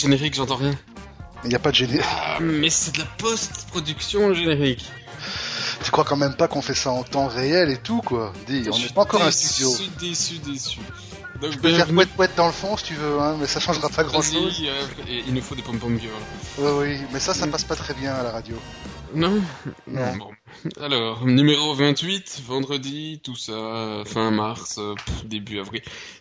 générique, 0.00 0.34
j'entends 0.34 0.56
rien. 0.56 0.74
Il 1.44 1.48
n'y 1.48 1.54
a 1.54 1.58
pas 1.58 1.70
de 1.70 1.76
générique. 1.76 2.04
Ah, 2.06 2.38
mais 2.40 2.70
c'est 2.70 2.94
de 2.94 3.00
la 3.00 3.06
post-production, 3.18 4.28
le 4.28 4.34
générique. 4.34 4.90
Tu 5.82 5.90
crois 5.90 6.04
quand 6.04 6.16
même 6.16 6.34
pas 6.34 6.48
qu'on 6.48 6.62
fait 6.62 6.74
ça 6.74 6.90
en 6.90 7.02
temps 7.02 7.26
réel 7.26 7.70
et 7.70 7.78
tout, 7.78 8.02
quoi 8.02 8.32
Dis, 8.46 8.68
on 8.70 8.78
n'est 8.78 8.88
pas 8.88 9.02
encore 9.02 9.22
un 9.22 9.30
studio. 9.30 9.70
Déçu, 9.70 9.90
déçu, 9.98 10.38
déçu. 10.38 10.78
Donc, 11.40 11.52
Je 11.52 11.56
peux 11.58 11.68
faire 11.68 11.76
bienvenue. 11.86 11.94
pouette 11.94 12.10
pouette 12.10 12.36
dans 12.36 12.46
le 12.46 12.52
fond 12.52 12.76
si 12.76 12.84
tu 12.84 12.94
veux, 12.94 13.18
hein, 13.18 13.36
mais 13.40 13.46
ça 13.46 13.60
changera 13.60 13.88
pas 13.88 14.04
grand 14.04 14.20
chose. 14.20 14.62
Euh, 14.66 14.82
et 15.08 15.22
il 15.26 15.32
nous 15.32 15.40
faut 15.40 15.54
des 15.54 15.62
pom-pom 15.62 15.98
girls. 15.98 16.12
Oui, 16.58 16.70
oui, 16.78 16.98
mais 17.12 17.20
ça, 17.20 17.32
ça 17.32 17.46
passe 17.46 17.64
pas 17.64 17.76
très 17.76 17.94
bien 17.94 18.12
à 18.14 18.22
la 18.22 18.30
radio. 18.30 18.56
Non 19.14 19.40
Non. 19.86 20.16
Bon. 20.16 20.30
Alors, 20.82 21.24
numéro 21.26 21.74
28, 21.74 22.42
vendredi, 22.46 23.20
tout 23.24 23.36
ça, 23.36 24.02
fin 24.06 24.30
mars, 24.30 24.76
euh, 24.78 24.94
pff, 24.94 25.24
début 25.24 25.58
avril. 25.60 25.80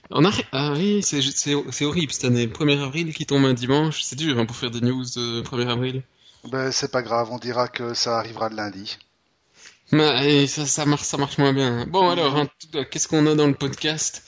On 0.09 0.23
a... 0.25 0.31
Ah 0.53 0.71
oui, 0.75 1.01
c'est 1.03 1.21
c'est- 1.21 1.55
c'est 1.69 1.85
horrible 1.85 2.13
cette 2.13 2.25
année. 2.25 2.47
1er 2.47 2.81
avril 2.81 3.13
qui 3.13 3.25
tombe 3.25 3.43
un 3.45 3.53
dimanche, 3.53 4.01
c'est 4.03 4.15
dur 4.15 4.39
hein, 4.39 4.45
pour 4.45 4.55
faire 4.55 4.71
des 4.71 4.81
news 4.81 5.05
euh, 5.17 5.43
1er 5.43 5.67
avril. 5.69 6.01
Ben, 6.49 6.71
c'est 6.71 6.91
pas 6.91 7.01
grave, 7.01 7.27
on 7.31 7.37
dira 7.37 7.67
que 7.67 7.93
ça 7.93 8.17
arrivera 8.19 8.47
le 8.49 8.55
lundi. 8.55 8.97
Mais 9.91 10.47
ça, 10.47 10.65
ça 10.65 10.85
marche, 10.85 11.01
ça 11.03 11.17
marche 11.17 11.37
moins 11.39 11.51
bien. 11.51 11.85
Bon 11.87 12.09
alors, 12.09 12.35
en 12.35 12.45
tout 12.45 12.67
cas, 12.71 12.85
qu'est-ce 12.85 13.07
qu'on 13.07 13.25
a 13.27 13.35
dans 13.35 13.47
le 13.47 13.55
podcast? 13.55 14.23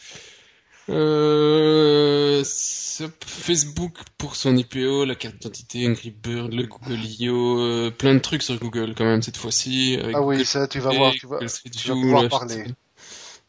Euh, 0.91 2.44
ce- 2.44 3.09
Facebook 3.26 3.98
pour 4.18 4.36
son 4.36 4.55
IPO, 4.55 5.05
la 5.05 5.16
carte 5.16 5.36
d'identité, 5.36 5.88
Angry 5.88 6.12
Bird, 6.12 6.54
le 6.54 6.63
Google 6.63 6.99
I.O., 7.20 7.59
euh, 7.62 7.91
plein 7.91 8.13
de 8.13 8.20
trucs 8.20 8.44
sur 8.44 8.58
Google 8.59 8.94
quand 8.96 9.05
même 9.05 9.22
cette 9.22 9.38
fois-ci. 9.38 9.98
Ah 10.13 10.22
oui, 10.22 10.46
ça, 10.46 10.68
tu 10.68 10.80
vas 10.80 10.91
voir, 10.91 11.13
tu 11.13 11.27
vas, 11.27 11.40
tu 11.40 11.88
vas 11.88 11.96
pouvoir 11.96 12.23
là, 12.23 12.30
parler. 12.30 12.66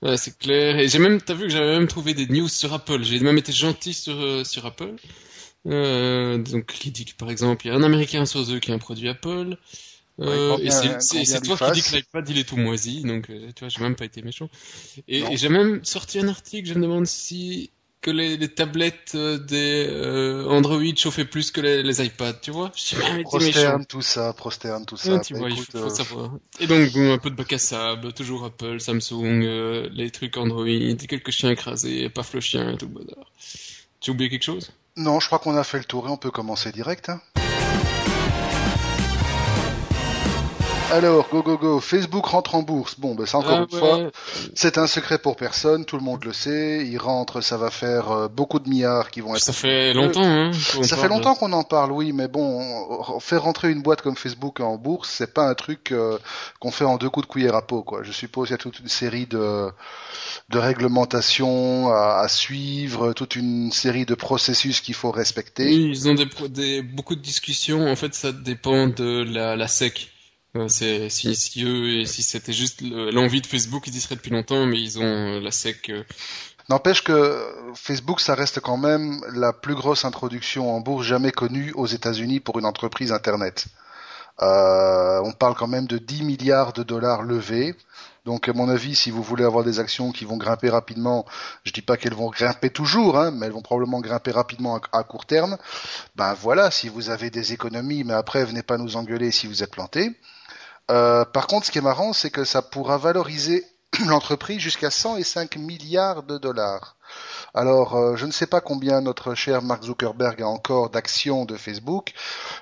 Ouais, 0.02 0.16
c'est 0.16 0.36
clair. 0.38 0.78
Et 0.78 0.88
j'ai 0.88 0.98
même, 0.98 1.20
t'as 1.20 1.34
vu 1.34 1.42
que 1.44 1.48
j'avais 1.50 1.78
même 1.78 1.86
trouvé 1.88 2.14
des 2.14 2.26
news 2.26 2.48
sur 2.48 2.72
Apple. 2.72 3.02
J'ai 3.04 3.20
même 3.20 3.38
été 3.38 3.52
gentil 3.52 3.94
sur, 3.94 4.14
euh, 4.20 4.44
sur 4.44 4.66
Apple. 4.66 4.94
Euh, 5.66 6.38
donc, 6.38 6.66
qui 6.66 6.90
dit 6.90 7.04
que, 7.04 7.14
par 7.14 7.30
exemple, 7.30 7.66
il 7.66 7.70
y 7.70 7.72
a 7.72 7.76
un 7.76 7.82
Américain 7.84 8.26
sur 8.26 8.44
deux 8.46 8.60
qui 8.60 8.72
a 8.72 8.74
un 8.74 8.78
produit 8.78 9.08
Apple. 9.08 9.56
Euh, 10.20 10.58
et 10.58 10.70
c'est, 10.70 11.40
toi 11.42 11.56
qui 11.56 11.80
dis 11.80 11.82
que 11.82 11.96
l'iPad 11.96 12.28
il 12.28 12.38
est 12.38 12.44
tout 12.44 12.56
moisi, 12.56 13.02
donc 13.02 13.30
euh, 13.30 13.48
tu 13.56 13.60
vois, 13.60 13.68
j'ai 13.68 13.80
même 13.80 13.96
pas 13.96 14.04
été 14.04 14.22
méchant. 14.22 14.48
Et, 15.08 15.36
j'ai 15.36 15.48
même 15.48 15.84
sorti 15.84 16.18
un 16.18 16.28
article, 16.28 16.68
je 16.68 16.74
me 16.74 16.82
demande 16.82 17.06
si 17.06 17.70
que 18.02 18.10
les, 18.10 18.36
les 18.36 18.48
tablettes 18.48 19.12
euh, 19.14 19.38
des 19.38 19.86
euh, 19.88 20.44
Android 20.48 20.82
chauffaient 20.96 21.24
plus 21.24 21.52
que 21.52 21.60
les, 21.60 21.82
les 21.84 22.04
iPads, 22.04 22.40
tu 22.42 22.50
vois. 22.50 22.72
Prosterne, 23.22 23.86
tout 23.86 24.02
ça, 24.02 24.32
prosterne, 24.32 24.84
tout 24.84 24.96
ça. 24.96 25.14
Ouais, 25.14 25.20
tu 25.20 25.34
Bah, 25.34 25.38
vois, 25.38 25.50
il 25.50 25.54
écoute, 25.54 25.68
faut, 25.72 25.78
faut 25.78 25.86
euh, 25.86 25.90
savoir. 25.90 26.30
Et 26.58 26.66
donc, 26.66 26.92
bon, 26.92 27.12
un 27.12 27.18
peu 27.18 27.30
de 27.30 27.36
bac 27.36 27.52
à 27.52 27.58
sable, 27.58 28.12
toujours 28.12 28.44
Apple, 28.44 28.80
Samsung, 28.80 29.44
euh, 29.44 29.88
les 29.92 30.10
trucs 30.10 30.36
Android, 30.36 30.66
quelques 31.08 31.30
chiens 31.30 31.50
écrasés, 31.50 32.10
paf 32.10 32.34
le 32.34 32.40
chien 32.40 32.72
et 32.72 32.76
tout 32.76 32.86
le 32.86 33.04
bazar. 33.04 33.32
Tu 34.00 34.10
oublié 34.10 34.28
quelque 34.28 34.42
chose? 34.42 34.72
Non, 34.96 35.20
je 35.20 35.26
crois 35.26 35.38
qu'on 35.38 35.56
a 35.56 35.64
fait 35.64 35.78
le 35.78 35.84
tour 35.84 36.08
et 36.08 36.10
on 36.10 36.16
peut 36.16 36.32
commencer 36.32 36.72
direct. 36.72 37.08
hein. 37.08 37.20
Alors, 40.92 41.28
go 41.30 41.42
go 41.42 41.56
go, 41.56 41.80
Facebook 41.80 42.26
rentre 42.26 42.54
en 42.54 42.62
bourse. 42.62 42.96
Bon, 42.98 43.14
ben 43.14 43.24
c'est 43.24 43.36
encore 43.36 43.60
Ah 43.60 43.66
une 43.72 43.78
fois, 43.78 44.10
c'est 44.54 44.76
un 44.76 44.86
secret 44.86 45.16
pour 45.18 45.36
personne, 45.36 45.86
tout 45.86 45.96
le 45.96 46.02
monde 46.02 46.22
le 46.24 46.34
sait. 46.34 46.86
Il 46.86 46.98
rentre, 46.98 47.40
ça 47.40 47.56
va 47.56 47.70
faire 47.70 48.10
euh, 48.12 48.28
beaucoup 48.28 48.58
de 48.58 48.68
milliards 48.68 49.10
qui 49.10 49.22
vont 49.22 49.34
être. 49.34 49.42
Ça 49.42 49.54
fait 49.54 49.94
longtemps, 49.94 50.22
hein 50.22 50.52
Ça 50.52 50.96
fait 50.98 51.08
longtemps 51.08 51.34
qu'on 51.34 51.52
en 51.54 51.64
parle, 51.64 51.92
oui, 51.92 52.12
mais 52.12 52.28
bon, 52.28 52.60
on- 53.08 53.20
faire 53.20 53.42
rentrer 53.42 53.70
une 53.70 53.80
boîte 53.82 54.02
comme 54.02 54.16
Facebook 54.16 54.60
en 54.60 54.76
bourse, 54.76 55.08
c'est 55.10 55.32
pas 55.32 55.48
un 55.48 55.54
truc 55.54 55.92
euh, 55.92 56.18
qu'on 56.60 56.70
fait 56.70 56.84
en 56.84 56.98
deux 56.98 57.08
coups 57.08 57.26
de 57.26 57.32
cuillère 57.32 57.54
à 57.54 57.66
peau, 57.66 57.82
quoi. 57.82 58.02
Je 58.02 58.12
suppose 58.12 58.48
qu'il 58.48 58.54
y 58.54 58.60
a 58.60 58.62
toute 58.62 58.78
une 58.80 58.88
série 58.88 59.24
de, 59.26 59.68
de 60.50 60.58
réglementations 60.58 61.88
à, 61.90 62.18
à 62.22 62.28
suivre, 62.28 63.14
toute 63.14 63.34
une 63.36 63.72
série 63.72 64.04
de 64.04 64.14
processus 64.14 64.80
qu'il 64.82 64.94
faut 64.94 65.10
respecter. 65.10 65.64
Oui, 65.64 65.88
ils 65.90 66.08
ont 66.08 66.14
des, 66.14 66.26
des, 66.50 66.82
beaucoup 66.82 67.14
de 67.14 67.22
discussions. 67.22 67.88
En 67.90 67.96
fait, 67.96 68.14
ça 68.14 68.30
dépend 68.32 68.88
de 68.88 69.24
la, 69.26 69.56
la 69.56 69.68
SEC. 69.68 70.11
Euh, 70.56 70.68
C'est 70.68 71.08
si, 71.08 71.34
si 71.34 71.64
eux 71.64 72.00
et 72.00 72.06
si 72.06 72.22
c'était 72.22 72.52
juste 72.52 72.82
le- 72.82 73.10
l'envie 73.10 73.40
de 73.40 73.46
Facebook, 73.46 73.86
ils 73.86 73.96
y 73.96 74.00
seraient 74.00 74.16
depuis 74.16 74.30
longtemps, 74.30 74.66
mais 74.66 74.80
ils 74.80 74.98
ont 74.98 75.02
euh, 75.02 75.40
la 75.40 75.50
SEC. 75.50 75.90
euh, 75.90 76.04
N'empêche 76.68 77.02
que 77.02 77.72
Facebook, 77.74 78.20
ça 78.20 78.34
reste 78.34 78.60
quand 78.60 78.76
même 78.76 79.20
la 79.34 79.52
plus 79.52 79.74
grosse 79.74 80.04
introduction 80.04 80.74
en 80.74 80.80
bourse 80.80 81.04
jamais 81.06 81.32
connue 81.32 81.72
aux 81.74 81.86
États-Unis 81.86 82.40
pour 82.40 82.58
une 82.58 82.66
entreprise 82.66 83.12
Internet. 83.12 83.66
On 84.40 85.32
parle 85.38 85.54
quand 85.54 85.66
même 85.68 85.86
de 85.86 85.98
10 85.98 86.22
milliards 86.22 86.72
de 86.72 86.82
dollars 86.82 87.22
levés. 87.22 87.74
Donc, 88.24 88.48
à 88.48 88.52
mon 88.52 88.68
avis, 88.68 88.94
si 88.94 89.10
vous 89.10 89.22
voulez 89.22 89.44
avoir 89.44 89.64
des 89.64 89.80
actions 89.80 90.12
qui 90.12 90.24
vont 90.24 90.36
grimper 90.36 90.68
rapidement, 90.70 91.26
je 91.64 91.72
dis 91.72 91.82
pas 91.82 91.96
qu'elles 91.96 92.14
vont 92.14 92.30
grimper 92.30 92.70
toujours, 92.70 93.18
hein, 93.18 93.32
mais 93.32 93.46
elles 93.46 93.52
vont 93.52 93.62
probablement 93.62 94.00
grimper 94.00 94.30
rapidement 94.30 94.76
à, 94.76 94.98
à 94.98 95.02
court 95.02 95.26
terme. 95.26 95.58
Ben 96.16 96.34
voilà, 96.34 96.70
si 96.70 96.88
vous 96.88 97.10
avez 97.10 97.30
des 97.30 97.52
économies, 97.52 98.04
mais 98.04 98.14
après, 98.14 98.44
venez 98.44 98.62
pas 98.62 98.78
nous 98.78 98.96
engueuler 98.96 99.32
si 99.32 99.46
vous 99.48 99.62
êtes 99.64 99.72
planté. 99.72 100.12
Euh, 100.90 101.24
par 101.24 101.46
contre, 101.46 101.66
ce 101.66 101.70
qui 101.70 101.78
est 101.78 101.82
marrant, 101.82 102.12
c'est 102.12 102.30
que 102.30 102.44
ça 102.44 102.62
pourra 102.62 102.98
valoriser 102.98 103.64
l'entreprise 104.06 104.58
jusqu'à 104.58 104.90
105 104.90 105.56
milliards 105.56 106.22
de 106.22 106.38
dollars. 106.38 106.96
Alors, 107.54 107.96
euh, 107.96 108.16
je 108.16 108.24
ne 108.24 108.32
sais 108.32 108.46
pas 108.46 108.60
combien 108.60 109.00
notre 109.02 109.34
cher 109.34 109.62
Mark 109.62 109.84
Zuckerberg 109.84 110.40
a 110.42 110.46
encore 110.46 110.88
d'actions 110.90 111.44
de 111.44 111.56
Facebook, 111.56 112.12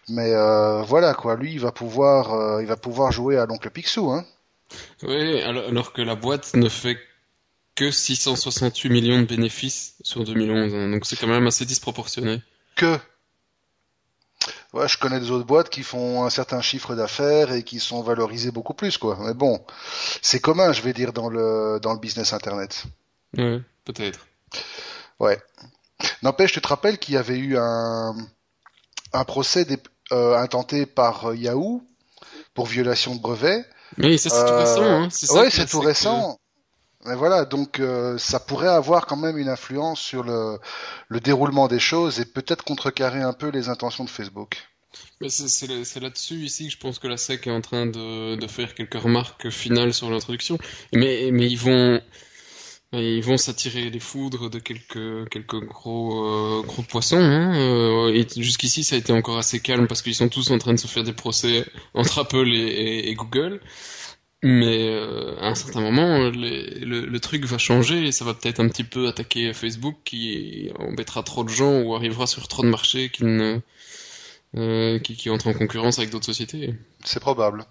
mais 0.08 0.32
euh, 0.34 0.82
voilà 0.82 1.14
quoi, 1.14 1.36
lui, 1.36 1.52
il 1.52 1.60
va 1.60 1.70
pouvoir, 1.70 2.34
euh, 2.34 2.62
il 2.62 2.66
va 2.66 2.76
pouvoir 2.76 3.12
jouer 3.12 3.36
à 3.36 3.46
l'oncle 3.46 3.70
Picsou, 3.70 4.10
hein. 4.10 4.24
Oui, 5.02 5.40
alors, 5.42 5.68
alors 5.68 5.92
que 5.92 6.02
la 6.02 6.14
boîte 6.14 6.54
ne 6.54 6.68
fait 6.68 6.98
que 7.76 7.90
668 7.90 8.90
millions 8.90 9.20
de 9.20 9.26
bénéfices 9.26 9.94
sur 10.02 10.24
2011, 10.24 10.74
hein, 10.74 10.90
donc 10.90 11.06
c'est 11.06 11.16
quand 11.16 11.28
même 11.28 11.46
assez 11.46 11.64
disproportionné. 11.64 12.42
Que? 12.76 12.98
Ouais, 14.72 14.86
je 14.86 14.98
connais 14.98 15.18
des 15.18 15.30
autres 15.32 15.46
boîtes 15.46 15.68
qui 15.68 15.82
font 15.82 16.24
un 16.24 16.30
certain 16.30 16.60
chiffre 16.60 16.94
d'affaires 16.94 17.52
et 17.52 17.64
qui 17.64 17.80
sont 17.80 18.02
valorisées 18.02 18.52
beaucoup 18.52 18.74
plus, 18.74 18.98
quoi. 18.98 19.18
Mais 19.20 19.34
bon, 19.34 19.64
c'est 20.22 20.38
commun, 20.40 20.72
je 20.72 20.82
vais 20.82 20.92
dire, 20.92 21.12
dans 21.12 21.28
le 21.28 21.80
dans 21.82 21.92
le 21.92 21.98
business 21.98 22.32
internet. 22.32 22.84
Ouais, 23.36 23.60
peut-être. 23.84 24.20
Ouais. 25.18 25.40
N'empêche, 26.22 26.52
tu 26.52 26.60
te 26.60 26.68
rappelles 26.68 26.98
qu'il 26.98 27.14
y 27.14 27.18
avait 27.18 27.36
eu 27.38 27.58
un, 27.58 28.14
un 29.12 29.24
procès 29.24 29.66
euh, 30.12 30.36
intenté 30.36 30.86
par 30.86 31.34
Yahoo 31.34 31.82
pour 32.54 32.66
violation 32.66 33.14
de 33.14 33.20
brevet. 33.20 33.64
Mais 33.96 34.18
ça 34.18 34.30
c'est 34.30 34.44
tout 34.44 34.52
Euh, 34.52 34.58
récent, 34.58 34.82
hein. 34.84 35.08
C'est 35.10 35.30
ouais, 35.32 35.50
c'est 35.50 35.66
tout 35.66 35.80
récent. 35.80 36.38
Mais 37.06 37.14
voilà, 37.14 37.46
donc 37.46 37.80
euh, 37.80 38.18
ça 38.18 38.38
pourrait 38.40 38.68
avoir 38.68 39.06
quand 39.06 39.16
même 39.16 39.38
une 39.38 39.48
influence 39.48 40.00
sur 40.00 40.22
le, 40.22 40.58
le 41.08 41.20
déroulement 41.20 41.66
des 41.66 41.78
choses 41.78 42.20
et 42.20 42.26
peut-être 42.26 42.62
contrecarrer 42.62 43.22
un 43.22 43.32
peu 43.32 43.48
les 43.48 43.68
intentions 43.70 44.04
de 44.04 44.10
Facebook. 44.10 44.58
Mais 45.22 45.28
c'est 45.30 45.48
c'est 45.48 45.66
là- 45.66 45.84
c'est 45.84 46.00
là-dessus 46.00 46.34
ici 46.44 46.66
que 46.66 46.72
je 46.72 46.78
pense 46.78 46.98
que 46.98 47.06
la 47.08 47.16
SEC 47.16 47.46
est 47.46 47.50
en 47.50 47.60
train 47.62 47.86
de, 47.86 48.34
de 48.36 48.46
faire 48.46 48.74
quelques 48.74 49.00
remarques 49.00 49.48
finales 49.50 49.94
sur 49.94 50.10
l'introduction. 50.10 50.58
Mais, 50.92 51.30
mais 51.32 51.46
ils 51.46 51.58
vont, 51.58 52.00
ils 52.92 53.22
vont 53.22 53.36
s'attirer 53.38 53.88
les 53.88 54.00
foudres 54.00 54.50
de 54.50 54.58
quelques, 54.58 55.28
quelques 55.30 55.60
gros, 55.64 56.24
euh, 56.26 56.62
gros 56.66 56.82
poissons. 56.82 57.18
Hein. 57.20 57.54
euh, 57.54 58.12
Et 58.12 58.26
jusqu'ici, 58.42 58.82
ça 58.84 58.96
a 58.96 58.98
été 58.98 59.12
encore 59.12 59.38
assez 59.38 59.60
calme 59.60 59.86
parce 59.86 60.02
qu'ils 60.02 60.14
sont 60.14 60.28
tous 60.28 60.50
en 60.50 60.58
train 60.58 60.74
de 60.74 60.80
se 60.80 60.86
faire 60.88 61.04
des 61.04 61.12
procès 61.14 61.64
entre 61.94 62.18
Apple 62.18 62.48
et, 62.52 62.56
et- 62.58 63.08
et 63.10 63.14
Google. 63.14 63.60
Mais 64.42 64.88
euh, 64.88 65.36
à 65.40 65.48
un 65.48 65.54
certain 65.54 65.80
moment, 65.82 66.30
les- 66.30 66.78
le, 66.80 67.04
le 67.04 67.20
truc 67.20 67.44
va 67.44 67.58
changer 67.58 68.06
et 68.06 68.12
ça 68.12 68.24
va 68.24 68.32
peut-être 68.32 68.58
un 68.60 68.68
petit 68.68 68.84
peu 68.84 69.06
attaquer 69.06 69.52
Facebook 69.52 69.96
qui 70.04 70.70
embêtera 70.78 71.22
trop 71.22 71.44
de 71.44 71.50
gens 71.50 71.80
ou 71.82 71.94
arrivera 71.94 72.26
sur 72.26 72.48
trop 72.48 72.62
de 72.62 72.68
marchés 72.68 73.10
qui 73.10 73.24
ne 73.24 73.58
euh, 74.56 74.98
qui, 74.98 75.14
qui 75.16 75.28
entre 75.30 75.48
en 75.48 75.52
concurrence 75.52 75.98
avec 75.98 76.10
d'autres 76.10 76.24
sociétés. 76.26 76.74
C'est 77.04 77.20
probable, 77.20 77.66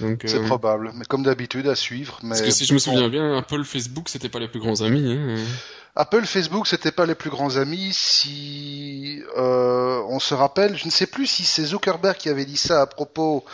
Donc, 0.00 0.22
c'est 0.26 0.36
euh, 0.36 0.44
probable. 0.44 0.92
Mais 0.94 1.04
comme 1.06 1.22
d'habitude, 1.22 1.66
à 1.68 1.74
suivre. 1.74 2.18
Mais 2.22 2.28
parce 2.30 2.42
que 2.42 2.50
si 2.50 2.66
je 2.66 2.74
me 2.74 2.78
souviens 2.78 3.08
bien, 3.08 3.38
Apple, 3.38 3.64
Facebook, 3.64 4.08
c'était 4.10 4.28
pas 4.28 4.38
les 4.40 4.48
plus 4.48 4.60
grands 4.60 4.82
amis. 4.82 5.10
Hein. 5.10 5.36
Apple, 5.96 6.26
Facebook, 6.26 6.66
c'était 6.66 6.90
pas 6.90 7.06
les 7.06 7.14
plus 7.14 7.30
grands 7.30 7.56
amis. 7.56 7.90
Si 7.92 9.22
euh, 9.36 10.02
on 10.08 10.18
se 10.18 10.34
rappelle, 10.34 10.76
je 10.76 10.86
ne 10.86 10.90
sais 10.90 11.06
plus 11.06 11.28
si 11.28 11.44
c'est 11.44 11.64
Zuckerberg 11.64 12.16
qui 12.16 12.28
avait 12.28 12.44
dit 12.44 12.56
ça 12.56 12.80
à 12.80 12.86
propos 12.86 13.44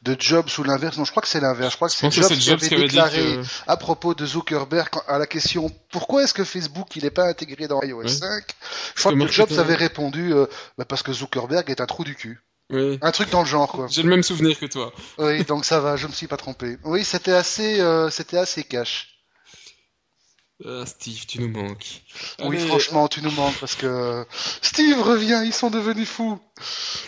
de 0.00 0.16
Jobs 0.18 0.48
ou 0.58 0.62
l'inverse. 0.62 0.96
Non, 0.96 1.04
je 1.04 1.10
crois 1.10 1.22
que 1.22 1.28
c'est 1.28 1.40
l'inverse. 1.40 1.72
Je 1.72 1.76
crois 1.76 1.88
que 1.88 1.94
c'est 1.94 2.10
Jobs, 2.10 2.24
qui 2.38 2.50
avait 2.52 2.68
qui 2.68 2.74
avait 2.74 2.82
dit 2.84 2.88
déclaré 2.88 3.36
que 3.36 3.42
à 3.66 3.76
propos 3.76 4.14
de 4.14 4.24
Zuckerberg 4.24 4.88
à 5.06 5.18
la 5.18 5.26
question 5.26 5.70
pourquoi 5.90 6.24
est-ce 6.24 6.32
que 6.32 6.44
Facebook 6.44 6.96
il 6.96 7.02
n'est 7.02 7.10
pas 7.10 7.28
intégré 7.28 7.68
dans 7.68 7.82
iOS 7.82 8.02
Ouais. 8.02 8.08
5 8.08 8.44
Je 8.94 9.00
crois 9.00 9.12
que 9.12 9.18
que, 9.18 9.30
Jobs 9.30 9.58
avait 9.58 9.74
répondu 9.74 10.32
euh, 10.32 10.46
bah, 10.78 10.86
parce 10.86 11.02
que 11.02 11.12
Zuckerberg 11.12 11.68
est 11.70 11.82
un 11.82 11.86
trou 11.86 12.04
du 12.04 12.14
cul. 12.14 12.40
Oui. 12.70 12.98
Un 13.02 13.10
truc 13.10 13.28
dans 13.28 13.42
le 13.42 13.46
genre 13.46 13.70
quoi. 13.70 13.86
J'ai 13.90 14.02
le 14.02 14.08
même 14.08 14.22
souvenir 14.22 14.58
que 14.58 14.64
toi. 14.64 14.92
Oui, 15.18 15.44
donc 15.44 15.66
ça 15.66 15.78
va, 15.80 15.96
je 15.96 16.06
me 16.06 16.12
suis 16.12 16.26
pas 16.26 16.38
trompé. 16.38 16.78
Oui, 16.84 17.04
c'était 17.04 17.32
assez, 17.32 17.80
euh, 17.80 18.08
c'était 18.08 18.38
assez 18.38 18.64
cash. 18.64 19.11
Ah, 20.64 20.84
Steve, 20.86 21.26
tu 21.26 21.40
nous 21.40 21.48
manques. 21.48 22.02
Oui, 22.40 22.56
Allez, 22.56 22.66
franchement, 22.66 23.08
tu 23.08 23.20
nous 23.22 23.32
manques 23.32 23.58
parce 23.58 23.74
que 23.74 24.24
Steve 24.62 25.00
revient, 25.02 25.42
ils 25.44 25.52
sont 25.52 25.70
devenus 25.70 26.08
fous. 26.08 26.38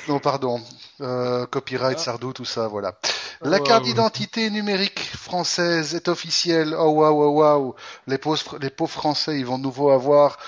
Non, 0.09 0.19
pardon. 0.19 0.61
Euh, 1.01 1.47
copyright, 1.47 1.99
Ah. 2.01 2.03
Sardou, 2.03 2.33
tout 2.33 2.45
ça, 2.45 2.67
voilà. 2.67 2.99
La 3.43 3.59
Wow. 3.59 3.65
carte 3.65 3.85
d'identité 3.85 4.51
numérique 4.51 4.99
française 5.17 5.95
est 5.95 6.09
officielle. 6.09 6.75
Oh 6.79 6.89
waouh, 6.91 7.15
waouh, 7.15 7.39
waouh. 7.41 7.75
Les 8.07 8.19
pauvres, 8.19 8.59
les 8.61 8.71
pauvres 8.71 8.93
Français, 8.93 9.39
ils 9.39 9.47
vont 9.47 9.59
de 9.59 9.63
nouveau 9.65 9.91
avoir 9.91 10.39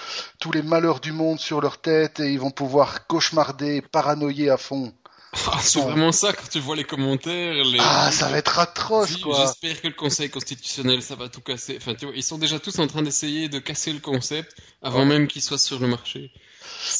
tous 0.40 0.50
les 0.50 0.62
malheurs 0.62 1.00
du 1.00 1.12
monde 1.12 1.38
sur 1.38 1.60
leur 1.60 1.78
tête 1.78 2.18
et 2.20 2.32
ils 2.32 2.40
vont 2.40 2.50
pouvoir 2.50 3.06
cauchemarder, 3.06 3.82
paranoïer 3.82 4.50
à 4.50 4.56
fond. 4.56 4.92
Ah, 5.32 5.58
c'est 5.62 5.80
vraiment 5.80 6.12
ça 6.12 6.32
quand 6.32 6.48
tu 6.50 6.60
vois 6.60 6.76
les 6.76 6.84
commentaires. 6.84 7.52
Les... 7.52 7.78
Ah, 7.80 8.10
ça 8.10 8.28
va 8.28 8.38
être 8.38 8.58
atroce, 8.58 9.16
quoi. 9.18 9.36
J'espère 9.38 9.80
que 9.82 9.88
le 9.88 9.94
Conseil 9.94 10.30
constitutionnel, 10.30 11.02
ça 11.02 11.14
va 11.14 11.28
tout 11.28 11.40
casser. 11.40 11.76
Enfin, 11.76 11.94
tu 11.94 12.06
vois, 12.06 12.14
ils 12.16 12.22
sont 12.22 12.38
déjà 12.38 12.58
tous 12.58 12.78
en 12.78 12.86
train 12.86 13.02
d'essayer 13.02 13.48
de 13.48 13.58
casser 13.58 13.92
le 13.92 14.00
concept 14.00 14.56
avant 14.82 15.04
même 15.04 15.26
qu'il 15.28 15.42
soit 15.42 15.58
sur 15.58 15.78
le 15.78 15.88
marché. 15.88 16.32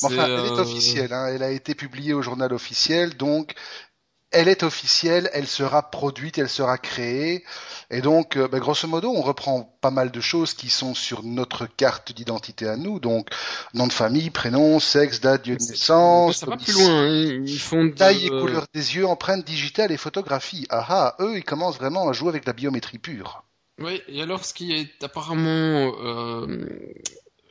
Mais 0.03 0.19
Enfin, 0.19 0.25
elle 0.27 0.47
est 0.47 0.59
euh, 0.59 0.63
officielle, 0.63 1.13
hein. 1.13 1.27
elle 1.29 1.43
a 1.43 1.51
été 1.51 1.75
publiée 1.75 2.13
au 2.13 2.23
journal 2.23 2.53
officiel, 2.53 3.17
donc 3.17 3.55
elle 4.33 4.49
est 4.49 4.63
officielle, 4.63 5.31
elle 5.33 5.47
sera 5.47 5.91
produite, 5.91 6.39
elle 6.39 6.49
sera 6.49 6.79
créée, 6.79 7.45
et 7.91 8.01
donc, 8.01 8.37
euh, 8.37 8.49
ben, 8.49 8.59
grosso 8.59 8.89
modo, 8.89 9.11
on 9.11 9.23
reprend 9.23 9.79
pas 9.81 9.91
mal 9.91 10.11
de 10.11 10.21
choses 10.21 10.53
qui 10.55 10.69
sont 10.69 10.95
sur 10.95 11.23
notre 11.23 11.67
carte 11.67 12.13
d'identité 12.13 12.67
à 12.67 12.77
nous, 12.77 12.99
donc 12.99 13.29
nom 13.75 13.87
de 13.87 13.93
famille, 13.93 14.31
prénom, 14.31 14.81
sexe, 14.81 15.21
date, 15.21 15.47
lieu 15.47 15.57
de 15.57 15.63
naissance, 15.63 16.39
Ça 16.39 16.47
va 16.47 16.57
plus 16.57 16.73
loin. 16.73 17.03
hein. 17.05 17.43
Ils 17.47 17.59
font 17.61 17.91
taille 17.91 18.27
et 18.27 18.31
couleur 18.31 18.67
des 18.75 18.97
yeux, 18.97 19.07
empreinte 19.07 19.45
digitale 19.45 19.93
et 19.93 19.97
photographie. 19.97 20.67
Ah 20.71 20.85
ah, 20.89 21.17
eux, 21.21 21.37
ils 21.37 21.45
commencent 21.45 21.79
vraiment 21.79 22.09
à 22.09 22.13
jouer 22.13 22.29
avec 22.31 22.47
la 22.47 22.53
biométrie 22.53 22.99
pure. 22.99 23.45
Oui, 23.79 24.03
et 24.09 24.23
alors 24.23 24.45
ce 24.45 24.55
qui 24.55 24.73
est 24.73 25.05
apparemment 25.05 25.93
euh, 26.03 26.67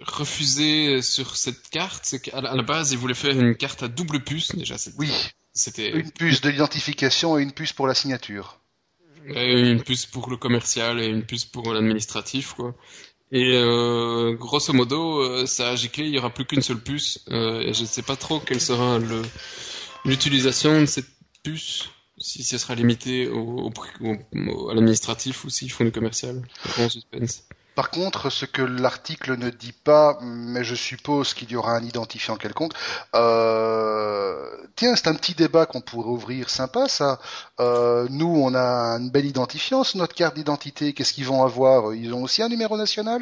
refusé 0.02 1.02
sur 1.02 1.36
cette 1.36 1.70
carte, 1.70 2.02
c'est 2.04 2.20
qu'à 2.20 2.42
la 2.42 2.62
base, 2.64 2.92
ils 2.92 2.98
voulaient 2.98 3.14
faire 3.14 3.40
une 3.40 3.56
carte 3.56 3.84
à 3.84 3.88
double 3.88 4.24
puce. 4.24 4.56
Déjà. 4.56 4.76
Oui, 4.98 5.12
c'était 5.56 5.90
une 5.92 6.12
puce 6.12 6.42
de 6.42 6.50
l'identification 6.50 7.40
et 7.40 7.42
une 7.42 7.52
puce 7.54 7.74
pour 7.74 7.88
la 7.88 7.96
signature. 7.96 8.60
Une 9.28 9.82
puce 9.82 10.06
pour 10.06 10.30
le 10.30 10.38
commercial 10.38 11.00
et 11.02 11.08
une 11.08 11.24
puce 11.24 11.46
pour 11.46 11.74
l'administratif, 11.74 12.54
quoi. 12.54 12.76
Et 13.32 13.54
euh, 13.56 14.34
grosso 14.36 14.72
modo, 14.72 15.20
euh, 15.24 15.48
ça 15.48 15.70
a 15.72 15.76
giclé, 15.76 16.04
il 16.06 16.14
y 16.14 16.20
aura 16.20 16.30
plus 16.30 16.46
qu'une 16.46 16.62
seule 16.62 16.80
puce. 16.80 17.26
Euh, 17.30 17.62
et 17.62 17.74
je 17.74 17.82
ne 17.82 17.88
sais 17.88 18.04
pas 18.04 18.16
trop 18.16 18.40
quelle 18.40 18.62
sera 18.62 19.00
l'utilisation 20.06 20.82
de 20.82 20.86
cette 20.86 21.08
puce, 21.44 21.90
si 22.20 22.44
ce 22.44 22.58
sera 22.60 22.76
limité 22.76 23.28
au- 23.28 23.72
au- 24.02 24.70
à 24.70 24.74
l'administratif 24.76 25.44
ou 25.44 25.50
s'ils 25.50 25.72
font 25.72 25.86
du 25.86 25.92
commercial. 25.92 26.44
Grand 26.68 26.88
suspense. 26.90 27.44
Par 27.76 27.90
contre, 27.90 28.30
ce 28.30 28.46
que 28.46 28.62
l'article 28.62 29.38
ne 29.38 29.50
dit 29.50 29.74
pas, 29.74 30.18
mais 30.22 30.64
je 30.64 30.76
suppose 30.76 31.34
qu'il 31.34 31.52
y 31.52 31.56
aura 31.56 31.74
un 31.74 31.84
identifiant 31.84 32.38
quelconque. 32.38 32.74
Euh... 33.14 34.46
Tiens, 34.76 34.96
c'est 34.96 35.08
un 35.08 35.16
petit 35.16 35.36
débat 35.36 35.66
qu'on 35.66 35.82
pourrait 35.82 36.10
ouvrir, 36.10 36.50
sympa 36.50 36.88
ça. 36.88 37.20
Euh, 37.60 38.08
nous, 38.10 38.28
on 38.28 38.54
a 38.56 38.98
une 38.98 39.10
belle 39.10 39.26
identifiant 39.26 39.84
sur 39.84 40.00
notre 40.00 40.16
carte 40.16 40.36
d'identité. 40.36 40.94
Qu'est-ce 40.94 41.14
qu'ils 41.14 41.26
vont 41.26 41.44
avoir? 41.44 41.94
Ils 41.94 42.14
ont 42.14 42.24
aussi 42.24 42.42
un 42.42 42.50
numéro 42.50 42.78
national? 42.78 43.22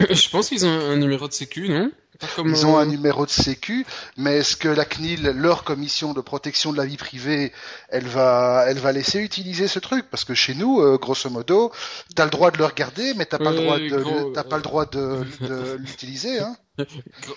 Je 0.10 0.28
pense 0.30 0.48
qu'ils 0.48 0.64
ont 0.66 0.70
un 0.70 0.96
numéro 0.96 1.28
de 1.28 1.32
sécu, 1.32 1.68
non? 1.68 1.90
Pas 2.18 2.26
comme, 2.28 2.48
Ils 2.50 2.66
ont 2.66 2.76
euh, 2.76 2.78
un 2.78 2.84
numéro 2.86 3.24
de 3.24 3.30
sécu, 3.30 3.86
mais 4.16 4.38
est-ce 4.38 4.56
que 4.56 4.68
la 4.68 4.84
CNIL, 4.84 5.22
leur 5.34 5.64
commission 5.64 6.12
de 6.12 6.20
protection 6.20 6.72
de 6.72 6.76
la 6.76 6.84
vie 6.84 6.96
privée, 6.98 7.52
elle 7.88 8.06
va, 8.06 8.64
elle 8.68 8.78
va 8.78 8.92
laisser 8.92 9.20
utiliser 9.20 9.68
ce 9.68 9.78
truc? 9.78 10.06
Parce 10.10 10.24
que 10.24 10.34
chez 10.34 10.54
nous, 10.54 10.80
euh, 10.80 10.98
grosso 10.98 11.30
modo, 11.30 11.72
t'as 12.14 12.24
le 12.24 12.30
droit 12.30 12.50
de 12.50 12.58
le 12.58 12.66
regarder, 12.66 13.14
mais 13.14 13.26
t'as 13.26 13.38
pas 13.38 13.50
le 13.52 13.56
Ouais, 13.56 13.62
droit 13.62 13.78
de, 13.78 14.02
gros, 14.02 14.30
t'as 14.34 14.44
pas 14.44 14.56
le 14.56 14.62
droit 14.62 14.86
de, 14.86 15.24
de 15.40 15.76
l'utiliser, 15.78 16.40
hein 16.40 16.56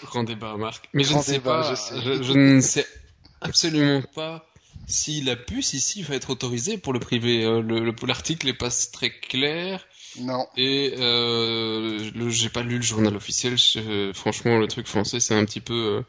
Grand, 0.04 0.24
débat, 0.24 0.56
Marc. 0.58 0.90
Mais 0.94 1.04
je 1.04 1.14
ne 1.14 1.20
sais 1.20 1.40
pas, 1.40 1.62
je 1.62 1.76
sais. 1.76 1.96
je, 2.02 2.22
je 2.24 2.34
ne 2.34 2.62
sais 2.62 2.88
absolument 3.42 4.02
pas 4.16 4.46
si 4.88 5.22
la 5.22 5.36
puce 5.36 5.74
ici 5.74 6.02
va 6.04 6.16
être 6.16 6.30
autorisée 6.30 6.78
pour 6.78 6.94
le 6.94 7.00
privé. 7.00 7.44
Euh, 7.46 7.62
Le, 7.62 7.80
le- 7.80 7.96
l'article 8.08 8.48
n'est 8.48 8.54
pas 8.54 8.70
très 8.92 9.12
clair 9.12 9.86
Non. 10.20 10.48
et 10.58 10.94
euh, 11.00 12.10
le- 12.16 12.30
j'ai 12.30 12.50
pas 12.50 12.62
lu 12.62 12.78
le 12.78 12.82
journal 12.84 13.16
officiel. 13.16 13.58
Je- 13.58 14.12
franchement, 14.14 14.58
le 14.60 14.68
truc 14.68 14.88
français, 14.88 15.20
c'est 15.20 15.34
un 15.36 15.44
petit 15.46 15.60
peu 15.62 15.74
euh, 15.74 16.02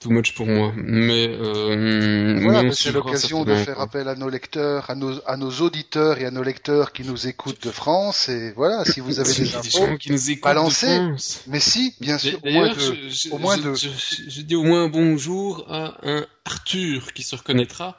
too 0.00 0.10
much 0.10 0.34
pour 0.34 0.46
moi. 0.46 0.72
Mais 0.76 1.28
euh, 1.28 2.38
Voilà, 2.42 2.62
mais 2.64 2.72
c'est 2.72 2.92
l'occasion 2.92 3.44
de 3.44 3.54
faire 3.54 3.80
appel 3.80 4.08
à 4.08 4.14
nos 4.14 4.28
lecteurs, 4.28 4.88
à 4.90 4.94
nos, 4.94 5.12
à 5.26 5.36
nos 5.36 5.50
auditeurs 5.60 6.18
et 6.18 6.24
à 6.26 6.30
nos 6.30 6.42
lecteurs 6.42 6.92
qui 6.92 7.02
nous 7.04 7.26
écoutent 7.28 7.62
de 7.64 7.70
France. 7.70 8.28
Et 8.28 8.52
voilà, 8.56 8.84
si 8.84 9.00
vous 9.00 9.20
avez 9.20 9.32
des 9.32 9.54
infos. 9.54 9.96
qui 9.98 10.10
nous 10.12 10.18
balancez. 10.42 11.00
Mais 11.46 11.60
si, 11.60 11.94
bien 12.00 12.18
sûr, 12.18 12.38
au 12.44 12.50
moins 12.50 12.62
D'ailleurs, 12.68 12.76
deux. 12.76 12.96
je, 13.10 13.28
je- 13.28 13.32
Au 13.34 13.38
moins 13.38 13.56
je- 13.56 13.62
deux. 13.62 13.74
je- 13.74 13.88
je- 13.88 14.30
je 14.30 14.40
dis 14.42 14.54
au 14.56 14.64
moins 14.64 14.88
bonjour 14.88 15.66
à 15.68 15.98
un 16.02 16.26
Arthur 16.44 17.12
qui 17.12 17.22
se 17.22 17.36
reconnaîtra, 17.36 17.96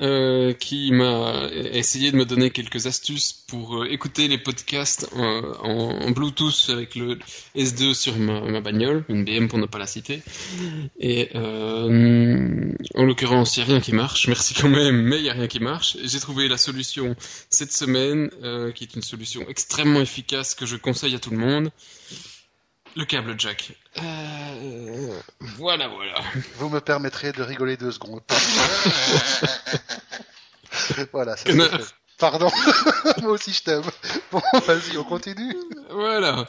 euh, 0.00 0.52
qui 0.52 0.92
m'a 0.92 1.48
essayé 1.52 2.10
de 2.12 2.16
me 2.16 2.24
donner 2.24 2.50
quelques 2.50 2.86
astuces 2.86 3.32
pour 3.48 3.82
euh, 3.82 3.90
écouter 3.90 4.28
les 4.28 4.38
podcasts 4.38 5.08
en, 5.14 5.42
en- 5.62 6.10
Bluetooth 6.12 6.66
avec 6.70 6.94
le 6.94 7.18
S2 7.56 7.94
sur 7.94 8.16
ma, 8.16 8.40
ma 8.40 8.60
bagnole, 8.60 9.04
une 9.08 9.24
BM 9.24 9.48
pour 9.48 9.58
ne 9.58 9.66
pas 9.66 9.78
la 9.78 9.86
citer. 9.86 10.22
Et 11.00 11.30
euh, 11.34 12.72
en 12.94 13.04
l'occurrence, 13.04 13.56
il 13.56 13.60
n'y 13.60 13.64
a 13.64 13.68
rien 13.72 13.80
qui 13.80 13.92
marche. 13.92 14.28
Merci 14.28 14.54
quand 14.54 14.68
même, 14.68 15.02
mais 15.02 15.16
il 15.16 15.22
n'y 15.24 15.30
a 15.30 15.34
rien 15.34 15.46
qui 15.48 15.60
marche. 15.60 15.96
J'ai 16.04 16.20
trouvé 16.20 16.48
la 16.48 16.56
solution 16.58 17.16
cette 17.50 17.72
semaine, 17.72 18.30
euh, 18.42 18.72
qui 18.72 18.84
est 18.84 18.94
une 18.94 19.02
solution 19.02 19.44
extrêmement 19.48 20.00
efficace 20.00 20.54
que 20.54 20.66
je 20.66 20.76
conseille 20.76 21.14
à 21.14 21.18
tout 21.18 21.30
le 21.30 21.38
monde. 21.38 21.70
Le 22.98 23.04
câble 23.04 23.38
jack. 23.38 23.74
Euh, 24.02 25.20
voilà, 25.56 25.86
voilà. 25.86 26.14
Vous 26.56 26.68
me 26.68 26.80
permettrez 26.80 27.30
de 27.30 27.44
rigoler 27.44 27.76
deux 27.76 27.92
secondes. 27.92 28.22
voilà, 31.12 31.36
ça 31.36 31.44
c'est 31.46 31.52
Connard. 31.52 31.70
fait. 31.80 31.94
Pardon, 32.18 32.50
moi 33.22 33.30
aussi 33.30 33.52
je 33.52 33.62
t'aime. 33.62 33.84
Bon, 34.32 34.42
vas-y, 34.66 34.98
on 34.98 35.04
continue. 35.04 35.54
Voilà. 35.90 36.48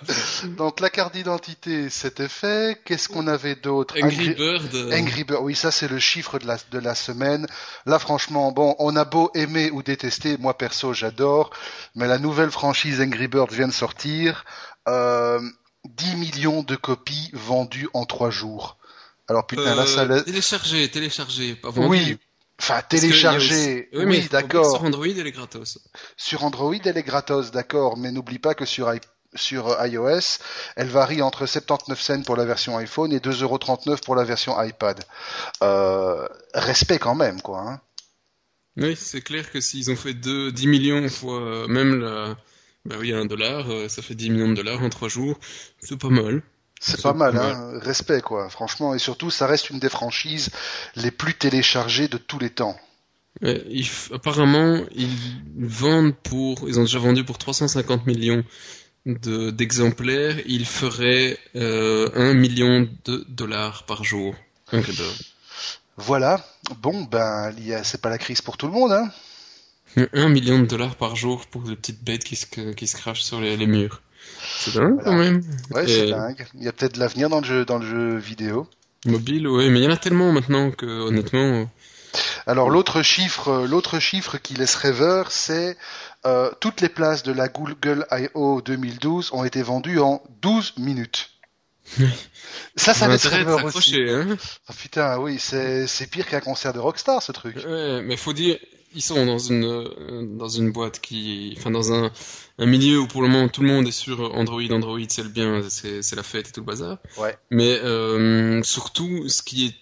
Donc 0.58 0.80
la 0.80 0.90
carte 0.90 1.14
d'identité, 1.14 1.92
c'était 1.92 2.28
fait. 2.28 2.82
Qu'est-ce 2.84 3.10
qu'on 3.10 3.28
avait 3.28 3.54
d'autre? 3.54 3.94
Angry 4.02 4.30
Angry- 4.30 4.34
Bird. 4.34 4.74
euh, 4.74 5.00
Angry 5.00 5.24
Bird, 5.26 5.44
oui, 5.44 5.56
ça 5.56 5.70
c'est 5.70 5.88
le 5.88 6.00
chiffre 6.00 6.40
de 6.40 6.48
la, 6.48 6.58
de 6.72 6.80
la 6.80 6.96
semaine. 6.96 7.46
Là, 7.86 8.00
franchement, 8.00 8.52
bon, 8.52 8.76
on 8.80 8.96
a 8.96 9.06
beau 9.06 9.30
aimer 9.36 9.70
ou 9.70 9.84
détester, 9.84 10.38
moi 10.40 10.58
perso, 10.58 10.94
j'adore, 10.94 11.52
mais 11.94 12.08
la 12.08 12.18
nouvelle 12.18 12.50
franchise 12.50 13.00
Angry 13.00 13.28
Bird 13.28 13.52
vient 13.52 13.68
de 13.68 13.74
sortir. 13.74 14.46
Euh, 14.88 15.40
10 15.86 16.16
millions 16.16 16.64
de 16.64 16.76
copies 16.76 17.30
vendues 17.34 17.90
en 17.94 18.06
3 18.06 18.30
jours. 18.30 18.78
Alors 19.28 19.46
putain, 19.48 19.76
là, 19.76 19.86
ça... 19.86 20.02
euh, 20.02 20.08
laisse- 20.08 20.26
pas 21.56 21.70
vendu. 21.70 21.88
Oui, 21.88 22.18
enfin, 22.60 22.82
aussi- 23.38 23.48
oui, 24.06 24.28
que 24.28 24.32
d'accord. 24.32 24.72
Sur 24.72 24.84
Android, 24.84 25.06
elle 25.08 25.28
est 25.28 25.32
gratos. 25.32 25.80
Sur 26.18 26.44
Android, 26.44 26.76
elle 26.84 26.98
est 26.98 27.04
gratos, 27.04 27.52
d'accord, 27.52 27.98
mais 27.98 28.12
n'oublie 28.12 28.40
pas 28.40 28.56
que 28.56 28.66
sur, 28.66 28.92
sur 29.36 29.68
euh, 29.70 29.88
iOS, 29.88 30.40
elle 30.76 30.88
varie 30.90 31.22
entre 31.22 31.46
79 31.46 32.02
cents 32.02 32.24
pour 32.24 32.36
la 32.36 32.46
version 32.46 32.76
iPhone 32.78 33.14
et 33.14 33.20
2,39€ 33.20 34.02
pour 34.04 34.16
la 34.16 34.24
version 34.24 34.62
iPad. 34.62 35.00
Euh, 35.62 36.28
respect 36.56 36.98
quand 37.00 37.16
même, 37.16 37.42
quoi. 37.42 37.60
Hein. 37.62 37.82
Oui, 38.78 38.96
c'est 38.96 39.22
clair 39.22 39.52
que 39.52 39.60
s'ils 39.62 39.92
ont 39.92 39.96
fait 39.96 40.14
deux, 40.14 40.52
10 40.52 40.68
millions 40.68 41.08
fois 41.10 41.40
euh, 41.42 41.68
même 41.68 42.00
la, 42.00 42.36
bah 42.86 42.96
oui, 43.00 43.14
un 43.14 43.26
dollar, 43.26 43.70
euh, 43.70 43.88
ça 43.90 44.02
fait 44.02 44.16
10 44.16 44.30
millions 44.30 44.50
de 44.50 44.56
dollars 44.56 44.82
en 44.82 44.90
3 44.90 45.10
jours. 45.10 45.40
C'est 45.82 46.00
pas 46.00 46.10
mal. 46.10 46.42
C'est 46.80 47.02
pas 47.02 47.14
mal, 47.14 47.36
hein. 47.38 47.80
respect, 47.82 48.22
quoi, 48.22 48.50
franchement. 48.50 48.96
Et 48.96 49.00
surtout, 49.00 49.30
ça 49.30 49.48
reste 49.48 49.70
une 49.70 49.80
des 49.80 49.90
franchises 49.90 50.50
les 50.96 51.12
plus 51.12 51.34
téléchargées 51.34 52.08
de 52.08 52.18
tous 52.18 52.40
les 52.40 52.50
temps. 52.50 52.78
F- 53.42 54.14
apparemment, 54.14 54.82
ils 54.96 55.16
vendent 55.58 56.16
pour, 56.16 56.68
ils 56.70 56.80
ont 56.80 56.84
déjà 56.84 57.00
vendu 57.00 57.24
pour 57.26 57.38
350 57.38 58.08
millions 58.08 58.44
de, 59.06 59.52
d'exemplaires. 59.52 60.38
Ils 60.46 60.66
feraient 60.66 61.38
euh, 61.56 62.10
1 62.16 62.34
million 62.34 62.88
de 63.06 63.26
dollars 63.30 63.84
par 63.86 64.04
jour. 64.04 64.36
Voilà. 65.98 66.46
Bon, 66.82 67.04
ben, 67.04 67.54
a- 67.74 67.84
c'est 67.84 68.02
pas 68.02 68.10
la 68.10 68.18
crise 68.18 68.42
pour 68.42 68.58
tout 68.58 68.68
le 68.68 68.74
monde, 68.74 68.92
hein. 68.94 69.10
1 69.98 70.30
million 70.30 70.60
de 70.60 70.66
dollars 70.66 70.96
par 70.96 71.16
jour 71.16 71.46
pour 71.48 71.64
des 71.64 71.76
petites 71.76 72.04
bêtes 72.04 72.24
qui 72.24 72.36
se, 72.36 72.46
qui 72.74 72.88
se 72.88 72.96
crachent 72.98 73.24
sur 73.24 73.42
les, 73.42 73.58
les 73.58 73.68
murs. 73.68 74.02
C'est 74.60 74.74
dingue 74.76 74.94
Voilà. 74.96 75.04
quand 75.04 75.18
même. 75.18 75.42
Ouais, 75.72 75.88
c'est 75.88 76.10
dingue. 76.10 76.46
Il 76.56 76.64
y 76.64 76.68
a 76.68 76.72
peut-être 76.72 76.96
de 76.96 77.00
l'avenir 77.00 77.30
dans 77.30 77.40
le 77.40 77.46
jeu, 77.46 77.66
dans 77.66 77.78
le 77.80 77.86
jeu 77.88 78.18
vidéo. 78.18 78.68
Mobile, 79.06 79.48
ouais, 79.48 79.70
mais 79.70 79.80
il 79.80 79.84
y 79.84 79.88
en 79.88 79.92
a 79.92 79.98
tellement 79.98 80.32
maintenant 80.32 80.72
que 80.72 80.86
honnêtement, 80.86 81.70
Alors 82.48 82.70
l'autre 82.70 83.02
chiffre, 83.02 83.66
l'autre 83.68 84.00
chiffre 84.00 84.38
qui 84.38 84.54
laisse 84.56 84.76
rêveur, 84.76 85.32
c'est 85.32 85.78
euh, 86.26 86.52
toutes 86.60 86.82
les 86.82 86.90
places 86.90 87.24
de 87.24 87.32
la 87.32 87.48
Google 87.48 88.06
I.O. 88.12 88.62
2012 88.62 89.30
ont 89.34 89.44
été 89.46 89.62
vendues 89.62 90.00
en 90.00 90.22
12 90.42 90.74
minutes. 90.78 91.30
Ça, 92.76 92.94
ça 92.94 93.06
a 93.06 93.08
laisse 93.08 93.26
rêveur 93.26 93.64
aussi. 93.64 93.96
hein. 94.08 94.38
Ah, 94.68 94.74
putain, 94.78 95.18
oui, 95.18 95.38
c'est 95.40 95.88
c'est 95.88 96.08
pire 96.08 96.28
qu'un 96.28 96.40
concert 96.40 96.74
de 96.74 96.80
rockstar 96.80 97.22
ce 97.24 97.32
truc. 97.32 97.56
Ouais, 97.58 98.02
mais 98.04 98.16
faut 98.18 98.34
dire, 98.34 98.58
ils 98.96 99.02
sont 99.02 99.26
dans 99.26 99.38
une 99.38 99.66
euh, 99.66 100.26
dans 100.38 100.50
une 100.50 100.72
boîte 100.72 101.00
qui, 101.00 101.54
enfin 101.58 101.72
dans 101.72 101.94
un, 101.94 102.12
un 102.58 102.66
milieu 102.66 103.00
où 103.00 103.08
pour 103.08 103.22
le 103.22 103.28
moment 103.28 103.48
tout 103.48 103.62
le 103.62 103.68
monde 103.68 103.88
est 103.88 103.92
sur 103.92 104.36
Android, 104.36 104.62
Android 104.72 105.00
c'est 105.08 105.24
le 105.24 105.30
bien, 105.30 105.62
c'est 105.70 106.16
la 106.16 106.24
fête 106.24 106.50
et 106.50 106.52
tout 106.52 106.62
le 106.62 106.66
bazar. 106.66 106.98
Ouais. 107.18 107.38
Mais 107.50 107.80
euh, 107.84 108.62
surtout, 108.64 109.28
ce 109.30 109.44
qui 109.44 109.68
est 109.68 109.76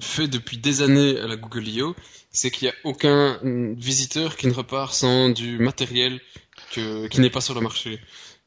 fait 0.00 0.28
depuis 0.28 0.58
des 0.58 0.82
années 0.82 1.18
à 1.18 1.26
la 1.26 1.36
Google 1.36 1.68
I.O., 1.68 1.94
c'est 2.30 2.50
qu'il 2.50 2.66
n'y 2.66 2.72
a 2.72 2.74
aucun 2.84 3.38
visiteur 3.42 4.36
qui 4.36 4.46
ne 4.46 4.52
repart 4.52 4.94
sans 4.94 5.28
du 5.28 5.58
matériel 5.58 6.20
que, 6.72 7.06
qui 7.08 7.20
n'est 7.20 7.30
pas 7.30 7.40
sur 7.40 7.54
le 7.54 7.60
marché. 7.60 8.00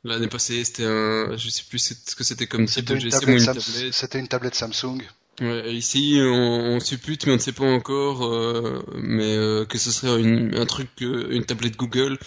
L'année 0.03 0.27
passée, 0.27 0.63
c'était 0.63 0.85
un, 0.85 1.35
je 1.37 1.49
sais 1.49 1.63
plus 1.69 1.79
ce 1.79 2.15
que 2.15 2.23
c'était 2.23 2.47
comme 2.47 2.65
type 2.65 2.85
de 2.85 2.95
GSM 2.95 3.29
ou 3.29 3.37
une 3.37 3.45
tablette. 3.45 3.93
c'était 3.93 4.19
une 4.19 4.27
tablette 4.27 4.55
Samsung. 4.55 5.01
Ouais, 5.39 5.71
ici, 5.71 6.17
on, 6.19 6.75
on 6.75 6.79
suppute, 6.79 7.27
mais 7.27 7.33
on 7.33 7.35
ne 7.35 7.41
sait 7.41 7.51
pas 7.51 7.65
encore, 7.65 8.25
euh, 8.25 8.83
mais 8.95 9.35
euh, 9.35 9.65
que 9.65 9.77
ce 9.77 9.91
serait 9.91 10.19
une, 10.19 10.55
un 10.55 10.65
truc, 10.65 10.89
euh, 11.01 11.27
une 11.29 11.45
tablette 11.45 11.77
Google. 11.77 12.17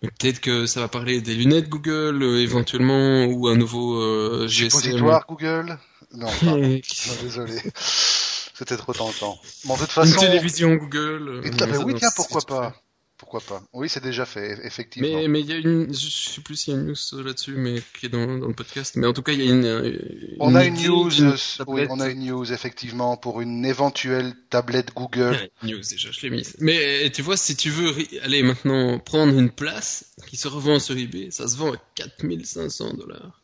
Peut-être 0.00 0.40
que 0.40 0.66
ça 0.66 0.80
va 0.80 0.86
parler 0.86 1.20
des 1.20 1.34
lunettes 1.34 1.68
Google, 1.68 2.22
euh, 2.22 2.40
éventuellement, 2.40 3.24
ou 3.24 3.48
un 3.48 3.56
nouveau 3.56 4.00
euh, 4.00 4.46
GSM. 4.46 5.00
Google? 5.28 5.78
Non, 6.12 6.28
une 6.42 6.80
désolé. 7.22 7.58
C'était 7.74 8.76
trop 8.76 8.92
tentant. 8.92 9.38
Bon, 9.64 9.74
de 9.74 9.80
toute 9.80 9.90
façon. 9.90 10.20
télévision 10.20 10.74
Google. 10.76 11.40
Et 11.44 11.50
mais 11.66 11.76
oui, 11.78 11.94
tiens, 11.96 12.10
pourquoi 12.14 12.42
pas? 12.42 12.74
Pourquoi 13.20 13.40
pas 13.42 13.62
Oui, 13.74 13.88
c'est 13.90 14.02
déjà 14.02 14.24
fait, 14.24 14.54
eff- 14.54 14.60
effectivement. 14.66 15.08
Mais 15.20 15.28
mais 15.28 15.40
il 15.40 15.46
y 15.46 15.52
a 15.52 15.56
une, 15.58 15.92
je 15.94 16.08
sais 16.08 16.40
plus 16.40 16.56
s'il 16.56 16.72
y 16.74 16.76
a 16.76 16.80
une 16.80 16.86
news 16.86 17.22
là-dessus, 17.22 17.52
mais 17.54 17.82
qui 17.98 18.06
est 18.06 18.08
dans, 18.08 18.26
dans 18.38 18.48
le 18.48 18.54
podcast. 18.54 18.96
Mais 18.96 19.06
en 19.06 19.12
tout 19.12 19.22
cas, 19.22 19.32
il 19.32 19.44
y 19.44 19.48
a 19.48 19.52
une. 19.52 19.64
euh, 19.66 20.36
On 20.40 20.54
a 20.54 20.64
une 20.64 20.74
news, 20.82 21.20
euh, 21.22 21.36
oui, 21.66 21.86
on 21.90 22.00
a 22.00 22.08
une 22.08 22.24
news 22.26 22.50
effectivement 22.50 23.16
pour 23.18 23.42
une 23.42 23.64
éventuelle 23.66 24.32
tablette 24.48 24.94
Google. 24.94 25.32
Ouais, 25.32 25.50
news 25.64 25.82
déjà, 25.90 26.10
je 26.10 26.20
l'ai 26.22 26.30
mise. 26.30 26.56
Mais 26.60 27.06
euh, 27.06 27.10
tu 27.10 27.20
vois, 27.20 27.36
si 27.36 27.54
tu 27.56 27.68
veux 27.70 27.94
aller 28.22 28.42
maintenant 28.42 28.98
prendre 28.98 29.38
une 29.38 29.50
place 29.50 30.06
qui 30.26 30.38
se 30.38 30.48
revend 30.48 30.78
sur 30.80 30.96
eBay, 30.96 31.30
ça 31.30 31.46
se 31.46 31.56
vend 31.58 31.74
à 31.74 31.76
4500 31.96 32.94
dollars. 32.94 33.42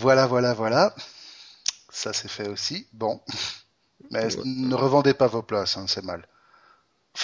Voilà, 0.00 0.26
voilà, 0.26 0.52
voilà. 0.52 0.94
Ça 1.90 2.12
c'est 2.12 2.28
fait 2.30 2.48
aussi. 2.48 2.86
Bon, 2.92 3.20
mais 4.10 4.24
Ouais. 4.36 4.42
ne 4.44 4.74
revendez 4.74 5.14
pas 5.14 5.28
vos 5.28 5.42
places, 5.42 5.76
hein, 5.76 5.86
c'est 5.86 6.04
mal. 6.04 6.26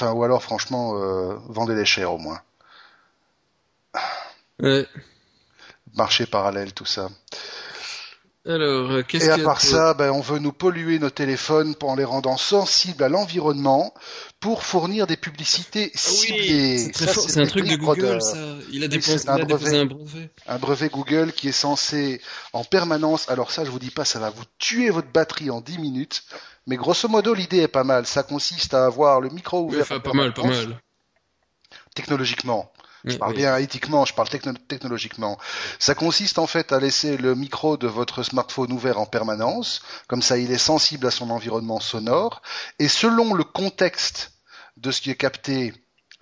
Enfin, 0.00 0.12
ou 0.12 0.22
alors 0.22 0.44
franchement, 0.44 0.94
euh, 0.94 1.34
vendez-les 1.48 1.84
cher 1.84 2.12
au 2.12 2.18
moins. 2.18 2.40
Ouais. 4.60 4.86
Marché 5.94 6.24
parallèle, 6.26 6.72
tout 6.72 6.84
ça. 6.84 7.08
Alors, 8.48 8.90
euh, 8.90 9.02
qu'est-ce 9.02 9.26
Et 9.26 9.30
à 9.30 9.38
part 9.38 9.60
ça, 9.60 9.94
ben, 9.94 10.10
on 10.12 10.20
veut 10.20 10.38
nous 10.38 10.52
polluer 10.52 10.98
nos 10.98 11.10
téléphones 11.10 11.74
en 11.82 11.94
les 11.96 12.04
rendant 12.04 12.36
sensibles 12.36 13.02
à 13.04 13.08
l'environnement 13.08 13.92
pour 14.40 14.64
fournir 14.64 15.06
des 15.06 15.16
publicités 15.16 15.90
Ah 15.94 15.98
ciblées. 15.98 16.84
oui, 16.84 16.92
c'est 16.94 17.40
un 17.40 17.44
des 17.44 17.50
truc 17.50 17.66
de 17.66 17.76
Google, 17.76 18.20
ça. 18.22 18.56
Il 18.70 18.82
a 18.84 18.88
Oui, 18.88 18.88
dépensé, 18.88 19.18
c'est 19.18 19.28
un 19.28 19.38
brevet. 19.38 19.76
un 19.78 19.86
brevet. 19.86 20.30
un 20.46 20.58
brevet 20.58 20.88
Google 20.88 21.32
qui 21.32 21.48
est 21.48 21.52
censé 21.52 22.20
en 22.52 22.64
permanence, 22.64 23.28
alors 23.28 23.50
ça 23.52 23.64
je 23.64 23.70
vous 23.70 23.78
dis 23.78 23.90
pas, 23.90 24.04
ça 24.04 24.18
va 24.18 24.30
vous 24.30 24.44
tuer 24.58 24.90
votre 24.90 25.12
batterie 25.12 25.50
en 25.50 25.60
10 25.60 25.78
minutes, 25.78 26.24
mais 26.66 26.76
grosso 26.76 27.08
modo 27.08 27.34
l'idée 27.34 27.58
est 27.60 27.68
pas 27.68 27.84
mal, 27.84 28.06
ça 28.06 28.22
consiste 28.22 28.74
à 28.74 28.86
avoir 28.86 29.20
le 29.20 29.30
micro 29.30 29.60
Oui, 29.68 29.76
ouvert 29.76 29.80
enfin, 29.80 30.00
en 30.00 30.00
pas 30.00 30.12
mal, 30.12 30.34
pas 30.34 30.42
mal. 30.44 30.80
technologiquement. 31.94 32.72
Je 33.04 33.12
Oui, 33.12 33.18
parle 33.18 33.32
oui. 33.32 33.38
bien 33.38 33.56
éthiquement, 33.58 34.04
je 34.04 34.14
parle 34.14 34.28
techno- 34.28 34.52
technologiquement. 34.68 35.38
Ça 35.78 35.94
consiste 35.94 36.38
en 36.38 36.46
fait 36.46 36.72
à 36.72 36.80
laisser 36.80 37.16
le 37.16 37.34
micro 37.34 37.76
de 37.76 37.86
votre 37.86 38.22
smartphone 38.22 38.72
ouvert 38.72 38.98
en 38.98 39.06
permanence, 39.06 39.80
comme 40.08 40.22
ça 40.22 40.36
il 40.38 40.50
est 40.50 40.58
sensible 40.58 41.06
à 41.06 41.10
son 41.10 41.30
environnement 41.30 41.80
sonore, 41.80 42.42
et 42.78 42.88
selon 42.88 43.34
le 43.34 43.44
contexte 43.44 44.32
de 44.76 44.90
ce 44.90 45.00
qui 45.00 45.10
est 45.10 45.16
capté, 45.16 45.72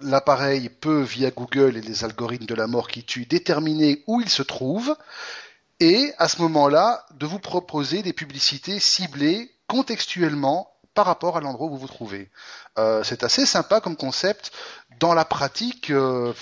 l'appareil 0.01 0.69
peut, 0.69 1.01
via 1.03 1.31
Google 1.31 1.77
et 1.77 1.81
les 1.81 2.05
algorithmes 2.05 2.47
de 2.47 2.55
la 2.55 2.67
mort 2.67 2.89
qui 2.89 3.05
tuent, 3.05 3.27
déterminer 3.27 4.03
où 4.07 4.21
il 4.21 4.29
se 4.29 4.43
trouve, 4.43 4.97
et 5.81 6.13
à 6.19 6.29
ce 6.29 6.41
moment-là, 6.43 7.05
de 7.15 7.27
vous 7.27 7.39
proposer 7.39 8.03
des 8.03 8.13
publicités 8.13 8.81
ciblées 8.81 9.51
contextuellement 9.67 10.71
par 10.97 11.07
rapport 11.07 11.37
à 11.37 11.41
l'endroit 11.41 11.69
où 11.69 11.71
vous 11.71 11.79
vous 11.79 11.87
trouvez. 11.87 12.31
Euh, 12.79 13.03
c'est 13.05 13.23
assez 13.23 13.47
sympa 13.47 13.81
comme 13.81 13.97
concept. 13.97 14.51
Dans 14.99 15.13
la 15.13 15.27
pratique, 15.27 15.91
euh, 15.91 16.33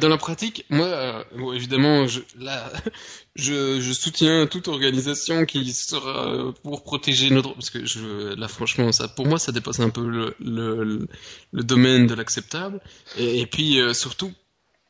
dans 0.00 0.08
la 0.08 0.16
pratique, 0.16 0.64
moi, 0.70 0.86
euh, 0.86 1.52
évidemment, 1.52 2.06
je, 2.06 2.22
là, 2.38 2.72
je, 3.36 3.92
soutiens 3.92 4.46
toute 4.46 4.68
organisation 4.68 5.44
qui 5.44 5.72
sera 5.74 6.52
pour 6.62 6.82
protéger 6.82 7.28
notre, 7.28 7.52
parce 7.52 7.68
que 7.68 8.34
là, 8.34 8.48
franchement, 8.48 8.90
ça, 8.90 9.06
pour 9.06 9.26
moi, 9.26 9.38
ça 9.38 9.52
dépasse 9.52 9.80
un 9.80 9.90
peu 9.90 10.34
le, 10.40 11.06
domaine 11.52 12.06
de 12.06 12.14
l'acceptable. 12.14 12.80
Et, 13.18 13.40
et 13.40 13.46
puis, 13.46 13.78
surtout, 13.92 14.32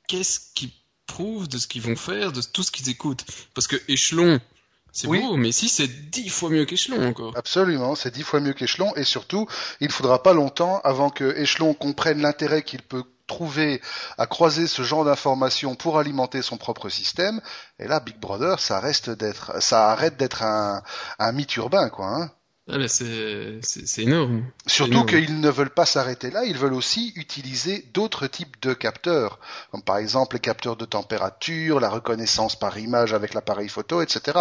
qu'est-ce 0.07 0.39
qui 0.55 0.73
prouve 1.07 1.49
de 1.49 1.59
ce 1.59 1.67
qu'ils 1.67 1.83
vont 1.83 1.97
faire, 1.97 2.31
de 2.31 2.43
tout 2.43 2.63
ce 2.63 2.71
qu'ils 2.71 2.89
écoutent? 2.89 3.25
Parce 3.55 3.67
que 3.67 3.77
échelon, 3.89 4.41
c'est 4.95 5.09
Oui. 5.09 5.21
beau, 5.21 5.37
mais 5.37 5.53
si 5.53 5.69
c'est 5.69 5.89
dix 6.11 6.31
fois 6.31 6.49
mieux 6.49 6.65
qu'échelon 6.65 7.07
encore. 7.07 7.37
Absolument, 7.37 7.95
c'est 7.95 8.15
dix 8.15 8.23
fois 8.23 8.41
mieux 8.41 8.55
qu'Echelon 8.55 8.95
et 8.95 9.05
surtout, 9.05 9.47
il 9.81 9.89
ne 9.89 9.93
faudra 9.93 10.23
pas 10.23 10.33
longtemps 10.33 10.81
avant 10.85 11.11
que 11.11 11.25
Echelon 11.25 11.75
comprenne 11.75 12.23
l'intérêt 12.23 12.63
qu'il 12.63 12.81
peut 12.81 13.05
trouver 13.27 13.81
à 14.19 14.27
croiser 14.27 14.67
ce 14.67 14.83
genre 14.83 15.05
d'informations 15.05 15.75
pour 15.75 15.99
alimenter 15.99 16.43
son 16.43 16.57
propre 16.59 16.89
système. 16.89 17.41
Et 17.79 17.89
là, 17.89 18.01
Big 18.01 18.19
Brother, 18.19 18.61
ça 18.61 18.81
reste 18.81 19.11
d'être, 19.11 19.61
ça 19.63 19.91
arrête 19.91 20.17
d'être 20.17 20.43
un, 20.43 20.83
un 21.19 21.33
mythe 21.33 21.57
urbain, 21.57 21.89
quoi. 21.89 22.07
Hein. 22.07 22.31
Ah, 22.67 22.79
c'est, 22.89 23.99
énorme. 23.99 24.43
Surtout 24.67 25.05
qu'ils 25.05 25.39
ne 25.39 25.51
veulent 25.51 25.69
pas 25.69 25.85
s'arrêter 25.85 26.31
là, 26.31 26.45
ils 26.47 26.57
veulent 26.57 26.73
aussi 26.73 27.13
utiliser 27.15 27.85
d'autres 27.93 28.27
types 28.27 28.59
de 28.63 28.73
capteurs, 28.73 29.39
comme 29.71 29.83
par 29.83 29.99
exemple 29.99 30.37
les 30.37 30.41
capteurs 30.41 30.77
de 30.77 30.87
température, 30.87 31.79
la 31.79 31.91
reconnaissance 31.91 32.57
par 32.57 32.79
image 32.79 33.13
avec 33.13 33.35
l'appareil 33.35 33.69
photo, 33.69 34.01
etc. 34.01 34.39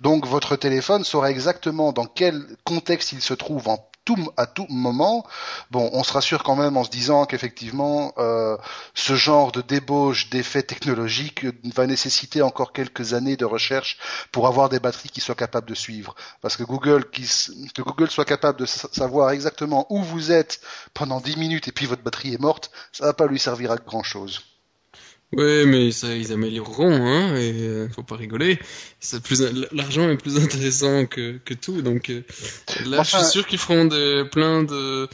Donc 0.00 0.24
votre 0.24 0.54
téléphone 0.54 1.02
saura 1.02 1.32
exactement 1.32 1.90
dans 1.90 2.06
quel 2.06 2.46
contexte 2.62 3.10
il 3.10 3.20
se 3.20 3.34
trouve 3.34 3.66
en 3.66 3.90
à 4.36 4.46
tout 4.46 4.66
moment. 4.68 5.26
Bon, 5.70 5.88
on 5.92 6.02
se 6.04 6.12
rassure 6.12 6.42
quand 6.42 6.56
même 6.56 6.76
en 6.76 6.84
se 6.84 6.90
disant 6.90 7.24
qu'effectivement, 7.24 8.12
euh, 8.18 8.56
ce 8.94 9.14
genre 9.16 9.50
de 9.52 9.60
débauche 9.62 10.28
d'effets 10.30 10.62
technologiques 10.62 11.46
va 11.74 11.86
nécessiter 11.86 12.42
encore 12.42 12.72
quelques 12.72 13.14
années 13.14 13.36
de 13.36 13.44
recherche 13.44 13.98
pour 14.32 14.46
avoir 14.46 14.68
des 14.68 14.80
batteries 14.80 15.08
qui 15.08 15.20
soient 15.20 15.34
capables 15.34 15.68
de 15.68 15.74
suivre. 15.74 16.14
Parce 16.42 16.56
que 16.56 16.64
Google, 16.64 17.04
que 17.10 17.82
Google 17.82 18.10
soit 18.10 18.24
capable 18.24 18.58
de 18.60 18.66
sa- 18.66 18.88
savoir 18.92 19.30
exactement 19.30 19.86
où 19.90 20.02
vous 20.02 20.32
êtes 20.32 20.60
pendant 20.92 21.20
10 21.20 21.36
minutes 21.36 21.68
et 21.68 21.72
puis 21.72 21.86
votre 21.86 22.02
batterie 22.02 22.34
est 22.34 22.40
morte, 22.40 22.70
ça 22.92 23.06
va 23.06 23.14
pas 23.14 23.26
lui 23.26 23.38
servir 23.38 23.72
à 23.72 23.76
grand 23.76 24.02
chose. 24.02 24.42
Ouais, 25.36 25.64
mais 25.66 25.90
ça, 25.92 26.14
ils 26.14 26.32
amélioreront, 26.32 26.92
hein, 26.92 27.36
et 27.36 27.52
euh, 27.60 27.88
faut 27.88 28.02
pas 28.02 28.16
rigoler. 28.16 28.58
C'est 29.00 29.22
plus, 29.22 29.42
l'argent 29.72 30.08
est 30.10 30.16
plus 30.16 30.36
intéressant 30.42 31.06
que, 31.06 31.38
que 31.44 31.54
tout, 31.54 31.82
donc 31.82 32.10
euh, 32.10 32.22
là, 32.86 33.00
Enfin- 33.00 33.18
je 33.18 33.24
suis 33.24 33.32
sûr 33.32 33.46
qu'ils 33.46 33.58
feront 33.58 33.84
des, 33.84 34.24
plein 34.30 34.62
de. 34.62 35.08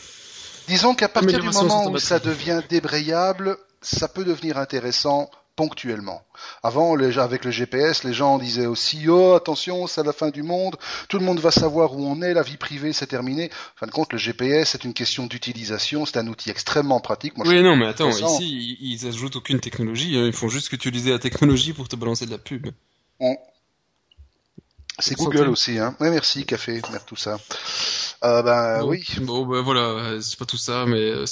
Disons 0.68 0.94
qu'à 0.94 1.08
partir 1.08 1.40
du 1.40 1.46
moment 1.50 1.90
où 1.90 1.98
ça 1.98 2.18
devient 2.18 2.62
débrayable, 2.68 3.56
ça 3.82 4.08
peut 4.08 4.24
devenir 4.24 4.58
intéressant 4.58 5.30
ponctuellement. 5.56 6.22
Avant, 6.62 6.94
les, 6.94 7.18
avec 7.18 7.44
le 7.44 7.50
GPS, 7.50 8.04
les 8.04 8.12
gens 8.12 8.38
disaient 8.38 8.66
aussi 8.66 9.08
oh 9.08 9.34
attention, 9.34 9.86
c'est 9.86 10.02
la 10.02 10.12
fin 10.12 10.30
du 10.30 10.42
monde, 10.42 10.76
tout 11.08 11.18
le 11.18 11.24
monde 11.24 11.38
va 11.38 11.50
savoir 11.50 11.94
où 11.94 12.06
on 12.06 12.22
est, 12.22 12.34
la 12.34 12.42
vie 12.42 12.56
privée 12.56 12.92
c'est 12.92 13.06
terminé. 13.06 13.50
En 13.76 13.80
fin 13.80 13.86
de 13.86 13.92
compte, 13.92 14.12
le 14.12 14.18
GPS 14.18 14.70
c'est 14.70 14.84
une 14.84 14.94
question 14.94 15.26
d'utilisation, 15.26 16.06
c'est 16.06 16.18
un 16.18 16.26
outil 16.28 16.50
extrêmement 16.50 17.00
pratique. 17.00 17.36
Moi, 17.36 17.46
Oui, 17.46 17.62
non, 17.62 17.76
mais 17.76 17.86
attends, 17.86 18.10
ici, 18.10 18.78
ils, 18.80 19.06
ajoutent 19.06 19.36
aucune 19.36 19.60
technologie, 19.60 20.16
hein, 20.16 20.26
ils 20.26 20.32
font 20.32 20.48
juste 20.48 20.72
utiliser 20.72 21.10
la 21.10 21.18
technologie 21.18 21.72
pour 21.72 21.88
te 21.88 21.96
balancer 21.96 22.26
de 22.26 22.30
la 22.30 22.38
pub. 22.38 22.68
On- 23.18 23.36
C'est. 24.98 25.16
Google 25.16 25.48
aussi, 25.48 25.78
hein. 25.78 25.96
Ouais, 26.00 26.10
merci, 26.10 26.44
café, 26.44 26.80
merci 26.90 27.06
tout 27.06 27.16
ça. 27.16 27.38
Euh, 28.24 28.42
ben 28.42 28.80
Bon, 28.80 28.88
oui. 28.88 29.04
Bon, 29.22 29.46
ben 29.46 29.60
voilà, 29.62 29.80
euh, 29.80 30.20
c'est 30.20 30.38
pas 30.38 30.44
tout 30.44 30.58
ça, 30.58 30.84
mais 30.86 31.00
euh, 31.00 31.24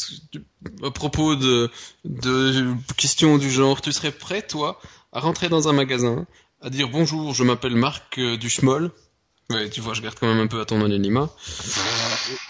à 0.84 0.90
propos 0.90 1.36
de, 1.36 1.70
de 2.04 2.74
questions 2.96 3.38
du 3.38 3.50
genre, 3.50 3.80
tu 3.82 3.92
serais 3.92 4.12
prêt, 4.12 4.42
toi, 4.42 4.80
à 5.12 5.20
rentrer 5.20 5.48
dans 5.48 5.68
un 5.68 5.72
magasin, 5.72 6.26
à 6.62 6.70
dire 6.70 6.88
bonjour, 6.88 7.34
je 7.34 7.44
m'appelle 7.44 7.76
Marc 7.76 8.18
euh, 8.18 8.36
Duchemol. 8.36 8.90
Ouais, 9.50 9.70
tu 9.70 9.80
vois, 9.80 9.94
je 9.94 10.02
garde 10.02 10.16
quand 10.18 10.26
même 10.26 10.40
un 10.40 10.46
peu 10.46 10.60
à 10.60 10.66
ton 10.66 10.82
anonymat. 10.84 11.30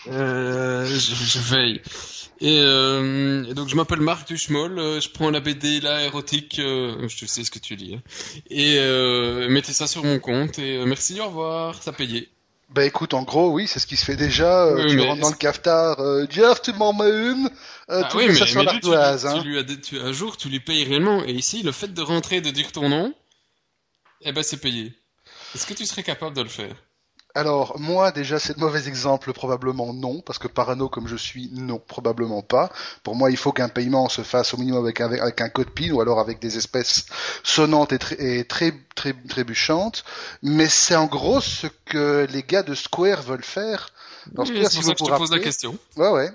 Euh, 0.09 0.87
je, 0.87 0.99
je 1.15 1.39
veille. 1.39 1.81
Et, 2.41 2.59
euh, 2.61 3.45
et 3.49 3.55
donc 3.55 3.69
je 3.69 3.75
m'appelle 3.77 4.01
Marc 4.01 4.29
Duchemol, 4.29 4.79
euh, 4.79 5.01
je 5.01 5.09
prends 5.09 5.31
la 5.31 5.41
BD 5.41 5.81
là 5.81 6.05
érotique, 6.05 6.59
euh, 6.61 7.09
je 7.09 7.27
sais 7.27 7.45
ce 7.45 7.51
que 7.51 7.59
tu 7.59 7.77
dis. 7.77 7.97
hein. 7.97 8.03
Et 8.51 8.77
euh, 8.79 9.49
mettez 9.49 9.73
ça 9.73 9.87
sur 9.89 10.05
mon 10.05 10.19
compte 10.21 10.59
et 10.59 10.77
euh, 10.79 10.87
merci, 10.87 11.21
au 11.21 11.27
revoir, 11.27 11.83
ça 11.83 11.93
payé. 11.93 12.29
Ben 12.71 12.83
écoute, 12.83 13.15
en 13.15 13.23
gros, 13.23 13.51
oui, 13.51 13.67
c'est 13.67 13.79
ce 13.79 13.87
qui 13.87 13.97
se 13.97 14.05
fait 14.05 14.17
déjà. 14.17 14.67
Euh, 14.67 14.83
Oui, 14.85 14.91
tu 14.91 15.01
rentres 15.01 15.21
dans 15.23 15.31
le 15.31 15.37
cafetard, 15.37 16.01
euh, 16.01 16.27
Jeff, 16.29 16.61
tu 16.61 16.73
m'en 16.75 16.93
mets 16.93 17.09
une. 17.09 17.47
Euh, 17.91 18.03
Ah 18.05 18.09
tu 18.11 18.19
oui, 18.19 18.27
mais, 18.29 18.35
ça 18.35 18.47
sur 18.47 18.61
tu, 18.61 18.67
l'ardoise, 18.67 19.25
hein. 19.27 19.41
tu 19.41 19.49
lui 19.49 19.59
as, 19.59 19.65
tu- 19.65 19.99
un 19.99 20.13
jour, 20.13 20.37
tu 20.37 20.51
lui 20.51 20.61
payes 20.61 20.85
réellement. 20.85 21.25
Et 21.25 21.33
ici, 21.33 21.63
le 21.63 21.73
fait 21.73 21.89
de 21.89 22.03
rentrer 22.03 22.37
et 22.37 22.41
de 22.43 22.51
dire 22.51 22.71
ton 22.71 22.89
nom, 22.91 23.15
eh 24.21 24.33
ben, 24.33 24.43
c'est 24.43 24.59
payé. 24.59 24.93
Est-ce 25.55 25.67
que 25.67 25.73
tu 25.73 25.87
serais 25.87 26.03
capable 26.03 26.37
de 26.37 26.43
le 26.43 26.49
faire? 26.51 26.75
Alors, 27.35 27.79
moi, 27.79 28.11
déjà, 28.11 28.39
c'est 28.39 28.57
le 28.57 28.61
mauvais 28.61 28.89
exemple, 28.89 29.33
probablement 29.33 29.93
non, 29.93 30.23
parce 30.23 30.39
que 30.39 30.49
parano 30.49 30.89
comme 30.89 31.07
je 31.07 31.17
suis, 31.17 31.51
non, 31.53 31.79
probablement 31.79 32.43
pas. 32.43 32.71
Pour 33.03 33.17
moi, 33.17 33.31
il 33.31 33.37
faut 33.37 33.53
qu'un 33.53 33.69
paiement 33.69 34.09
se 34.09 34.23
fasse 34.23 34.55
au 34.55 34.57
minimum 34.57 34.85
avec, 34.85 35.01
un 35.01 35.49
code 35.51 35.71
PIN 35.71 35.93
ou 35.93 36.01
alors 36.01 36.21
avec 36.21 36.41
des 36.41 36.57
espèces 36.57 37.07
sonnantes 37.43 37.93
et 37.93 38.45
très, 38.45 38.73
très 38.95 39.15
trébuchantes. 39.29 40.05
Mais 40.43 40.69
c'est 40.69 40.97
en 40.97 41.07
gros 41.07 41.41
ce 41.41 41.67
que 41.85 42.27
les 42.31 42.43
gars 42.43 42.63
de 42.63 42.75
Square 42.75 43.23
veulent 43.23 43.45
faire. 43.45 43.91
Dans 44.33 44.45
oui, 44.45 44.57
Square, 44.57 44.71
si 44.71 44.81
vous 44.81 44.95
vous 44.99 45.05
rappelez... 45.07 45.39
la 45.39 45.43
question. 45.43 45.79
Ouais, 45.97 46.11
ouais. 46.11 46.31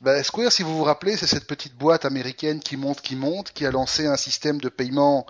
Ben, 0.00 0.22
Square, 0.22 0.52
si 0.52 0.62
vous 0.62 0.76
vous 0.76 0.84
rappelez, 0.84 1.16
c'est 1.16 1.26
cette 1.26 1.46
petite 1.46 1.76
boîte 1.76 2.04
américaine 2.04 2.60
qui 2.60 2.76
monte, 2.76 3.00
qui 3.00 3.16
monte, 3.16 3.52
qui 3.52 3.64
a 3.66 3.70
lancé 3.70 4.06
un 4.06 4.16
système 4.16 4.60
de 4.60 4.68
paiement 4.68 5.26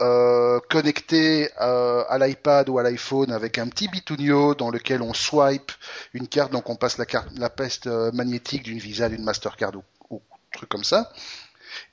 euh, 0.00 0.60
connecté 0.70 1.50
euh, 1.60 2.04
à 2.08 2.18
l'iPad 2.18 2.68
ou 2.68 2.78
à 2.78 2.82
l'iPhone 2.82 3.32
avec 3.32 3.58
un 3.58 3.68
petit 3.68 3.88
bitunio 3.88 4.54
dans 4.54 4.70
lequel 4.70 5.02
on 5.02 5.14
swipe 5.14 5.72
une 6.14 6.28
carte, 6.28 6.52
donc 6.52 6.68
on 6.68 6.76
passe 6.76 6.98
la, 6.98 7.06
carte, 7.06 7.28
la 7.36 7.50
peste 7.50 7.86
euh, 7.86 8.12
magnétique 8.12 8.62
d'une 8.62 8.78
Visa, 8.78 9.08
d'une 9.08 9.24
Mastercard 9.24 9.72
ou, 9.76 9.82
ou 10.10 10.22
truc 10.52 10.68
comme 10.68 10.84
ça. 10.84 11.12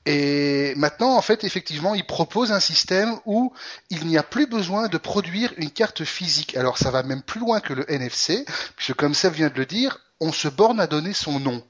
Et 0.04 0.74
maintenant, 0.76 1.16
en 1.16 1.22
fait, 1.22 1.44
effectivement, 1.44 1.94
il 1.94 2.06
propose 2.06 2.52
un 2.52 2.60
système 2.60 3.18
où 3.24 3.52
il 3.90 4.06
n'y 4.06 4.18
a 4.18 4.22
plus 4.22 4.46
besoin 4.46 4.88
de 4.88 4.98
produire 4.98 5.52
une 5.56 5.70
carte 5.70 6.04
physique. 6.04 6.56
Alors, 6.56 6.78
ça 6.78 6.90
va 6.90 7.02
même 7.02 7.22
plus 7.22 7.40
loin 7.40 7.60
que 7.60 7.72
le 7.72 7.90
NFC, 7.90 8.44
puisque 8.76 8.94
comme 8.94 9.14
Seb 9.14 9.34
vient 9.34 9.48
de 9.48 9.56
le 9.56 9.66
dire, 9.66 9.98
on 10.20 10.32
se 10.32 10.48
borne 10.48 10.80
à 10.80 10.86
donner 10.86 11.12
son 11.12 11.40
nom. 11.40 11.64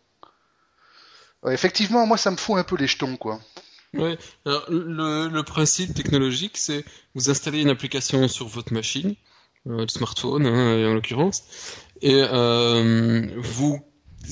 effectivement, 1.49 2.07
moi, 2.07 2.17
ça 2.17 2.31
me 2.31 2.37
fout 2.37 2.59
un 2.59 2.65
peu 2.65 2.77
les 2.77 2.87
jetons, 2.87 3.17
quoi. 3.17 3.41
Ouais. 3.95 4.19
Alors, 4.45 4.65
le, 4.69 5.29
le 5.29 5.43
principe 5.43 5.95
technologique, 5.95 6.57
c'est 6.57 6.85
vous 7.15 7.31
installez 7.31 7.63
une 7.63 7.71
application 7.71 8.29
sur 8.29 8.47
votre 8.47 8.73
machine, 8.73 9.15
euh, 9.67 9.83
le 9.83 9.89
smartphone 9.89 10.47
hein, 10.47 10.89
en 10.89 10.95
l'occurrence, 10.95 11.45
et 12.03 12.15
euh, 12.15 13.27
vous 13.37 13.81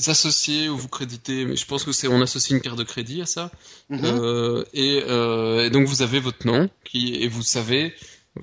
associez 0.07 0.69
ou 0.69 0.77
vous 0.77 0.89
créditez. 0.89 1.45
Mais 1.45 1.57
je 1.57 1.67
pense 1.67 1.85
que 1.85 1.93
c'est 1.93 2.09
on 2.09 2.21
associe 2.21 2.57
une 2.57 2.63
carte 2.63 2.79
de 2.79 2.85
crédit 2.85 3.23
à 3.23 3.27
ça, 3.27 3.51
mm-hmm. 3.91 4.05
euh, 4.05 4.65
et, 4.73 5.03
euh, 5.09 5.67
et, 5.67 5.71
donc 5.71 5.87
vous 5.87 6.03
avez 6.03 6.21
votre 6.21 6.47
nom 6.47 6.69
qui 6.85 7.15
et 7.15 7.29
vous 7.29 7.43
savez. 7.43 7.95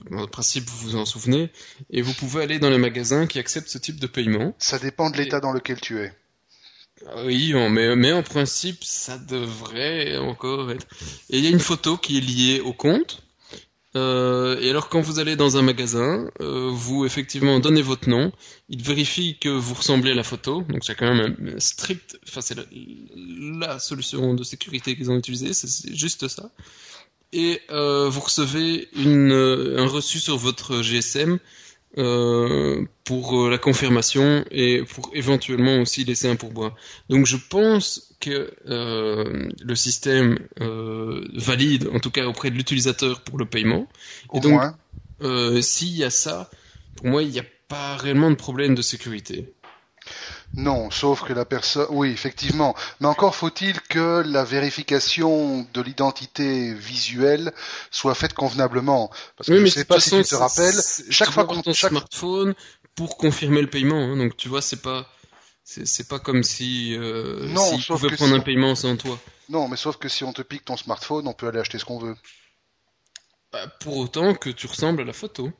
Le 0.09 0.25
principe, 0.25 0.69
vous 0.69 0.91
vous 0.91 0.95
en 0.95 1.03
souvenez, 1.03 1.49
et 1.89 2.01
vous 2.01 2.13
pouvez 2.13 2.41
aller 2.41 2.59
dans 2.59 2.69
les 2.69 2.77
magasins 2.77 3.27
qui 3.27 3.39
acceptent 3.39 3.67
ce 3.67 3.77
type 3.77 3.99
de 3.99 4.07
paiement. 4.07 4.55
Ça 4.57 4.79
dépend 4.79 5.09
de 5.09 5.17
l'état 5.17 5.41
dans 5.41 5.51
lequel 5.51 5.81
tu 5.81 5.99
es. 5.99 6.13
Oui, 7.25 7.53
mais, 7.53 7.95
mais 7.95 8.11
en 8.11 8.23
principe, 8.23 8.83
ça 8.83 9.17
devrait 9.17 10.17
encore 10.17 10.71
être. 10.71 10.87
Et 11.29 11.39
il 11.39 11.43
y 11.43 11.47
a 11.47 11.49
une 11.49 11.59
photo 11.59 11.97
qui 11.97 12.17
est 12.17 12.21
liée 12.21 12.59
au 12.61 12.73
compte. 12.73 13.23
Euh, 13.95 14.57
et 14.61 14.69
alors 14.69 14.87
quand 14.87 15.01
vous 15.01 15.19
allez 15.19 15.35
dans 15.35 15.57
un 15.57 15.61
magasin, 15.61 16.29
euh, 16.39 16.69
vous 16.71 17.05
effectivement 17.05 17.59
donnez 17.59 17.81
votre 17.81 18.07
nom, 18.07 18.31
il 18.69 18.81
vérifie 18.81 19.37
que 19.37 19.49
vous 19.49 19.73
ressemblez 19.73 20.11
à 20.11 20.15
la 20.15 20.23
photo, 20.23 20.61
donc 20.69 20.85
c'est 20.85 20.95
quand 20.95 21.13
même 21.13 21.59
strict, 21.59 22.17
enfin 22.25 22.39
c'est 22.39 22.55
la, 22.55 22.63
la, 23.67 23.79
solution 23.79 24.33
de 24.33 24.43
sécurité 24.43 24.95
qu'ils 24.95 25.11
ont 25.11 25.17
utilisée, 25.17 25.53
c'est 25.53 25.93
juste 25.93 26.29
ça. 26.29 26.49
Et 27.33 27.59
euh, 27.69 28.07
vous 28.09 28.21
recevez 28.21 28.87
une, 28.95 29.33
un 29.77 29.87
reçu 29.87 30.19
sur 30.19 30.37
votre 30.37 30.81
GSM 30.81 31.39
euh, 31.97 32.85
pour 33.03 33.41
euh, 33.41 33.49
la 33.49 33.57
confirmation 33.57 34.45
et 34.49 34.83
pour 34.83 35.09
éventuellement 35.13 35.81
aussi 35.81 36.05
laisser 36.05 36.29
un 36.29 36.37
pourboire. 36.37 36.73
Donc 37.09 37.25
je 37.25 37.35
pense 37.35 38.10
que 38.21 38.53
euh, 38.69 39.49
le 39.61 39.75
système 39.75 40.39
euh, 40.61 41.27
valide, 41.33 41.89
en 41.93 41.99
tout 41.99 42.11
cas 42.11 42.25
auprès 42.25 42.49
de 42.51 42.55
l'utilisateur 42.55 43.21
pour 43.21 43.37
le 43.37 43.45
paiement. 43.45 43.87
Au 44.29 44.37
et 44.37 44.39
donc. 44.39 44.61
Euh, 45.21 45.61
s'il 45.61 45.95
y 45.95 46.03
a 46.03 46.09
ça, 46.09 46.49
pour 46.95 47.07
moi, 47.07 47.21
il 47.21 47.29
n'y 47.29 47.39
a 47.39 47.45
pas 47.67 47.95
réellement 47.97 48.31
de 48.31 48.35
problème 48.35 48.73
de 48.73 48.81
sécurité. 48.81 49.53
Non, 50.55 50.91
sauf 50.91 51.23
que 51.23 51.31
la 51.31 51.45
personne, 51.45 51.87
oui, 51.91 52.09
effectivement. 52.09 52.75
Mais 52.99 53.07
encore 53.07 53.35
faut-il 53.35 53.79
que 53.81 54.23
la 54.25 54.43
vérification 54.43 55.65
de 55.73 55.81
l'identité 55.81 56.73
visuelle 56.73 57.53
soit 57.91 58.15
faite 58.15 58.33
convenablement. 58.33 59.11
Parce 59.37 59.47
que 59.47 59.53
oui, 59.53 59.59
je 59.59 59.63
mais 59.63 59.69
sais 59.69 59.85
pas 59.85 59.99
si 59.99 60.09
tu 60.09 60.23
te 60.23 60.35
rappelles, 60.35 60.75
chaque 61.09 61.31
fois 61.31 61.45
qu'on 61.45 61.55
qu'on 61.55 61.61
ton 61.61 61.73
chaque... 61.73 61.91
smartphone 61.91 62.53
pour 62.95 63.17
confirmer 63.17 63.61
le 63.61 63.69
paiement, 63.69 64.03
hein, 64.03 64.17
donc 64.17 64.35
tu 64.35 64.49
vois, 64.49 64.61
c'est 64.61 64.81
pas, 64.81 65.07
c'est 65.63 66.07
pas 66.07 66.19
comme 66.19 66.43
si, 66.43 66.95
euh, 66.97 67.47
Non, 67.47 67.77
sauf 67.79 68.01
que 68.01 68.15
prendre 68.15 68.33
si 68.33 68.39
un 68.39 68.43
paiement 68.43 68.75
sans 68.75 68.97
toi. 68.97 69.17
Non, 69.49 69.67
mais 69.67 69.77
sauf 69.77 69.97
que 69.97 70.09
si 70.09 70.23
on 70.23 70.33
te 70.33 70.41
pique 70.41 70.65
ton 70.65 70.77
smartphone, 70.77 71.27
on 71.27 71.33
peut 71.33 71.47
aller 71.47 71.59
acheter 71.59 71.77
ce 71.77 71.85
qu'on 71.85 71.99
veut. 71.99 72.15
Bah, 73.51 73.67
pour 73.79 73.97
autant 73.97 74.33
que 74.33 74.49
tu 74.49 74.67
ressembles 74.67 75.01
à 75.01 75.05
la 75.05 75.13
photo. 75.13 75.51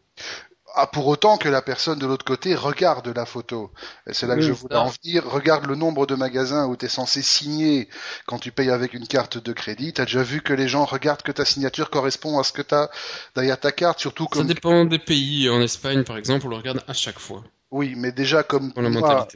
Ah, 0.74 0.88
pour 0.88 1.08
autant 1.08 1.38
que 1.38 1.50
la 1.50 1.62
personne 1.62 2.00
de 2.00 2.06
l'autre 2.06 2.24
côté 2.24 2.56
regarde 2.56 3.06
la 3.10 3.26
photo. 3.26 3.72
C'est 4.10 4.26
là 4.26 4.36
que 4.36 4.42
je 4.42 4.54
voulais 4.54 4.76
ça. 4.76 4.82
en 4.84 4.94
venir. 5.04 5.26
Regarde 5.30 5.66
le 5.66 5.76
nombre 5.76 6.06
de 6.06 6.16
magasins 6.16 6.66
où 6.68 6.78
tu 6.78 6.86
es 6.86 6.90
censé 6.90 7.22
signer 7.22 7.90
quand 8.26 8.40
tu 8.40 8.54
payes 8.54 8.70
avec 8.70 8.94
une 8.94 9.06
carte 9.06 9.38
de 9.38 9.52
crédit. 9.52 9.92
Tu 9.92 10.00
as 10.00 10.06
déjà 10.06 10.24
vu 10.24 10.42
que 10.42 10.54
les 10.54 10.70
gens 10.70 10.86
regardent 10.86 11.24
que 11.24 11.34
ta 11.34 11.44
signature 11.44 11.90
correspond 11.90 12.40
à 12.40 12.44
ce 12.46 12.54
que 12.54 12.62
tu 12.62 12.74
as 12.74 12.90
derrière 13.36 13.60
ta 13.60 13.74
carte, 13.74 14.00
surtout 14.00 14.28
Ça 14.34 14.46
dépend 14.46 14.86
des 14.86 15.00
pays. 15.00 15.50
En 15.50 15.60
Espagne, 15.60 16.06
par 16.06 16.16
exemple, 16.16 16.48
on 16.48 16.50
le 16.50 16.56
regarde 16.56 16.84
à 16.88 16.94
chaque 16.94 17.20
fois. 17.20 17.44
Oui, 17.72 17.94
mais 17.96 18.12
déjà 18.12 18.44
comme 18.44 18.74
Pour 18.74 18.84
moi, 18.84 19.28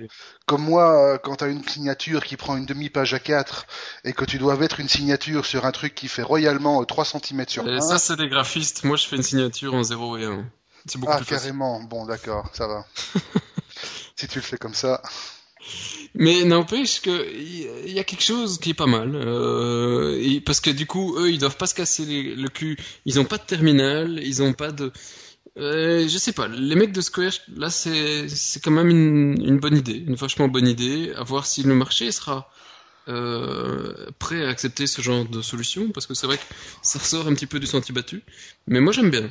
comme 0.45 0.62
moi, 0.62 1.13
euh, 1.13 1.17
quand 1.17 1.38
tu 1.38 1.45
as 1.45 1.48
une 1.48 1.65
signature 1.65 2.26
qui 2.26 2.36
prend 2.36 2.58
une 2.58 2.65
demi-page 2.65 3.13
à 3.13 3.19
4 3.19 3.65
et 4.04 4.12
que 4.12 4.26
tu 4.26 4.38
dois 4.38 4.58
mettre 4.58 4.82
une 4.82 4.89
signature 4.89 5.45
sur 5.45 5.65
un 5.65 5.71
truc 5.71 5.95
qui 5.95 6.10
fait 6.10 6.21
royalement 6.21 6.82
euh, 6.82 6.86
3 6.86 7.06
cm 7.06 7.45
sur 7.48 7.65
Et 7.65 7.78
1, 7.78 7.82
ça, 7.82 7.98
c'est 7.98 8.17
des 8.17 8.28
graphistes. 8.28 8.84
Moi, 8.84 8.98
je 8.98 9.08
fais 9.08 9.15
une 9.15 9.24
signature 9.24 9.74
en 9.74 9.84
0 9.84 10.17
et 10.17 10.26
1. 10.26 10.45
C'est 10.86 11.00
beaucoup 11.00 11.13
ah, 11.13 11.17
plus 11.17 11.26
facile. 11.26 11.48
carrément, 11.48 11.82
bon 11.82 12.06
d'accord, 12.06 12.50
ça 12.54 12.67
va. 12.67 12.86
si 14.17 14.28
tu 14.28 14.39
le 14.39 14.43
fais 14.43 14.58
comme 14.58 14.76
ça. 14.76 15.02
Mais 16.13 16.43
n'empêche 16.43 17.02
que 17.02 17.34
il 17.34 17.91
y 17.91 18.00
a 18.00 18.04
quelque 18.04 18.24
chose 18.24 18.60
qui 18.60 18.71
est 18.71 18.76
pas 18.76 18.86
mal, 18.86 19.15
euh, 19.15 20.19
et- 20.21 20.41
parce 20.41 20.60
que 20.60 20.69
du 20.69 20.86
coup, 20.86 21.17
eux, 21.17 21.32
ils 21.32 21.39
doivent 21.39 21.58
pas 21.58 21.67
se 21.67 21.74
casser 21.74 22.06
les- 22.06 22.36
le 22.36 22.50
cul. 22.50 22.78
Ils 23.06 23.19
ont 23.19 23.26
pas 23.26 23.38
de 23.38 23.43
terminal, 23.43 24.19
ils 24.21 24.43
ont 24.43 24.54
pas 24.54 24.71
de, 24.71 24.93
euh, 25.58 26.08
je 26.08 26.18
sais 26.18 26.34
pas. 26.34 26.48
Les 26.48 26.76
mecs 26.76 26.91
de 26.91 27.02
Square, 27.02 27.32
là, 27.56 27.70
c'est 27.70 28.28
quand 28.62 28.72
même 28.72 28.89
une, 28.89 29.60
bonne 29.60 29.78
idée, 29.78 30.04
une 30.08 30.15
vachement 30.15 30.48
bonne 30.48 30.68
idée. 30.68 31.13
À 31.15 31.24
voir 31.24 31.46
si 31.46 31.63
le 31.63 31.74
marché 31.74 32.12
sera 32.12 32.50
euh, 33.08 34.10
prêt 34.20 34.46
à 34.46 34.50
accepter 34.50 34.88
ce 34.88 35.02
genre 35.02 35.26
de 35.26 35.41
solution, 35.41 35.91
parce 35.91 36.08
que 36.08 36.13
c'est 36.13 36.28
vrai 36.28 36.38
que 36.38 36.44
ça 36.82 37.00
ressort 37.00 37.28
un 37.28 37.34
petit 37.34 37.48
peu 37.48 37.60
du 37.60 37.68
sentier 37.68 37.94
battu. 37.94 38.24
Mais 38.68 38.82
moi, 38.82 38.91
j'aime 38.91 39.10
bien. 39.10 39.30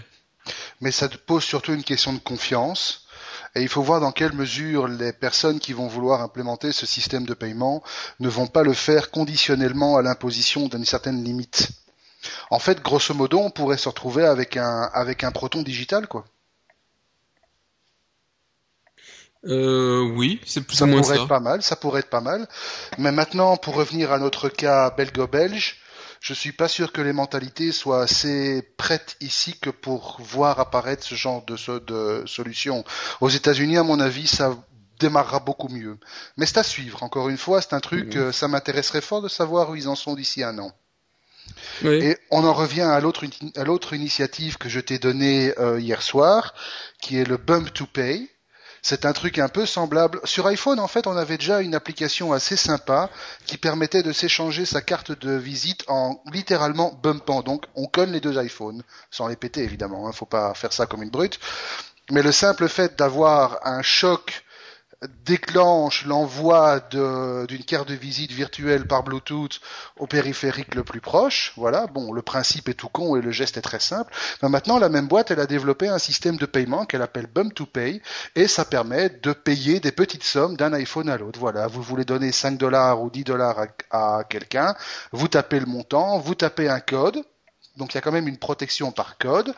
mais 0.81 0.91
ça 0.93 1.09
pose 1.09 1.45
surtout 1.45 1.73
une 1.75 1.85
question 1.85 2.13
de 2.13 2.19
confiance. 2.19 3.07
Et 3.57 3.63
il 3.63 3.69
faut 3.69 3.83
voir 3.83 4.01
dans 4.01 4.11
quelle 4.11 4.33
mesure 4.33 4.89
les 4.89 5.13
personnes 5.13 5.61
qui 5.61 5.73
vont 5.73 5.87
vouloir 5.87 6.23
implémenter 6.23 6.73
ce 6.73 6.87
système 6.87 7.25
de 7.25 7.35
paiement 7.35 7.85
ne 8.19 8.29
vont 8.29 8.49
pas 8.49 8.65
le 8.65 8.73
faire 8.73 9.11
conditionnellement 9.11 9.97
à 9.97 10.03
l'imposition 10.03 10.67
d'une 10.69 10.85
certaine 10.85 11.23
limite. 11.23 11.69
En 12.51 12.59
fait, 12.59 12.83
grosso 12.83 13.15
modo, 13.15 13.39
on 13.41 13.51
pourrait 13.51 13.79
se 13.79 13.89
retrouver 13.89 14.25
avec 14.25 14.57
un, 14.57 14.91
avec 14.93 15.25
un 15.25 15.33
proton 15.33 15.63
digital, 15.63 16.07
quoi. 16.09 16.25
Euh, 19.47 20.01
oui, 20.17 20.41
c'est 20.47 20.63
plus 20.63 20.77
Ça 20.77 20.85
ou 20.85 20.89
moins 20.89 21.03
pourrait 21.03 21.17
ça. 21.17 21.23
être 21.23 21.29
pas 21.29 21.41
mal, 21.41 21.63
ça 21.63 21.77
pourrait 21.77 22.01
être 22.01 22.09
pas 22.11 22.23
mal. 22.23 22.49
Mais 22.99 23.13
maintenant, 23.13 23.57
pour 23.59 23.75
revenir 23.75 24.11
à 24.13 24.19
notre 24.19 24.49
cas 24.49 24.91
belgo-belge, 24.91 25.77
je 26.21 26.33
suis 26.33 26.53
pas 26.53 26.69
sûr 26.69 26.93
que 26.93 27.03
les 27.03 27.13
mentalités 27.13 27.71
soient 27.71 28.03
assez 28.03 28.63
prêtes 28.79 29.17
ici 29.21 29.59
que 29.61 29.69
pour 29.69 30.17
voir 30.23 30.61
apparaître 30.61 31.05
ce 31.05 31.15
genre 31.15 31.45
de, 31.45 31.57
so- 31.57 31.81
de 31.81 32.23
solution. 32.27 32.85
Aux 33.21 33.29
États-Unis, 33.29 33.77
à 33.77 33.83
mon 33.83 34.01
avis, 34.01 34.27
ça 34.27 34.57
démarrera 34.99 35.41
beaucoup 35.41 35.69
mieux. 35.69 35.99
Mais 36.39 36.47
c'est 36.47 36.57
à 36.59 36.63
suivre. 36.63 37.03
Encore 37.03 37.29
une 37.29 37.37
fois, 37.37 37.61
c'est 37.61 37.75
un 37.75 37.81
truc, 37.81 38.15
Mhm. 38.17 38.23
euh, 38.23 38.33
ça 38.33 38.49
m'intéresserait 38.49 39.03
fort 39.03 39.21
de 39.21 39.29
savoir 39.29 39.69
où 39.69 39.75
ils 39.77 39.89
en 39.89 39.95
sont 39.97 40.15
d'ici 40.15 40.43
un 40.43 40.59
an. 40.59 40.73
Et 41.83 42.17
on 42.31 42.45
en 42.45 42.53
revient 42.53 42.83
à 42.83 43.01
l'autre 43.01 43.25
à 43.57 43.65
l'autre 43.65 43.95
initiative 43.95 44.59
que 44.59 44.69
je 44.69 44.81
t'ai 44.81 44.99
donnée 44.99 45.53
euh, 45.59 45.81
hier 45.81 46.03
soir, 46.03 46.55
qui 47.01 47.19
est 47.19 47.25
le 47.25 47.37
Bump 47.37 47.73
to 47.73 47.87
Pay. 47.87 48.29
C'est 48.83 49.07
un 49.07 49.15
truc 49.15 49.39
un 49.39 49.49
peu 49.49 49.65
semblable. 49.65 50.21
Sur 50.25 50.47
iPhone, 50.47 50.79
en 50.79 50.89
fait, 50.89 51.07
on 51.07 51.17
avait 51.17 51.39
déjà 51.39 51.63
une 51.63 51.75
application 51.75 52.35
assez 52.35 52.55
sympa 52.55 53.09
qui 53.47 53.57
permettait 53.57 54.03
de 54.03 54.13
s'échanger 54.13 54.67
sa 54.67 54.83
carte 54.83 55.19
de 55.19 55.33
visite 55.33 55.85
en 55.89 56.23
littéralement 56.31 56.93
bumpant. 57.03 57.41
Donc, 57.41 57.65
on 57.77 57.87
colle 57.87 58.11
les 58.11 58.21
deux 58.21 58.39
iPhones, 58.43 58.83
sans 59.11 59.27
les 59.27 59.37
péter 59.37 59.63
évidemment. 59.63 60.07
Hein, 60.07 60.13
faut 60.13 60.27
pas 60.27 60.53
faire 60.53 60.75
ça 60.75 60.85
comme 60.85 61.03
une 61.03 61.11
brute. 61.11 61.41
Mais 62.11 62.23
le 62.23 62.31
simple 62.31 62.69
fait 62.69 62.99
d'avoir 62.99 63.67
un 63.67 63.81
choc 63.81 64.44
déclenche 65.25 66.07
l'envoi 66.07 66.81
d'une 66.91 67.65
carte 67.65 67.89
de 67.89 67.95
visite 67.95 68.33
virtuelle 68.33 68.87
par 68.87 69.03
Bluetooth 69.03 69.61
au 69.99 70.07
périphérique 70.07 70.75
le 70.75 70.85
plus 70.85 71.01
proche. 71.01 71.53
Voilà, 71.57 71.87
bon, 71.87 72.13
le 72.13 72.23
principe 72.23 72.69
est 72.69 72.75
tout 72.75 72.89
con 72.89 73.17
et 73.17 73.23
le 73.23 73.31
geste 73.31 73.57
est 73.57 73.63
très 73.63 73.81
simple. 73.81 74.13
Mais 74.43 74.49
maintenant, 74.49 74.79
la 74.79 74.89
même 74.89 75.09
boîte, 75.09 75.31
elle 75.31 75.41
a 75.41 75.47
développé 75.47 75.89
un 75.89 75.99
système 75.99 76.37
de 76.37 76.47
paiement 76.47 76.85
qu'elle 76.85 77.03
appelle 77.03 77.27
Bump 77.27 77.55
to 77.55 77.67
Pay 77.67 78.03
et 78.35 78.49
ça 78.49 78.65
permet 78.65 79.11
de 79.11 79.33
payer 79.33 79.81
des 79.81 79.93
petites 79.93 80.25
sommes 80.25 80.57
d'un 80.57 80.73
iPhone 80.73 81.09
à 81.09 81.17
l'autre. 81.17 81.39
Voilà, 81.39 81.67
vous 81.67 81.83
voulez 81.83 82.05
donner 82.05 82.33
5 82.33 82.59
dollars 82.59 83.03
ou 83.03 83.11
10 83.11 83.25
dollars 83.25 83.67
à 83.91 84.25
quelqu'un, 84.29 84.75
vous 85.13 85.29
tapez 85.29 85.61
le 85.61 85.67
montant, 85.67 86.19
vous 86.19 86.35
tapez 86.35 86.69
un 86.69 86.81
code 86.81 87.25
donc 87.77 87.93
il 87.93 87.97
y 87.97 87.99
a 87.99 88.01
quand 88.01 88.13
même 88.13 88.29
une 88.29 88.39
protection 88.39 88.93
par 88.93 89.19
code. 89.19 89.53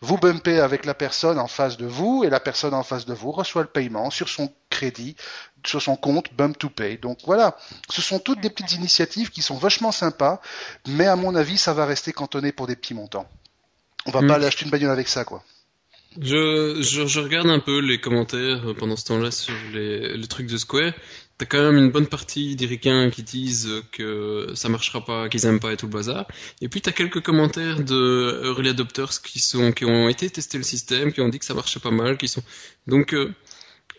Vous 0.00 0.16
bumpez 0.16 0.60
avec 0.60 0.86
la 0.86 0.94
personne 0.94 1.38
en 1.38 1.48
face 1.48 1.76
de 1.76 1.86
vous 1.86 2.24
et 2.24 2.30
la 2.30 2.40
personne 2.40 2.74
en 2.74 2.82
face 2.82 3.04
de 3.04 3.12
vous 3.12 3.30
reçoit 3.30 3.62
le 3.62 3.68
paiement 3.68 4.10
sur 4.10 4.28
son 4.28 4.50
crédit, 4.78 5.12
sur 5.66 5.80
son 5.82 5.96
compte 5.96 6.26
Bump 6.38 6.56
to 6.58 6.68
Pay. 6.78 6.98
Donc 7.06 7.18
voilà, 7.26 7.56
ce 7.90 8.00
sont 8.08 8.18
toutes 8.26 8.40
des 8.40 8.50
petites 8.50 8.72
initiatives 8.80 9.30
qui 9.30 9.42
sont 9.42 9.58
vachement 9.66 9.92
sympas, 9.92 10.40
mais 10.86 11.06
à 11.06 11.16
mon 11.16 11.34
avis 11.34 11.58
ça 11.58 11.72
va 11.78 11.84
rester 11.94 12.12
cantonné 12.12 12.52
pour 12.52 12.66
des 12.66 12.76
petits 12.76 12.94
montants. 12.94 13.28
On 14.06 14.10
va 14.12 14.20
Mm. 14.22 14.28
pas 14.28 14.34
aller 14.36 14.46
acheter 14.46 14.64
une 14.66 14.70
bagnole 14.70 14.92
avec 14.98 15.08
ça 15.08 15.24
quoi. 15.24 15.40
Je, 16.20 16.78
je, 16.80 17.06
je 17.06 17.20
regarde 17.20 17.48
un 17.48 17.60
peu 17.60 17.78
les 17.80 18.00
commentaires 18.00 18.62
pendant 18.78 18.96
ce 18.96 19.04
temps-là 19.08 19.30
sur 19.30 19.54
les, 19.74 20.16
les 20.16 20.26
trucs 20.26 20.46
de 20.54 20.56
Square. 20.56 20.92
T'as 21.36 21.46
quand 21.46 21.62
même 21.62 21.76
une 21.84 21.92
bonne 21.92 22.08
partie 22.08 22.56
d'Iricains 22.56 23.10
qui 23.10 23.22
disent 23.22 23.70
que 23.92 24.50
ça 24.56 24.68
marchera 24.68 25.04
pas, 25.04 25.28
qu'ils 25.28 25.44
aiment 25.46 25.60
pas 25.60 25.72
et 25.72 25.76
tout 25.76 25.86
le 25.86 25.92
bazar. 25.92 26.26
Et 26.60 26.68
puis 26.68 26.80
t'as 26.80 26.90
quelques 27.00 27.22
commentaires 27.22 27.80
de 27.84 28.40
early 28.46 28.70
adopters 28.70 29.22
qui 29.22 29.38
sont, 29.38 29.70
qui 29.70 29.84
ont 29.84 30.08
été 30.08 30.28
tester 30.30 30.58
le 30.58 30.64
système, 30.64 31.12
qui 31.12 31.20
ont 31.20 31.28
dit 31.28 31.38
que 31.38 31.44
ça 31.44 31.54
marchait 31.54 31.78
pas 31.78 31.92
mal, 31.92 32.16
qui 32.16 32.26
sont, 32.26 32.42
donc, 32.88 33.12
euh, 33.14 33.32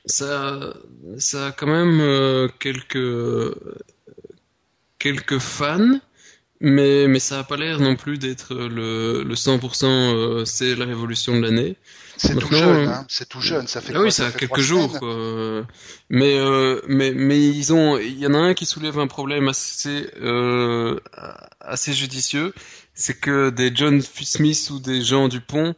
ça, 0.09 0.73
ça 1.17 1.47
a 1.47 1.51
quand 1.51 1.67
même 1.67 1.99
euh, 2.01 2.47
quelques, 2.59 3.55
quelques 4.97 5.39
fans. 5.39 5.99
Mais, 6.61 7.07
mais 7.07 7.19
ça 7.19 7.39
a 7.39 7.43
pas 7.45 7.55
l'air 7.55 7.79
non 7.79 7.95
plus 7.95 8.17
d'être 8.17 8.53
le, 8.53 9.23
le 9.23 9.35
100% 9.35 9.85
euh, 9.85 10.43
c'est 10.43 10.75
la 10.75 10.83
révolution 10.83 11.37
de 11.37 11.41
l'année. 11.41 11.77
C'est 12.17 12.37
tout 12.37 12.53
jeune, 12.53 12.87
euh, 12.87 12.89
hein, 12.89 13.05
c'est 13.07 13.29
tout 13.29 13.39
jeune, 13.39 13.65
ça 13.67 13.79
fait 13.79 13.93
Ah 13.93 13.95
quoi, 13.95 14.03
oui, 14.03 14.11
ça 14.11 14.27
a 14.27 14.31
quelques 14.33 14.59
jours, 14.59 14.99
quoi. 14.99 15.65
Mais, 16.09 16.37
euh, 16.37 16.81
mais, 16.89 17.13
mais 17.13 17.39
ils 17.39 17.71
ont, 17.71 17.97
il 17.97 18.19
y 18.19 18.27
en 18.27 18.33
a 18.33 18.39
un 18.39 18.53
qui 18.53 18.65
soulève 18.65 18.99
un 18.99 19.07
problème 19.07 19.47
assez, 19.47 20.09
euh, 20.21 20.99
assez 21.61 21.93
judicieux, 21.93 22.53
c'est 22.93 23.17
que 23.17 23.51
des 23.51 23.71
John 23.73 24.01
Smith 24.01 24.69
ou 24.71 24.79
des 24.79 25.01
gens 25.01 25.29
du 25.29 25.39
pont, 25.39 25.75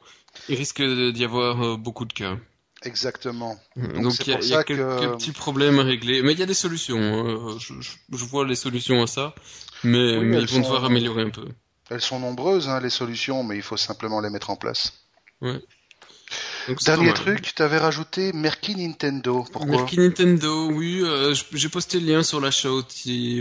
il 0.49 0.55
risque 0.55 0.81
d'y 0.81 1.23
avoir 1.23 1.63
euh, 1.63 1.77
beaucoup 1.77 2.05
de 2.05 2.13
cas. 2.13 2.37
Exactement. 2.83 3.59
Donc 3.75 4.13
c'est 4.13 4.23
il 4.25 4.29
y 4.29 4.33
a, 4.33 4.39
y 4.41 4.53
a 4.55 4.63
quelques 4.63 4.79
que- 4.79 5.15
petits 5.15 5.31
problèmes 5.31 5.79
à 5.79 5.83
régler, 5.83 6.21
mais 6.23 6.33
il 6.33 6.39
y 6.39 6.43
a 6.43 6.47
des 6.47 6.53
solutions. 6.55 6.97
hein. 6.99 7.57
Je, 7.59 7.73
je, 7.79 7.91
je 8.17 8.25
vois 8.25 8.45
les 8.47 8.55
solutions 8.55 9.03
à 9.03 9.07
ça, 9.07 9.35
mais, 9.83 10.17
Oui, 10.17 10.25
mais 10.25 10.37
elles 10.37 10.43
ils 10.43 10.47
vont 10.49 10.55
sont- 10.55 10.61
devoir 10.61 10.85
améliorer 10.85 11.23
un 11.23 11.29
peu. 11.29 11.45
Elles 11.89 12.01
sont 12.01 12.19
nombreuses, 12.19 12.69
hein, 12.69 12.79
les 12.79 12.89
solutions, 12.89 13.43
mais 13.43 13.57
il 13.57 13.61
faut 13.61 13.77
simplement 13.77 14.21
les 14.21 14.29
mettre 14.29 14.49
en 14.49 14.55
place. 14.55 14.93
Donc, 15.41 16.79
c'est 16.79 16.85
Dernier 16.91 17.13
truc, 17.13 17.53
tu 17.55 17.61
avais 17.61 17.79
rajouté 17.79 18.31
Merki 18.33 18.75
Nintendo. 18.75 19.45
Pourquoi 19.51 19.69
Merki 19.71 19.97
Nintendo, 19.99 20.69
oui, 20.71 21.01
euh, 21.03 21.33
j'ai 21.53 21.67
posté 21.69 21.99
le 21.99 22.05
lien 22.13 22.23
sur 22.23 22.39
la 22.39 22.51
show 22.51 22.83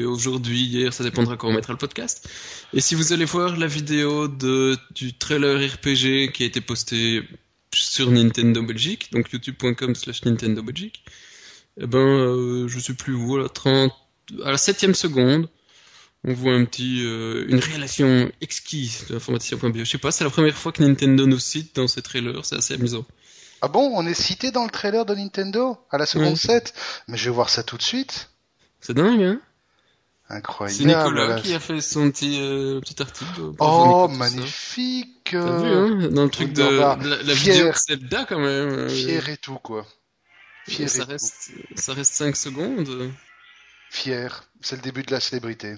aujourd'hui, 0.06 0.62
hier, 0.64 0.92
ça 0.92 1.04
dépendra 1.04 1.36
quand 1.36 1.48
on 1.48 1.52
mettra 1.52 1.72
le 1.72 1.78
podcast. 1.78 2.28
Et 2.72 2.80
si 2.80 2.94
vous 2.96 3.12
allez 3.12 3.26
voir 3.26 3.56
la 3.56 3.66
vidéo 3.68 4.26
de, 4.26 4.76
du 4.92 5.16
trailer 5.16 5.60
RPG 5.74 6.32
qui 6.32 6.42
a 6.42 6.46
été 6.46 6.60
posté 6.60 7.22
sur 7.74 8.10
Nintendo 8.10 8.62
Belgique, 8.62 9.10
donc 9.12 9.32
youtube.com 9.32 9.94
slash 9.94 10.24
Nintendo 10.24 10.62
Belgique, 10.62 11.04
eh 11.78 11.86
ben, 11.86 11.98
euh, 11.98 12.68
je 12.68 12.78
sais 12.80 12.94
plus 12.94 13.14
où, 13.14 13.36
à 13.36 13.42
la 13.42 13.48
30, 13.48 13.92
à 14.44 14.50
la 14.50 14.58
septième 14.58 14.94
seconde, 14.94 15.48
on 16.24 16.34
voit 16.34 16.52
un 16.52 16.64
petit, 16.64 17.02
euh, 17.04 17.46
une 17.48 17.58
révélation 17.58 18.30
exquise 18.40 19.06
de 19.08 19.14
l'informaticien.be. 19.14 19.78
Je 19.78 19.84
sais 19.84 19.98
pas, 19.98 20.10
c'est 20.10 20.24
la 20.24 20.30
première 20.30 20.56
fois 20.56 20.72
que 20.72 20.82
Nintendo 20.82 21.26
nous 21.26 21.38
cite 21.38 21.76
dans 21.76 21.88
ces 21.88 22.02
trailers, 22.02 22.44
c'est 22.44 22.56
assez 22.56 22.74
amusant. 22.74 23.06
Ah 23.62 23.68
bon, 23.68 23.90
on 23.94 24.06
est 24.06 24.14
cité 24.14 24.50
dans 24.50 24.64
le 24.64 24.70
trailer 24.70 25.04
de 25.04 25.14
Nintendo 25.14 25.78
à 25.90 25.98
la 25.98 26.06
seconde 26.06 26.32
Oui. 26.32 26.38
7 26.38 26.74
Mais 27.08 27.16
je 27.16 27.26
vais 27.26 27.34
voir 27.34 27.50
ça 27.50 27.62
tout 27.62 27.76
de 27.76 27.82
suite. 27.82 28.30
C'est 28.80 28.94
dingue, 28.94 29.22
hein? 29.22 29.40
Incroyable. 30.32 30.78
C'est 30.78 30.84
Nicolas 30.84 31.26
là. 31.26 31.40
qui 31.40 31.52
a 31.54 31.58
fait 31.60 31.80
son 31.80 32.08
petit, 32.10 32.38
euh, 32.40 32.80
petit 32.80 33.02
article. 33.02 33.50
Oh, 33.58 34.06
magnifique. 34.08 35.28
T'as 35.32 35.38
vu, 35.60 35.68
euh, 35.68 35.86
hein 36.06 36.08
Dans 36.12 36.22
le 36.24 36.30
truc 36.30 36.52
de, 36.52 36.62
la, 36.62 36.96
la 36.96 37.34
fier. 37.34 37.54
vidéo 37.54 37.72
de 37.72 37.76
Zelda, 37.76 38.24
quand 38.28 38.38
même. 38.38 38.46
euh, 38.48 38.88
Fier 38.88 39.28
et 39.28 39.36
tout, 39.36 39.56
quoi. 39.56 39.84
Fier 40.68 40.88
ça 40.88 40.98
et 41.02 41.04
tout. 41.06 41.10
reste, 41.10 41.50
ça 41.74 41.94
reste 41.94 42.14
5 42.14 42.36
secondes. 42.36 43.10
Fier. 43.90 44.44
C'est 44.60 44.76
le 44.76 44.82
début 44.82 45.02
de 45.02 45.10
la 45.10 45.18
célébrité. 45.20 45.74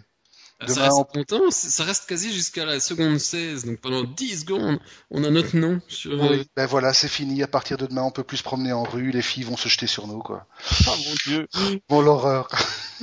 Ah, 0.60 0.66
Demain, 0.66 0.74
ça 0.76 0.82
reste 0.84 0.96
on- 0.96 1.18
longtemps, 1.18 1.50
c- 1.50 1.70
ça 1.70 1.84
reste 1.84 2.06
quasi 2.08 2.32
jusqu'à 2.32 2.64
la 2.66 2.78
seconde 2.78 3.18
16. 3.18 3.64
Donc 3.64 3.80
pendant 3.80 4.04
10 4.04 4.40
secondes, 4.42 4.78
on 5.10 5.24
a 5.24 5.30
notre 5.30 5.56
nom 5.56 5.80
sur... 5.88 6.12
Oui, 6.20 6.46
ben 6.54 6.66
voilà, 6.66 6.92
c'est 6.92 7.08
fini. 7.08 7.42
À 7.42 7.48
partir 7.48 7.78
de 7.78 7.86
demain, 7.86 8.02
on 8.02 8.10
peut 8.10 8.22
plus 8.22 8.36
se 8.36 8.42
promener 8.44 8.72
en 8.72 8.82
rue. 8.84 9.10
Les 9.12 9.22
filles 9.22 9.44
vont 9.44 9.56
se 9.56 9.68
jeter 9.70 9.86
sur 9.86 10.06
nous, 10.06 10.18
quoi. 10.20 10.46
Ah 10.86 10.94
mon 11.06 11.14
dieu 11.24 11.48
Bon, 11.88 12.02
l'horreur. 12.02 12.48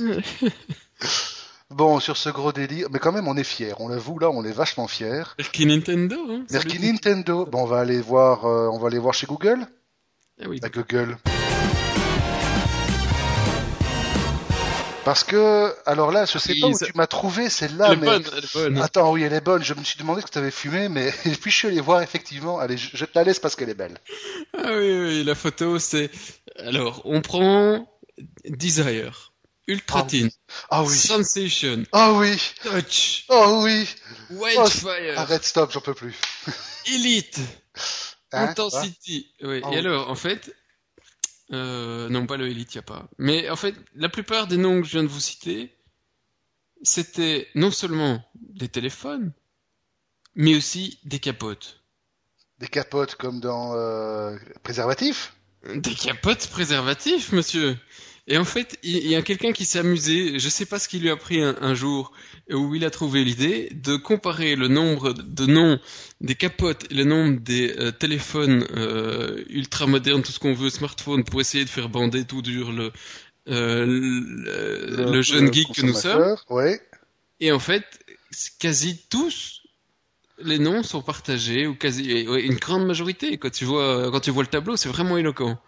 bon, 1.70 2.00
sur 2.00 2.16
ce 2.16 2.28
gros 2.30 2.52
délire, 2.52 2.88
mais 2.92 2.98
quand 2.98 3.12
même, 3.12 3.28
on 3.28 3.36
est 3.36 3.44
fiers. 3.44 3.74
On 3.78 3.88
l'avoue, 3.88 4.18
là, 4.18 4.30
on 4.30 4.44
est 4.44 4.52
vachement 4.52 4.88
fiers. 4.88 5.22
Merki 5.38 5.66
Nintendo, 5.66 6.16
hein 6.30 6.44
Nintendo. 6.80 7.46
Bon, 7.46 7.62
on 7.62 7.66
va 7.66 7.78
aller 7.80 8.00
voir, 8.00 8.44
euh, 8.46 8.68
on 8.72 8.78
va 8.78 8.88
aller 8.88 8.98
voir 8.98 9.14
chez 9.14 9.26
Google. 9.26 9.66
Ah 10.42 10.46
oui. 10.48 10.58
À 10.62 10.68
Google. 10.68 11.16
Parce 15.04 15.24
que, 15.24 15.74
alors 15.86 16.12
là, 16.12 16.26
je 16.26 16.36
sais 16.38 16.52
Oui, 16.52 16.60
pas 16.60 16.66
où 16.68 16.74
ça- 16.74 16.86
tu 16.86 16.92
m'as 16.94 17.06
trouvé 17.06 17.48
celle-là, 17.48 17.96
mais 17.96 18.06
bonne, 18.06 18.22
elle 18.36 18.44
est 18.44 18.52
bonne. 18.54 18.78
attends, 18.78 19.10
oui, 19.12 19.22
elle 19.22 19.32
est 19.32 19.40
bonne. 19.40 19.62
Je 19.64 19.72
me 19.74 19.82
suis 19.82 19.98
demandé 19.98 20.22
que 20.22 20.28
tu 20.28 20.36
avais 20.38 20.50
fumé, 20.50 20.88
mais 20.90 21.08
et 21.24 21.30
puis 21.30 21.50
je 21.50 21.56
suis 21.56 21.68
allé 21.68 21.80
voir 21.80 22.02
effectivement. 22.02 22.58
Allez, 22.58 22.76
je, 22.76 22.96
je 22.96 23.04
te 23.06 23.10
la 23.14 23.24
laisse 23.24 23.38
parce 23.40 23.56
qu'elle 23.56 23.70
est 23.70 23.74
belle. 23.74 23.96
Ah 24.56 24.72
oui, 24.76 25.00
oui, 25.00 25.24
la 25.24 25.34
photo, 25.34 25.78
c'est... 25.78 26.10
Alors, 26.58 27.00
on 27.06 27.22
prend 27.22 27.88
Desire, 28.44 29.29
Ultra 29.70 30.00
Ah 30.00 30.06
oui. 30.12 30.28
Ah 30.70 30.82
oui, 30.82 30.96
Sensation, 30.96 31.84
ah 31.92 32.12
oui, 32.14 32.36
Touch, 32.62 33.24
oh 33.28 33.60
oui. 33.64 33.88
Wildfire, 34.30 35.18
Arrête, 35.18 35.44
stop, 35.44 35.70
j'en 35.72 35.80
peux 35.80 35.94
plus. 35.94 36.14
Elite, 36.86 37.38
Hein, 38.32 38.48
Intensity. 38.48 39.32
Oui. 39.42 39.60
Ah 39.64 39.68
Et 39.68 39.70
oui. 39.70 39.76
alors, 39.78 40.10
en 40.10 40.14
fait, 40.14 40.54
euh, 41.52 42.08
non 42.08 42.26
pas 42.26 42.36
le 42.36 42.48
Elite, 42.48 42.74
y 42.74 42.78
a 42.78 42.82
pas. 42.82 43.08
Mais 43.18 43.48
en 43.48 43.56
fait, 43.56 43.74
la 43.94 44.08
plupart 44.08 44.46
des 44.46 44.56
noms 44.56 44.80
que 44.80 44.86
je 44.86 44.92
viens 44.92 45.02
de 45.02 45.08
vous 45.08 45.20
citer, 45.20 45.72
c'était 46.82 47.48
non 47.54 47.70
seulement 47.70 48.24
des 48.34 48.68
téléphones, 48.68 49.32
mais 50.34 50.56
aussi 50.56 50.98
des 51.04 51.18
capotes. 51.18 51.80
Des 52.58 52.68
capotes 52.68 53.14
comme 53.14 53.40
dans 53.40 53.74
euh, 53.74 54.36
préservatif? 54.62 55.34
Des 55.74 55.94
capotes 55.94 56.46
préservatifs, 56.48 57.32
monsieur. 57.32 57.76
Et 58.30 58.38
en 58.38 58.44
fait, 58.44 58.78
il 58.84 59.08
y, 59.08 59.16
a 59.16 59.22
quelqu'un 59.22 59.50
qui 59.50 59.64
s'est 59.64 59.80
amusé, 59.80 60.38
je 60.38 60.48
sais 60.48 60.64
pas 60.64 60.78
ce 60.78 60.88
qui 60.88 61.00
lui 61.00 61.10
a 61.10 61.16
pris 61.16 61.42
un, 61.42 61.56
un 61.60 61.74
jour, 61.74 62.12
où 62.48 62.76
il 62.76 62.84
a 62.84 62.90
trouvé 62.90 63.24
l'idée 63.24 63.70
de 63.72 63.96
comparer 63.96 64.54
le 64.54 64.68
nombre 64.68 65.12
de 65.12 65.46
noms 65.46 65.80
des 66.20 66.36
capotes 66.36 66.86
et 66.92 66.94
le 66.94 67.02
nombre 67.02 67.40
des 67.40 67.76
euh, 67.76 67.90
téléphones 67.90 68.64
euh, 68.76 69.42
ultra 69.48 69.88
modernes, 69.88 70.22
tout 70.22 70.30
ce 70.30 70.38
qu'on 70.38 70.54
veut, 70.54 70.70
smartphones, 70.70 71.24
pour 71.24 71.40
essayer 71.40 71.64
de 71.64 71.68
faire 71.68 71.88
bander 71.88 72.24
tout 72.24 72.40
dur 72.40 72.70
le, 72.70 72.92
euh, 73.48 73.84
le, 73.84 75.10
le 75.10 75.22
jeune 75.22 75.52
geek 75.52 75.72
que 75.74 75.82
nous 75.82 75.94
sommes. 75.94 76.36
Ouais. 76.50 76.80
Et 77.40 77.50
en 77.50 77.58
fait, 77.58 77.84
quasi 78.60 78.96
tous 79.10 79.62
les 80.38 80.60
noms 80.60 80.84
sont 80.84 81.02
partagés 81.02 81.66
ou 81.66 81.74
quasi 81.74 82.04
une 82.12 82.58
grande 82.58 82.86
majorité. 82.86 83.38
Quand 83.38 83.50
tu 83.50 83.64
vois 83.64 84.08
quand 84.12 84.20
tu 84.20 84.30
vois 84.30 84.44
le 84.44 84.48
tableau, 84.48 84.76
c'est 84.76 84.88
vraiment 84.88 85.18
éloquent. 85.18 85.58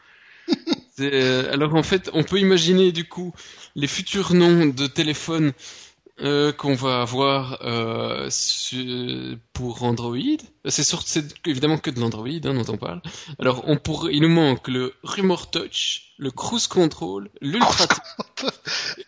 Euh, 1.00 1.52
alors 1.52 1.74
en 1.74 1.82
fait, 1.82 2.10
on 2.12 2.22
peut 2.22 2.38
imaginer 2.38 2.92
du 2.92 3.08
coup 3.08 3.32
les 3.74 3.86
futurs 3.86 4.34
noms 4.34 4.66
de 4.66 4.86
téléphone 4.86 5.52
euh, 6.20 6.52
qu'on 6.52 6.74
va 6.74 7.00
avoir 7.00 7.58
euh, 7.62 8.28
su- 8.30 9.38
pour 9.54 9.82
Android. 9.82 10.16
C'est 10.66 10.84
sur- 10.84 11.02
évidemment 11.46 11.78
que 11.78 11.90
de 11.90 11.98
l'Android 11.98 12.28
hein, 12.28 12.40
dont 12.54 12.64
on 12.68 12.76
parle. 12.76 13.00
Alors 13.38 13.62
on 13.66 13.76
pourrait, 13.78 14.12
il 14.14 14.20
nous 14.20 14.28
manque 14.28 14.68
le 14.68 14.94
Rumor 15.02 15.50
Touch, 15.50 16.12
le 16.18 16.30
Cruise 16.30 16.66
Control, 16.66 17.30
l'Ultra 17.40 17.86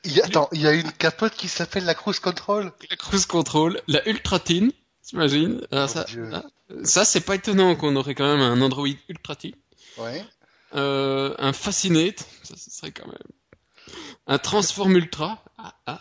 Il 0.04 0.12
y 0.12 0.20
a, 0.22 0.24
attends, 0.24 0.48
il 0.52 0.62
y 0.62 0.66
a 0.66 0.72
une 0.72 0.90
capote 0.92 1.34
qui 1.34 1.48
s'appelle 1.48 1.84
la 1.84 1.94
Cruise 1.94 2.18
Control. 2.20 2.72
la 2.90 2.96
Cruise 2.96 3.26
Control, 3.26 3.80
la 3.86 4.06
Ultra 4.08 4.38
Teen, 4.40 4.72
t'imagines? 5.06 5.60
Ah, 5.70 5.82
Mon 5.82 5.88
ça, 5.88 6.06
ah, 6.32 6.42
ça 6.82 7.04
c'est 7.04 7.20
pas 7.20 7.34
étonnant 7.34 7.76
qu'on 7.76 7.94
aurait 7.96 8.14
quand 8.14 8.24
même 8.36 8.40
un 8.40 8.60
Android 8.62 8.88
Ultra 9.10 9.36
Teen. 9.36 9.52
Ouais. 9.98 10.24
Euh, 10.74 11.34
un 11.38 11.52
Fascinate, 11.52 12.26
ça, 12.42 12.56
serait 12.56 12.92
quand 12.92 13.06
même. 13.06 13.96
Un 14.26 14.38
Transform 14.38 14.96
Ultra, 14.96 15.42
ah, 15.58 15.74
ah, 15.86 16.00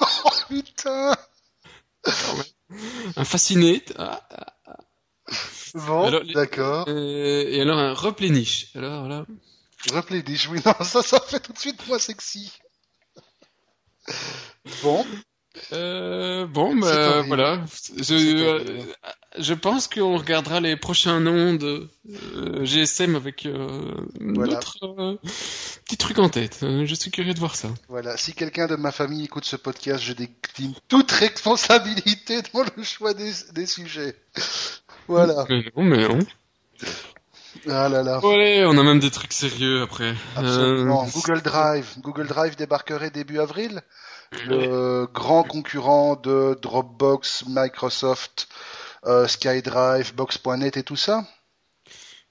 Oh 0.24 0.30
putain. 0.48 1.16
un 3.16 3.24
Fascinate, 3.24 3.92
ah. 3.98 4.26
Bon, 5.74 6.22
d'accord. 6.32 6.86
Euh, 6.88 7.44
et 7.48 7.60
alors 7.60 7.78
un 7.78 7.94
Replenish. 7.94 8.68
Alors 8.74 9.08
là, 9.08 9.26
Replenish, 9.92 10.48
oui, 10.48 10.60
non, 10.64 10.74
ça, 10.84 11.02
ça 11.02 11.20
fait 11.20 11.40
tout 11.40 11.52
de 11.52 11.58
suite 11.58 11.86
moins 11.88 11.98
sexy. 11.98 12.52
Bon, 14.82 15.04
euh, 15.72 16.46
bon, 16.46 16.74
bah 16.76 17.22
voilà. 17.22 17.64
Je, 17.96 18.14
euh, 18.14 18.64
je 19.38 19.54
pense 19.54 19.86
qu'on 19.88 20.16
regardera 20.18 20.60
les 20.60 20.76
prochains 20.76 21.20
noms 21.20 21.54
de 21.54 21.88
euh, 22.36 22.64
GSM 22.64 23.14
avec 23.14 23.46
euh, 23.46 23.94
Voilà. 24.20 24.54
notre 24.54 24.78
euh, 24.84 25.16
petit 25.84 25.96
truc 25.96 26.18
en 26.18 26.28
tête. 26.28 26.58
Je 26.62 26.94
suis 26.94 27.10
curieux 27.10 27.34
de 27.34 27.38
voir 27.38 27.54
ça. 27.54 27.68
Voilà, 27.88 28.16
si 28.16 28.34
quelqu'un 28.34 28.66
de 28.66 28.76
ma 28.76 28.90
famille 28.92 29.24
écoute 29.24 29.44
ce 29.44 29.56
podcast, 29.56 30.02
je 30.02 30.12
décline 30.12 30.74
toute 30.88 31.10
responsabilité 31.12 32.42
dans 32.52 32.64
le 32.76 32.82
choix 32.82 33.14
des, 33.14 33.32
des 33.52 33.66
sujets. 33.66 34.16
Voilà. 35.08 35.44
Mais 35.48 35.64
non, 35.76 35.84
mais 35.84 36.08
non. 36.08 36.18
Ah 37.68 37.88
là 37.88 38.02
là. 38.02 38.20
Allez, 38.24 38.64
on 38.66 38.76
a 38.76 38.82
même 38.82 38.98
des 38.98 39.10
trucs 39.12 39.32
sérieux 39.32 39.82
après. 39.82 40.14
Absolument. 40.36 41.06
Google 41.14 41.40
Drive. 41.42 41.94
Google 42.00 42.26
Drive 42.26 42.56
débarquerait 42.56 43.10
début 43.10 43.38
avril. 43.38 43.80
Le 44.32 45.06
grand 45.12 45.42
concurrent 45.42 46.16
de 46.16 46.58
Dropbox, 46.60 47.44
Microsoft, 47.48 48.48
euh, 49.06 49.26
SkyDrive, 49.26 50.14
Box.net 50.14 50.76
et 50.76 50.82
tout 50.82 50.96
ça? 50.96 51.24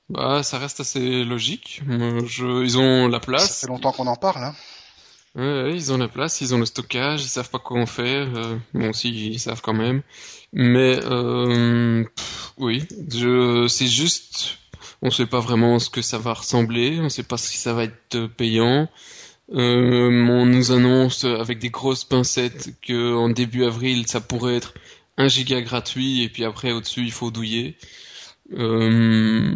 Bah, 0.10 0.44
ça 0.44 0.58
reste 0.58 0.80
assez 0.80 1.24
logique. 1.24 1.82
Euh, 1.90 2.22
je... 2.26 2.64
Ils 2.64 2.78
ont 2.78 3.08
la 3.08 3.20
place. 3.20 3.60
Ça 3.60 3.68
fait 3.68 3.72
longtemps 3.72 3.92
qu'on 3.92 4.08
en 4.08 4.16
parle. 4.16 4.44
Hein. 4.44 4.56
Ouais, 5.36 5.74
ils 5.74 5.92
ont 5.92 5.98
la 5.98 6.08
place, 6.08 6.42
ils 6.42 6.54
ont 6.54 6.60
le 6.60 6.66
stockage, 6.66 7.24
ils 7.24 7.30
savent 7.30 7.50
pas 7.50 7.58
quoi 7.58 7.82
en 7.82 7.88
faire. 7.88 8.28
Euh, 8.36 8.58
bon, 8.74 8.94
si, 8.94 9.10
ils 9.10 9.40
savent 9.40 9.62
quand 9.62 9.74
même. 9.74 10.04
Mais 10.52 11.00
euh, 11.04 12.04
pff, 12.04 12.54
oui, 12.58 12.88
c'est 13.68 13.88
juste, 13.88 14.58
on 15.02 15.10
sait 15.10 15.26
pas 15.26 15.40
vraiment 15.40 15.80
ce 15.80 15.90
que 15.90 16.04
ça 16.04 16.20
va 16.20 16.34
ressembler, 16.34 17.00
on 17.02 17.10
sait 17.10 17.24
pas 17.24 17.38
si 17.38 17.58
ça 17.58 17.74
va 17.74 17.86
être 17.86 18.28
payant. 18.28 18.88
Euh, 19.52 20.28
on 20.30 20.46
nous 20.46 20.72
annonce 20.72 21.26
avec 21.26 21.60
des 21.60 21.70
grosses 21.70 22.06
pincettes 22.06 22.70
que 22.82 23.14
en 23.16 23.30
début 23.30 23.66
avril, 23.66 24.08
ça 24.08 24.22
pourrait 24.22 24.56
être 24.56 24.74
un 25.18 25.28
giga 25.28 25.62
gratuit 25.62 26.24
et 26.24 26.30
puis 26.30 26.46
après 26.46 26.72
au-dessus 26.72 27.02
il 27.02 27.12
faut 27.12 27.30
douiller. 27.30 27.78
Euh, 28.54 29.52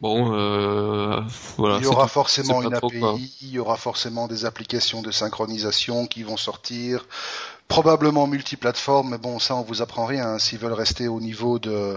bon, 0.00 0.34
euh, 0.34 1.20
voilà. 1.56 1.78
Il 1.78 1.84
y 1.84 1.86
aura 1.86 2.08
forcément 2.08 2.62
une 2.62 2.74
API, 2.74 3.36
il 3.42 3.50
y 3.50 3.58
aura 3.58 3.76
forcément 3.76 4.26
des 4.26 4.44
applications 4.44 5.02
de 5.02 5.10
synchronisation 5.10 6.06
qui 6.06 6.22
vont 6.22 6.36
sortir, 6.36 7.06
probablement 7.70 8.26
multiplateforme, 8.26 9.10
mais 9.12 9.18
bon, 9.18 9.38
ça 9.38 9.54
on 9.54 9.62
vous 9.62 9.80
apprend 9.80 10.04
rien. 10.04 10.26
hein, 10.34 10.38
S'ils 10.40 10.58
veulent 10.58 10.74
rester 10.74 11.06
au 11.08 11.20
niveau 11.20 11.58
de 11.58 11.96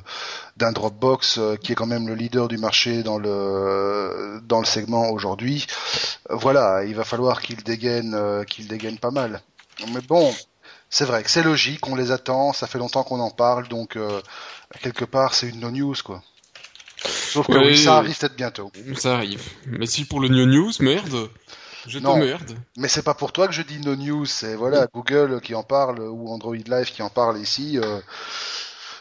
d'un 0.56 0.72
Dropbox 0.72 1.38
euh, 1.40 1.56
qui 1.58 1.72
est 1.72 1.76
quand 1.76 1.88
même 1.88 2.08
le 2.08 2.14
leader 2.16 2.48
du 2.48 2.58
marché 2.58 3.02
dans 3.04 3.18
le 3.18 4.40
dans 4.48 4.60
le 4.60 4.66
segment 4.66 5.10
aujourd'hui, 5.10 5.66
euh, 6.30 6.36
voilà, 6.36 6.84
il 6.86 6.96
va 6.96 7.04
falloir 7.04 7.42
qu'ils 7.42 7.64
dégainent 7.64 8.14
euh, 8.16 8.44
qu'ils 8.46 8.68
dégainent 8.68 9.00
pas 9.00 9.12
mal. 9.12 9.42
Mais 9.94 10.02
bon, 10.08 10.32
c'est 10.92 11.06
vrai 11.06 11.24
que 11.24 11.32
c'est 11.32 11.44
logique, 11.44 11.88
on 11.88 11.96
les 11.96 12.12
attend, 12.12 12.54
ça 12.54 12.68
fait 12.68 12.78
longtemps 12.78 13.04
qu'on 13.04 13.20
en 13.20 13.32
parle, 13.32 13.68
donc 13.68 13.96
euh, 13.98 14.22
quelque 14.82 15.06
part 15.06 15.34
c'est 15.34 15.50
une 15.50 15.60
no 15.60 15.72
news 15.72 15.96
quoi. 16.06 16.22
Sauf 17.06 17.48
que 17.48 17.54
Ouais, 17.54 17.66
oui, 17.72 17.78
ça 17.78 17.98
arrive 17.98 18.18
peut-être 18.18 18.36
bientôt. 18.36 18.72
Ça 18.96 19.16
arrive. 19.16 19.42
Mais 19.66 19.88
si 19.88 20.06
pour 20.06 20.20
le 20.22 20.30
New 20.30 20.46
News, 20.46 20.72
merde, 20.80 21.30
je 21.88 22.00
Non. 22.00 22.14
t'emmerde. 22.14 22.58
Mais 22.78 22.88
c'est 22.88 23.04
pas 23.04 23.14
pour 23.14 23.32
toi 23.32 23.48
que 23.48 23.54
je 23.54 23.62
dis 23.62 23.80
no 23.80 23.96
news, 23.96 24.26
c'est 24.26 24.56
voilà 24.56 24.88
Google 24.94 25.42
qui 25.42 25.56
en 25.56 25.64
parle 25.64 26.00
ou 26.00 26.30
Android 26.30 26.56
Live 26.56 26.92
qui 26.92 27.02
en 27.02 27.10
parle 27.10 27.40
ici. 27.40 27.78
euh, 27.80 28.00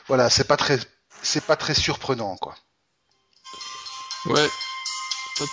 voilà, 0.08 0.30
c'est 0.30 0.44
pas 0.44 0.56
très, 0.56 0.78
c'est 1.22 1.44
pas 1.44 1.56
très 1.56 1.74
surprenant 1.74 2.36
quoi. 2.36 2.54
Ouais. 4.26 4.48
Euh, 5.40 5.46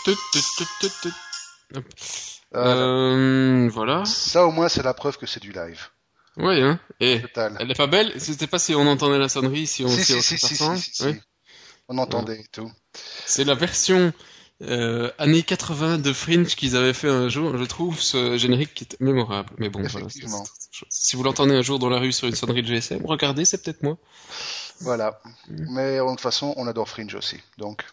Euh, 2.56 3.70
voilà. 3.72 4.04
Ça 4.06 4.46
au 4.46 4.52
moins 4.52 4.70
c'est 4.70 4.84
la 4.84 4.94
preuve 4.94 5.18
que 5.18 5.26
c'est 5.28 5.40
du 5.40 5.52
live. 5.52 5.88
Ouais, 6.38 6.62
hein. 6.62 6.80
Et 7.00 7.22
Total. 7.22 7.58
elle 7.60 7.70
est 7.72 7.76
pas 7.76 7.88
belle. 7.88 8.14
C'était 8.20 8.48
pas 8.48 8.60
si 8.60 8.74
on 8.74 8.88
entendait 8.88 9.18
la 9.20 9.30
sonnerie, 9.30 9.68
si 9.68 9.84
on 9.84 9.90
Si 9.90 10.04
si 10.04 10.14
on 10.64 10.76
si. 10.78 11.04
Ouais. 11.04 11.22
On 11.90 11.98
entendait 11.98 12.40
et 12.40 12.48
tout. 12.52 12.72
C'est 13.26 13.44
la 13.44 13.56
version 13.56 14.14
euh, 14.62 15.10
années 15.18 15.44
80 15.44 16.00
de 16.00 16.12
Fringe 16.12 16.56
qu'ils 16.56 16.76
avaient 16.76 16.94
fait 16.94 17.10
un 17.10 17.30
jour. 17.30 17.58
Je 17.58 17.64
trouve 17.64 18.00
ce 18.00 18.38
générique 18.38 18.74
qui 18.74 18.84
est 18.84 19.00
mémorable. 19.00 19.50
Mais 19.58 19.70
bon, 19.70 19.82
voilà. 19.88 20.08
Si 20.90 21.16
vous 21.16 21.24
l'entendez 21.24 21.56
un 21.56 21.62
jour 21.62 21.80
dans 21.80 21.90
la 21.90 22.00
rue 22.00 22.12
sur 22.12 22.28
une 22.28 22.36
sonnerie 22.36 22.62
de 22.62 22.68
GSM, 22.68 23.06
regardez, 23.06 23.46
c'est 23.46 23.64
peut-être 23.64 23.84
moi. 23.84 23.98
Voilà. 24.82 25.22
Mm. 25.48 25.76
Mais 25.76 25.98
de 25.98 26.10
toute 26.10 26.22
façon, 26.22 26.54
on 26.58 26.68
adore 26.68 26.90
Fringe 26.90 27.16
aussi. 27.16 27.38
Donc. 27.58 27.86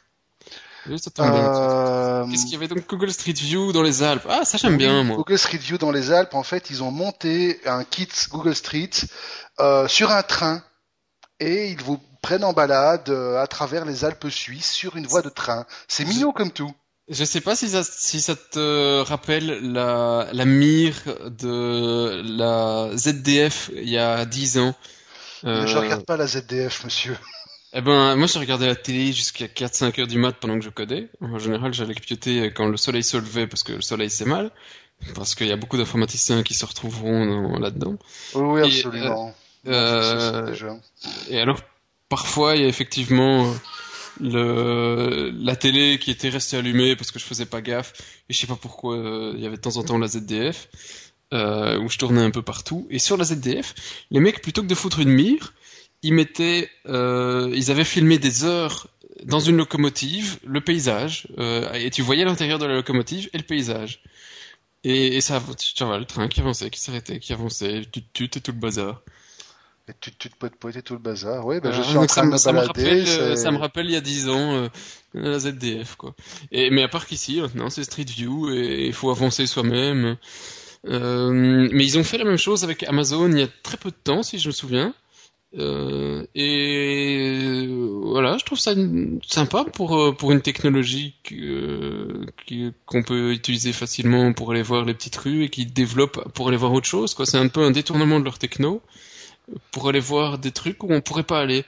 Oui. 0.88 1.00
Euh, 1.18 2.26
Qu'est-ce 2.28 2.44
qu'il 2.44 2.52
y 2.52 2.56
avait 2.56 2.68
donc? 2.68 2.86
Google 2.88 3.10
Street 3.10 3.32
View 3.32 3.72
dans 3.72 3.82
les 3.82 4.02
Alpes 4.02 4.26
Ah, 4.28 4.44
ça 4.44 4.56
j'aime 4.58 4.76
bien, 4.76 5.02
moi. 5.02 5.16
Google 5.16 5.38
Street 5.38 5.58
View 5.58 5.78
dans 5.78 5.90
les 5.90 6.12
Alpes, 6.12 6.34
en 6.34 6.42
fait, 6.42 6.70
ils 6.70 6.82
ont 6.82 6.90
monté 6.90 7.60
un 7.66 7.84
kit 7.84 8.08
Google 8.30 8.54
Street 8.54 8.90
euh, 9.58 9.88
sur 9.88 10.10
un 10.10 10.22
train 10.22 10.62
et 11.40 11.70
ils 11.70 11.82
vous 11.82 12.00
prennent 12.26 12.44
en 12.44 12.52
balade 12.52 13.08
euh, 13.08 13.40
à 13.40 13.46
travers 13.46 13.84
les 13.84 14.04
Alpes 14.04 14.28
suisses 14.30 14.72
sur 14.72 14.96
une 14.96 15.06
voie 15.06 15.22
de 15.22 15.28
train. 15.28 15.64
C'est 15.86 16.04
mignon 16.04 16.32
comme 16.32 16.50
tout. 16.50 16.72
Je 17.08 17.24
sais 17.24 17.40
pas 17.40 17.54
si 17.54 17.68
ça, 17.68 17.84
si 17.84 18.20
ça 18.20 18.34
te 18.34 19.00
rappelle 19.02 19.46
la, 19.72 20.26
la 20.32 20.44
mire 20.44 20.96
de 21.26 22.20
la 22.38 22.90
ZDF 22.96 23.70
il 23.76 23.88
y 23.88 23.96
a 23.96 24.24
10 24.24 24.58
ans. 24.58 24.74
Mais 25.44 25.68
je 25.68 25.76
Euh, 25.76 25.80
regarde 25.82 26.04
pas 26.04 26.16
la 26.16 26.26
ZDF, 26.26 26.84
monsieur. 26.84 27.16
Eh 27.78 27.82
ben, 27.82 28.16
moi, 28.16 28.26
j'ai 28.26 28.38
regardé 28.38 28.64
la 28.66 28.74
télé 28.74 29.12
jusqu'à 29.12 29.46
4-5 29.46 30.00
heures 30.00 30.06
du 30.06 30.18
mat 30.18 30.32
pendant 30.40 30.58
que 30.58 30.64
je 30.64 30.70
codais. 30.70 31.10
En 31.20 31.38
général, 31.38 31.74
j'allais 31.74 31.92
pioter 31.94 32.50
quand 32.54 32.66
le 32.68 32.78
soleil 32.78 33.02
se 33.02 33.18
levait 33.18 33.46
parce 33.46 33.62
que 33.64 33.72
le 33.74 33.82
soleil 33.82 34.08
c'est 34.08 34.24
mal. 34.24 34.50
Parce 35.14 35.34
qu'il 35.34 35.46
y 35.46 35.52
a 35.52 35.56
beaucoup 35.56 35.76
d'informaticiens 35.76 36.42
qui 36.42 36.54
se 36.54 36.64
retrouveront 36.64 37.26
dans- 37.26 37.58
là-dedans. 37.58 37.96
Oui, 38.34 38.62
Et, 38.62 38.64
absolument. 38.64 39.34
Euh, 39.66 40.54
et 41.28 41.38
alors, 41.40 41.60
parfois, 42.08 42.56
il 42.56 42.62
y 42.62 42.64
a 42.64 42.68
effectivement 42.68 43.52
le, 44.20 45.30
la 45.38 45.56
télé 45.56 45.98
qui 45.98 46.10
était 46.10 46.28
restée 46.28 46.56
allumée 46.56 46.96
parce 46.96 47.10
que 47.10 47.18
je 47.18 47.24
faisais 47.24 47.46
pas 47.46 47.60
gaffe. 47.60 47.92
Et 48.28 48.32
je 48.32 48.38
sais 48.38 48.46
pas 48.46 48.56
pourquoi, 48.56 48.96
euh, 48.96 49.32
il 49.36 49.42
y 49.42 49.46
avait 49.46 49.56
de 49.56 49.60
temps 49.60 49.76
en 49.76 49.84
temps 49.84 49.98
la 49.98 50.08
ZDF, 50.08 50.68
euh, 51.34 51.78
où 51.78 51.88
je 51.88 51.98
tournais 51.98 52.22
un 52.22 52.30
peu 52.30 52.42
partout. 52.42 52.86
Et 52.90 52.98
sur 52.98 53.16
la 53.16 53.24
ZDF, 53.24 53.74
les 54.10 54.20
mecs, 54.20 54.42
plutôt 54.42 54.62
que 54.62 54.68
de 54.68 54.74
foutre 54.74 55.00
une 55.00 55.10
mire, 55.10 55.54
ils 56.02 56.14
mettaient, 56.14 56.70
euh, 56.88 57.50
ils 57.54 57.70
avaient 57.70 57.84
filmé 57.84 58.18
des 58.18 58.44
heures 58.44 58.88
dans 59.24 59.40
une 59.40 59.56
locomotive, 59.56 60.38
le 60.44 60.60
paysage, 60.60 61.26
euh, 61.38 61.72
et 61.72 61.90
tu 61.90 62.02
voyais 62.02 62.24
l'intérieur 62.24 62.58
de 62.58 62.66
la 62.66 62.74
locomotive 62.74 63.30
et 63.32 63.38
le 63.38 63.44
paysage. 63.44 64.02
Et, 64.84 65.16
et 65.16 65.20
ça, 65.20 65.42
tu 65.58 65.84
vois, 65.84 65.98
le 65.98 66.04
train 66.04 66.28
qui 66.28 66.40
avançait, 66.40 66.70
qui 66.70 66.80
s'arrêtait, 66.80 67.18
qui 67.18 67.32
avançait, 67.32 67.82
tu, 67.90 68.02
tu, 68.12 68.24
et 68.24 68.28
tout 68.28 68.52
le 68.52 68.58
bazar. 68.58 69.02
Et 69.88 69.92
tu, 70.00 70.10
tu 70.16 70.28
te 70.30 70.36
peux 70.36 70.50
te 70.50 70.56
pointer 70.56 70.82
tout 70.82 70.94
le 70.94 70.98
bazar. 70.98 71.46
Oui, 71.46 71.60
ben, 71.60 71.70
je 71.70 71.80
Euh, 71.80 71.82
suis 71.84 71.96
en 71.96 72.06
train 72.06 72.22
ça, 72.22 72.26
de 72.26 72.30
me- 72.32 72.36
ça 72.36 72.52
me 72.52 72.58
rappelle, 72.58 73.04
euh, 73.06 73.36
ça 73.36 73.50
me 73.52 73.58
rappelle 73.58 73.86
il 73.86 73.92
y 73.92 73.96
a 73.96 74.00
10 74.00 74.28
ans 74.28 74.54
euh, 74.54 74.68
la 75.14 75.38
ZDF 75.38 75.94
quoi. 75.96 76.14
Et 76.50 76.70
mais 76.70 76.82
à 76.82 76.88
part 76.88 77.06
qu'ici 77.06 77.40
maintenant 77.40 77.70
c'est 77.70 77.84
Street 77.84 78.04
View 78.04 78.50
et 78.52 78.86
il 78.86 78.92
faut 78.92 79.10
avancer 79.10 79.46
soi-même. 79.46 80.16
Euh, 80.88 81.30
mais 81.72 81.84
ils 81.84 81.98
ont 81.98 82.04
fait 82.04 82.18
la 82.18 82.24
même 82.24 82.38
chose 82.38 82.64
avec 82.64 82.84
Amazon 82.84 83.30
il 83.30 83.40
y 83.40 83.42
a 83.42 83.48
très 83.62 83.76
peu 83.76 83.90
de 83.90 83.96
temps 84.02 84.22
si 84.24 84.38
je 84.38 84.48
me 84.48 84.52
souviens. 84.52 84.94
Euh, 85.58 86.26
et 86.34 87.66
euh, 87.68 88.00
voilà, 88.04 88.38
je 88.38 88.44
trouve 88.44 88.58
ça 88.58 88.72
une- 88.72 89.20
sympa 89.26 89.64
pour 89.64 89.96
euh, 89.98 90.12
pour 90.12 90.32
une 90.32 90.42
technologie 90.42 91.16
qu'on 92.86 93.02
peut 93.02 93.32
utiliser 93.32 93.72
facilement 93.72 94.32
pour 94.32 94.50
aller 94.52 94.62
voir 94.62 94.84
les 94.84 94.94
petites 94.94 95.16
rues 95.16 95.44
et 95.44 95.48
qui 95.48 95.66
développe 95.66 96.32
pour 96.34 96.48
aller 96.48 96.56
voir 96.56 96.72
autre 96.72 96.86
chose 96.86 97.14
quoi. 97.14 97.26
C'est 97.26 97.38
un 97.38 97.48
peu 97.48 97.62
un 97.62 97.70
détournement 97.70 98.18
de 98.20 98.24
leur 98.24 98.38
techno 98.38 98.82
pour 99.70 99.88
aller 99.88 100.00
voir 100.00 100.38
des 100.38 100.52
trucs 100.52 100.82
où 100.82 100.88
on 100.90 101.00
pourrait 101.00 101.22
pas 101.22 101.40
aller. 101.40 101.64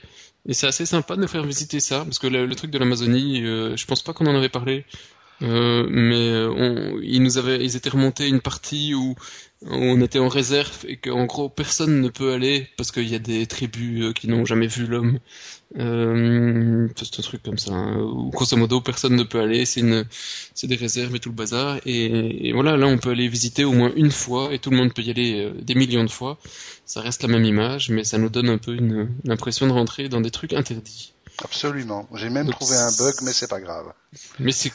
Et 0.47 0.53
c'est 0.53 0.67
assez 0.67 0.85
sympa 0.85 1.15
de 1.15 1.21
nous 1.21 1.27
faire 1.27 1.43
visiter 1.43 1.79
ça, 1.79 2.03
parce 2.05 2.17
que 2.17 2.27
le, 2.27 2.53
truc 2.55 2.71
de 2.71 2.77
l'Amazonie, 2.77 3.43
euh, 3.43 3.75
je 3.75 3.85
pense 3.85 4.01
pas 4.01 4.13
qu'on 4.13 4.25
en 4.25 4.35
avait 4.35 4.49
parlé, 4.49 4.85
euh, 5.41 5.87
mais 5.89 6.29
euh, 6.29 6.49
on, 6.49 6.99
ils 7.01 7.21
nous 7.23 7.37
avaient, 7.37 7.63
ils 7.63 7.75
étaient 7.75 7.89
remontés 7.89 8.27
une 8.27 8.41
partie 8.41 8.93
où 8.93 9.15
on 9.65 9.99
était 10.01 10.19
en 10.19 10.29
réserve 10.29 10.85
et 10.87 10.97
qu'en 10.97 11.25
gros 11.25 11.49
personne 11.49 12.01
ne 12.01 12.09
peut 12.09 12.31
aller 12.31 12.67
parce 12.77 12.91
qu'il 12.91 13.09
y 13.09 13.15
a 13.15 13.19
des 13.19 13.45
tribus 13.45 14.03
euh, 14.03 14.13
qui 14.13 14.27
n'ont 14.27 14.45
jamais 14.45 14.67
vu 14.67 14.85
l'homme. 14.85 15.19
Euh, 15.77 16.87
c'est 16.95 17.19
un 17.19 17.23
truc 17.23 17.43
comme 17.43 17.57
ça. 17.57 17.71
hein, 17.71 17.97
grosso 18.31 18.57
modo 18.57 18.81
personne 18.81 19.15
ne 19.15 19.23
peut 19.23 19.39
aller, 19.39 19.65
c'est 19.65 19.81
une, 19.81 20.05
c'est 20.53 20.67
des 20.67 20.75
réserves 20.75 21.15
et 21.15 21.19
tout 21.19 21.29
le 21.29 21.35
bazar. 21.35 21.79
Et, 21.85 22.49
et 22.49 22.53
voilà, 22.53 22.75
là 22.77 22.87
on 22.87 22.97
peut 22.97 23.11
aller 23.11 23.27
visiter 23.27 23.63
au 23.63 23.71
moins 23.73 23.91
une 23.95 24.11
fois 24.11 24.53
et 24.53 24.59
tout 24.59 24.71
le 24.71 24.77
monde 24.77 24.93
peut 24.93 25.01
y 25.01 25.09
aller 25.11 25.51
des 25.61 25.75
millions 25.75 26.03
de 26.03 26.09
fois. 26.09 26.37
Ça 26.85 27.01
reste 27.01 27.21
la 27.21 27.29
même 27.29 27.45
image, 27.45 27.89
mais 27.89 28.03
ça 28.03 28.17
nous 28.17 28.29
donne 28.29 28.49
un 28.49 28.57
peu 28.57 28.73
une, 28.75 29.09
l'impression 29.23 29.67
de 29.67 29.71
rentrer 29.73 30.09
dans 30.09 30.21
des 30.21 30.31
trucs 30.31 30.53
interdits. 30.53 31.13
Absolument. 31.43 32.07
J'ai 32.15 32.29
même 32.29 32.47
Donc, 32.47 32.55
trouvé 32.55 32.75
un 32.75 32.91
bug, 32.97 33.13
mais 33.23 33.31
c'est 33.31 33.49
pas 33.49 33.61
grave. 33.61 33.93
Mais 34.39 34.51
c'est, 34.51 34.71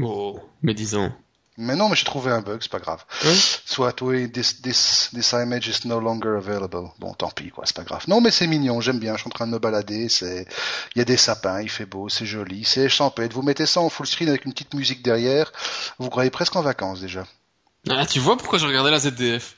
oh, 0.00 0.40
mais 0.62 0.74
disons. 0.74 1.12
Mais 1.56 1.76
non, 1.76 1.90
mais 1.90 1.96
j'ai 1.96 2.06
trouvé 2.06 2.30
un 2.30 2.40
bug, 2.40 2.60
c'est 2.62 2.70
pas 2.70 2.78
grave. 2.78 3.04
Hein 3.22 3.34
Soit, 3.66 4.00
oui, 4.00 4.32
this, 4.32 4.62
this, 4.62 5.10
this 5.12 5.32
image 5.32 5.68
is 5.68 5.86
no 5.86 6.00
longer 6.00 6.36
available. 6.38 6.88
Bon, 6.98 7.12
tant 7.12 7.30
pis, 7.30 7.50
quoi, 7.50 7.66
c'est 7.66 7.76
pas 7.76 7.82
grave. 7.82 8.02
Non, 8.08 8.22
mais 8.22 8.30
c'est 8.30 8.46
mignon, 8.46 8.80
j'aime 8.80 8.98
bien, 8.98 9.14
je 9.16 9.20
suis 9.20 9.28
en 9.28 9.30
train 9.30 9.46
de 9.46 9.52
me 9.52 9.58
balader, 9.58 10.08
c'est, 10.08 10.46
il 10.94 10.98
y 10.98 11.02
a 11.02 11.04
des 11.04 11.18
sapins, 11.18 11.60
il 11.60 11.68
fait 11.68 11.84
beau, 11.84 12.08
c'est 12.08 12.24
joli, 12.24 12.64
c'est 12.64 12.88
champêtre. 12.88 13.34
Vous 13.34 13.42
mettez 13.42 13.66
ça 13.66 13.80
en 13.80 13.90
full 13.90 14.06
screen 14.06 14.30
avec 14.30 14.46
une 14.46 14.52
petite 14.52 14.72
musique 14.72 15.02
derrière, 15.02 15.52
vous 15.98 16.08
croyez 16.08 16.30
presque 16.30 16.56
en 16.56 16.62
vacances, 16.62 17.00
déjà. 17.00 17.26
Ah, 17.90 18.06
tu 18.06 18.20
vois 18.20 18.38
pourquoi 18.38 18.58
je 18.58 18.66
regardais 18.66 18.90
la 18.90 18.98
ZDF? 18.98 19.56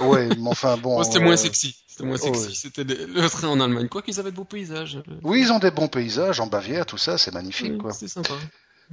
Ouais, 0.00 0.28
mais 0.28 0.48
enfin, 0.48 0.76
bon. 0.82 1.00
Oh, 1.00 1.02
c'était 1.02 1.18
euh, 1.18 1.22
moins 1.22 1.36
sexy. 1.36 1.76
C'était 1.88 2.04
moins 2.04 2.18
oh, 2.22 2.34
sexy. 2.34 2.54
C'était 2.54 2.84
des- 2.84 3.06
le 3.06 3.28
train 3.28 3.48
en 3.48 3.60
Allemagne. 3.60 3.88
Quoi 3.88 4.02
qu'ils 4.02 4.20
avaient 4.20 4.30
de 4.30 4.36
beaux 4.36 4.44
paysages. 4.44 4.98
Oui, 5.22 5.40
ils 5.40 5.52
ont 5.52 5.58
des 5.58 5.70
bons 5.72 5.88
paysages, 5.88 6.38
en 6.38 6.46
Bavière, 6.46 6.86
tout 6.86 6.98
ça, 6.98 7.18
c'est 7.18 7.32
magnifique, 7.32 7.72
Oui, 7.72 7.78
quoi. 7.78 7.92
C'est 7.92 8.08
sympa. 8.08 8.34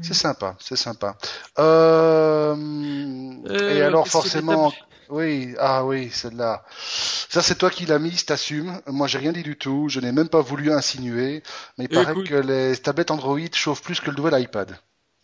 C'est 0.02 0.14
sympa, 0.14 0.56
c'est 0.60 0.76
sympa. 0.76 1.18
Euh... 1.60 2.56
Euh, 2.56 3.76
et 3.76 3.82
alors 3.82 4.06
qu'est-ce 4.06 4.18
qu'il 4.18 4.32
y 4.32 4.38
a 4.38 4.42
forcément, 4.46 4.74
oui, 5.10 5.56
ah 5.60 5.86
oui, 5.86 6.10
celle-là. 6.12 6.64
Ça 7.30 7.42
c'est 7.42 7.56
toi 7.56 7.70
qui 7.70 7.86
l'as 7.86 8.00
mise, 8.00 8.26
t'assumes. 8.26 8.82
Moi 8.88 9.08
j'ai 9.08 9.18
rien 9.18 9.32
dit 9.32 9.44
du 9.44 9.58
tout, 9.58 9.90
je 9.90 10.00
n'ai 10.00 10.12
même 10.12 10.30
pas 10.30 10.42
voulu 10.42 10.72
insinuer. 10.72 11.44
Mais 11.78 11.86
il 11.86 11.90
paraît 11.90 12.14
Écoute. 12.14 12.28
que 12.30 12.36
les 12.36 12.78
tablettes 12.78 13.12
Android 13.12 13.40
chauffent 13.54 13.82
plus 13.82 14.00
que 14.00 14.10
le 14.10 14.16
nouvel 14.16 14.42
iPad. 14.42 14.78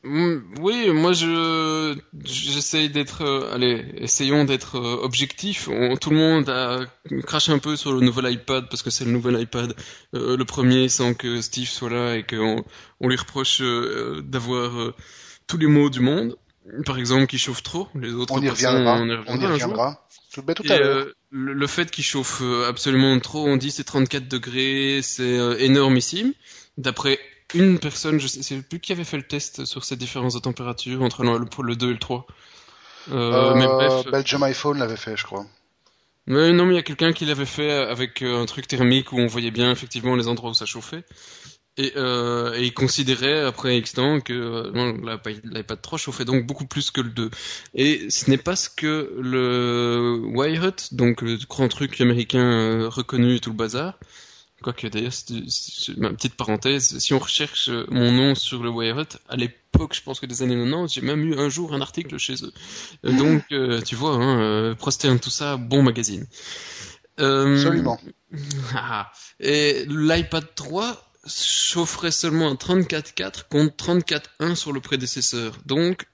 Mm, 0.08 0.56
Oui, 0.62 0.90
moi 0.92 1.12
je 1.14 1.96
j'essaye 2.24 2.90
d'être 2.90 3.24
euh, 3.24 3.54
allez, 3.54 3.86
essayons 3.98 4.46
d'être 4.46 4.78
euh, 4.78 5.04
objectif. 5.04 5.68
On- 5.70 5.98
tout 5.98 6.10
le 6.12 6.16
monde 6.18 6.50
a 6.50 6.80
craché 7.26 7.52
un 7.52 7.60
peu 7.60 7.76
sur 7.76 7.92
le 7.94 8.02
nouvel 8.02 8.32
iPad 8.32 8.70
parce 8.70 8.84
que 8.84 8.90
c'est 8.90 9.06
le 9.06 9.12
nouvel 9.12 9.40
iPad, 9.42 9.74
euh, 10.16 10.38
le 10.38 10.46
premier 10.46 10.88
sans 10.90 11.14
que 11.14 11.42
Steve 11.42 11.68
soit 11.68 11.90
là 11.90 12.16
et 12.16 12.24
qu'on 12.24 12.64
on 13.02 13.08
lui 13.10 13.18
reproche 13.18 13.62
euh, 13.62 14.22
d'avoir 14.24 14.80
euh, 14.80 14.94
tous 15.48 15.58
les 15.58 15.68
mots 15.68 15.90
du 15.90 16.00
monde. 16.00 16.38
Par 16.86 16.98
exemple, 16.98 17.28
qu'il 17.28 17.40
chauffe 17.40 17.64
trop. 17.64 17.88
Les 17.96 18.14
autres 18.14 18.34
On 18.34 18.42
y 18.42 18.50
reviendra. 18.50 18.96
on 19.02 19.08
y 19.08 19.12
On 19.12 19.14
y 19.14 19.16
reviendra 19.16 19.48
reviendra. 19.54 20.08
Tout, 20.34 20.42
ben, 20.44 20.54
tout 20.54 20.64
Et 20.64 20.72
à 20.72 20.80
l'heure. 20.80 20.98
euh, 20.98 21.14
le, 21.32 21.54
le 21.54 21.68
fait 21.68 21.90
qu'il 21.92 22.04
chauffe 22.04 22.42
absolument 22.68 23.18
trop, 23.20 23.46
on 23.48 23.56
dit 23.58 23.72
c'est 23.72 23.86
34 23.86 24.28
degrés, 24.28 25.00
c'est 25.02 25.38
euh, 25.38 25.58
énormissime. 25.60 26.34
D'après 26.78 27.20
une 27.54 27.80
personne, 27.80 28.20
je 28.20 28.28
sais, 28.28 28.42
sais 28.42 28.62
plus 28.62 28.80
qui 28.80 28.92
avait 28.92 29.04
fait 29.04 29.18
le 29.18 29.24
test 29.24 29.66
sur 29.66 29.84
ces 29.84 29.96
différences 29.96 30.34
de 30.34 30.40
température 30.40 31.02
entre 31.02 31.24
le, 31.24 31.38
le, 31.38 31.64
le 31.64 31.76
2 31.76 31.90
et 31.90 31.94
le 31.94 32.00
3. 32.00 32.28
Euh, 33.12 33.54
mais 33.56 33.68
bref. 33.68 34.06
Belgium 34.12 34.44
iPhone 34.44 34.80
l'avait 34.80 34.98
fait, 34.98 35.16
je 35.16 35.24
crois. 35.24 35.46
Mais 36.26 36.52
non, 36.52 36.66
mais 36.66 36.74
il 36.74 36.76
y 36.76 36.80
a 36.80 36.84
quelqu'un 36.84 37.14
qui 37.14 37.26
l'avait 37.26 37.46
fait 37.46 37.72
avec 37.72 38.22
euh, 38.22 38.42
un 38.42 38.46
truc 38.46 38.68
thermique 38.68 39.14
où 39.14 39.18
on 39.18 39.28
voyait 39.28 39.52
bien 39.52 39.72
effectivement 39.72 40.16
les 40.16 40.28
endroits 40.28 40.50
où 40.50 40.54
ça 40.54 40.66
chauffait. 40.66 41.06
Et, 41.78 41.94
euh, 41.96 42.56
et 42.56 42.64
il 42.64 42.74
considérait 42.74 43.42
après 43.42 43.78
X 43.78 43.94
temps 43.94 44.20
que 44.20 44.34
euh, 44.34 44.94
l'iPad 45.04 45.42
l'iPad 45.44 45.80
3 45.80 46.00
chauffait 46.00 46.26
donc 46.26 46.46
beaucoup 46.48 46.66
plus 46.66 46.90
que 46.90 47.02
le 47.02 47.10
2. 47.10 47.30
Et 47.76 48.10
ce 48.10 48.30
n'est 48.32 48.38
pas 48.38 48.56
ce 48.56 48.70
que 48.70 49.16
le 49.20 50.20
Wired, 50.34 50.76
donc 50.92 51.22
le 51.22 51.38
grand 51.48 51.68
truc 51.68 52.02
américain 52.02 52.40
euh, 52.40 52.90
reconnu 52.90 53.36
et 53.36 53.40
tout 53.40 53.52
le 53.52 53.56
bazar. 53.56 54.00
Quoique 54.64 54.88
d'ailleurs, 54.88 55.14
ma 55.98 56.10
petite 56.10 56.36
parenthèse, 56.36 56.98
si 56.98 57.14
on 57.14 57.20
recherche 57.20 57.70
euh, 57.70 57.86
mon 57.90 58.12
nom 58.12 58.34
sur 58.34 58.64
le 58.64 58.70
Wired, 58.70 59.08
à 59.30 59.36
l'époque, 59.36 59.94
je 59.94 60.02
pense 60.02 60.20
que 60.20 60.26
des 60.26 60.42
années 60.42 60.56
90, 60.56 60.92
j'ai 60.92 61.02
même 61.02 61.24
eu 61.24 61.38
un 61.38 61.48
jour 61.48 61.74
un 61.74 61.82
article 61.82 62.18
chez 62.18 62.44
eux. 62.44 62.52
Euh, 63.06 63.12
Donc, 63.12 63.44
euh, 63.52 63.82
tu 63.82 63.96
vois, 63.96 64.16
hein, 64.16 64.74
Prosterne, 64.74 65.20
tout 65.20 65.30
ça, 65.30 65.58
bon 65.58 65.84
magazine. 65.84 66.26
Euh, 67.20 67.56
Absolument. 67.56 68.00
ah, 68.76 69.12
et 69.40 69.86
l'iPad 69.88 70.46
3 70.56 71.04
chaufferait 71.28 72.12
seulement 72.12 72.52
à 72.52 72.56
34.4 72.56 73.48
contre 73.50 73.76
34.1 73.76 74.56
sur 74.56 74.72
le 74.72 74.80
prédécesseur. 74.80 75.56
Donc, 75.66 76.08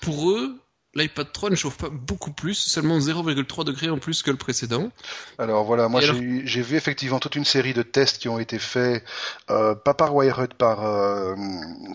pour 0.00 0.30
eux, 0.30 0.58
l'iPad 1.00 1.32
3 1.32 1.50
ne 1.50 1.56
chauffe 1.56 1.76
pas 1.78 1.88
beaucoup 1.90 2.32
plus, 2.32 2.54
seulement 2.54 2.98
0,3 2.98 3.64
degrés 3.64 3.90
en 3.90 3.98
plus 3.98 4.22
que 4.22 4.30
le 4.30 4.36
précédent. 4.36 4.90
Alors 5.38 5.64
voilà, 5.64 5.88
moi 5.88 6.00
j'ai 6.00 6.10
alors 6.10 6.20
eu- 6.22 6.42
j'ai 6.46 6.62
vu 6.62 6.76
effectivement 6.76 7.18
toute 7.18 7.36
une 7.36 7.44
série 7.44 7.74
de 7.74 7.82
tests 7.82 8.18
qui 8.18 8.28
ont 8.28 8.38
été 8.38 8.58
faits, 8.58 9.04
euh, 9.50 9.74
pas 9.74 9.94
par 9.94 10.14
Wired, 10.14 10.54
par, 10.54 10.84
euh, 10.86 11.34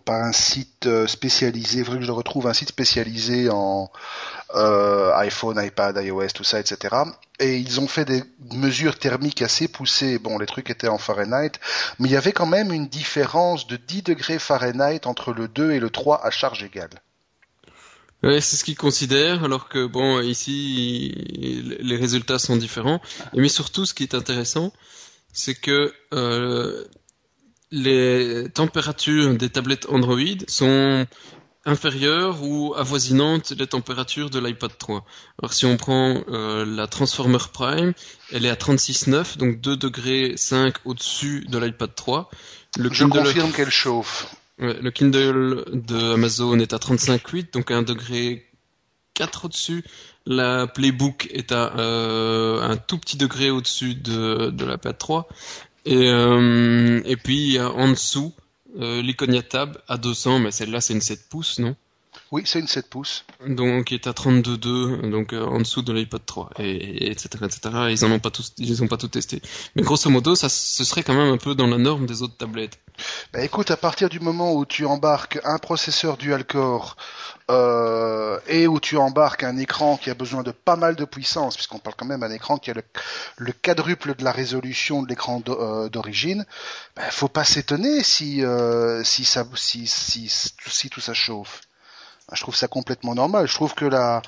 par 0.05 0.21
un 0.23 0.31
site 0.31 0.85
euh, 0.85 1.07
spécialisé, 1.07 1.79
il 1.79 1.85
faudrait 1.85 1.99
que 1.99 2.05
je 2.05 2.11
le 2.11 2.13
retrouve, 2.13 2.47
un 2.47 2.53
site 2.53 2.69
spécialisé 2.69 3.49
en 3.49 3.89
euh, 4.55 5.11
iPhone, 5.15 5.59
iPad, 5.61 5.97
iOS, 6.01 6.27
tout 6.33 6.43
ça, 6.43 6.59
etc. 6.59 6.95
Et 7.39 7.57
ils 7.57 7.79
ont 7.81 7.87
fait 7.87 8.05
des 8.05 8.23
mesures 8.53 8.97
thermiques 8.97 9.41
assez 9.41 9.67
poussées. 9.67 10.19
Bon, 10.19 10.37
les 10.37 10.45
trucs 10.45 10.69
étaient 10.69 10.87
en 10.87 10.97
Fahrenheit, 10.97 11.59
mais 11.99 12.07
il 12.07 12.11
y 12.11 12.15
avait 12.17 12.31
quand 12.31 12.45
même 12.45 12.71
une 12.71 12.87
différence 12.87 13.67
de 13.67 13.75
10 13.75 14.03
degrés 14.03 14.39
Fahrenheit 14.39 15.01
entre 15.07 15.33
le 15.33 15.47
2 15.47 15.71
et 15.71 15.79
le 15.79 15.89
3 15.89 16.25
à 16.25 16.29
charge 16.31 16.63
égale. 16.63 16.91
Ouais, 18.25 18.41
c'est 18.41 18.55
ce 18.57 18.63
qu'ils 18.63 18.75
considèrent, 18.77 19.43
alors 19.43 19.69
que 19.69 19.85
bon, 19.85 20.19
ici, 20.21 21.13
il- 21.33 21.77
les 21.79 21.95
résultats 21.95 22.39
sont 22.39 22.57
différents. 22.57 23.01
Et 23.33 23.39
mais 23.39 23.49
surtout, 23.49 23.85
ce 23.85 23.93
qui 23.93 24.03
est 24.03 24.15
intéressant, 24.15 24.73
c'est 25.31 25.55
que 25.55 25.93
euh, 26.13 26.83
les 27.71 28.47
températures 28.53 29.35
des 29.35 29.49
tablettes 29.49 29.87
Android 29.89 30.17
sont 30.47 31.05
inférieures 31.65 32.43
ou 32.43 32.73
avoisinantes 32.75 33.51
les 33.57 33.67
températures 33.67 34.29
de 34.29 34.39
l'iPad 34.39 34.71
3. 34.77 35.03
Alors 35.41 35.53
si 35.53 35.65
on 35.65 35.77
prend 35.77 36.23
euh, 36.29 36.63
la 36.63 36.87
Transformer 36.87 37.39
Prime, 37.51 37.93
elle 38.31 38.45
est 38.45 38.49
à 38.49 38.55
36,9, 38.55 39.37
donc 39.37 39.59
2 39.61 39.75
degrés 39.75 40.33
5 40.37 40.75
au-dessus 40.85 41.45
de 41.49 41.57
l'iPad 41.57 41.93
3. 41.95 42.29
Le 42.77 42.91
Je 42.93 43.05
confirme 43.05 43.51
qu'elle 43.51 43.71
chauffe. 43.71 44.27
Le 44.57 44.89
Kindle 44.89 45.65
de 45.73 46.13
Amazon 46.13 46.57
est 46.59 46.73
à 46.73 46.77
35,8, 46.77 47.51
donc 47.53 47.71
un 47.71 47.81
degré 47.81 48.45
4 49.13 49.45
au-dessus. 49.45 49.83
La 50.25 50.65
Playbook 50.67 51.27
est 51.31 51.51
à 51.51 51.77
euh, 51.77 52.61
un 52.61 52.77
tout 52.77 52.97
petit 52.97 53.17
degré 53.17 53.49
au-dessus 53.49 53.95
de, 53.95 54.49
de 54.51 54.65
la 54.65 54.77
Pad 54.77 54.97
3. 54.97 55.27
Et, 55.85 56.09
euh, 56.09 57.01
et 57.05 57.15
puis 57.15 57.59
en 57.59 57.89
dessous 57.89 58.33
euh, 58.79 59.01
l'Iconia 59.01 59.41
Tab 59.41 59.77
à 59.87 59.97
200, 59.97 60.39
mais 60.39 60.51
celle-là 60.51 60.81
c'est 60.81 60.93
une 60.93 61.01
7 61.01 61.29
pouces, 61.29 61.59
non? 61.59 61.75
Oui, 62.35 62.43
c'est 62.45 62.59
une 62.59 62.67
7 62.67 62.89
pouces. 62.89 63.23
donc 63.47 63.85
qui 63.85 63.93
est 63.93 64.07
à 64.07 64.11
32,2, 64.11 65.09
donc 65.09 65.31
euh, 65.31 65.45
en 65.45 65.59
dessous 65.59 65.81
de 65.81 65.93
l'iPod 65.93 66.25
3, 66.25 66.49
et, 66.59 66.69
et 66.69 67.09
etc 67.09 67.29
etc. 67.45 67.59
Ils 67.91 68.03
en 68.03 68.11
ont 68.11 68.19
pas 68.19 68.29
tous, 68.29 68.51
ils 68.57 68.83
ont 68.83 68.89
pas 68.89 68.97
tout 68.97 69.07
testé. 69.07 69.41
Mais 69.77 69.83
grosso 69.83 70.09
modo, 70.09 70.35
ça 70.35 70.49
ce 70.49 70.83
serait 70.83 71.01
quand 71.03 71.13
même 71.13 71.31
un 71.31 71.37
peu 71.37 71.55
dans 71.55 71.65
la 71.65 71.77
norme 71.77 72.05
des 72.05 72.23
autres 72.23 72.35
tablettes. 72.35 72.77
Bah 73.31 73.41
écoute, 73.41 73.71
à 73.71 73.77
partir 73.77 74.09
du 74.09 74.19
moment 74.19 74.53
où 74.53 74.65
tu 74.65 74.85
embarques 74.85 75.39
un 75.45 75.59
processeur 75.59 76.17
dual-core 76.17 76.97
euh, 77.49 78.37
et 78.47 78.67
où 78.67 78.81
tu 78.81 78.97
embarques 78.97 79.45
un 79.45 79.55
écran 79.55 79.95
qui 79.95 80.09
a 80.09 80.13
besoin 80.13 80.43
de 80.43 80.51
pas 80.51 80.75
mal 80.75 80.97
de 80.97 81.05
puissance, 81.05 81.55
puisqu'on 81.55 81.79
parle 81.79 81.95
quand 81.95 82.05
même 82.05 82.19
d'un 82.19 82.31
écran 82.31 82.57
qui 82.57 82.69
a 82.69 82.73
le, 82.73 82.83
le 83.37 83.53
quadruple 83.53 84.13
de 84.13 84.25
la 84.25 84.33
résolution 84.33 85.01
de 85.03 85.07
l'écran 85.07 85.41
euh, 85.47 85.87
d'origine, 85.87 86.45
bah, 86.97 87.03
faut 87.11 87.29
pas 87.29 87.45
s'étonner 87.45 88.03
si, 88.03 88.43
euh, 88.43 89.05
si, 89.05 89.23
ça, 89.23 89.45
si, 89.55 89.87
si, 89.87 90.27
si 90.27 90.89
tout 90.89 90.99
ça 90.99 91.13
chauffe. 91.13 91.61
Je 92.33 92.41
trouve 92.41 92.55
ça 92.55 92.67
complètement 92.67 93.15
normal. 93.15 93.47
Je 93.47 93.53
trouve 93.53 93.73
que 93.75 93.85
la, 93.85 94.21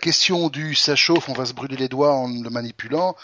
question 0.00 0.48
du 0.48 0.74
ça 0.74 0.96
chauffe, 0.96 1.28
on 1.28 1.32
va 1.32 1.46
se 1.46 1.52
brûler 1.52 1.76
les 1.76 1.88
doigts 1.88 2.14
en 2.14 2.28
le 2.28 2.50
manipulant, 2.50 3.14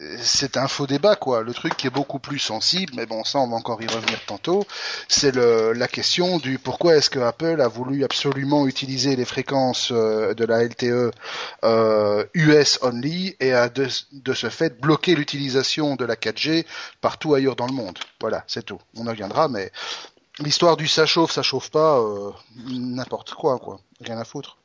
euh, 0.00 0.16
c'est 0.20 0.56
un 0.56 0.66
faux 0.66 0.86
débat 0.86 1.14
quoi. 1.14 1.42
Le 1.42 1.52
truc 1.52 1.76
qui 1.76 1.86
est 1.86 1.90
beaucoup 1.90 2.18
plus 2.18 2.38
sensible, 2.38 2.94
mais 2.96 3.06
bon 3.06 3.22
ça 3.22 3.38
on 3.38 3.48
va 3.48 3.56
encore 3.56 3.82
y 3.82 3.86
revenir 3.86 4.18
tantôt, 4.26 4.66
c'est 5.08 5.34
la 5.34 5.88
question 5.88 6.38
du 6.38 6.58
pourquoi 6.58 6.96
est-ce 6.96 7.10
que 7.10 7.18
Apple 7.18 7.60
a 7.60 7.68
voulu 7.68 8.02
absolument 8.04 8.66
utiliser 8.66 9.14
les 9.14 9.24
fréquences 9.24 9.90
euh, 9.92 10.34
de 10.34 10.44
la 10.44 10.64
LTE 10.64 11.12
euh, 11.64 12.24
US 12.34 12.78
only 12.82 13.36
et 13.40 13.52
a 13.52 13.68
de, 13.68 13.88
de 14.12 14.34
ce 14.34 14.48
fait 14.48 14.80
bloqué 14.80 15.14
l'utilisation 15.14 15.96
de 15.96 16.04
la 16.04 16.16
4G 16.16 16.64
partout 17.00 17.34
ailleurs 17.34 17.56
dans 17.56 17.66
le 17.66 17.74
monde. 17.74 17.98
Voilà, 18.20 18.44
c'est 18.46 18.64
tout. 18.64 18.80
On 18.96 19.06
en 19.06 19.10
reviendra, 19.10 19.48
mais 19.48 19.70
l'histoire 20.40 20.76
du 20.76 20.88
ça 20.88 21.06
chauffe, 21.06 21.32
ça 21.32 21.42
chauffe 21.42 21.70
pas, 21.70 21.98
euh, 21.98 22.30
n'importe 22.66 23.34
quoi 23.34 23.58
quoi. 23.58 23.80
Rien 24.00 24.18
à 24.18 24.24
foutre. 24.24 24.58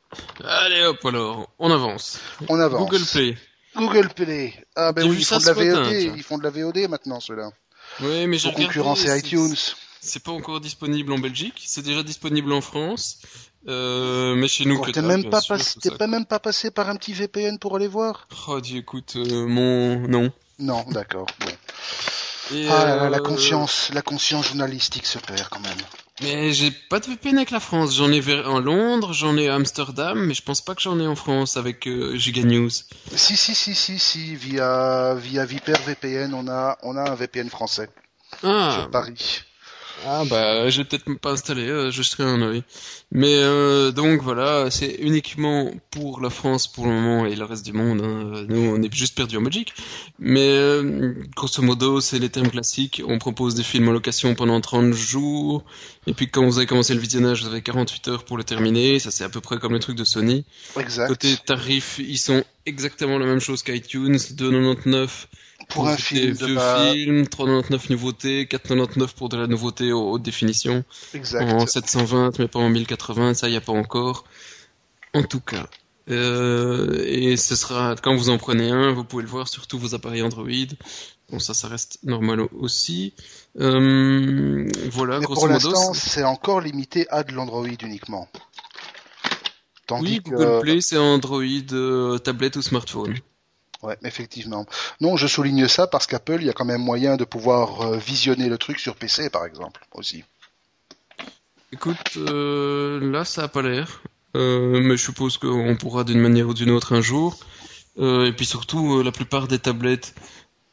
Allez 0.44 0.82
hop 0.84 1.04
alors, 1.04 1.48
on 1.58 1.70
avance. 1.70 2.18
On 2.48 2.58
avance. 2.58 2.80
Google 2.80 3.04
Play. 3.04 3.38
Google 3.76 4.08
Play. 4.08 4.54
Ah 4.74 4.92
ben 4.92 5.08
oui, 5.08 5.18
ils 5.20 5.24
font 5.24 5.38
de 5.38 5.46
la 5.46 5.54
matin, 5.54 5.82
VOD, 5.84 6.16
ils 6.16 6.22
font 6.22 6.38
de 6.38 6.42
la 6.42 6.50
VOD 6.50 6.88
maintenant 6.88 7.20
ceux-là. 7.20 7.50
Oui, 8.00 8.26
mais 8.26 8.38
j'ai 8.38 8.52
concurrencer 8.52 9.06
c'est- 9.08 9.18
iTunes. 9.20 9.54
C'est 10.02 10.22
pas 10.22 10.32
encore 10.32 10.60
disponible 10.60 11.12
en 11.12 11.18
Belgique, 11.18 11.62
c'est 11.66 11.82
déjà 11.82 12.02
disponible 12.02 12.52
en 12.54 12.62
France, 12.62 13.18
euh, 13.68 14.34
mais 14.34 14.48
chez 14.48 14.64
nous 14.64 14.80
que 14.80 14.90
T'es 14.92 15.02
même 15.02 15.28
pas 15.28 15.42
sûr, 15.42 15.56
passé, 15.56 15.78
t'es 15.78 15.90
pas 15.90 16.06
même 16.06 16.24
pas 16.24 16.38
passé 16.38 16.70
par 16.70 16.88
un 16.88 16.96
petit 16.96 17.12
VPN 17.12 17.58
pour 17.58 17.76
aller 17.76 17.86
voir? 17.86 18.26
Oh 18.48 18.60
Dieu, 18.62 18.78
écoute, 18.78 19.16
euh, 19.16 19.46
mon 19.46 20.08
non. 20.08 20.32
Non, 20.58 20.84
d'accord. 20.88 21.26
Bon. 21.40 21.52
Et, 22.52 22.66
Ah 22.68 22.84
là 22.84 22.96
là, 22.96 23.10
la 23.10 23.18
euh, 23.18 23.20
conscience, 23.20 23.90
la 23.92 24.02
conscience 24.02 24.48
journalistique 24.48 25.06
se 25.06 25.18
perd 25.18 25.48
quand 25.48 25.60
même. 25.60 25.78
Mais 26.22 26.52
j'ai 26.52 26.70
pas 26.70 27.00
de 27.00 27.06
VPN 27.06 27.36
avec 27.38 27.50
la 27.50 27.60
France. 27.60 27.94
J'en 27.96 28.12
ai 28.12 28.44
en 28.44 28.60
Londres, 28.60 29.12
j'en 29.12 29.36
ai 29.38 29.48
à 29.48 29.54
Amsterdam, 29.54 30.18
mais 30.26 30.34
je 30.34 30.42
pense 30.42 30.60
pas 30.60 30.74
que 30.74 30.82
j'en 30.82 31.00
ai 31.00 31.06
en 31.06 31.16
France 31.16 31.56
avec 31.56 31.86
euh, 31.86 32.16
Giga 32.16 32.42
News. 32.42 32.70
Si 33.14 33.36
si 33.36 33.54
si 33.54 33.74
si 33.74 33.98
si, 33.98 34.36
via 34.36 35.14
via 35.14 35.44
Viper 35.46 35.78
VPN, 35.86 36.34
on 36.34 36.48
a 36.48 36.76
on 36.82 36.96
a 36.96 37.10
un 37.10 37.14
VPN 37.14 37.48
français. 37.48 37.88
Ah, 38.42 38.80
Je 38.82 38.86
parie. 38.90 39.42
Ah 40.06 40.24
bah 40.28 40.68
je 40.70 40.78
vais 40.78 40.84
peut-être 40.84 41.12
pas 41.18 41.32
installer, 41.32 41.68
euh, 41.68 41.90
je 41.90 42.02
jeterai 42.02 42.24
un 42.24 42.40
œil. 42.42 42.62
Mais 43.12 43.34
euh, 43.34 43.90
donc 43.92 44.22
voilà, 44.22 44.70
c'est 44.70 44.96
uniquement 45.00 45.70
pour 45.90 46.20
la 46.20 46.30
France 46.30 46.68
pour 46.68 46.86
le 46.86 46.92
moment 46.92 47.26
et 47.26 47.34
le 47.34 47.44
reste 47.44 47.64
du 47.66 47.72
monde. 47.72 48.00
hein. 48.02 48.44
Nous 48.48 48.58
on 48.60 48.82
est 48.82 48.94
juste 48.94 49.16
perdu 49.16 49.36
en 49.36 49.42
Belgique. 49.42 49.74
Mais 50.18 50.48
euh, 50.48 51.14
grosso 51.36 51.62
modo, 51.62 52.00
c'est 52.00 52.18
les 52.18 52.28
thèmes 52.30 52.50
classiques. 52.50 53.02
On 53.06 53.18
propose 53.18 53.54
des 53.54 53.62
films 53.62 53.88
en 53.88 53.92
location 53.92 54.34
pendant 54.34 54.60
30 54.60 54.92
jours. 54.92 55.64
Et 56.06 56.14
puis 56.14 56.28
quand 56.30 56.44
vous 56.44 56.58
avez 56.58 56.66
commencé 56.66 56.94
le 56.94 57.00
visionnage, 57.00 57.42
vous 57.42 57.48
avez 57.48 57.62
48 57.62 58.08
heures 58.08 58.24
pour 58.24 58.36
le 58.38 58.44
terminer. 58.44 58.98
Ça 58.98 59.10
c'est 59.10 59.24
à 59.24 59.28
peu 59.28 59.40
près 59.40 59.58
comme 59.58 59.72
le 59.72 59.80
truc 59.80 59.96
de 59.96 60.04
Sony. 60.04 60.44
Exact. 60.78 61.08
Côté 61.08 61.36
tarif, 61.44 61.98
ils 61.98 62.18
sont 62.18 62.42
exactement 62.66 63.18
la 63.18 63.26
même 63.26 63.40
chose 63.40 63.62
qu'iTunes, 63.62 64.16
2,99 64.16 65.08
pour 65.70 65.88
un 65.88 65.96
film 65.96 66.32
vieux 66.32 66.54
bas- 66.54 66.92
film, 66.92 67.22
3,99 67.26 67.90
nouveautés, 67.90 68.46
4,99 68.46 69.14
pour 69.14 69.28
de 69.28 69.36
la 69.38 69.46
nouveauté 69.46 69.92
au- 69.92 70.10
haute 70.12 70.22
définition, 70.22 70.84
Exact. 71.14 71.50
en 71.50 71.66
720 71.66 72.38
mais 72.38 72.48
pas 72.48 72.58
en 72.58 72.68
1080, 72.68 73.34
ça 73.34 73.48
y 73.48 73.56
a 73.56 73.60
pas 73.60 73.72
encore. 73.72 74.24
En 75.14 75.22
tout 75.22 75.40
cas. 75.40 75.66
Euh, 76.08 77.04
et 77.06 77.36
ce 77.36 77.54
sera, 77.54 77.94
quand 78.02 78.14
vous 78.16 78.30
en 78.30 78.38
prenez 78.38 78.70
un, 78.70 78.92
vous 78.92 79.04
pouvez 79.04 79.22
le 79.22 79.28
voir 79.28 79.46
sur 79.48 79.66
tous 79.66 79.78
vos 79.78 79.94
appareils 79.94 80.22
Android. 80.22 80.48
Bon, 81.30 81.38
ça, 81.38 81.54
ça 81.54 81.68
reste 81.68 81.98
normal 82.02 82.40
aussi. 82.58 83.12
Euh, 83.60 84.68
voilà, 84.90 85.20
Mais 85.20 85.24
grosso 85.26 85.40
pour 85.42 85.48
modo. 85.48 85.70
l'instant, 85.70 85.94
c'est- 85.94 86.24
encore 86.24 86.60
limité 86.60 87.08
à 87.10 87.22
de 87.22 87.32
l'Android 87.32 87.64
uniquement. 87.82 88.28
Tandis 89.86 90.14
Oui, 90.14 90.22
que... 90.22 90.30
Google 90.30 90.60
Play, 90.62 90.80
c'est 90.80 90.96
Android, 90.98 91.42
euh, 91.72 92.18
tablette 92.18 92.56
ou 92.56 92.62
smartphone. 92.62 93.16
Ouais, 93.82 93.96
effectivement. 94.04 94.66
Non, 95.00 95.16
je 95.16 95.26
souligne 95.26 95.66
ça 95.66 95.86
parce 95.86 96.06
qu'Apple, 96.06 96.38
il 96.40 96.46
y 96.46 96.50
a 96.50 96.52
quand 96.52 96.64
même 96.66 96.82
moyen 96.82 97.16
de 97.16 97.24
pouvoir 97.24 97.80
euh, 97.80 97.96
visionner 97.96 98.48
le 98.48 98.58
truc 98.58 98.78
sur 98.78 98.94
PC, 98.96 99.30
par 99.30 99.46
exemple, 99.46 99.86
aussi. 99.92 100.24
Écoute, 101.72 102.16
euh, 102.16 103.00
là, 103.10 103.24
ça 103.24 103.44
a 103.44 103.48
pas 103.48 103.62
l'air. 103.62 104.02
Euh, 104.36 104.80
mais 104.82 104.96
je 104.96 105.02
suppose 105.02 105.38
qu'on 105.38 105.76
pourra 105.76 106.04
d'une 106.04 106.20
manière 106.20 106.48
ou 106.48 106.54
d'une 106.54 106.70
autre 106.70 106.94
un 106.94 107.00
jour. 107.00 107.38
Et 107.98 108.32
puis 108.34 108.46
surtout, 108.46 109.02
la 109.02 109.12
plupart 109.12 109.46
des 109.46 109.58
tablettes 109.58 110.14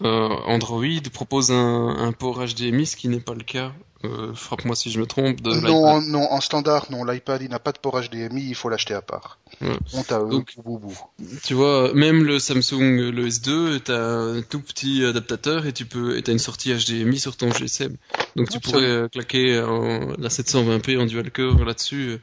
euh, 0.03 0.29
Android 0.45 0.85
proposent 1.11 1.51
un, 1.51 1.87
un 1.97 2.11
port 2.11 2.39
HDMI, 2.45 2.85
ce 2.85 2.95
qui 2.95 3.07
n'est 3.07 3.19
pas 3.19 3.33
le 3.33 3.43
cas. 3.43 3.71
Euh, 4.03 4.31
Frappe-moi 4.35 4.75
si 4.75 4.91
je 4.91 4.99
me 4.99 5.07
trompe. 5.07 5.41
De 5.41 5.49
non, 5.55 5.99
non, 6.01 6.31
en 6.31 6.39
standard, 6.39 6.85
non, 6.91 7.03
l'iPad, 7.03 7.41
il 7.41 7.49
n'a 7.49 7.57
pas 7.57 7.71
de 7.71 7.79
port 7.79 7.99
HDMI, 7.99 8.43
il 8.49 8.53
faut 8.53 8.69
l'acheter 8.69 8.93
à 8.93 9.01
part. 9.01 9.39
Ouais. 9.59 9.75
Honte 9.93 10.11
à 10.11 10.21
eux, 10.21 10.29
Donc- 10.29 10.53
bou, 10.63 10.77
bou, 10.77 10.89
bou. 10.89 10.97
Tu 11.43 11.55
vois, 11.55 11.91
même 11.95 12.23
le 12.23 12.37
Samsung, 12.37 13.09
le 13.11 13.27
S2, 13.27 13.79
t'as 13.79 13.99
un 13.99 14.41
tout 14.43 14.59
petit 14.61 15.03
adaptateur 15.03 15.65
et 15.65 15.73
tu 15.73 15.85
peux, 15.87 16.15
et 16.15 16.21
t'as 16.21 16.31
une 16.31 16.37
sortie 16.37 16.71
HDMI 16.75 17.19
sur 17.19 17.35
ton 17.37 17.49
GSM. 17.51 17.95
Donc 18.35 18.49
tu 18.51 18.57
Absolument. 18.57 18.61
pourrais 18.61 18.85
euh, 18.85 19.07
claquer 19.07 19.61
en- 19.61 20.13
la 20.19 20.29
720p 20.29 20.99
en 21.01 21.05
dual 21.07 21.31
core 21.31 21.65
là-dessus, 21.65 22.09
euh, 22.09 22.17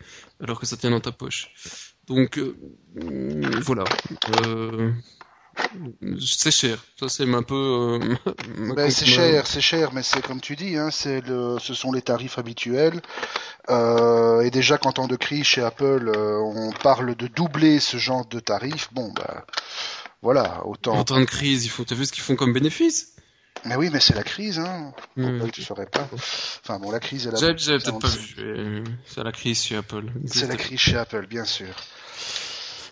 alors 0.45 0.61
que 0.61 0.67
ça 0.67 0.77
tient 0.77 0.91
dans 0.91 1.01
ta 1.01 1.11
poche. 1.11 1.51
Donc 2.07 2.39
euh, 2.39 2.55
voilà. 3.65 3.83
Euh, 4.47 4.93
c'est 6.21 6.51
cher. 6.51 6.79
Ça 6.99 7.09
c'est 7.09 7.33
un 7.33 7.43
peu. 7.43 7.99
euh, 8.01 8.17
Ben, 8.75 8.91
c'est 8.91 9.07
cher, 9.07 9.47
c'est 9.47 9.61
cher, 9.61 9.93
mais 9.93 10.03
c'est 10.03 10.23
comme 10.23 10.41
tu 10.41 10.57
dis, 10.57 10.77
hein, 10.77 10.91
c'est 10.91 11.21
le, 11.23 11.59
ce 11.61 11.75
sont 11.75 11.93
les 11.93 12.03
tarifs 12.03 12.39
habituels. 12.39 13.01
Euh, 13.71 14.41
et 14.43 14.51
déjà, 14.51 14.79
qu'en 14.79 14.93
temps 14.93 15.07
de 15.09 15.17
crise 15.17 15.45
chez 15.45 15.63
Apple, 15.63 16.13
euh, 16.15 16.39
on 16.39 16.73
parle 16.73 17.15
de 17.15 17.27
doubler 17.27 17.81
ce 17.81 17.97
genre 17.97 18.27
de 18.27 18.41
tarifs. 18.41 18.89
Bon, 18.93 19.13
bah, 19.13 19.47
voilà, 20.23 20.67
autant. 20.67 20.95
En 20.97 21.05
temps 21.05 21.21
de 21.21 21.25
crise, 21.25 21.65
il 21.65 21.71
faut. 21.71 21.85
T'as 21.85 21.95
vu 21.95 22.05
ce 22.07 22.13
qu'ils 22.13 22.23
font 22.23 22.37
comme 22.37 22.53
bénéfice? 22.53 23.15
Mais 23.65 23.77
oui, 23.77 23.89
mais 23.93 24.01
c'est 24.01 24.15
la 24.15 24.25
crise, 24.25 24.59
hein. 24.59 24.93
Hmm. 25.17 25.41
Apple, 25.41 25.51
tu 25.51 25.63
saurais 25.63 25.87
pas. 25.87 26.07
Enfin 26.13 26.79
bon, 26.79 26.91
la 26.91 27.01
crise, 27.01 27.27
elle 27.27 27.35
a... 27.35 27.39
J'avais 27.57 27.79
peut-être 27.79 27.99
pas 27.99 28.09
vu. 28.09 28.85
C'est 29.07 29.25
la 29.25 29.33
crise 29.33 29.63
chez 29.63 29.77
Apple. 29.77 30.05
C'est 30.27 30.47
la 30.47 30.57
crise 30.57 30.79
chez 30.79 30.97
Apple, 30.97 31.27
bien 31.27 31.45
sûr. 31.45 31.75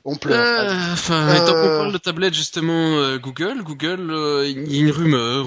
On 0.04 0.16
pleure. 0.16 0.40
Euh, 0.70 0.92
Enfin, 0.92 1.32
tant 1.46 1.52
qu'on 1.52 1.58
Euh, 1.58 1.78
parle 1.78 1.92
de 1.92 1.98
tablette 1.98 2.34
justement, 2.34 2.96
euh, 2.96 3.18
Google, 3.18 3.62
Google, 3.62 4.12
il 4.46 4.72
y 4.72 4.78
a 4.78 4.80
une 4.82 4.90
rumeur, 4.90 5.46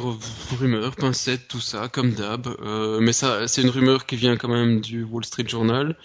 rumeur, 0.59 0.95
pincette, 0.95 1.47
tout 1.47 1.59
ça, 1.59 1.87
comme 1.89 2.11
d'hab. 2.11 2.47
mais 3.01 3.11
ça, 3.13 3.47
c'est 3.47 3.61
une 3.61 3.69
rumeur 3.69 4.05
qui 4.05 4.15
vient 4.15 4.37
quand 4.37 4.47
même 4.49 4.79
du 4.81 5.03
Wall 5.03 5.25
Street 5.25 5.47
Journal, 5.47 5.95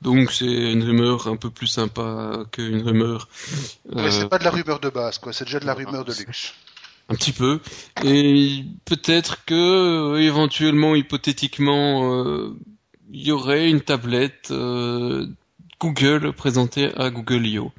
donc 0.00 0.32
c'est 0.32 0.46
une 0.46 0.82
rumeur 0.84 1.28
un 1.28 1.36
peu 1.36 1.50
plus 1.50 1.66
sympa 1.66 2.44
qu'une 2.52 2.80
rumeur. 2.82 3.28
Euh, 3.94 4.10
c'est 4.10 4.28
pas 4.28 4.38
de 4.38 4.44
la 4.44 4.50
rumeur 4.50 4.80
de 4.80 4.88
base, 4.88 5.18
quoi. 5.18 5.32
C'est 5.32 5.44
déjà 5.44 5.60
de 5.60 5.66
la 5.66 5.74
rumeur 5.74 6.04
de 6.04 6.12
luxe. 6.14 6.54
un 7.10 7.14
petit 7.14 7.32
peu. 7.32 7.60
Et 8.04 8.64
peut-être 8.84 9.44
que, 9.46 9.54
euh, 10.14 10.20
éventuellement, 10.20 10.94
hypothétiquement, 10.94 12.22
euh, 12.24 12.54
il 13.12 13.26
y 13.26 13.32
aurait 13.32 13.68
une 13.70 13.80
tablette 13.80 14.48
euh, 14.50 15.26
Google 15.80 16.32
présentée 16.32 16.90
à 16.96 17.10
Google 17.10 17.46
I.O. 17.46 17.72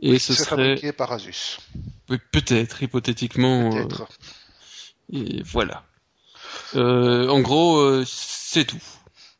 Et 0.00 0.18
ce 0.18 0.34
serait 0.34 0.44
fabriqué 0.56 0.92
par 0.92 1.12
Asus. 1.12 1.58
Pe- 2.06 2.18
Peut-être, 2.32 2.82
hypothétiquement. 2.82 3.68
euh, 3.74 3.82
Peut-être. 3.84 4.08
et 5.12 5.42
voilà. 5.44 5.84
Euh, 6.74 7.28
en 7.28 7.40
gros, 7.40 7.78
euh, 7.78 8.04
c'est 8.06 8.64
tout. 8.64 8.82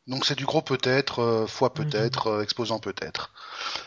Donc 0.07 0.25
c'est 0.27 0.37
du 0.37 0.45
gros 0.45 0.63
peut-être, 0.63 1.21
euh, 1.21 1.47
fois 1.47 1.73
Mhm. 1.77 1.85
peut-être, 1.91 2.27
euh, 2.29 2.43
exposant 2.43 2.79
peut-être. 2.79 3.33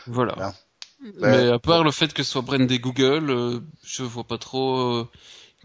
Voilà. 0.06 0.34
Voilà. 0.34 0.54
Mais 1.00 1.12
Ben, 1.20 1.52
à 1.54 1.58
part 1.60 1.84
le 1.84 1.92
fait 1.92 2.12
que 2.12 2.22
ce 2.24 2.30
soit 2.32 2.42
brandé 2.42 2.78
Google, 2.80 3.30
euh, 3.30 3.60
je 3.84 4.02
vois 4.02 4.24
pas 4.24 4.36
trop 4.38 4.78
euh, 4.80 5.08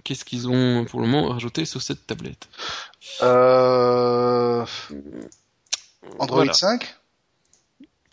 qu'est-ce 0.04 0.26
qu'ils 0.26 0.48
ont 0.48 0.86
pour 0.86 1.02
le 1.02 1.08
moment 1.08 1.32
à 1.32 1.34
rajouter 1.34 1.66
sur 1.66 1.82
cette 1.82 2.06
tablette. 2.06 2.48
Euh... 3.24 4.66
Android 6.20 6.38
Voilà. 6.38 6.54
5 6.54 6.96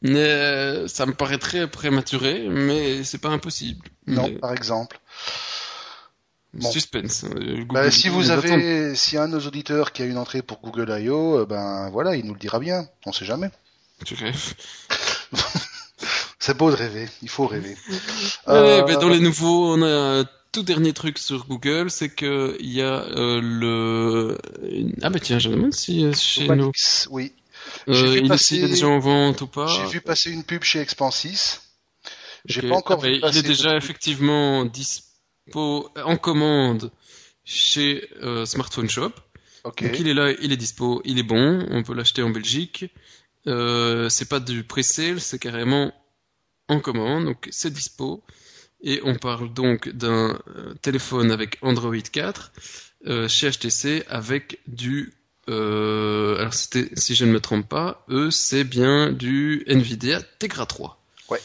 Mais, 0.02 0.16
euh, 0.18 0.88
ça 0.88 1.04
me 1.06 1.12
paraît 1.12 1.38
très 1.38 1.68
prématuré, 1.70 2.46
mais 2.48 3.04
c'est 3.04 3.18
pas 3.18 3.28
impossible. 3.28 3.86
Non, 4.06 4.28
Mais- 4.28 4.38
par 4.38 4.52
exemple. 4.52 4.98
bon. 6.54 6.70
Suspense. 6.70 7.24
euh, 7.24 7.56
Google, 7.64 7.66
Ben, 7.74 7.90
si 7.90 8.08
vous 8.08 8.30
avez, 8.30 8.94
si 8.94 9.18
un 9.18 9.28
de 9.28 9.34
nos 9.34 9.46
auditeurs 9.46 9.92
qui 9.92 10.02
a 10.02 10.06
une 10.06 10.16
entrée 10.18 10.40
pour 10.42 10.60
Google 10.60 10.88
I.O., 11.00 11.40
euh, 11.40 11.46
ben 11.46 11.90
voilà, 11.90 12.16
il 12.16 12.24
nous 12.24 12.32
le 12.34 12.40
dira 12.40 12.58
bien. 12.58 12.88
On 13.04 13.12
sait 13.12 13.26
jamais. 13.26 13.50
Tu 14.06 14.14
rêves. 14.14 14.54
C'est 16.38 16.56
beau 16.56 16.70
de 16.70 16.76
rêver. 16.76 17.06
Il 17.22 17.28
faut 17.28 17.46
rêver. 17.46 17.76
Ouais, 17.90 17.98
Euh, 18.48 18.82
ben, 18.84 18.98
dans 18.98 19.10
les 19.10 19.20
nouveaux, 19.20 19.74
on 19.74 19.82
a 19.82 20.20
un 20.20 20.24
tout 20.52 20.62
dernier 20.62 20.92
truc 20.94 21.18
sur 21.18 21.46
Google, 21.46 21.90
c'est 21.90 22.08
que 22.08 22.56
il 22.60 22.72
y 22.72 22.80
a 22.82 23.02
euh, 23.04 23.40
le 23.42 24.38
ah 25.02 25.10
bah 25.10 25.20
tiens, 25.20 25.38
je 25.38 25.48
me 25.48 25.54
demande 25.56 25.74
si 25.74 26.04
euh, 26.04 26.12
chez 26.12 26.48
nous 26.48 26.70
X, 26.70 27.06
oui. 27.10 27.32
Euh, 27.90 28.18
il, 28.18 28.24
est, 28.26 28.28
passer- 28.28 28.56
il 28.56 28.64
est 28.64 28.68
déjà 28.68 28.88
en 28.88 28.98
vente 28.98 29.40
ou 29.42 29.46
pas. 29.46 29.66
J'ai 29.66 29.86
vu 29.86 30.00
passer 30.00 30.30
une 30.30 30.44
pub 30.44 30.62
chez 30.62 30.80
Expansys. 30.80 31.60
J'ai 32.46 32.62
pas 32.62 32.76
encore 32.76 33.00
Ah, 33.02 33.06
vu 33.08 33.14
il 33.14 33.20
passer 33.20 33.38
est 33.38 33.42
de 33.42 33.48
déjà 33.48 33.76
effectivement 33.76 34.64
dispo 34.64 35.90
en 35.96 36.16
commande 36.16 36.90
chez 37.44 38.08
euh, 38.22 38.46
Smartphone 38.46 38.88
Shop. 38.88 39.12
Ok. 39.64 39.82
Donc 39.82 39.98
il 40.00 40.08
est 40.08 40.14
là, 40.14 40.32
il 40.40 40.52
est 40.52 40.56
dispo, 40.56 41.02
il 41.04 41.18
est 41.18 41.22
bon, 41.24 41.66
on 41.70 41.82
peut 41.82 41.94
l'acheter 41.94 42.22
en 42.22 42.30
Belgique. 42.30 42.86
Euh, 43.46 44.08
c'est 44.08 44.28
pas 44.28 44.40
du 44.40 44.64
pre-sale, 44.64 45.20
c'est 45.20 45.38
carrément 45.38 45.92
en 46.68 46.80
commande, 46.80 47.24
donc 47.26 47.48
c'est 47.50 47.72
dispo. 47.72 48.22
Et 48.82 49.00
on 49.04 49.16
parle 49.16 49.52
donc 49.52 49.90
d'un 49.90 50.38
euh, 50.56 50.72
téléphone 50.80 51.30
avec 51.30 51.58
Android 51.60 51.94
4 52.00 52.52
euh, 53.06 53.28
chez 53.28 53.50
HTC 53.50 54.04
avec 54.08 54.60
du 54.66 55.12
euh, 55.48 56.38
alors 56.38 56.54
c'était 56.54 56.90
si 56.96 57.14
je 57.14 57.24
ne 57.24 57.32
me 57.32 57.40
trompe 57.40 57.68
pas, 57.68 58.04
eux 58.10 58.30
c'est 58.30 58.64
bien 58.64 59.10
du 59.12 59.64
Nvidia 59.66 60.20
Tegra 60.38 60.66
3. 60.66 61.00
Ouais. 61.30 61.40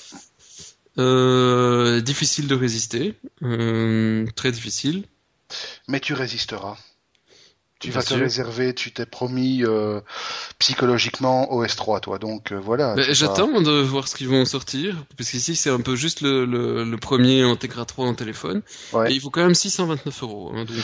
Euh, 0.97 2.01
difficile 2.01 2.47
de 2.47 2.55
résister, 2.55 3.15
euh, 3.43 4.25
très 4.35 4.51
difficile. 4.51 5.05
Mais 5.87 5.99
tu 5.99 6.13
résisteras. 6.13 6.77
Tu 7.81 7.89
Bien 7.89 7.99
vas 7.99 8.05
te 8.05 8.13
réserver, 8.13 8.73
tu 8.73 8.93
t'es 8.93 9.05
promis 9.05 9.65
euh, 9.65 9.99
psychologiquement 10.59 11.49
OS3, 11.51 11.99
toi. 11.99 12.17
Donc 12.17 12.53
euh, 12.53 12.55
voilà. 12.59 12.95
Ben, 12.95 13.13
J'attends 13.13 13.59
de 13.61 13.81
voir 13.81 14.07
ce 14.07 14.15
qu'ils 14.15 14.29
vont 14.29 14.45
sortir, 14.45 15.03
parce 15.17 15.29
qu'ici 15.29 15.57
c'est 15.57 15.69
un 15.69 15.81
peu 15.81 15.97
juste 15.97 16.21
le, 16.21 16.45
le, 16.45 16.85
le 16.85 16.97
premier 16.97 17.43
en 17.43 17.57
Tegra 17.57 17.83
3 17.85 18.07
en 18.07 18.13
téléphone, 18.15 18.61
Ouais. 18.93 19.11
et 19.11 19.15
il 19.15 19.19
faut 19.19 19.29
quand 19.29 19.43
même 19.43 19.53
629 19.53 20.23
euros. 20.23 20.51
Hein, 20.55 20.63
donc, 20.63 20.77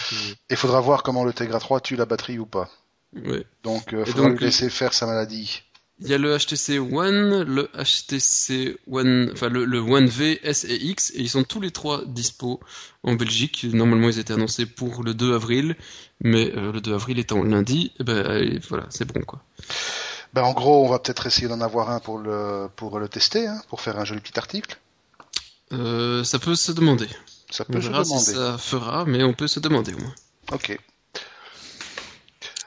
Il 0.50 0.58
faudra 0.58 0.82
voir 0.82 1.02
comment 1.02 1.24
le 1.24 1.32
Tegra 1.32 1.60
3 1.60 1.80
tue 1.80 1.96
la 1.96 2.06
batterie 2.06 2.38
ou 2.40 2.46
pas. 2.46 2.70
Ouais. 3.16 3.46
Donc 3.64 3.94
euh, 3.94 4.04
Et 4.06 4.12
faudra 4.12 4.30
donc, 4.30 4.40
lui 4.40 4.46
laisser 4.46 4.70
faire 4.70 4.94
sa 4.94 5.06
maladie. 5.06 5.64
Il 6.04 6.08
y 6.08 6.14
a 6.16 6.18
le 6.18 6.36
HTC 6.36 6.80
One, 6.80 7.44
le 7.44 7.70
HTC 7.76 8.78
One, 8.90 9.30
enfin 9.34 9.50
le, 9.50 9.66
le 9.66 9.80
One 9.80 10.08
V, 10.08 10.40
S 10.42 10.66
et 10.66 10.76
X, 10.76 11.12
et 11.14 11.20
ils 11.22 11.30
sont 11.30 11.44
tous 11.44 11.62
les 11.62 11.70
trois 11.70 12.04
dispo 12.06 12.60
en 13.04 13.14
Belgique. 13.14 13.66
Normalement 13.72 14.10
ils 14.10 14.18
étaient 14.18 14.34
annoncés 14.34 14.66
pour 14.66 15.04
le 15.04 15.14
2 15.14 15.36
avril, 15.36 15.76
mais 16.20 16.52
euh, 16.58 16.72
le 16.72 16.82
2 16.82 16.94
avril 16.96 17.20
étant 17.20 17.44
lundi, 17.44 17.92
eh 18.00 18.04
ben 18.04 18.16
euh, 18.26 18.60
voilà, 18.68 18.88
c'est 18.90 19.06
bon 19.06 19.22
quoi. 19.22 19.44
Ben 20.34 20.44
en 20.44 20.54
gros, 20.54 20.86
on 20.86 20.90
va 20.90 20.98
peut-être 20.98 21.28
essayer 21.28 21.48
d'en 21.48 21.62
avoir 21.62 21.90
un 21.92 22.00
pour 22.00 22.18
le 22.18 22.68
pour 22.76 22.98
le 22.98 23.08
tester, 23.08 23.46
hein, 23.48 23.62
pour 23.70 23.82
faire 23.82 24.00
un 24.00 24.06
joli 24.06 24.22
petit 24.22 24.40
article. 24.40 24.80
Euh, 25.74 26.24
ça 26.24 26.40
peut 26.40 26.56
se 26.56 26.72
demander. 26.72 27.08
Ça 27.52 27.66
On 27.70 27.74
peut 27.74 27.82
se 27.82 27.90
verra 27.90 28.04
si 28.04 28.12
demander. 28.14 28.34
ça 28.34 28.58
fera, 28.58 29.06
mais 29.06 29.24
on 29.24 29.34
peut 29.34 29.48
se 29.48 29.60
demander 29.60 29.94
au 29.94 30.00
moins. 30.00 30.16
Ok. 30.52 30.80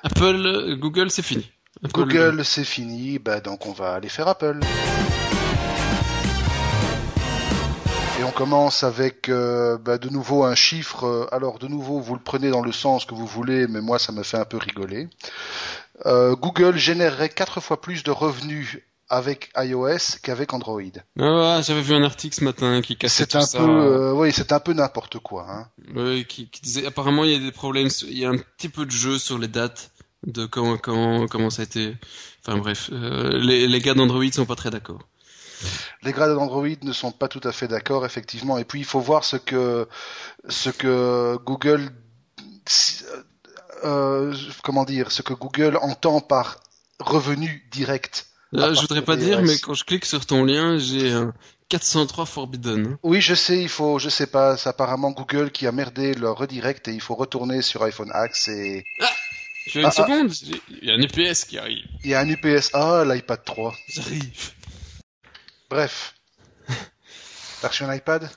Apple, 0.05 0.77
Google, 0.79 1.11
c'est 1.11 1.23
fini. 1.23 1.51
Apple, 1.83 1.93
Google, 1.93 2.45
c'est 2.45 2.65
fini. 2.65 3.19
Ben 3.19 3.41
donc 3.41 3.65
on 3.65 3.73
va 3.73 3.95
aller 3.95 4.11
faire 4.11 4.29
Apple. 4.29 4.61
Et 8.21 8.23
on 8.23 8.31
commence 8.31 8.85
avec 8.85 9.31
euh, 9.31 9.79
ben, 9.79 9.97
de 9.97 10.11
nouveau 10.11 10.45
un 10.45 10.55
chiffre. 10.55 11.27
Alors 11.33 11.59
de 11.59 11.69
nouveau, 11.69 12.01
vous 12.01 12.15
le 12.15 12.21
prenez 12.21 12.51
dans 12.51 12.63
le 12.63 12.71
sens 12.71 13.07
que 13.07 13.15
vous 13.15 13.27
voulez, 13.27 13.67
mais 13.67 13.81
moi 13.81 13.99
ça 13.99 14.13
me 14.13 14.23
fait 14.23 14.37
un 14.37 14.45
peu 14.45 14.59
rigoler. 14.59 15.09
Euh, 16.05 16.37
Google 16.37 16.77
générerait 16.77 17.31
quatre 17.31 17.61
fois 17.63 17.81
plus 17.81 18.03
de 18.03 18.11
revenus 18.11 18.81
avec 19.09 19.51
iOS 19.57 20.19
qu'avec 20.23 20.53
Android. 20.53 20.83
Ah, 21.19 21.61
j'avais 21.65 21.83
vu 21.83 21.95
un 21.95 22.03
article 22.03 22.35
ce 22.37 22.45
matin 22.45 22.81
qui 22.83 22.97
cassait 22.97 23.27
tout 23.27 23.39
un 23.39 23.43
ça. 23.43 23.59
peu, 23.59 23.65
euh, 23.65 24.13
oui, 24.13 24.33
c'est 24.33 24.53
un 24.53 24.61
peu 24.61 24.73
n'importe 24.73 25.19
quoi. 25.19 25.47
Hein. 25.49 25.69
Qui, 26.29 26.49
qui 26.49 26.61
disait 26.63 26.87
apparemment 26.87 27.25
il 27.25 27.31
y 27.31 27.35
a 27.35 27.39
des 27.39 27.53
problèmes, 27.53 27.89
il 28.09 28.19
y 28.19 28.25
a 28.25 28.31
un 28.31 28.39
petit 28.39 28.69
peu 28.69 28.87
de 28.87 28.91
jeu 28.91 29.19
sur 29.19 29.39
les 29.39 29.49
dates 29.49 29.91
de 30.27 30.47
comment 30.47 30.77
comment 30.77 31.27
comment 31.27 31.51
ça 31.51 31.63
a 31.63 31.65
été. 31.65 31.97
Enfin 32.47 32.59
bref, 32.59 32.91
euh, 32.93 33.39
les, 33.39 33.67
les 33.67 33.81
gars 33.81 33.95
d'Android 33.95 34.25
sont 34.33 34.47
pas 34.47 34.57
très 34.57 34.71
d'accord. 34.71 35.01
Les 36.03 36.13
grades 36.13 36.35
d'Android 36.35 36.67
ne 36.83 36.93
sont 36.93 37.13
pas 37.13 37.29
tout 37.29 37.41
à 37.45 37.53
fait 37.53 37.69
d'accord, 37.69 38.05
effectivement. 38.05 38.59
Et 38.59 38.65
puis 38.65 38.81
il 38.81 38.85
faut 38.85 39.01
voir 39.01 39.25
ce 39.25 39.37
que 39.37 39.89
ce 40.49 40.71
que 40.71 41.37
Google, 41.45 41.91
euh, 43.85 44.35
comment 44.63 44.85
dire, 44.85 45.11
ce 45.11 45.23
que 45.23 45.33
Google 45.33 45.79
entend 45.81 46.21
par 46.21 46.61
revenu 46.99 47.67
direct. 47.71 48.27
Là, 48.53 48.67
À 48.67 48.73
je 48.73 48.81
voudrais 48.81 49.03
pas 49.03 49.17
dire, 49.17 49.43
mais 49.43 49.59
quand 49.59 49.75
je 49.75 49.85
clique 49.85 50.05
sur 50.05 50.27
ton 50.27 50.45
lien, 50.45 50.79
j'ai 50.79 51.11
un 51.11 51.35
403 51.71 52.27
Forbidden. 52.27 52.99
Oui, 53.03 53.21
je 53.21 53.35
sais, 53.35 53.61
il 53.61 53.69
faut, 53.69 53.99
je 53.99 54.09
sais 54.09 54.27
pas, 54.29 54.57
c'est 54.57 54.69
apparemment 54.69 55.11
Google 55.11 55.51
qui 55.51 55.67
a 55.67 55.73
merdé 55.73 56.15
le 56.15 56.31
redirect 56.31 56.87
et 56.89 56.93
il 56.93 57.01
faut 57.01 57.15
retourner 57.17 57.63
sur 57.63 57.83
iPhone 57.83 58.13
X 58.15 58.49
et 58.49 58.85
Tu 59.67 59.79
as 59.79 59.81
une 59.83 59.87
Ah, 59.87 59.91
ah. 59.97 60.03
seconde 60.03 60.33
Il 60.83 60.89
y 60.89 60.91
a 60.91 60.95
un 60.95 61.01
EPS 61.01 61.45
qui 61.47 61.59
arrive. 61.59 61.85
il 62.03 62.11
y 62.11 62.15
a 62.15 62.21
un 62.21 62.29
UPS. 62.29 62.71
Ah, 62.75 63.05
l'iPad 63.07 63.45
3. 63.45 63.75
J'arrive. 63.89 64.51
Bref. 65.71 66.15
T'as 67.61 67.69
reçu 67.69 67.85
un 67.85 67.95
iPad? 67.95 68.31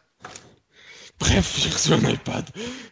Bref, 1.19 1.55
j'ai 1.59 1.69
reçu 1.69 1.93
un 1.93 2.09
iPad. 2.09 2.47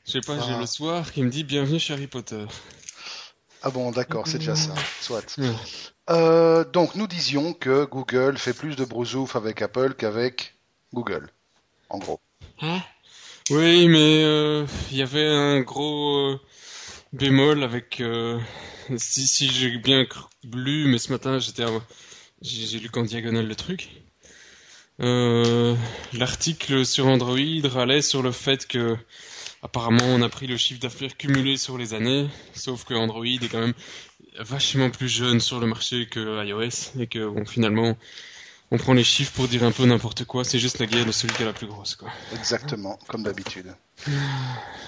Je 0.06 0.12
sais 0.12 0.22
pas, 0.22 0.40
j'ai 0.40 0.54
Ah. 0.54 0.60
le 0.60 0.66
soir 0.66 1.12
qui 1.12 1.24
me 1.24 1.30
dit 1.30 1.44
bienvenue 1.44 1.80
chez 1.80 1.94
Harry 1.94 2.08
Potter. 2.08 2.46
Ah 3.64 3.70
bon, 3.70 3.92
d'accord, 3.92 4.28
c'est 4.28 4.40
déjà 4.40 4.56
ça. 4.56 4.74
Soit. 5.02 5.38
Ouais. 5.38 5.50
Euh, 6.12 6.64
donc 6.66 6.96
nous 6.96 7.08
disions 7.08 7.54
que 7.54 7.86
Google 7.86 8.38
fait 8.38 8.54
plus 8.54 8.76
de 8.76 8.86
brousouf 8.86 9.36
avec 9.36 9.62
Apple 9.62 9.96
qu'avec 9.98 10.56
Google. 10.94 11.30
En 11.90 11.98
gros. 12.00 12.20
Hein? 12.62 12.82
Oui, 13.50 13.88
mais 13.88 14.24
euh, 14.24 14.66
il 14.92 14.98
y 14.98 15.02
avait 15.02 15.26
un 15.26 15.62
gros 15.62 16.32
euh, 16.34 16.40
bémol 17.16 17.64
avec 17.64 18.02
euh, 18.02 18.40
si 18.98 19.26
si 19.26 19.50
j'ai 19.50 19.78
bien 19.78 20.06
lu, 20.54 20.86
mais 20.88 20.98
ce 20.98 21.12
matin 21.12 21.40
j'étais 21.40 21.64
j'ai 22.42 22.80
lu 22.80 22.90
qu'en 22.90 23.04
diagonale 23.04 23.48
le 23.48 23.56
truc. 23.56 23.90
Euh, 25.02 25.76
L'article 26.14 26.86
sur 26.86 27.08
Android 27.08 27.38
râlait 27.64 28.02
sur 28.02 28.22
le 28.22 28.32
fait 28.32 28.68
que 28.68 28.96
apparemment 29.62 30.06
on 30.06 30.22
a 30.22 30.30
pris 30.30 30.48
le 30.48 30.58
chiffre 30.58 30.80
d'affaires 30.80 31.18
cumulé 31.18 31.58
sur 31.58 31.78
les 31.78 31.94
années, 31.94 32.28
sauf 32.54 32.84
que 32.84 32.94
Android 32.94 33.26
est 33.26 33.50
quand 33.50 33.62
même 33.62 33.74
vachement 34.40 34.90
plus 34.90 35.10
jeune 35.10 35.40
sur 35.40 35.60
le 35.60 35.68
marché 35.68 36.08
que 36.08 36.46
iOS 36.46 37.00
et 37.00 37.08
que 37.08 37.28
bon, 37.28 37.46
finalement 37.46 37.98
on 38.72 38.78
prend 38.78 38.94
les 38.94 39.04
chiffres 39.04 39.32
pour 39.34 39.48
dire 39.48 39.64
un 39.64 39.72
peu 39.72 39.86
n'importe 39.86 40.26
quoi, 40.26 40.44
c'est 40.44 40.60
juste 40.60 40.80
la 40.80 40.86
guerre 40.88 41.06
de 41.06 41.12
celui 41.12 41.34
qui 41.36 41.44
a 41.44 41.46
la 41.46 41.54
plus 41.54 41.68
grosse 41.68 41.96
quoi. 41.96 42.10
Exactement, 42.34 42.98
comme 43.08 43.24
d'habitude. 43.24 43.74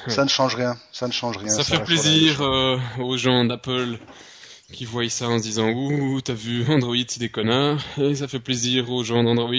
Ça 0.08 0.24
ne 0.24 0.30
change 0.30 0.56
rien. 0.56 0.78
Ça 0.92 1.08
ne 1.08 1.12
change 1.14 1.38
rien. 1.38 1.50
Ça 1.50 1.64
fait 1.64 1.84
plaisir 1.84 2.42
euh, 2.42 2.78
aux 3.00 3.18
gens 3.18 3.46
d'Apple 3.46 4.00
qui 4.74 4.84
voient 4.86 5.08
ça 5.10 5.30
en 5.30 5.38
se 5.38 5.44
disant 5.44 5.70
ouh 5.70 6.20
t'as 6.22 6.34
vu 6.34 6.66
Android 6.70 6.96
c'est 7.08 7.20
des 7.20 7.30
connards 7.30 7.82
et 7.98 8.16
ça 8.16 8.28
fait 8.28 8.40
plaisir 8.42 8.92
aux 8.92 9.02
gens 9.04 9.24
d'Android 9.24 9.54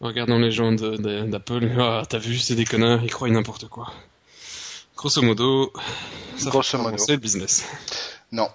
en 0.00 0.06
regardant 0.06 0.38
les 0.38 0.52
gens 0.52 0.70
d'Apple 0.70 1.68
ah 1.80 2.02
t'as 2.08 2.18
vu 2.18 2.38
c'est 2.38 2.54
des 2.54 2.64
connards 2.64 3.02
ils 3.02 3.10
croient 3.10 3.28
n'importe 3.28 3.66
quoi 3.66 3.92
grosso 4.96 5.20
modo 5.22 5.72
ça 6.36 6.50
Grosso 6.50 6.78
fait 6.78 6.82
modo. 6.82 7.04
le 7.08 7.16
business 7.16 7.64
Non. 8.30 8.48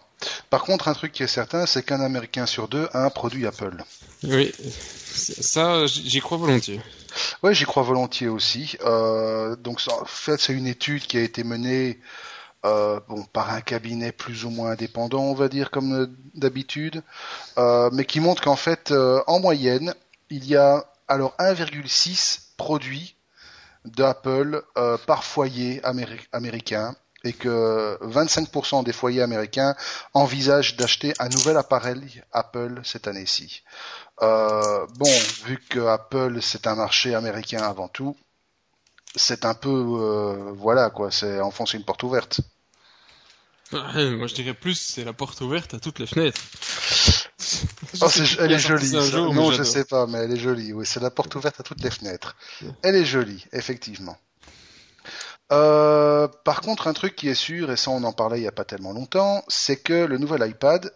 Par 0.50 0.64
contre, 0.64 0.88
un 0.88 0.94
truc 0.94 1.12
qui 1.12 1.24
est 1.24 1.28
certain, 1.28 1.66
c'est 1.66 1.84
qu'un 1.84 2.02
Américain 2.02 2.46
sur 2.46 2.68
deux 2.68 2.88
a 2.94 3.04
un 3.06 3.10
produit 3.10 3.46
Apple. 3.46 3.84
oui 4.24 4.52
ça 5.16 5.86
j'y 5.88 6.20
crois 6.20 6.38
volontiers 6.38 6.82
Ouais, 7.44 7.54
j'y 7.54 7.64
crois 7.64 7.84
volontiers 7.84 8.28
aussi. 8.28 8.78
Euh, 8.84 9.56
donc, 9.56 9.80
en 9.90 10.04
fait, 10.06 10.38
c'est 10.40 10.52
une 10.54 10.68
étude 10.68 11.04
qui 11.04 11.18
a 11.18 11.22
été 11.22 11.46
menée 11.46 12.00
euh, 12.66 13.00
bon, 13.08 13.24
par 13.24 13.52
un 13.52 13.62
cabinet 13.62 14.12
plus 14.12 14.44
ou 14.44 14.50
moins 14.50 14.72
indépendant, 14.72 15.22
on 15.24 15.34
va 15.34 15.48
dire, 15.48 15.72
comme 15.72 16.14
d'habitude, 16.34 17.04
euh, 17.58 17.90
mais 17.94 18.04
qui 18.06 18.20
montre 18.20 18.42
qu'en 18.42 18.56
fait, 18.58 18.92
euh, 18.92 19.22
en 19.28 19.40
moyenne, 19.40 19.94
il 20.30 20.46
y 20.46 20.58
a 20.58 20.86
alors 21.08 21.36
1,6 21.40 22.40
produits 22.58 23.16
d'Apple 23.86 24.64
euh, 24.78 24.98
par 24.98 25.24
foyer 25.24 25.80
améri- 25.84 26.28
américain 26.32 26.96
et 27.26 27.34
que 27.34 27.98
25% 28.02 28.84
des 28.84 28.94
foyers 28.94 29.22
américains 29.22 29.76
envisagent 30.14 30.78
d'acheter 30.78 31.14
un 31.20 31.28
nouvel 31.30 31.58
appareil 31.58 32.22
Apple 32.32 32.80
cette 32.84 33.08
année-ci. 33.08 33.64
Euh, 34.22 34.86
bon, 34.96 35.12
vu 35.44 35.60
que 35.70 35.80
Apple 35.80 36.40
c'est 36.42 36.68
un 36.68 36.76
marché 36.76 37.16
américain 37.16 37.64
avant 37.64 37.88
tout, 37.88 38.16
c'est 39.16 39.46
un 39.46 39.56
peu 39.56 39.70
euh, 39.70 40.54
voilà 40.56 40.90
quoi, 40.90 41.12
c'est 41.12 41.42
enfoncer 41.42 41.78
une 41.78 41.84
porte 41.84 42.04
ouverte. 42.04 42.42
Moi 43.72 44.28
je 44.28 44.36
dirais 44.36 44.54
plus 44.54 44.76
c'est 44.76 45.04
la 45.04 45.14
porte 45.14 45.42
ouverte 45.42 45.74
à 45.74 45.80
toutes 45.80 46.00
les 46.00 46.08
fenêtres 46.08 46.42
Oh, 48.02 48.08
elle 48.40 48.52
est 48.52 48.60
jolie. 48.60 48.88
jour, 48.88 49.34
non, 49.34 49.52
je 49.52 49.64
sais 49.64 49.86
pas, 49.86 50.08
mais 50.08 50.20
elle 50.20 50.32
est 50.32 50.38
jolie. 50.38 50.74
Oui, 50.74 50.86
c'est 50.86 51.00
la 51.00 51.12
porte 51.12 51.36
ouverte 51.36 51.60
à 51.60 51.64
toutes 51.64 51.82
les 51.82 51.92
fenêtres. 51.92 52.36
Elle 52.82 52.96
est 52.96 53.06
jolie, 53.06 53.46
effectivement. 53.52 54.18
Euh, 55.52 56.28
par 56.44 56.62
contre, 56.62 56.88
un 56.88 56.94
truc 56.94 57.16
qui 57.16 57.30
est 57.30 57.36
sûr, 57.36 57.72
et 57.72 57.78
ça 57.78 57.92
on 57.92 58.04
en 58.04 58.14
parlait 58.14 58.40
il 58.40 58.44
y 58.44 58.48
a 58.48 58.52
pas 58.52 58.66
tellement 58.66 58.94
longtemps, 58.94 59.44
c'est 59.48 59.78
que 59.78 59.94
le 59.94 60.18
nouvel 60.18 60.48
iPad, 60.50 60.92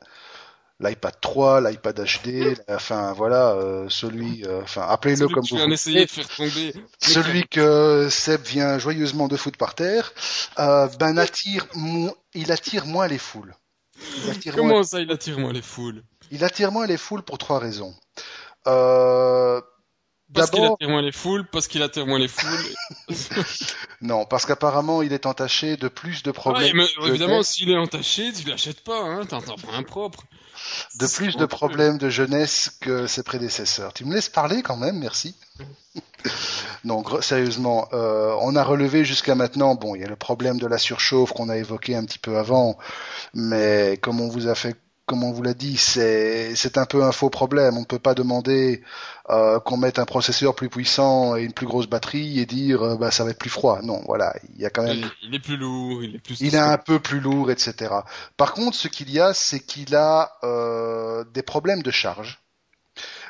l'iPad 0.79 1.13
3, 1.21 1.61
l'iPad 1.61 2.03
HD, 2.03 2.57
enfin 2.69 3.13
voilà, 3.13 3.51
euh, 3.51 3.87
celui, 3.89 4.43
euh, 4.45 4.61
enfin 4.63 4.85
appelez-le 4.89 5.27
comme 5.27 5.45
que 5.45 5.55
vous 5.55 5.57
voulez. 5.57 6.05
de 6.05 6.09
faire 6.09 6.27
tomber 6.27 6.73
celui 6.99 7.47
que 7.47 8.07
Seb 8.09 8.41
vient 8.41 8.79
joyeusement 8.79 9.27
de 9.27 9.37
foutre 9.37 9.57
par 9.57 9.75
terre, 9.75 10.13
euh, 10.57 10.87
ben 10.99 11.17
attire, 11.19 11.67
il 12.33 12.51
attire 12.51 12.85
moins 12.85 13.07
les 13.07 13.19
foules. 13.19 13.53
Il 14.23 14.29
attire, 14.29 14.55
moins, 14.55 14.69
comment 14.69 14.83
ça 14.83 15.01
il 15.01 15.11
attire 15.11 15.37
moi 15.37 15.51
les 15.51 15.61
foules? 15.61 16.03
Il 16.31 16.43
attire 16.43 16.71
moins 16.71 16.87
les 16.87 16.97
foules 16.97 17.21
pour 17.21 17.37
trois 17.37 17.59
raisons. 17.59 17.93
Euh, 18.67 19.61
Parce 20.33 20.51
qu'il 20.51 20.63
attire 20.63 20.89
moins 20.89 21.01
les 21.01 21.11
foules, 21.11 21.45
parce 21.47 21.67
qu'il 21.67 21.81
attire 21.81 22.05
moins 22.05 22.19
les 22.19 22.27
foules. 22.27 22.75
non, 24.01 24.25
parce 24.25 24.45
qu'apparemment 24.45 25.01
il 25.01 25.13
est 25.13 25.25
entaché 25.25 25.75
de 25.77 25.87
plus 25.87 26.23
de 26.23 26.29
Ouais, 26.29 26.33
problèmes, 26.33 26.77
mais 26.77 26.85
de 27.01 27.07
évidemment, 27.07 27.43
s'il 27.43 27.69
est 27.71 27.77
entaché, 27.77 28.31
tu 28.33 28.47
l'achètes 28.47 28.83
pas, 28.83 29.01
hein, 29.01 29.25
t'en 29.25 29.41
prends 29.41 29.73
un 29.73 29.83
propre. 29.83 30.23
de 30.99 31.07
plus 31.07 31.35
de 31.37 31.45
problèmes 31.45 31.97
de 31.97 32.09
jeunesse 32.09 32.71
que 32.81 33.07
ses 33.07 33.23
prédécesseurs. 33.23 33.93
Tu 33.93 34.05
me 34.05 34.13
laisses 34.13 34.29
parler 34.29 34.61
quand 34.61 34.77
même, 34.77 34.99
merci. 34.99 35.35
Non, 36.83 37.03
sérieusement, 37.21 37.87
euh, 37.93 38.35
on 38.41 38.55
a 38.55 38.63
relevé 38.63 39.03
jusqu'à 39.05 39.35
maintenant, 39.35 39.75
bon, 39.75 39.95
il 39.95 40.01
y 40.01 40.05
a 40.05 40.07
le 40.07 40.15
problème 40.15 40.59
de 40.59 40.67
la 40.67 40.77
surchauffe 40.77 41.31
qu'on 41.33 41.49
a 41.49 41.57
évoqué 41.57 41.95
un 41.95 42.05
petit 42.05 42.19
peu 42.19 42.37
avant, 42.37 42.77
mais 43.33 43.97
comme 44.01 44.21
on 44.21 44.29
vous 44.29 44.47
a 44.47 44.55
fait, 44.55 44.75
comme 45.09 45.23
on 45.23 45.31
vous 45.31 45.41
l'a 45.41 45.55
dit, 45.55 45.75
c'est 45.75 46.53
c'est 46.55 46.77
un 46.77 46.85
peu 46.85 47.03
un 47.03 47.11
faux 47.11 47.31
problème. 47.31 47.77
On 47.77 47.81
ne 47.81 47.85
peut 47.85 47.97
pas 47.97 48.13
demander 48.13 48.83
euh, 49.31 49.59
qu'on 49.59 49.75
mette 49.75 49.97
un 49.97 50.05
processeur 50.05 50.53
plus 50.53 50.69
puissant 50.69 51.35
et 51.35 51.41
une 51.41 51.51
plus 51.51 51.65
grosse 51.65 51.87
batterie 51.87 52.39
et 52.39 52.45
dire 52.45 52.83
euh, 52.83 52.95
bah 52.95 53.09
ça 53.09 53.23
va 53.23 53.31
être 53.31 53.39
plus 53.39 53.49
froid. 53.49 53.79
Non, 53.81 54.03
voilà, 54.05 54.35
il 54.53 54.61
y 54.61 54.67
a 54.67 54.69
quand 54.69 54.83
même 54.83 54.97
Il, 54.97 55.29
il 55.29 55.35
est 55.35 55.39
plus 55.39 55.57
lourd, 55.57 56.03
il 56.03 56.15
est 56.15 56.19
plus... 56.19 56.39
il 56.41 56.53
est 56.53 56.59
un 56.59 56.77
peu 56.77 56.99
plus 56.99 57.19
lourd, 57.19 57.49
etc. 57.49 57.91
Par 58.37 58.53
contre, 58.53 58.77
ce 58.77 58.87
qu'il 58.87 59.09
y 59.09 59.19
a, 59.19 59.33
c'est 59.33 59.59
qu'il 59.59 59.95
a 59.95 60.33
euh, 60.43 61.23
des 61.33 61.41
problèmes 61.41 61.81
de 61.81 61.91
charge, 61.91 62.39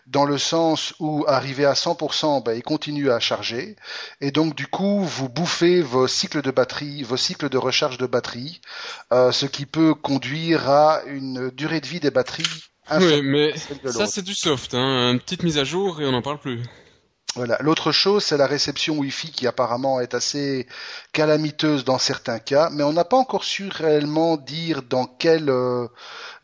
dans 0.09 0.25
le 0.25 0.37
sens 0.37 0.93
où, 0.99 1.23
arrivé 1.27 1.65
à 1.65 1.73
100%, 1.73 2.43
ben, 2.43 2.53
il 2.53 2.63
continue 2.63 3.11
à 3.11 3.19
charger, 3.19 3.75
et 4.21 4.31
donc 4.31 4.55
du 4.55 4.67
coup, 4.67 5.03
vous 5.03 5.29
bouffez 5.29 5.81
vos 5.81 6.07
cycles 6.07 6.41
de 6.41 6.51
batterie, 6.51 7.03
vos 7.03 7.17
cycles 7.17 7.49
de 7.49 7.57
recharge 7.57 7.97
de 7.97 8.07
batterie, 8.07 8.59
euh, 9.13 9.31
ce 9.31 9.45
qui 9.45 9.65
peut 9.65 9.93
conduire 9.93 10.69
à 10.69 11.03
une 11.05 11.51
durée 11.51 11.79
de 11.79 11.87
vie 11.87 11.99
des 11.99 12.11
batteries 12.11 12.63
Oui, 12.91 13.21
mais 13.21 13.53
de 13.83 13.91
ça 13.91 14.07
c'est 14.07 14.23
du 14.23 14.33
soft, 14.33 14.73
hein, 14.73 15.11
une 15.11 15.19
petite 15.19 15.43
mise 15.43 15.59
à 15.59 15.63
jour 15.63 16.01
et 16.01 16.05
on 16.05 16.11
n'en 16.11 16.23
parle 16.23 16.39
plus. 16.39 16.61
Voilà. 17.35 17.57
L'autre 17.59 17.91
chose, 17.91 18.23
c'est 18.23 18.37
la 18.37 18.47
réception 18.47 18.97
Wi-Fi 18.97 19.31
qui 19.31 19.45
apparemment 19.45 19.99
est 19.99 20.15
assez 20.15 20.67
calamiteuse 21.13 21.85
dans 21.85 21.99
certains 21.99 22.39
cas, 22.39 22.69
mais 22.71 22.83
on 22.83 22.91
n'a 22.91 23.05
pas 23.05 23.17
encore 23.17 23.43
su 23.43 23.69
réellement 23.69 24.35
dire 24.35 24.81
dans 24.81 25.05
quel 25.05 25.49
euh, 25.49 25.87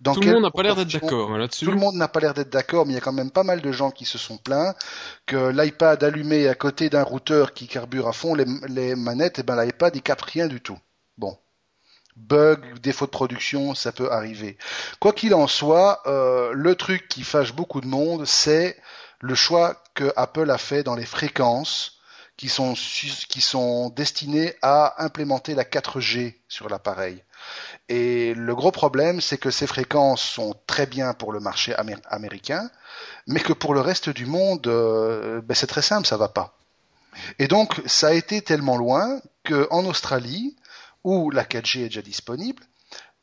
dans 0.02 0.14
Tout 0.14 0.22
le 0.22 0.34
monde 0.34 0.44
n'a 0.44 0.52
pas 0.52 0.62
l'air 0.62 0.76
d'être 0.76 0.92
d'accord 0.92 1.32
hein, 1.32 1.38
là-dessus. 1.40 1.66
Tout 1.66 1.72
le 1.72 1.78
monde 1.78 1.96
n'a 1.96 2.08
pas 2.08 2.20
l'air 2.20 2.36
d'être 2.36 2.52
d'accord, 2.52 2.86
mais 2.86 2.94
il 2.94 2.96
y 2.96 3.00
a 3.00 3.02
quand 3.02 3.14
même 3.14 3.32
pas 3.32 3.44
mal 3.44 3.62
de 3.62 3.72
gens 3.72 3.90
qui 3.90 4.06
se 4.06 4.20
sont 4.20 4.38
plaints 4.38 4.76
que 5.26 5.50
l'iPad 5.50 6.04
allumé 6.04 6.48
à 6.48 6.56
côté 6.56 6.90
d'un 6.90 7.04
routeur 7.04 7.54
qui 7.54 7.68
carbure 7.68 8.08
à 8.08 8.14
fond 8.14 8.36
les, 8.36 8.46
les 8.68 8.96
manettes, 8.96 9.40
et 9.40 9.44
ben 9.44 9.62
l'iPad 9.62 9.96
il 9.96 10.04
capte 10.04 10.26
rien 10.26 10.48
du 10.48 10.62
tout. 10.62 10.78
Bon. 11.18 11.36
Bug, 12.16 12.80
défaut 12.80 13.06
de 13.06 13.12
production, 13.12 13.76
ça 13.76 13.92
peut 13.92 14.10
arriver. 14.12 14.58
Quoi 15.00 15.12
qu'il 15.12 15.34
en 15.34 15.48
soit, 15.48 16.02
euh, 16.06 16.52
le 16.54 16.76
truc 16.76 17.10
qui 17.10 17.24
fâche 17.24 17.54
beaucoup 17.54 17.82
de 17.82 17.88
monde, 17.88 18.26
c'est 18.26 18.78
le 19.20 19.36
choix 19.36 19.82
que 19.94 20.12
Apple 20.16 20.50
a 20.52 20.58
fait 20.58 20.84
dans 20.84 20.96
les 20.96 21.06
fréquences 21.06 22.00
qui 22.38 22.50
sont, 22.50 22.74
qui 22.74 23.42
sont 23.42 23.90
destinés 23.90 24.56
à 24.62 25.04
implémenter 25.04 25.56
la 25.56 25.64
4G 25.64 26.36
sur 26.50 26.68
l'appareil. 26.70 27.24
Et 27.88 28.34
le 28.34 28.56
gros 28.56 28.72
problème, 28.72 29.22
c'est 29.22 29.38
que 29.38 29.52
ces 29.52 29.68
fréquences 29.68 30.22
sont 30.22 30.56
très 30.68 30.86
bien 30.86 31.14
pour 31.14 31.32
le 31.32 31.40
marché 31.40 31.74
américain, 32.10 32.70
mais 33.28 33.40
que 33.40 33.54
pour 33.54 33.74
le 33.74 33.82
reste 33.82 34.10
du 34.10 34.26
monde, 34.26 34.68
euh, 34.68 35.42
ben 35.42 35.56
c'est 35.56 35.68
très 35.68 35.82
simple, 35.82 36.08
ça 36.08 36.18
va 36.18 36.28
pas. 36.28 36.58
Et 37.40 37.48
donc, 37.48 37.82
ça 37.86 38.08
a 38.08 38.14
été 38.14 38.42
tellement 38.42 38.76
loin 38.76 39.22
qu'en 39.46 39.86
Australie, 39.86 40.56
où 41.04 41.30
la 41.32 41.44
4G 41.44 41.82
est 41.82 41.86
déjà 41.86 42.02
disponible, 42.02 42.64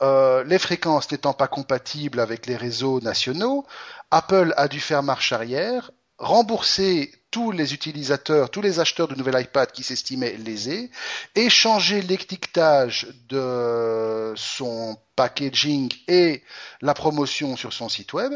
euh, 0.00 0.44
les 0.44 0.58
fréquences 0.58 1.10
n'étant 1.10 1.32
pas 1.32 1.48
compatibles 1.48 2.20
avec 2.20 2.46
les 2.46 2.56
réseaux 2.56 3.00
nationaux, 3.00 3.66
Apple 4.10 4.54
a 4.56 4.68
dû 4.68 4.80
faire 4.80 5.02
marche 5.02 5.32
arrière, 5.32 5.90
rembourser 6.18 7.12
tous 7.30 7.50
les 7.50 7.74
utilisateurs, 7.74 8.50
tous 8.50 8.60
les 8.60 8.78
acheteurs 8.78 9.08
de 9.08 9.14
nouvel 9.14 9.40
iPad 9.40 9.70
qui 9.72 9.82
s'estimaient 9.82 10.36
lésés, 10.36 10.90
et 11.34 11.48
changer 11.48 12.02
l'étiquetage 12.02 13.08
de 13.28 14.32
son 14.36 14.98
packaging 15.16 15.92
et 16.08 16.42
la 16.80 16.94
promotion 16.94 17.56
sur 17.56 17.72
son 17.72 17.88
site 17.88 18.12
web 18.12 18.34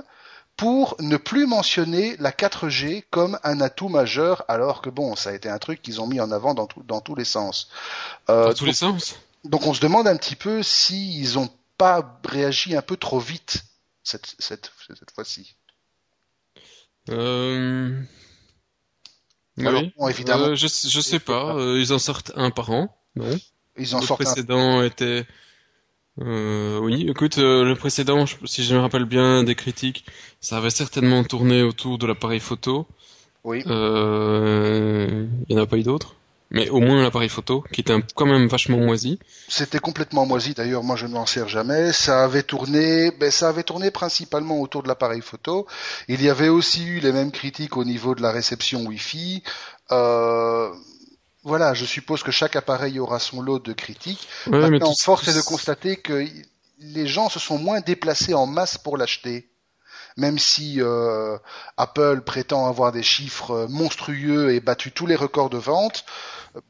pour 0.57 0.96
ne 1.00 1.16
plus 1.16 1.46
mentionner 1.46 2.16
la 2.18 2.30
4G 2.30 3.04
comme 3.11 3.38
un 3.44 3.61
atout 3.61 3.88
majeur, 3.88 4.44
alors 4.48 4.80
que 4.80 4.88
bon, 4.88 5.14
ça 5.14 5.30
a 5.30 5.32
été 5.34 5.48
un 5.48 5.59
truc 5.59 5.82
qu'ils 5.82 6.00
ont 6.00 6.07
mis 6.07 6.20
en 6.20 6.30
avant 6.30 6.54
dans, 6.54 6.68
dans 6.84 7.00
tous 7.00 7.14
les 7.14 7.26
sens. 7.26 7.68
Euh, 8.30 8.46
dans 8.46 8.54
tous 8.54 8.64
les 8.64 8.72
sens? 8.72 9.16
Donc 9.51 9.66
on 9.66 9.74
se 9.74 9.80
demande 9.80 10.07
un 10.09 10.16
petit 10.16 10.36
peu 10.36 10.62
s'ils 10.62 11.34
n'ont 11.34 11.51
pas 11.78 12.20
réagi 12.24 12.76
un 12.76 12.82
peu 12.82 12.97
trop 12.97 13.18
vite 13.18 13.64
cette, 14.03 14.34
cette, 14.38 14.72
cette 14.88 15.11
fois-ci. 15.11 15.57
Euh... 17.11 18.01
oui. 19.59 19.92
évidemment. 20.11 20.47
Euh, 20.47 20.55
je, 20.55 20.66
je 20.66 21.01
sais 21.01 21.20
pas. 21.20 21.55
Euh, 21.57 21.80
ils 21.80 21.92
en 21.92 21.99
sortent 21.99 22.32
un 22.36 22.51
par 22.51 22.70
an, 22.70 22.97
non? 23.14 23.38
Ils 23.78 23.94
en 23.94 24.01
le 24.01 24.07
sortent 24.07 24.22
précédent 24.22 24.82
était. 24.82 25.26
Euh, 26.18 26.78
oui, 26.78 27.07
écoute, 27.09 27.38
euh, 27.38 27.62
le 27.62 27.74
précédent, 27.74 28.24
si 28.47 28.64
je 28.64 28.74
me 28.74 28.80
rappelle 28.80 29.05
bien 29.05 29.44
des 29.44 29.55
critiques, 29.55 30.07
ça 30.40 30.57
avait 30.57 30.70
certainement 30.70 31.22
tourné 31.24 31.62
autour 31.62 31.99
de 31.99 32.07
l'appareil 32.07 32.40
photo. 32.40 32.86
Oui. 33.44 33.62
Il 33.66 33.70
y 35.49 35.55
en 35.55 35.62
a 35.62 35.66
pas 35.66 35.76
eu 35.76 35.82
d'autres? 35.82 36.16
Mais 36.51 36.68
au 36.68 36.80
moins 36.80 37.03
l'appareil 37.03 37.28
photo, 37.28 37.64
qui 37.72 37.80
était 37.80 37.94
quand 38.14 38.26
même 38.26 38.47
vachement 38.47 38.78
moisi. 38.78 39.18
C'était 39.49 39.78
complètement 39.78 40.26
moisi. 40.26 40.55
D'ailleurs, 40.55 40.82
moi, 40.82 40.97
je 40.97 41.07
ne 41.07 41.12
m'en 41.12 41.26
sers 41.26 41.49
jamais. 41.49 41.92
Ça 41.92 42.22
avait 42.24 42.42
tourné, 42.42 43.11
ben, 43.18 43.30
ça 43.30 43.49
avait 43.49 43.64
tourné 43.64 43.90
principalement 43.90 44.61
autour 44.61 44.82
de 44.82 44.88
l'appareil 44.88 45.22
photo. 45.22 45.66
Il 46.09 46.22
y 46.22 46.28
avait 46.28 46.49
aussi 46.49 46.84
eu 46.86 47.01
les 47.01 47.12
mêmes 47.12 47.32
critiques 47.32 47.76
au 47.76 47.84
niveau 47.84 48.14
de 48.14 48.22
la 48.22 48.30
réception 48.30 48.84
Wi-Fi. 48.86 49.42
Euh, 49.90 50.70
voilà, 51.42 51.74
je 51.74 51.84
suppose 51.84 52.22
que 52.22 52.32
chaque 52.32 52.57
appareil 52.57 52.99
aura 53.01 53.18
son 53.18 53.40
lot 53.42 53.59
de 53.59 53.72
critiques. 53.72 54.28
Ouais, 54.47 54.70
Maintenant, 54.70 54.94
force 55.01 55.28
est 55.28 55.36
de 55.36 55.42
constater 55.42 55.97
que 55.97 56.26
les 56.78 57.07
gens 57.07 57.28
se 57.28 57.38
sont 57.38 57.59
moins 57.59 57.80
déplacés 57.80 58.34
en 58.34 58.47
masse 58.47 58.78
pour 58.78 58.97
l'acheter 58.97 59.49
même 60.17 60.39
si 60.39 60.81
euh, 60.81 61.39
Apple 61.77 62.23
prétend 62.23 62.67
avoir 62.67 62.93
des 62.93 63.03
chiffres 63.03 63.67
monstrueux 63.69 64.53
et 64.53 64.61
battu 64.61 64.93
tous 64.93 65.07
les 65.07 65.17
records 65.17 65.51
de 65.51 65.59
vente, 65.59 66.05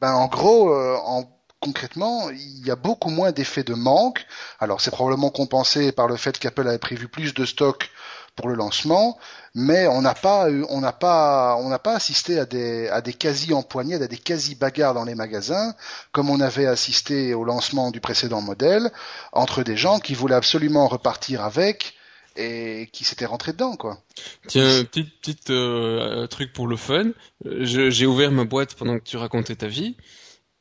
ben 0.01 0.13
en 0.13 0.27
gros, 0.27 0.73
euh, 0.73 0.97
en, 1.05 1.23
concrètement, 1.61 2.29
il 2.29 2.65
y 2.65 2.71
a 2.71 2.75
beaucoup 2.75 3.09
moins 3.09 3.31
d'effets 3.31 3.63
de 3.63 3.73
manque. 3.73 4.25
Alors 4.59 4.81
c'est 4.81 4.91
probablement 4.91 5.29
compensé 5.29 5.91
par 5.91 6.07
le 6.07 6.17
fait 6.17 6.37
qu'Apple 6.37 6.67
avait 6.67 6.77
prévu 6.77 7.07
plus 7.07 7.33
de 7.33 7.45
stock 7.45 7.89
pour 8.35 8.49
le 8.49 8.53
lancement, 8.53 9.17
mais 9.55 9.87
on 9.87 10.01
n'a 10.01 10.13
pas, 10.13 10.47
on 10.69 10.79
n'a 10.79 10.93
pas, 10.93 11.55
on 11.59 11.69
n'a 11.69 11.79
pas 11.79 11.95
assisté 11.95 12.39
à 12.39 12.45
des, 12.45 12.87
à 12.89 13.01
des 13.01 13.13
quasi 13.13 13.51
empoignades, 13.51 14.03
à 14.03 14.07
des 14.07 14.17
quasi 14.17 14.53
bagarres 14.53 14.93
dans 14.93 15.05
les 15.05 15.15
magasins, 15.15 15.73
comme 16.11 16.29
on 16.29 16.39
avait 16.39 16.67
assisté 16.67 17.33
au 17.33 17.43
lancement 17.43 17.89
du 17.89 17.99
précédent 17.99 18.41
modèle, 18.41 18.91
entre 19.31 19.63
des 19.63 19.75
gens 19.75 19.97
qui 19.97 20.13
voulaient 20.13 20.35
absolument 20.35 20.87
repartir 20.87 21.43
avec 21.43 21.96
et 22.37 22.87
qui 22.91 23.03
s'étaient 23.03 23.25
rentrés 23.25 23.51
dedans, 23.51 23.75
quoi. 23.75 24.01
Tiens, 24.47 24.83
petit 24.83 25.03
petit 25.03 25.37
euh, 25.49 26.27
truc 26.27 26.53
pour 26.53 26.67
le 26.67 26.77
fun. 26.77 27.11
J'ai 27.43 28.05
ouvert 28.05 28.31
ma 28.31 28.45
boîte 28.45 28.75
pendant 28.75 28.97
que 28.97 29.03
tu 29.03 29.17
racontais 29.17 29.55
ta 29.55 29.67
vie. 29.67 29.97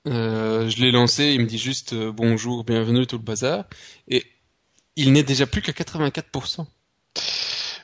Euh, 0.07 0.69
je 0.69 0.81
l'ai 0.83 0.93
lancé, 0.93 1.33
il 1.33 1.41
me 1.41 1.47
dit 1.47 1.59
juste 1.59 1.93
euh, 1.93 2.13
bonjour, 2.13 2.65
bienvenue, 2.65 3.07
tout 3.07 3.17
le 3.17 3.23
bazar. 3.23 3.65
Et 4.09 4.25
il 4.95 5.13
n'est 5.13 5.25
déjà 5.25 5.47
plus 5.47 5.63
qu'à 5.63 5.73
84%. 5.73 6.67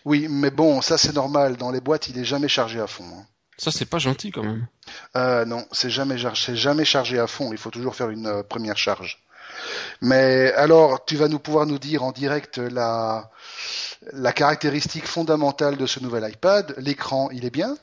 Oui, 0.05 0.27
mais 0.29 0.51
bon, 0.51 0.81
ça 0.81 0.99
c'est 0.99 1.15
normal. 1.15 1.57
Dans 1.57 1.71
les 1.71 1.81
boîtes, 1.81 2.09
il 2.09 2.19
est 2.19 2.25
jamais 2.25 2.49
chargé 2.49 2.81
à 2.81 2.87
fond. 2.87 3.05
Hein. 3.05 3.27
Ça, 3.59 3.71
c'est 3.71 3.87
pas 3.87 3.99
gentil 3.99 4.33
quand 4.33 4.43
même. 4.43 4.67
Euh, 5.15 5.45
non, 5.45 5.65
c'est 5.73 5.91
jamais, 5.91 6.17
jamais 6.19 6.85
chargé 6.85 7.19
à 7.19 7.27
fond. 7.27 7.53
Il 7.53 7.59
faut 7.59 7.71
toujours 7.71 7.95
faire 7.95 8.11
une 8.11 8.27
euh, 8.27 8.43
première 8.43 8.77
charge. 8.79 9.23
Mais 10.01 10.53
alors, 10.55 11.05
tu 11.05 11.17
vas 11.17 11.29
nous 11.29 11.39
pouvoir 11.39 11.67
nous 11.67 11.79
dire 11.79 12.03
en 12.03 12.13
direct 12.13 12.59
la, 12.59 13.31
la 14.13 14.33
caractéristique 14.33 15.07
fondamentale 15.07 15.77
de 15.77 15.87
ce 15.87 16.01
nouvel 16.01 16.31
iPad. 16.31 16.75
L'écran, 16.79 17.31
il 17.31 17.45
est 17.45 17.51
bien? 17.51 17.77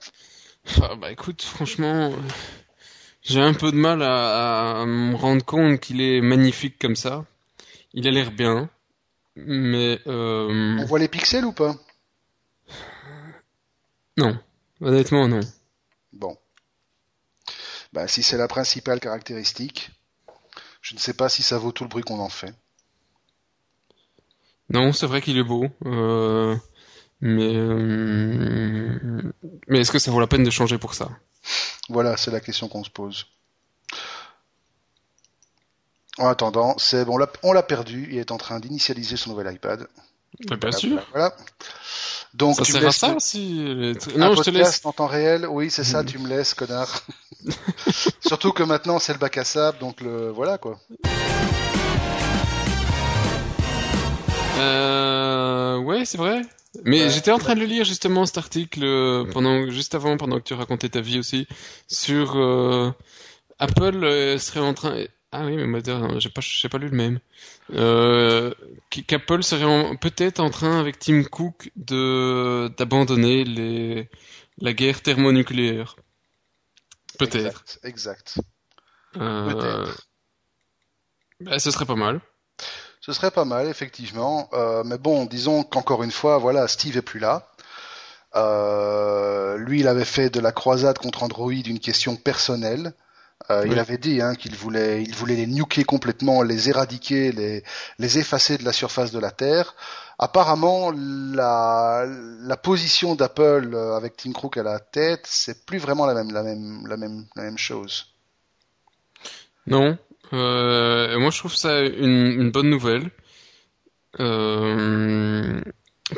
Ah, 0.82 0.96
Bah 0.96 1.12
écoute, 1.12 1.42
franchement, 1.42 2.12
j'ai 3.22 3.42
un 3.42 3.54
peu 3.54 3.72
de 3.72 3.78
mal 3.78 4.02
à, 4.04 4.86
me 4.86 5.16
rendre 5.16 5.44
compte 5.46 5.80
qu'il 5.80 6.02
est 6.02 6.22
magnifique 6.22 6.78
comme 6.80 6.96
ça. 6.96 7.26
Il 7.94 8.08
a 8.08 8.12
l'air 8.12 8.32
bien, 8.32 8.70
mais... 9.36 10.00
Euh... 10.08 10.78
On 10.80 10.86
voit 10.86 11.00
les 11.00 11.08
pixels 11.08 11.46
ou 11.46 11.54
pas? 11.54 11.76
Non, 14.18 14.38
honnêtement 14.82 15.28
non. 15.28 15.40
Bon. 16.14 16.38
Bah 17.94 18.08
si 18.08 18.22
c'est 18.22 18.38
la 18.38 18.48
principale 18.48 19.00
caractéristique, 19.00 19.90
je 20.82 20.96
ne 20.96 21.00
sais 21.00 21.14
pas 21.14 21.30
si 21.30 21.44
ça 21.44 21.58
vaut 21.58 21.72
tout 21.72 21.84
le 21.84 21.90
bruit 21.90 22.04
qu'on 22.04 22.20
en 22.20 22.30
fait. 22.30 22.54
Non, 24.70 24.94
c'est 24.94 25.08
vrai 25.08 25.22
qu'il 25.22 25.38
est 25.38 25.44
beau. 25.44 25.68
Euh, 25.86 26.56
mais 27.22 27.56
euh, 27.56 29.34
mais 29.68 29.80
est-ce 29.80 29.92
que 29.92 30.00
ça 30.00 30.12
vaut 30.12 30.20
la 30.20 30.28
peine 30.28 30.44
de 30.44 30.52
changer 30.52 30.78
pour 30.78 30.94
ça? 30.94 31.10
Voilà, 31.90 32.18
c'est 32.18 32.32
la 32.32 32.40
question 32.40 32.68
qu'on 32.68 32.84
se 32.84 32.90
pose. 32.90 33.26
En 36.18 36.28
attendant, 36.28 36.78
c'est 36.78 37.06
bon, 37.06 37.18
on 37.44 37.54
l'a 37.54 37.64
perdu. 37.64 38.08
Il 38.12 38.18
est 38.18 38.32
en 38.32 38.38
train 38.38 38.60
d'initialiser 38.60 39.18
son 39.18 39.32
nouvel 39.32 39.54
iPad. 39.54 39.88
bien 40.40 40.72
sûr. 40.72 41.06
Voilà. 41.12 41.36
Donc 42.34 42.58
ça 42.58 42.64
tu 42.64 42.72
sert 42.74 42.82
me 42.82 42.86
à 42.86 42.90
laisses 42.90 42.98
ça. 42.98 43.08
Non, 44.18 44.36
je 44.36 44.42
te 44.44 44.50
laisse 44.50 44.86
en 44.86 44.92
temps 44.92 45.08
réel. 45.08 45.48
Oui, 45.48 45.72
c'est 45.72 45.84
ça. 45.84 46.04
Tu 46.04 46.20
me 46.20 46.28
laisses, 46.28 46.54
connard. 46.54 47.04
Surtout 48.22 48.52
que 48.52 48.64
maintenant 48.64 49.00
c'est 49.00 49.14
le 49.14 49.20
bac 49.20 49.38
à 49.38 49.44
sable, 49.44 49.80
donc 49.80 50.02
le 50.02 50.30
voilà 50.30 50.58
quoi. 50.58 50.80
Euh, 54.58 55.78
ouais, 55.78 56.06
c'est 56.06 56.18
vrai. 56.18 56.42
Mais 56.86 57.10
j'étais 57.10 57.32
en 57.32 57.40
train 57.40 57.56
de 57.56 57.62
le 57.62 57.66
lire 57.66 57.84
justement 57.84 58.26
cet 58.26 58.38
article 58.38 58.84
euh, 58.84 59.26
pendant 59.26 59.70
juste 59.70 59.96
avant 59.96 60.18
pendant 60.18 60.38
que 60.38 60.44
tu 60.44 60.54
racontais 60.54 60.90
ta 60.90 61.02
vie 61.02 61.18
aussi 61.18 61.48
sur 61.88 62.38
euh, 62.38 62.92
Apple 63.58 64.04
euh, 64.04 64.38
serait 64.38 64.60
en 64.60 64.76
train 64.76 64.96
ah 65.32 65.46
oui 65.46 65.56
mais 65.56 65.66
moi 65.66 65.80
j'ai 66.20 66.30
pas 66.30 66.42
j'ai 66.42 66.70
pas 66.70 66.78
lu 66.78 66.90
le 66.90 66.96
même 66.96 67.20
euh, 67.74 68.54
qu'Apple 68.90 69.42
serait 69.42 69.98
peut-être 69.98 70.40
en 70.40 70.52
train 70.52 70.80
avec 70.80 71.00
Tim 71.00 71.24
Cook 71.24 71.72
de 71.76 72.72
d'abandonner 72.78 73.46
les 73.46 74.08
la 74.60 74.74
guerre 74.74 75.02
thermonucléaire 75.02 75.96
peut-être 77.20 77.36
exact, 77.36 77.80
exact. 77.84 78.40
Euh... 79.18 79.54
peut-être 79.54 80.08
bah, 81.42 81.60
ce 81.60 81.72
serait 81.72 81.86
pas 81.86 81.96
mal 81.96 82.20
ce 83.02 83.14
serait 83.14 83.32
pas 83.32 83.46
mal, 83.46 83.68
effectivement. 83.68 84.50
Euh, 84.54 84.84
mais 84.86 84.98
bon, 84.98 85.26
disons 85.26 85.64
qu'encore 85.64 86.04
une 86.04 86.12
fois, 86.12 86.38
voilà, 86.38 86.68
Steve 86.68 86.98
est 86.98 87.02
plus 87.02 87.20
là. 87.20 87.48
Euh, 88.36 89.58
lui, 89.58 89.80
il 89.80 89.88
avait 89.88 90.06
fait 90.06 90.30
de 90.30 90.40
la 90.40 90.52
croisade 90.52 91.00
contre 91.00 91.24
Android 91.24 91.52
une 91.52 91.80
question 91.80 92.16
personnelle. 92.16 92.94
Euh, 93.50 93.64
Il 93.66 93.80
avait 93.80 93.98
dit 93.98 94.22
hein, 94.22 94.36
qu'il 94.36 94.56
voulait, 94.56 95.02
il 95.02 95.16
voulait 95.16 95.38
les 95.38 95.48
nuker 95.48 95.86
complètement, 95.86 96.44
les 96.44 96.70
éradiquer, 96.70 97.32
les, 97.32 97.64
les 97.98 98.20
effacer 98.20 98.58
de 98.58 98.66
la 98.66 98.74
surface 98.74 99.12
de 99.12 99.20
la 99.20 99.32
Terre. 99.32 99.76
Apparemment, 100.20 100.92
la, 100.92 102.06
la 102.06 102.58
position 102.58 103.16
d'Apple 103.16 103.72
euh, 103.74 103.96
avec 103.96 104.18
Tim 104.18 104.34
Cook 104.34 104.58
à 104.58 104.64
la 104.64 104.80
tête, 104.80 105.26
c'est 105.26 105.66
plus 105.66 105.78
vraiment 105.78 106.06
la 106.06 106.14
même, 106.14 106.32
la 106.32 106.44
même, 106.44 106.86
la 106.88 106.98
même, 106.98 107.26
la 107.38 107.44
même 107.44 107.58
chose. 107.58 108.14
Non, 109.66 109.98
euh, 110.34 111.18
moi, 111.20 111.30
je 111.30 111.40
trouve 111.40 111.56
ça 111.56 111.82
une, 111.82 112.42
une 112.42 112.52
bonne 112.52 112.70
nouvelle. 112.70 113.12
Euh, 114.20 115.62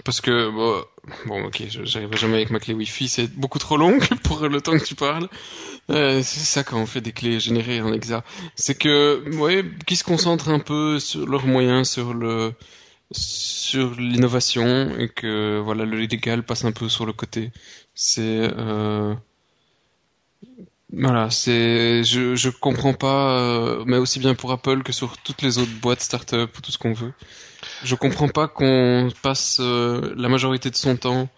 parce 0.06 0.22
que 0.22 0.50
bon, 0.50 1.44
ok, 1.44 1.64
j'arriverai 1.84 2.18
jamais 2.18 2.36
avec 2.36 2.50
ma 2.52 2.60
clé 2.60 2.74
Wi-Fi, 2.74 3.10
c'est 3.10 3.28
beaucoup 3.28 3.60
trop 3.60 3.78
long 3.78 4.00
pour 4.24 4.48
le 4.48 4.62
temps 4.62 4.78
que 4.78 4.84
tu 4.84 4.96
parles. 4.96 5.28
Euh, 5.90 6.22
c'est 6.24 6.40
ça 6.40 6.64
quand 6.64 6.80
on 6.80 6.86
fait 6.86 7.02
des 7.02 7.12
clés 7.12 7.40
générées 7.40 7.82
en 7.82 7.92
exa, 7.94 8.24
c'est 8.56 8.76
que 8.76 9.24
ouais, 9.38 9.66
qui 9.86 9.96
se 9.96 10.04
concentrent 10.04 10.50
un 10.50 10.60
peu 10.60 11.00
sur 11.00 11.28
leurs 11.28 11.46
moyens, 11.46 11.90
sur 11.90 12.14
le 12.14 12.54
sur 13.12 13.96
l'innovation 14.00 14.98
et 14.98 15.10
que 15.10 15.60
voilà 15.60 15.86
le 15.86 15.98
légal 16.00 16.44
passe 16.44 16.66
un 16.66 16.72
peu 16.72 16.90
sur 16.90 17.06
le 17.06 17.14
côté. 17.14 17.52
C'est 17.94 18.22
euh, 18.58 19.14
Voilà, 20.94 21.30
c'est 21.30 22.04
je 22.04 22.36
je 22.36 22.50
comprends 22.50 22.94
pas, 22.94 23.40
euh, 23.40 23.84
mais 23.88 23.96
aussi 23.98 24.20
bien 24.20 24.36
pour 24.36 24.52
Apple 24.52 24.84
que 24.84 24.92
sur 24.92 25.18
toutes 25.20 25.42
les 25.42 25.58
autres 25.58 25.72
boîtes 25.82 26.02
start-up 26.02 26.58
ou 26.58 26.62
tout 26.62 26.72
ce 26.72 26.78
qu'on 26.78 26.92
veut. 26.94 27.14
Je 27.84 27.96
comprends 27.96 28.28
pas 28.28 28.48
qu'on 28.50 29.10
passe 29.22 29.60
euh, 29.62 30.14
la 30.18 30.30
majorité 30.30 30.70
de 30.70 30.76
son 30.76 30.98
temps 30.98 31.30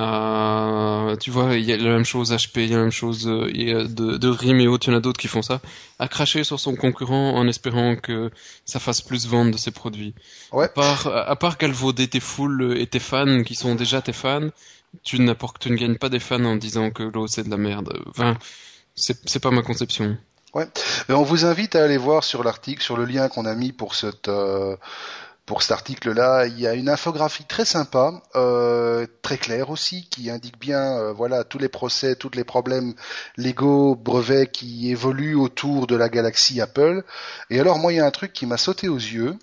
à, 0.00 1.16
tu 1.18 1.32
vois, 1.32 1.56
il 1.56 1.64
y 1.64 1.72
a 1.72 1.76
la 1.76 1.90
même 1.90 2.04
chose 2.04 2.32
HP, 2.32 2.58
il 2.58 2.70
y 2.70 2.74
a 2.74 2.76
la 2.76 2.84
même 2.84 2.92
chose 2.92 3.26
euh, 3.26 3.48
de, 3.88 4.16
de 4.16 4.28
RIM 4.28 4.60
et 4.60 4.68
autres, 4.68 4.86
il 4.86 4.92
y 4.92 4.94
en 4.94 4.98
a 4.98 5.00
d'autres 5.00 5.18
qui 5.18 5.26
font 5.26 5.42
ça, 5.42 5.60
à 5.98 6.06
cracher 6.06 6.44
sur 6.44 6.60
son 6.60 6.76
concurrent 6.76 7.34
en 7.34 7.48
espérant 7.48 7.96
que 7.96 8.30
ça 8.64 8.78
fasse 8.78 9.00
plus 9.00 9.26
vendre 9.26 9.50
de 9.50 9.56
ses 9.56 9.72
produits. 9.72 10.14
Ouais. 10.52 10.66
À 10.66 10.68
part, 10.68 11.06
à 11.08 11.34
part 11.34 11.56
tes 11.58 12.20
foules 12.20 12.78
et 12.78 12.86
tes 12.86 13.00
fans 13.00 13.42
qui 13.42 13.56
sont 13.56 13.74
déjà 13.74 14.00
tes 14.00 14.12
fans, 14.12 14.50
tu 15.02 15.18
tu 15.58 15.72
ne 15.72 15.76
gagnes 15.76 15.98
pas 15.98 16.08
des 16.08 16.20
fans 16.20 16.44
en 16.44 16.54
disant 16.54 16.90
que 16.90 17.02
l'eau 17.02 17.26
c'est 17.26 17.42
de 17.42 17.50
la 17.50 17.56
merde. 17.56 17.92
Enfin, 18.08 18.38
c'est 18.94 19.40
pas 19.40 19.50
ma 19.50 19.62
conception. 19.62 20.16
Ouais. 20.54 20.66
Mais 21.08 21.14
on 21.14 21.24
vous 21.24 21.44
invite 21.44 21.74
à 21.74 21.82
aller 21.82 21.98
voir 21.98 22.22
sur 22.22 22.44
l'article, 22.44 22.82
sur 22.82 22.96
le 22.96 23.04
lien 23.04 23.28
qu'on 23.28 23.46
a 23.46 23.54
mis 23.54 23.72
pour 23.72 23.96
cette 23.96 24.28
euh, 24.28 24.76
pour 25.48 25.62
cet 25.62 25.72
article-là, 25.72 26.46
il 26.46 26.60
y 26.60 26.66
a 26.66 26.74
une 26.74 26.90
infographie 26.90 27.46
très 27.46 27.64
sympa, 27.64 28.12
euh, 28.36 29.06
très 29.22 29.38
claire 29.38 29.70
aussi, 29.70 30.06
qui 30.10 30.30
indique 30.30 30.60
bien, 30.60 30.98
euh, 30.98 31.12
voilà, 31.14 31.42
tous 31.42 31.58
les 31.58 31.70
procès, 31.70 32.16
tous 32.16 32.30
les 32.34 32.44
problèmes 32.44 32.92
légaux, 33.38 33.96
brevets 33.96 34.52
qui 34.52 34.90
évoluent 34.90 35.36
autour 35.36 35.86
de 35.86 35.96
la 35.96 36.10
galaxie 36.10 36.60
Apple. 36.60 37.02
Et 37.48 37.58
alors, 37.58 37.78
moi, 37.78 37.94
il 37.94 37.96
y 37.96 38.00
a 38.00 38.04
un 38.04 38.10
truc 38.10 38.34
qui 38.34 38.44
m'a 38.44 38.58
sauté 38.58 38.88
aux 38.88 38.98
yeux 38.98 39.36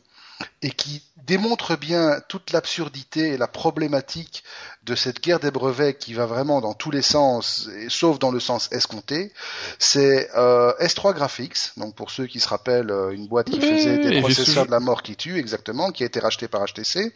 et 0.61 0.69
qui 0.69 1.01
démontre 1.25 1.75
bien 1.77 2.19
toute 2.29 2.51
l'absurdité 2.51 3.29
et 3.33 3.37
la 3.37 3.47
problématique 3.47 4.43
de 4.83 4.95
cette 4.95 5.21
guerre 5.21 5.39
des 5.39 5.51
brevets 5.51 5.97
qui 5.97 6.13
va 6.13 6.25
vraiment 6.25 6.61
dans 6.61 6.73
tous 6.73 6.91
les 6.91 7.01
sens, 7.01 7.69
et, 7.79 7.87
sauf 7.89 8.19
dans 8.19 8.31
le 8.31 8.39
sens 8.39 8.69
escompté, 8.71 9.31
c'est 9.79 10.29
euh, 10.37 10.71
S3 10.79 11.13
Graphics, 11.13 11.71
donc 11.77 11.95
pour 11.95 12.11
ceux 12.11 12.27
qui 12.27 12.39
se 12.39 12.47
rappellent, 12.47 12.91
euh, 12.91 13.11
une 13.11 13.27
boîte 13.27 13.49
qui 13.49 13.59
Oui, 13.59 13.67
faisait 13.67 13.97
oui, 13.97 14.01
des 14.03 14.09
oui, 14.15 14.19
processeurs 14.21 14.65
de 14.67 14.71
la 14.71 14.79
mort 14.79 15.01
qui 15.01 15.15
tuent, 15.15 15.37
exactement, 15.39 15.91
qui 15.91 16.03
a 16.03 16.05
été 16.05 16.19
racheté 16.19 16.47
par 16.47 16.63
HTC. 16.65 17.11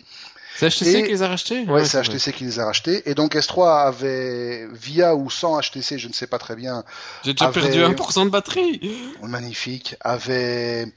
C'est 0.58 0.68
HTC 0.70 0.88
Et- 0.98 1.04
qui 1.04 1.10
les 1.10 1.22
a 1.22 1.28
rachetés? 1.28 1.64
Ouais, 1.70 1.86
c'est. 1.86 2.02
HTC 2.02 2.34
qui 2.34 2.44
les 2.44 2.60
a 2.60 2.66
rachetés. 2.66 3.10
Et 3.10 3.14
donc 3.14 3.36
S3 3.36 3.86
avait, 3.88 4.68
via 4.74 5.16
ou 5.16 5.30
sans 5.30 5.58
HTC, 5.62 5.98
je 6.00 6.08
ne 6.10 6.14
sais 6.14 6.28
pas 6.28 6.40
très 6.40 6.56
bien, 6.56 6.84
J'ai 7.24 7.34
déjà 7.34 7.46
avait- 7.46 7.62
perdu 7.62 7.82
1% 7.84 8.26
de 8.26 8.30
batterie. 8.32 8.82
magnifique, 9.22 9.96
avait 10.02 10.88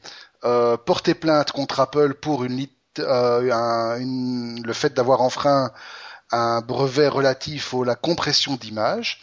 euh, 0.45 0.77
porté 0.77 1.15
plainte 1.15 1.53
contre 1.53 1.79
Apple 1.79 2.15
pour 2.15 2.43
une, 2.45 2.67
un- 3.01 3.99
une- 3.99 4.63
le 4.65 4.73
fait 4.73 4.95
d'avoir 4.95 5.21
enfreint 5.23 5.73
un 6.31 6.61
brevet 6.63 7.09
relatif 7.09 7.75
à 7.75 7.85
la 7.85 7.95
compression 7.95 8.55
d'image. 8.57 9.21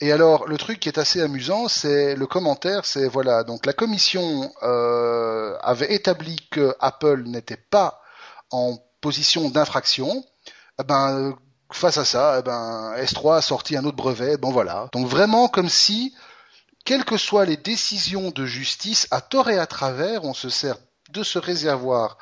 Et 0.00 0.12
alors, 0.12 0.46
le 0.46 0.56
truc 0.58 0.78
qui 0.80 0.88
est 0.88 0.98
assez 0.98 1.20
amusant, 1.20 1.68
c'est 1.68 2.14
le 2.14 2.26
commentaire, 2.26 2.84
c'est 2.84 3.08
voilà, 3.08 3.42
donc 3.44 3.66
la 3.66 3.72
commission 3.72 4.52
euh, 4.62 5.56
avait 5.60 5.92
établi 5.92 6.36
que 6.50 6.74
Apple 6.80 7.22
n'était 7.26 7.56
pas 7.56 8.00
en 8.50 8.76
position 9.00 9.50
d'infraction. 9.50 10.24
Eh 10.80 10.84
ben, 10.84 11.10
euh, 11.30 11.32
face 11.72 11.98
à 11.98 12.04
ça, 12.04 12.36
eh 12.38 12.42
ben, 12.42 12.94
S3 12.96 13.36
a 13.38 13.42
sorti 13.42 13.76
un 13.76 13.84
autre 13.84 13.96
brevet. 13.96 14.36
Bon 14.36 14.50
voilà. 14.50 14.88
Donc 14.92 15.06
vraiment 15.08 15.48
comme 15.48 15.68
si 15.68 16.14
quelles 16.84 17.04
que 17.04 17.16
soient 17.16 17.44
les 17.44 17.56
décisions 17.56 18.30
de 18.30 18.46
justice, 18.46 19.06
à 19.10 19.20
tort 19.20 19.50
et 19.50 19.58
à 19.58 19.66
travers, 19.66 20.24
on 20.24 20.32
se 20.34 20.48
sert 20.48 20.76
de 21.10 21.22
ce 21.22 21.38
réservoir 21.38 22.18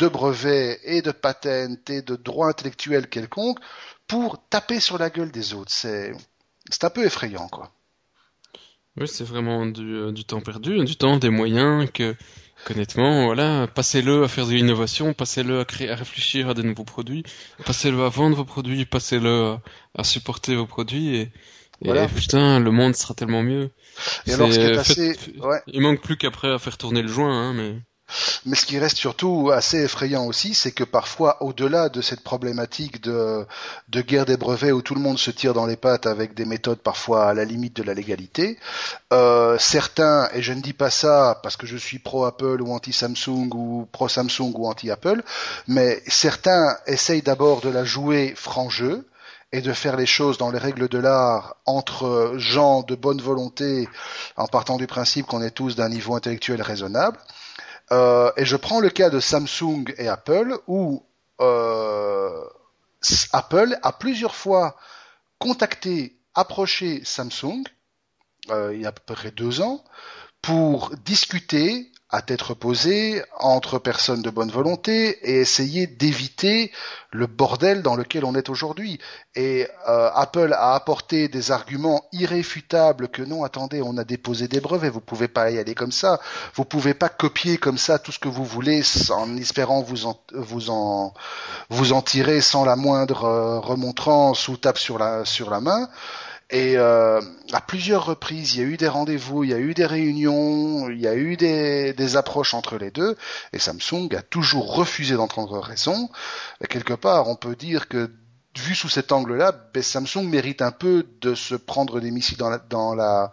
de 0.00 0.08
brevets 0.08 0.80
et 0.84 1.02
de 1.02 1.12
patents 1.12 1.76
et 1.88 2.02
de 2.02 2.16
droits 2.16 2.48
intellectuels 2.48 3.08
quelconques 3.08 3.60
pour 4.08 4.42
taper 4.48 4.80
sur 4.80 4.98
la 4.98 5.10
gueule 5.10 5.30
des 5.30 5.54
autres. 5.54 5.70
C'est, 5.72 6.12
c'est 6.70 6.84
un 6.84 6.90
peu 6.90 7.04
effrayant, 7.04 7.48
quoi. 7.48 7.70
Oui, 8.96 9.06
c'est 9.06 9.24
vraiment 9.24 9.66
du, 9.66 9.94
euh, 9.94 10.12
du 10.12 10.24
temps 10.24 10.40
perdu, 10.40 10.84
du 10.84 10.96
temps, 10.96 11.16
des 11.16 11.30
moyens 11.30 11.88
que, 11.92 12.16
honnêtement, 12.70 13.26
voilà, 13.26 13.68
passez-le 13.68 14.24
à 14.24 14.28
faire 14.28 14.46
de 14.46 14.52
l'innovation, 14.52 15.14
passez-le 15.14 15.60
à 15.60 15.64
créer, 15.64 15.90
à 15.90 15.94
réfléchir 15.94 16.48
à 16.48 16.54
des 16.54 16.62
nouveaux 16.64 16.84
produits, 16.84 17.22
passez-le 17.64 18.02
à 18.02 18.08
vendre 18.08 18.36
vos 18.36 18.44
produits, 18.44 18.84
passez-le 18.86 19.30
à, 19.30 19.62
à 19.96 20.04
supporter 20.04 20.56
vos 20.56 20.66
produits 20.66 21.16
et, 21.16 21.20
et 21.22 21.30
Voilà. 21.84 22.08
putain, 22.08 22.58
le 22.58 22.70
monde 22.72 22.94
sera 22.96 23.14
tellement 23.14 23.42
mieux. 23.42 23.70
Et 24.26 24.32
alors, 24.32 24.52
ce 24.52 24.58
qui 24.58 24.66
est 24.66 24.76
assez, 24.76 25.16
ouais. 25.38 25.62
Il 25.68 25.80
manque 25.80 26.02
plus 26.02 26.16
qu'après 26.16 26.50
à 26.52 26.58
faire 26.58 26.76
tourner 26.76 27.02
le 27.02 27.08
joint, 27.08 27.32
hein, 27.32 27.52
mais. 27.54 27.80
Mais 28.46 28.56
ce 28.56 28.66
qui 28.66 28.78
reste 28.78 28.96
surtout 28.96 29.50
assez 29.52 29.84
effrayant 29.84 30.26
aussi, 30.26 30.54
c'est 30.54 30.72
que 30.72 30.84
parfois, 30.84 31.42
au-delà 31.42 31.88
de 31.88 32.00
cette 32.00 32.22
problématique 32.22 33.02
de, 33.02 33.46
guerre 33.90 34.26
des 34.26 34.36
brevets 34.36 34.72
où 34.72 34.82
tout 34.82 34.94
le 34.94 35.00
monde 35.00 35.18
se 35.18 35.30
tire 35.30 35.54
dans 35.54 35.66
les 35.66 35.76
pattes 35.76 36.06
avec 36.06 36.34
des 36.34 36.44
méthodes 36.44 36.80
parfois 36.80 37.28
à 37.28 37.34
la 37.34 37.44
limite 37.44 37.76
de 37.76 37.82
la 37.82 37.94
légalité, 37.94 38.58
euh, 39.12 39.56
certains, 39.58 40.28
et 40.32 40.42
je 40.42 40.52
ne 40.52 40.60
dis 40.60 40.72
pas 40.72 40.90
ça 40.90 41.38
parce 41.42 41.56
que 41.56 41.66
je 41.66 41.76
suis 41.76 41.98
pro 41.98 42.24
Apple 42.24 42.60
ou 42.62 42.72
anti 42.72 42.92
Samsung 42.92 43.50
ou 43.54 43.88
pro 43.92 44.08
Samsung 44.08 44.52
ou 44.54 44.66
anti 44.66 44.90
Apple, 44.90 45.22
mais 45.68 46.02
certains 46.06 46.76
essayent 46.86 47.22
d'abord 47.22 47.60
de 47.60 47.68
la 47.68 47.84
jouer 47.84 48.34
franc 48.36 48.70
jeu 48.70 49.06
et 49.52 49.60
de 49.60 49.72
faire 49.72 49.96
les 49.96 50.06
choses 50.06 50.38
dans 50.38 50.50
les 50.50 50.58
règles 50.58 50.88
de 50.88 50.98
l'art 50.98 51.56
entre 51.66 52.34
gens 52.36 52.82
de 52.82 52.94
bonne 52.94 53.20
volonté 53.20 53.88
en 54.36 54.46
partant 54.46 54.76
du 54.76 54.86
principe 54.86 55.26
qu'on 55.26 55.42
est 55.42 55.50
tous 55.50 55.74
d'un 55.74 55.88
niveau 55.88 56.14
intellectuel 56.14 56.62
raisonnable. 56.62 57.18
Euh, 57.92 58.30
et 58.36 58.44
je 58.44 58.56
prends 58.56 58.80
le 58.80 58.90
cas 58.90 59.10
de 59.10 59.20
Samsung 59.20 59.84
et 59.98 60.08
Apple 60.08 60.58
où 60.66 61.04
euh, 61.40 62.44
Apple 63.32 63.78
a 63.82 63.92
plusieurs 63.92 64.34
fois 64.34 64.76
contacté, 65.38 66.16
approché 66.34 67.02
Samsung, 67.04 67.64
euh, 68.50 68.74
il 68.74 68.82
y 68.82 68.86
a 68.86 68.90
à 68.90 68.92
peu 68.92 69.14
près 69.14 69.30
deux 69.30 69.60
ans, 69.60 69.84
pour 70.42 70.94
discuter 71.04 71.90
à 72.10 72.22
tête 72.22 72.42
reposée 72.42 73.22
entre 73.38 73.78
personnes 73.78 74.22
de 74.22 74.30
bonne 74.30 74.50
volonté 74.50 75.18
et 75.22 75.40
essayer 75.40 75.86
d'éviter 75.86 76.72
le 77.12 77.26
bordel 77.26 77.82
dans 77.82 77.94
lequel 77.94 78.24
on 78.24 78.34
est 78.34 78.48
aujourd'hui. 78.48 78.98
Et 79.36 79.68
euh, 79.88 80.10
Apple 80.14 80.52
a 80.52 80.74
apporté 80.74 81.28
des 81.28 81.52
arguments 81.52 82.04
irréfutables 82.12 83.08
que 83.08 83.22
non, 83.22 83.44
attendez, 83.44 83.80
on 83.80 83.96
a 83.96 84.04
déposé 84.04 84.48
des 84.48 84.60
brevets, 84.60 84.90
vous 84.90 85.00
pouvez 85.00 85.28
pas 85.28 85.50
y 85.50 85.58
aller 85.58 85.74
comme 85.74 85.92
ça, 85.92 86.20
vous 86.54 86.64
pouvez 86.64 86.94
pas 86.94 87.08
copier 87.08 87.58
comme 87.58 87.78
ça 87.78 87.98
tout 87.98 88.12
ce 88.12 88.18
que 88.18 88.28
vous 88.28 88.44
voulez 88.44 88.82
en 89.10 89.36
espérant 89.36 89.80
vous 89.82 90.06
en 90.06 90.20
vous 90.34 90.70
en 90.70 91.14
vous 91.68 91.92
en 91.92 92.02
tirer 92.02 92.40
sans 92.40 92.64
la 92.64 92.76
moindre 92.76 93.24
euh, 93.24 93.60
remontrance 93.60 94.48
ou 94.48 94.56
tape 94.56 94.78
sur 94.78 94.98
la 94.98 95.24
sur 95.24 95.50
la 95.50 95.60
main. 95.60 95.88
Et 96.50 96.76
euh, 96.76 97.20
à 97.52 97.60
plusieurs 97.60 98.04
reprises, 98.04 98.54
il 98.54 98.60
y 98.60 98.64
a 98.64 98.66
eu 98.66 98.76
des 98.76 98.88
rendez-vous, 98.88 99.44
il 99.44 99.50
y 99.50 99.54
a 99.54 99.58
eu 99.58 99.72
des 99.72 99.86
réunions, 99.86 100.90
il 100.90 101.00
y 101.00 101.06
a 101.06 101.14
eu 101.14 101.36
des, 101.36 101.92
des 101.92 102.16
approches 102.16 102.54
entre 102.54 102.76
les 102.76 102.90
deux, 102.90 103.16
et 103.52 103.60
Samsung 103.60 104.08
a 104.16 104.22
toujours 104.22 104.74
refusé 104.74 105.14
d'entendre 105.14 105.60
raison. 105.60 106.10
Et 106.60 106.66
quelque 106.66 106.94
part, 106.94 107.28
on 107.28 107.36
peut 107.36 107.54
dire 107.54 107.86
que 107.86 108.10
vu 108.58 108.74
sous 108.74 108.88
cet 108.88 109.12
angle-là, 109.12 109.52
ben, 109.72 109.82
Samsung 109.82 110.24
mérite 110.24 110.60
un 110.60 110.72
peu 110.72 111.06
de 111.20 111.36
se 111.36 111.54
prendre 111.54 112.00
des 112.00 112.10
missiles 112.10 112.38
dans 112.38 112.50
la, 112.50 112.58
dans 112.58 112.94
la 112.94 113.32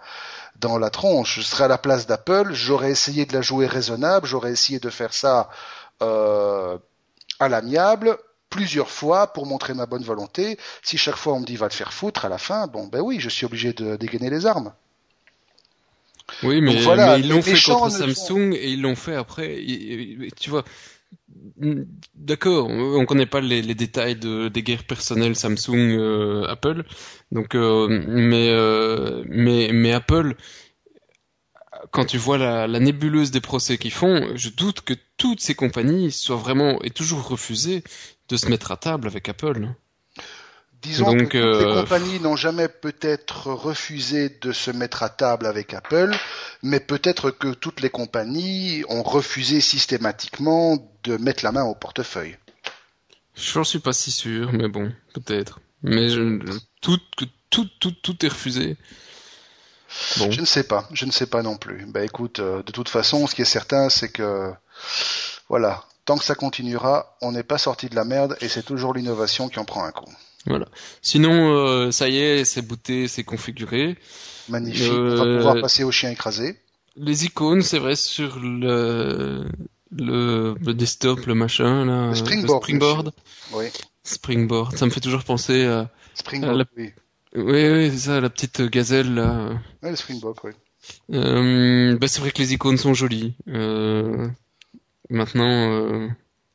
dans 0.59 0.77
la 0.77 0.89
tronche. 0.89 1.35
Je 1.35 1.41
serais 1.41 1.65
à 1.65 1.67
la 1.67 1.77
place 1.77 2.07
d'Apple, 2.07 2.53
j'aurais 2.53 2.91
essayé 2.91 3.25
de 3.25 3.33
la 3.33 3.41
jouer 3.41 3.67
raisonnable, 3.67 4.25
j'aurais 4.25 4.51
essayé 4.51 4.79
de 4.79 4.89
faire 4.89 5.13
ça 5.13 5.49
euh, 6.01 6.77
à 7.39 7.49
l'amiable 7.49 8.17
plusieurs 8.49 8.89
fois 8.89 9.33
pour 9.33 9.45
montrer 9.45 9.73
ma 9.73 9.85
bonne 9.85 10.03
volonté. 10.03 10.57
Si 10.83 10.97
chaque 10.97 11.15
fois 11.17 11.33
on 11.33 11.39
me 11.41 11.45
dit 11.45 11.55
va 11.57 11.69
te 11.69 11.75
faire 11.75 11.93
foutre 11.93 12.25
à 12.25 12.29
la 12.29 12.37
fin, 12.37 12.67
bon 12.67 12.87
ben 12.87 13.01
oui, 13.01 13.19
je 13.19 13.29
suis 13.29 13.45
obligé 13.45 13.73
de 13.73 13.95
dégainer 13.95 14.29
les 14.29 14.45
armes. 14.45 14.73
Oui, 16.43 16.61
mais, 16.61 16.73
Donc 16.73 16.83
voilà, 16.83 17.15
mais 17.15 17.19
ils 17.21 17.29
l'ont 17.29 17.41
fait 17.41 17.61
contre 17.61 17.89
Samsung 17.89 18.53
et 18.53 18.71
ils 18.71 18.81
l'ont 18.81 18.95
fait 18.95 19.15
après. 19.15 19.55
Et- 19.55 20.25
et- 20.25 20.31
Tu 20.39 20.49
vois, 20.49 20.63
d'accord, 22.15 22.67
on 22.69 23.05
connaît 23.05 23.25
pas 23.25 23.41
les, 23.41 23.61
les 23.61 23.75
détails 23.75 24.15
de, 24.15 24.47
des 24.49 24.63
guerres 24.63 24.83
personnelles 24.83 25.35
Samsung 25.35 25.95
euh, 25.97 26.45
Apple, 26.47 26.83
donc 27.31 27.55
euh, 27.55 27.87
mais 27.89 28.49
euh, 28.49 29.23
mais 29.27 29.69
mais 29.73 29.93
Apple, 29.93 30.35
quand 31.91 32.05
tu 32.05 32.17
vois 32.17 32.37
la, 32.37 32.67
la 32.67 32.79
nébuleuse 32.79 33.31
des 33.31 33.41
procès 33.41 33.77
qu'ils 33.77 33.91
font, 33.91 34.31
je 34.35 34.49
doute 34.49 34.81
que 34.81 34.93
toutes 35.17 35.41
ces 35.41 35.55
compagnies 35.55 36.11
soient 36.11 36.35
vraiment 36.35 36.81
et 36.83 36.89
toujours 36.89 37.27
refusées 37.27 37.83
de 38.29 38.37
se 38.37 38.47
mettre 38.47 38.71
à 38.71 38.77
table 38.77 39.07
avec 39.07 39.29
Apple. 39.29 39.69
Disons 40.81 41.11
Donc, 41.11 41.29
que 41.29 41.37
toutes 41.37 41.61
les 41.61 41.71
euh, 41.71 41.81
compagnies 41.81 42.19
n'ont 42.19 42.35
jamais 42.35 42.67
peut-être 42.67 43.51
refusé 43.51 44.29
de 44.41 44.51
se 44.51 44.69
mettre 44.69 45.01
à 45.01 45.09
table 45.09 45.47
avec 45.47 45.73
Apple, 45.73 46.15
mais 46.61 46.79
peut-être 46.79 47.31
que 47.31 47.53
toutes 47.53 47.81
les 47.81 47.89
compagnies 47.89 48.83
ont 48.87 49.01
refusé 49.01 49.59
systématiquement 49.59 50.77
de 51.03 51.17
mettre 51.17 51.43
la 51.43 51.51
main 51.51 51.63
au 51.63 51.73
portefeuille. 51.73 52.37
J'en 53.35 53.63
suis 53.63 53.79
pas 53.79 53.93
si 53.93 54.11
sûr, 54.11 54.51
mais 54.53 54.67
bon, 54.67 54.91
peut-être. 55.13 55.59
Mais 55.81 56.09
je, 56.09 56.39
tout, 56.81 56.99
que 57.17 57.25
tout, 57.49 57.67
tout, 57.79 57.91
tout 57.91 58.25
est 58.25 58.29
refusé. 58.29 58.77
Bon. 60.17 60.31
Je 60.31 60.41
ne 60.41 60.45
sais 60.45 60.63
pas, 60.63 60.87
je 60.91 61.05
ne 61.05 61.11
sais 61.11 61.27
pas 61.27 61.41
non 61.41 61.57
plus. 61.57 61.85
Ben 61.87 62.03
écoute, 62.03 62.39
euh, 62.39 62.61
de 62.61 62.71
toute 62.71 62.89
façon, 62.89 63.25
ce 63.25 63.35
qui 63.35 63.41
est 63.41 63.45
certain, 63.45 63.89
c'est 63.89 64.09
que 64.09 64.51
voilà, 65.49 65.85
tant 66.07 66.17
que 66.17 66.23
ça 66.25 66.33
continuera, 66.33 67.15
on 67.21 67.31
n'est 67.33 67.43
pas 67.43 67.59
sorti 67.59 67.87
de 67.89 67.95
la 67.95 68.03
merde 68.05 68.35
et 68.41 68.47
c'est 68.47 68.63
toujours 68.63 68.93
l'innovation 68.95 69.47
qui 69.49 69.59
en 69.59 69.65
prend 69.65 69.83
un 69.83 69.91
coup. 69.91 70.11
Voilà. 70.47 70.65
Sinon, 71.01 71.31
euh, 71.55 71.91
ça 71.91 72.07
y 72.09 72.17
est, 72.17 72.45
c'est 72.45 72.61
booté, 72.61 73.07
c'est 73.07 73.23
configuré. 73.23 73.97
Magnifique. 74.49 74.89
On 74.91 75.15
va 75.15 75.23
Euh, 75.25 75.37
pouvoir 75.37 75.61
passer 75.61 75.83
au 75.83 75.91
chien 75.91 76.09
écrasé. 76.09 76.57
Les 76.95 77.25
icônes, 77.25 77.61
c'est 77.61 77.77
vrai, 77.79 77.95
sur 77.97 78.39
le, 78.39 79.45
le, 79.91 80.55
le 80.59 80.73
desktop, 80.73 81.25
le 81.25 81.35
machin, 81.35 81.85
là. 81.85 82.07
Le 82.09 82.15
Springboard, 82.15 82.63
Springboard. 82.63 83.11
Oui. 83.53 83.65
Springboard. 84.03 84.77
Ça 84.77 84.85
me 84.85 84.91
fait 84.91 85.01
toujours 85.01 85.23
penser 85.25 85.65
à, 85.65 85.89
Springboard, 86.15 86.57
la- 86.57 86.65
oui. 86.77 86.93
oui, 87.35 87.69
oui, 87.69 87.91
c'est 87.91 87.97
ça, 88.07 88.21
la 88.21 88.29
petite 88.29 88.61
gazelle, 88.61 89.13
là. 89.13 89.49
Ouais, 89.83 89.89
le 89.91 89.95
Springboard, 89.97 90.37
oui. 90.45 90.51
Euh, 91.13 91.97
bah, 91.99 92.07
c'est 92.07 92.21
vrai 92.21 92.31
que 92.31 92.39
les 92.41 92.53
icônes 92.53 92.77
sont 92.77 92.93
jolies. 92.93 93.33
Euh, 93.49 94.29
maintenant, 95.09 95.71
euh, 95.71 96.09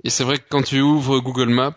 et 0.05 0.11
c'est 0.11 0.25
vrai 0.25 0.39
que 0.39 0.45
quand 0.49 0.63
tu 0.63 0.81
ouvres 0.81 1.21
Google 1.21 1.49
Maps, 1.49 1.75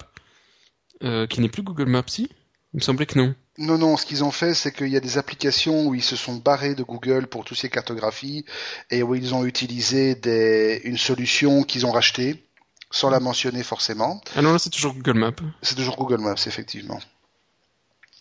euh, 1.04 1.28
qui 1.28 1.42
n'est 1.42 1.50
plus 1.50 1.64
Google 1.64 1.90
Maps, 1.90 2.04
si? 2.08 2.30
Il 2.74 2.78
me 2.78 2.82
semblait 2.82 3.06
que 3.06 3.18
non. 3.18 3.36
Non, 3.58 3.78
non, 3.78 3.96
ce 3.96 4.06
qu'ils 4.06 4.24
ont 4.26 4.32
fait, 4.32 4.54
c'est 4.54 4.74
qu'il 4.74 4.90
y 4.90 4.98
a 4.98 5.00
des 5.00 5.18
applications 5.18 5.88
où 5.88 5.96
ils 5.96 6.04
se 6.04 6.18
sont 6.18 6.36
barrés 6.36 6.76
de 6.76 6.84
Google 6.84 7.28
pour 7.28 7.46
toutes 7.46 7.58
ces 7.58 7.70
cartographies 7.70 8.44
et 8.92 9.02
où 9.02 9.16
ils 9.16 9.34
ont 9.34 9.46
utilisé 9.46 10.16
des... 10.16 10.82
une 10.84 10.98
solution 10.98 11.64
qu'ils 11.64 11.86
ont 11.86 11.92
rachetée, 11.92 12.44
sans 12.92 13.10
la 13.10 13.22
mentionner 13.22 13.64
forcément. 13.64 14.22
Ah 14.36 14.42
non, 14.42 14.52
là, 14.52 14.60
c'est 14.60 14.70
toujours 14.70 14.94
Google 14.94 15.20
Maps. 15.20 15.32
C'est 15.62 15.76
toujours 15.76 15.96
Google 15.96 16.20
Maps, 16.20 16.36
effectivement. 16.48 17.00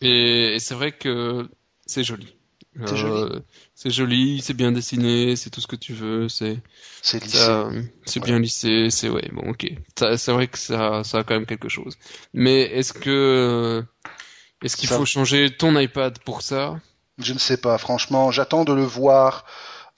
Et, 0.00 0.54
et 0.54 0.58
c'est 0.60 0.74
vrai 0.74 0.92
que 0.92 1.48
c'est 1.84 2.04
joli. 2.04 2.36
C'est 2.76 2.92
Euh, 2.92 2.96
joli. 2.96 3.42
C'est 3.74 3.90
joli, 3.90 4.40
c'est 4.42 4.54
bien 4.54 4.72
dessiné, 4.72 5.36
c'est 5.36 5.50
tout 5.50 5.60
ce 5.60 5.66
que 5.66 5.76
tu 5.76 5.92
veux, 5.92 6.28
c'est 6.28 6.60
C'est 7.02 7.22
lissé. 7.22 7.38
c'est 8.04 8.20
Ouais. 8.20 8.26
bien 8.26 8.38
lissé, 8.38 8.90
c'est 8.90 9.08
ouais, 9.08 9.28
bon, 9.32 9.50
ok. 9.50 9.66
C'est 10.16 10.32
vrai 10.32 10.48
que 10.48 10.58
ça, 10.58 11.04
ça 11.04 11.18
a 11.18 11.24
quand 11.24 11.34
même 11.34 11.46
quelque 11.46 11.68
chose. 11.68 11.96
Mais 12.32 12.62
est-ce 12.62 12.92
que, 12.92 13.84
est-ce 14.62 14.76
qu'il 14.76 14.88
Ça- 14.88 14.96
faut 14.98 15.04
changer 15.06 15.50
ton 15.56 15.78
iPad 15.78 16.18
pour 16.20 16.42
ça? 16.42 16.80
Je 17.18 17.32
ne 17.32 17.38
sais 17.38 17.56
pas, 17.58 17.78
franchement, 17.78 18.30
j'attends 18.32 18.64
de 18.64 18.72
le 18.72 18.82
voir. 18.82 19.44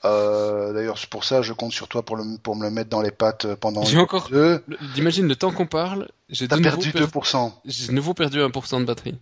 Euh, 0.05 0.75
D'ailleurs, 0.75 0.99
c'est 0.99 1.09
pour 1.09 1.25
ça 1.25 1.41
je 1.41 1.55
compte 1.55 1.73
sur 1.73 1.89
toi 1.89 2.05
pour, 2.05 2.17
le... 2.17 2.25
pour 2.43 2.55
me 2.55 2.65
le 2.65 2.71
mettre 2.71 2.91
dans 2.91 3.01
les 3.01 3.11
pattes 3.11 3.55
pendant 3.57 3.83
J'ai 3.85 3.97
encore, 3.97 4.29
deux. 4.29 4.63
le- 4.69 4.77
imagine 4.97 5.27
le 5.27 5.35
temps 5.35 5.51
qu'on 5.51 5.67
parle, 5.67 6.09
j'ai 6.29 6.47
perdu 6.47 6.93
per- 6.93 7.01
2%. 7.01 7.55
j'ai 7.65 7.87
de 7.89 7.93
nouveau 7.93 8.13
perdu 8.13 8.39
1% 8.41 8.81
de 8.81 8.85
batterie. 8.85 9.15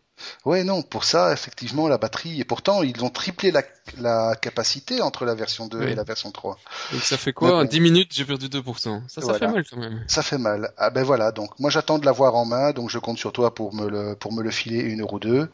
Ouais, 0.45 0.64
non, 0.64 0.83
pour 0.83 1.05
ça, 1.05 1.33
effectivement, 1.33 1.89
la 1.89 1.99
batterie, 1.99 2.41
et 2.41 2.45
pourtant, 2.45 2.83
ils 2.83 3.05
ont 3.05 3.11
triplé 3.11 3.51
la, 3.51 3.62
la 3.99 4.35
capacité 4.37 5.01
entre 5.03 5.25
la 5.25 5.35
version 5.35 5.66
2 5.66 5.79
Oui. 5.79 5.91
et 5.93 5.95
la 5.95 6.05
version 6.05 6.31
3. 6.31 6.59
Donc 6.93 7.03
ça 7.03 7.16
fait 7.16 7.33
quoi? 7.33 7.55
En 7.57 7.62
bon. 7.62 7.68
10 7.68 7.81
minutes, 7.81 8.11
j'ai 8.12 8.25
perdu 8.25 8.47
2%. 8.49 8.62
Ça, 8.83 9.01
ça 9.09 9.20
Voilà. 9.22 9.39
fait 9.39 9.47
mal 9.49 9.64
quand 9.70 9.77
même. 9.79 10.05
Ça 10.07 10.22
fait 10.22 10.39
mal. 10.39 10.72
Ah 10.77 10.91
ben 10.91 11.03
voilà, 11.05 11.33
donc 11.33 11.59
moi 11.59 11.70
j'attends 11.70 11.99
de 11.99 12.07
l'avoir 12.07 12.35
en 12.35 12.45
main, 12.45 12.72
donc 12.72 12.91
je 12.91 12.99
compte 12.99 13.18
sur 13.18 13.33
toi 13.33 13.55
pour 13.55 13.75
me 13.75 13.89
le, 13.89 14.14
pour 14.14 14.33
me 14.33 14.43
le 14.43 14.51
filer 14.51 14.81
une 14.81 15.01
heure 15.03 15.12
ou 15.12 15.18
deux, 15.18 15.49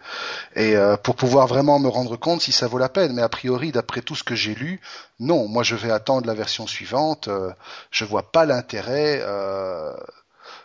et 0.56 0.76
euh, 0.76 0.96
pour 0.96 1.16
pouvoir 1.16 1.46
vraiment 1.46 1.78
me 1.78 1.88
rendre 1.88 2.16
compte 2.16 2.40
si 2.42 2.52
ça 2.52 2.66
vaut 2.66 2.78
la 2.78 2.88
peine. 2.88 3.12
Mais 3.12 3.22
a 3.22 3.28
priori, 3.28 3.72
d'après 3.72 4.02
tout 4.02 4.14
ce 4.16 4.24
que 4.24 4.34
j'ai 4.34 4.54
lu, 4.54 4.80
non, 5.18 5.48
moi 5.48 5.62
je 5.62 5.74
vais 5.76 5.90
attendre 5.90 6.26
la 6.26 6.34
version 6.34 6.66
suivante, 6.66 7.28
euh, 7.28 7.50
je 7.90 8.04
vois 8.04 8.30
pas 8.30 8.44
l'intérêt... 8.44 9.20
Euh, 9.22 9.92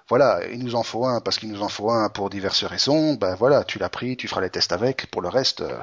voilà, 0.07 0.39
il 0.51 0.63
nous 0.63 0.75
en 0.75 0.83
faut 0.83 1.05
un 1.05 1.19
parce 1.21 1.37
qu'il 1.39 1.49
nous 1.51 1.61
en 1.63 1.69
faut 1.69 1.89
un 1.91 2.09
pour 2.09 2.29
diverses 2.29 2.63
raisons. 2.63 3.15
Ben 3.15 3.35
voilà, 3.35 3.63
tu 3.63 3.79
l'as 3.79 3.89
pris, 3.89 4.17
tu 4.17 4.27
feras 4.27 4.41
les 4.41 4.49
tests 4.51 4.71
avec. 4.71 5.07
Pour 5.11 5.21
le 5.21 5.29
reste, 5.29 5.61
euh, 5.61 5.77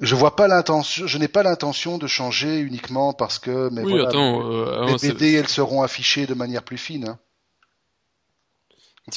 je 0.00 0.14
vois 0.14 0.36
pas 0.36 0.48
l'intention, 0.48 1.06
je 1.06 1.18
n'ai 1.18 1.28
pas 1.28 1.42
l'intention 1.42 1.98
de 1.98 2.06
changer 2.06 2.58
uniquement 2.60 3.12
parce 3.12 3.38
que. 3.38 3.68
Mais 3.72 3.82
Oui, 3.82 3.90
voilà, 3.90 4.08
attends, 4.08 4.50
euh, 4.50 4.96
BD, 4.98 5.34
elles 5.34 5.48
seront 5.48 5.82
affichées 5.82 6.26
de 6.26 6.34
manière 6.34 6.62
plus 6.62 6.78
fine. 6.78 7.08
hein. 7.08 7.18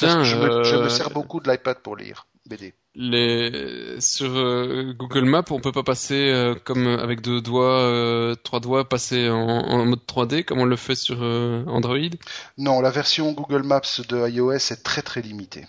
Tiens, 0.00 0.18
que 0.18 0.24
je, 0.24 0.36
me, 0.36 0.64
je 0.64 0.76
me 0.76 0.82
euh, 0.82 0.88
sers 0.88 1.10
beaucoup 1.10 1.40
de 1.40 1.50
l'iPad 1.50 1.78
pour 1.78 1.96
lire 1.96 2.26
BD. 2.46 2.74
Les... 3.00 4.00
Sur 4.00 4.36
euh, 4.36 4.92
Google 4.92 5.24
Maps, 5.24 5.44
on 5.50 5.60
peut 5.60 5.72
pas 5.72 5.84
passer 5.84 6.30
euh, 6.30 6.54
comme 6.64 6.86
avec 6.86 7.20
deux 7.20 7.40
doigts, 7.40 7.80
euh, 7.80 8.34
trois 8.42 8.58
doigts, 8.58 8.88
passer 8.88 9.30
en, 9.30 9.38
en 9.38 9.84
mode 9.86 10.00
3D 10.06 10.44
comme 10.44 10.58
on 10.58 10.64
le 10.64 10.76
fait 10.76 10.96
sur 10.96 11.22
Android? 11.22 12.10
Non, 12.58 12.80
la 12.80 12.90
version 12.90 13.32
Google 13.32 13.62
Maps 13.62 14.00
de 14.08 14.28
iOS 14.28 14.52
est 14.52 14.82
très 14.82 15.02
très 15.02 15.22
limitée. 15.22 15.66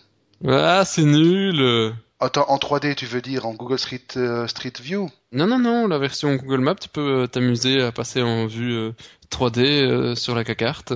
Ah, 0.47 0.83
c'est 0.85 1.03
nul. 1.03 1.93
Attends, 2.21 2.49
en 2.49 2.57
3D, 2.57 2.95
tu 2.95 3.05
veux 3.05 3.21
dire 3.21 3.45
en 3.45 3.53
Google 3.53 3.79
Street, 3.79 4.03
euh, 4.17 4.45
Street 4.47 4.73
View? 4.81 5.09
Non, 5.31 5.47
non, 5.47 5.57
non, 5.57 5.87
la 5.87 5.97
version 5.97 6.35
Google 6.35 6.59
Maps, 6.59 6.75
tu 6.75 6.89
peux 6.89 7.21
euh, 7.21 7.27
t'amuser 7.27 7.81
à 7.81 7.93
passer 7.93 8.21
en 8.21 8.45
vue 8.45 8.73
euh, 8.73 8.91
3D 9.31 9.61
euh, 9.61 10.15
sur 10.15 10.35
la 10.35 10.43
carte. 10.43 10.91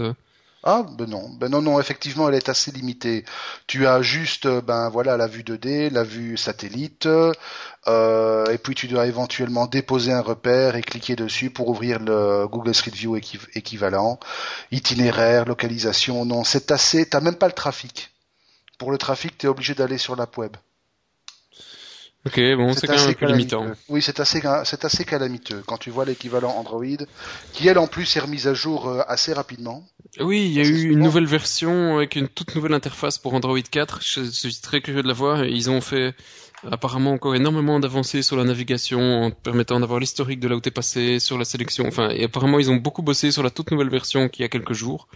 Ah, 0.66 0.84
ben 0.98 1.08
non, 1.10 1.30
ben 1.40 1.50
non, 1.50 1.62
non, 1.62 1.80
effectivement, 1.80 2.30
elle 2.30 2.36
est 2.36 2.48
assez 2.50 2.72
limitée. 2.72 3.26
Tu 3.68 3.86
as 3.86 4.02
juste, 4.02 4.46
euh, 4.46 4.62
ben 4.62 4.90
voilà, 4.90 5.18
la 5.18 5.28
vue 5.28 5.44
2D, 5.44 5.90
la 5.90 6.04
vue 6.04 6.38
satellite, 6.38 7.06
euh, 7.88 8.46
et 8.48 8.58
puis 8.58 8.74
tu 8.76 8.88
dois 8.88 9.06
éventuellement 9.08 9.68
déposer 9.68 10.14
un 10.14 10.22
repère 10.22 10.76
et 10.78 10.82
cliquer 10.82 11.16
dessus 11.18 11.50
pour 11.50 11.68
ouvrir 11.70 12.00
le 12.00 12.48
Google 12.48 12.74
Street 12.74 12.92
View 12.92 13.18
équiv- 13.18 13.48
équivalent. 13.56 14.20
Itinéraire, 14.72 15.46
localisation, 15.46 16.24
non, 16.26 16.44
c'est 16.46 16.72
assez, 16.72 17.08
t'as 17.10 17.20
même 17.22 17.36
pas 17.36 17.48
le 17.48 17.54
trafic. 17.54 18.12
Pour 18.80 18.92
le 18.92 18.98
trafic, 19.00 19.38
t'es 19.38 19.48
obligé 19.48 19.76
d'aller 19.76 19.98
sur 20.00 20.16
l'app 20.16 20.38
web. 20.38 20.58
Ok, 22.26 22.40
bon, 22.56 22.74
c'est 22.74 22.88
quand 22.88 22.96
même 22.96 23.10
un 23.10 23.14
peu 23.14 23.26
limitant. 23.26 23.66
Oui, 23.90 24.02
c'est 24.02 24.20
assez, 24.22 24.42
c'est 24.64 24.86
assez 24.86 25.04
calamiteux 25.04 25.62
quand 25.66 25.78
tu 25.78 25.90
vois 25.90 26.06
l'équivalent 26.06 26.52
Android, 26.52 26.86
qui 27.52 27.68
elle 27.68 27.78
en 27.78 27.88
plus 27.88 28.16
est 28.16 28.22
remise 28.22 28.48
à 28.48 28.54
jour 28.54 28.88
euh, 28.88 29.02
assez 29.08 29.34
rapidement. 29.34 29.86
Oui, 30.22 30.46
il 30.46 30.54
y 30.54 30.62
a 30.62 30.64
eu 30.64 30.90
une 30.90 31.00
nouvelle 31.00 31.26
version 31.26 31.98
avec 31.98 32.16
une 32.16 32.30
toute 32.30 32.56
nouvelle 32.56 32.74
interface 32.74 33.18
pour 33.18 33.34
Android 33.34 33.60
4. 33.60 34.00
Je 34.02 34.24
je 34.24 34.30
suis 34.30 34.62
très 34.62 34.80
curieux 34.80 35.04
de 35.04 35.08
la 35.08 35.14
voir. 35.14 35.44
Ils 35.44 35.70
ont 35.70 35.82
fait 35.82 36.16
apparemment 36.72 37.12
encore 37.12 37.36
énormément 37.36 37.80
d'avancées 37.80 38.22
sur 38.22 38.38
la 38.38 38.46
navigation 38.46 39.24
en 39.24 39.32
te 39.32 39.42
permettant 39.42 39.80
d'avoir 39.80 40.00
l'historique 40.00 40.40
de 40.40 40.48
là 40.48 40.56
où 40.56 40.62
t'es 40.62 40.72
passé, 40.72 41.20
sur 41.20 41.38
la 41.38 41.46
sélection. 41.46 41.86
Enfin, 41.88 42.10
et 42.10 42.24
apparemment 42.24 42.60
ils 42.60 42.72
ont 42.72 42.78
beaucoup 42.78 43.02
bossé 43.02 43.32
sur 43.32 43.44
la 43.44 43.50
toute 43.50 43.72
nouvelle 43.72 43.90
version 43.90 44.30
qui 44.30 44.44
a 44.44 44.48
quelques 44.48 44.74
jours. 44.74 45.08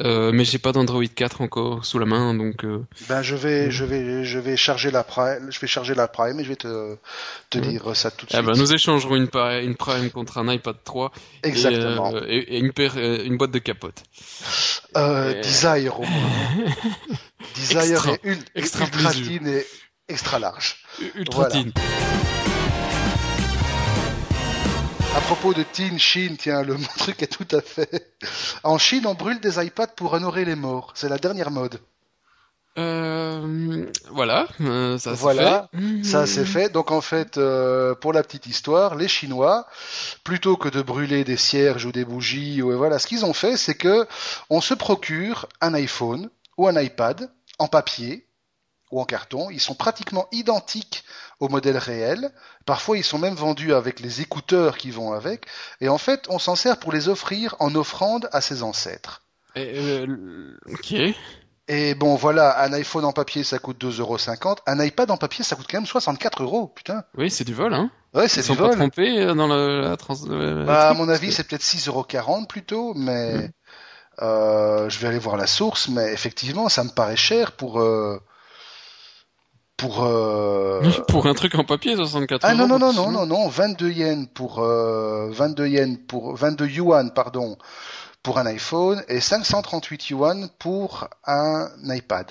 Euh, 0.00 0.30
mais 0.32 0.44
j'ai 0.44 0.58
pas 0.58 0.70
d'Android 0.72 1.02
4 1.04 1.40
encore 1.40 1.84
sous 1.84 1.98
la 1.98 2.06
main, 2.06 2.32
donc 2.34 2.64
euh, 2.64 2.84
Ben 3.08 3.20
je 3.22 3.34
vais, 3.34 3.64
Mhm. 3.66 3.70
je 3.70 3.84
vais, 3.84 4.24
je 4.24 4.38
vais 4.38 4.56
charger 4.56 4.90
la 4.92 5.02
Prime, 5.02 5.48
je 5.50 5.58
vais 5.58 5.66
charger 5.66 5.94
la 5.94 6.06
Prime 6.06 6.38
et 6.38 6.44
je 6.44 6.48
vais 6.48 6.56
te, 6.56 6.96
te 7.50 7.58
Mhm. 7.58 7.64
dire 7.68 7.96
ça 7.96 8.10
tout 8.12 8.24
de 8.26 8.30
ah 8.32 8.36
suite. 8.36 8.46
ben, 8.46 8.56
nous 8.56 8.72
échangerons 8.72 9.16
une, 9.16 9.26
Prime 9.28 10.10
contre 10.10 10.38
un 10.38 10.52
iPad 10.52 10.76
3 10.84 11.10
et, 11.42 11.52
euh, 11.66 12.20
et, 12.28 12.36
et 12.56 12.58
une, 12.58 12.72
paire- 12.72 12.96
une 12.96 13.36
boîte 13.36 13.50
de 13.50 13.58
capote. 13.58 14.04
Euh, 14.96 15.42
Desire 15.42 15.98
au 15.98 16.04
moins. 16.04 16.64
Desire 17.56 17.80
Extra. 17.96 18.12
est 18.24 18.36
Extra 18.54 18.84
ultra 18.84 19.10
plaisir. 19.10 19.40
thin 19.40 19.46
et 19.46 19.66
extra 20.08 20.38
large. 20.38 20.76
Ultra 21.16 21.34
Voilà. 21.34 21.50
teen. 21.50 21.72
À 25.16 25.20
propos 25.22 25.54
de 25.54 25.62
teen, 25.62 25.98
Chine, 25.98 26.36
tiens, 26.38 26.62
le 26.62 26.76
truc 26.98 27.22
est 27.22 27.26
tout 27.26 27.56
à 27.56 27.60
fait. 27.60 28.14
En 28.62 28.78
Chine, 28.78 29.06
on 29.06 29.14
brûle 29.14 29.40
des 29.40 29.64
iPads 29.64 29.88
pour 29.88 30.12
honorer 30.12 30.44
les 30.44 30.54
morts. 30.54 30.92
C'est 30.94 31.08
la 31.08 31.18
dernière 31.18 31.50
mode. 31.50 31.80
Euh, 32.78 33.86
voilà, 34.10 34.46
euh, 34.60 34.98
ça 34.98 35.10
c'est 35.10 35.20
Voilà, 35.20 35.68
fait. 35.72 36.04
Ça, 36.04 36.26
c'est 36.26 36.44
fait. 36.44 36.68
Donc, 36.72 36.92
en 36.92 37.00
fait, 37.00 37.36
euh, 37.36 37.96
pour 37.96 38.12
la 38.12 38.22
petite 38.22 38.46
histoire, 38.46 38.94
les 38.94 39.08
Chinois, 39.08 39.66
plutôt 40.22 40.56
que 40.56 40.68
de 40.68 40.82
brûler 40.82 41.24
des 41.24 41.36
cierges 41.36 41.86
ou 41.86 41.92
des 41.92 42.04
bougies, 42.04 42.62
ou 42.62 42.76
voilà, 42.76 43.00
ce 43.00 43.08
qu'ils 43.08 43.24
ont 43.24 43.32
fait, 43.32 43.56
c'est 43.56 43.74
que 43.74 44.06
on 44.48 44.60
se 44.60 44.74
procure 44.74 45.48
un 45.60 45.74
iPhone 45.74 46.30
ou 46.56 46.68
un 46.68 46.80
iPad 46.80 47.30
en 47.58 47.66
papier 47.66 48.27
ou 48.90 49.00
en 49.00 49.04
carton. 49.04 49.50
Ils 49.50 49.60
sont 49.60 49.74
pratiquement 49.74 50.26
identiques 50.32 51.04
au 51.40 51.48
modèle 51.48 51.76
réel. 51.78 52.30
Parfois, 52.66 52.96
ils 52.98 53.04
sont 53.04 53.18
même 53.18 53.34
vendus 53.34 53.72
avec 53.74 54.00
les 54.00 54.20
écouteurs 54.20 54.76
qui 54.76 54.90
vont 54.90 55.12
avec. 55.12 55.46
Et 55.80 55.88
en 55.88 55.98
fait, 55.98 56.26
on 56.28 56.38
s'en 56.38 56.56
sert 56.56 56.78
pour 56.78 56.92
les 56.92 57.08
offrir 57.08 57.54
en 57.60 57.74
offrande 57.74 58.28
à 58.32 58.40
ses 58.40 58.62
ancêtres. 58.62 59.22
Et, 59.54 59.72
euh, 59.76 60.56
ok. 60.72 60.94
Et 61.70 61.94
bon, 61.94 62.14
voilà, 62.14 62.62
un 62.62 62.72
iPhone 62.72 63.04
en 63.04 63.12
papier, 63.12 63.44
ça 63.44 63.58
coûte 63.58 63.78
2,50€. 63.78 64.56
Un 64.66 64.82
iPad 64.82 65.10
en 65.10 65.18
papier, 65.18 65.44
ça 65.44 65.54
coûte 65.54 65.66
quand 65.70 65.76
même 65.78 65.86
64 65.86 66.42
euros, 66.42 66.68
putain. 66.68 67.04
Oui, 67.16 67.30
c'est 67.30 67.44
du 67.44 67.52
vol, 67.52 67.74
hein. 67.74 67.90
Ouais, 68.14 68.24
Ils 68.24 68.28
c'est 68.30 68.40
du 68.40 68.46
sont 68.46 68.56
pas 68.56 68.68
vol. 68.68 68.76
trompés 68.76 69.20
euh, 69.20 69.34
dans 69.34 69.46
la, 69.46 69.88
la 69.90 69.96
trans. 69.98 70.14
Bah, 70.26 70.88
à 70.88 70.94
mon 70.94 71.10
avis, 71.10 71.30
c'est 71.30 71.44
peut-être 71.46 71.62
6,40€ 71.62 72.46
plutôt, 72.46 72.94
mais 72.94 73.34
Mm. 73.34 73.50
euh, 74.22 74.88
je 74.88 74.98
vais 74.98 75.08
aller 75.08 75.18
voir 75.18 75.36
la 75.36 75.46
source, 75.46 75.88
mais 75.88 76.10
effectivement, 76.12 76.68
ça 76.70 76.84
me 76.84 76.88
paraît 76.90 77.16
cher 77.16 77.52
pour 77.52 77.80
euh, 77.80 78.18
pour 79.78 80.04
euh... 80.04 80.82
pour 81.08 81.26
un 81.26 81.32
truc 81.34 81.54
en 81.54 81.64
papier, 81.64 81.96
64 81.96 82.44
ah 82.44 82.54
non 82.54 82.68
non 82.68 82.78
non 82.78 82.92
non 82.92 83.10
non 83.10 83.24
non 83.26 83.48
22 83.48 83.90
yens 83.90 84.26
pour 84.34 84.58
euh, 84.58 85.30
22 85.30 85.66
yens 85.68 85.98
pour 86.06 86.36
22 86.36 86.66
yuan 86.66 87.10
pardon 87.14 87.56
pour 88.22 88.38
un 88.38 88.44
iPhone 88.46 89.02
et 89.08 89.20
538 89.20 90.10
yuan 90.10 90.48
pour 90.58 91.08
un 91.24 91.70
iPad. 91.84 92.26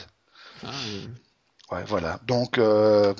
Ah, 0.63 0.69
oui. 0.85 1.09
Ouais, 1.71 1.83
voilà. 1.87 2.19
Donc, 2.27 2.57
euh, 2.57 3.13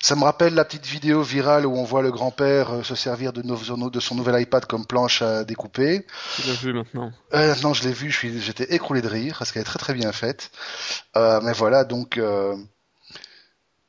ça 0.00 0.16
me 0.16 0.24
rappelle 0.24 0.54
la 0.54 0.64
petite 0.64 0.86
vidéo 0.86 1.22
virale 1.22 1.66
où 1.66 1.76
on 1.76 1.84
voit 1.84 2.02
le 2.02 2.10
grand-père 2.10 2.70
euh, 2.72 2.82
se 2.82 2.94
servir 2.94 3.32
de, 3.32 3.42
nos- 3.42 3.90
de 3.90 4.00
son 4.00 4.14
nouvel 4.14 4.40
iPad 4.40 4.64
comme 4.64 4.86
planche 4.86 5.22
à 5.22 5.44
découper. 5.44 6.06
Tu 6.36 6.48
l'as 6.48 6.54
vu 6.54 6.72
maintenant? 6.72 7.12
Euh, 7.34 7.54
non, 7.62 7.74
je 7.74 7.84
l'ai 7.84 7.92
vu, 7.92 8.10
j'étais 8.10 8.74
écroulé 8.74 9.02
de 9.02 9.08
rire 9.08 9.36
parce 9.38 9.52
qu'elle 9.52 9.62
est 9.62 9.66
très 9.66 9.78
très 9.78 9.94
bien 9.94 10.10
faite. 10.12 10.50
Euh, 11.16 11.40
mais 11.42 11.52
voilà, 11.52 11.84
donc, 11.84 12.16
euh, 12.16 12.56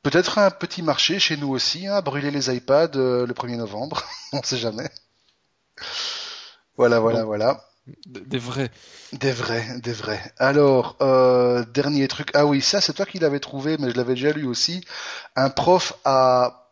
Peut-être 0.02 0.38
un 0.38 0.50
petit 0.50 0.82
marché 0.82 1.20
chez 1.20 1.36
nous 1.38 1.50
aussi, 1.50 1.88
hein, 1.88 2.02
brûler 2.02 2.32
les 2.32 2.56
iPads 2.56 2.91
euh, 2.95 3.26
le 3.28 3.34
1er 3.34 3.58
novembre, 3.58 4.04
on 4.34 4.41
sait 4.43 4.58
jamais. 4.58 4.89
Voilà, 6.78 7.00
voilà, 7.00 7.24
voilà. 7.26 7.66
Des 8.06 8.38
vrais. 8.38 8.70
Des 9.14 9.32
vrais, 9.32 9.66
des 9.80 9.93
vrais. 9.93 10.22
Alors, 10.38 10.95
euh, 11.02 11.66
dernier 11.66 12.08
truc. 12.08 12.30
Ah 12.34 12.45
oui, 12.45 12.62
ça 12.62 12.82
c'est 12.82 12.93
toi 12.93 13.06
qui 13.06 13.20
l'avais 13.20 13.39
trouvé, 13.39 13.78
mais 13.78 13.89
je 13.91 13.95
l'avais 13.97 14.14
déjà 14.14 14.32
lu 14.32 14.45
aussi. 14.45 14.86
Un 15.36 15.50
prof 15.50 15.93
a, 16.06 16.72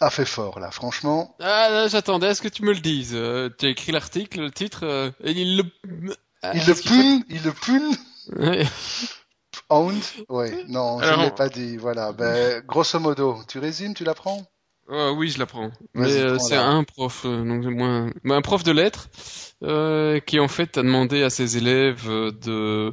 a 0.00 0.10
fait 0.10 0.26
fort 0.26 0.60
là, 0.60 0.70
franchement. 0.70 1.34
Ah 1.40 1.68
là, 1.70 1.88
j'attendais 1.88 2.28
à 2.28 2.34
ce 2.34 2.42
que 2.42 2.48
tu 2.48 2.62
me 2.62 2.72
le 2.72 2.80
dises. 2.80 3.14
Euh, 3.14 3.48
tu 3.58 3.66
as 3.66 3.70
écrit 3.70 3.92
l'article, 3.92 4.40
le 4.40 4.50
titre, 4.50 4.84
euh, 4.84 5.10
et 5.24 5.32
il 5.32 5.56
le... 5.56 5.64
il 6.54 6.66
le 6.66 6.74
pune, 6.74 7.24
il 7.30 7.42
le 7.42 7.52
pune. 7.52 7.96
Hound 9.68 10.02
Ouais, 10.28 10.64
non, 10.68 11.00
je 11.00 11.10
ne 11.12 11.24
l'ai 11.24 11.30
pas 11.30 11.48
dit. 11.48 11.76
Voilà. 11.76 12.12
Ben, 12.12 12.62
grosso 12.66 12.98
modo, 13.00 13.38
tu 13.48 13.58
résumes, 13.58 13.94
tu 13.94 14.04
l'apprends? 14.04 14.46
Euh, 14.90 15.10
Oui, 15.12 15.28
je 15.30 15.38
l'apprends. 15.38 15.72
Mais 15.94 16.12
euh, 16.12 16.38
c'est 16.38 16.54
un 16.56 16.84
prof, 16.84 17.22
euh, 17.24 17.38
donc 17.44 17.64
moins, 17.64 18.10
un 18.24 18.40
prof 18.40 18.62
de 18.62 18.70
lettres 18.70 19.08
euh, 19.64 20.20
qui 20.20 20.38
en 20.38 20.46
fait 20.46 20.78
a 20.78 20.82
demandé 20.82 21.24
à 21.24 21.30
ses 21.30 21.56
élèves 21.56 22.06
de 22.06 22.92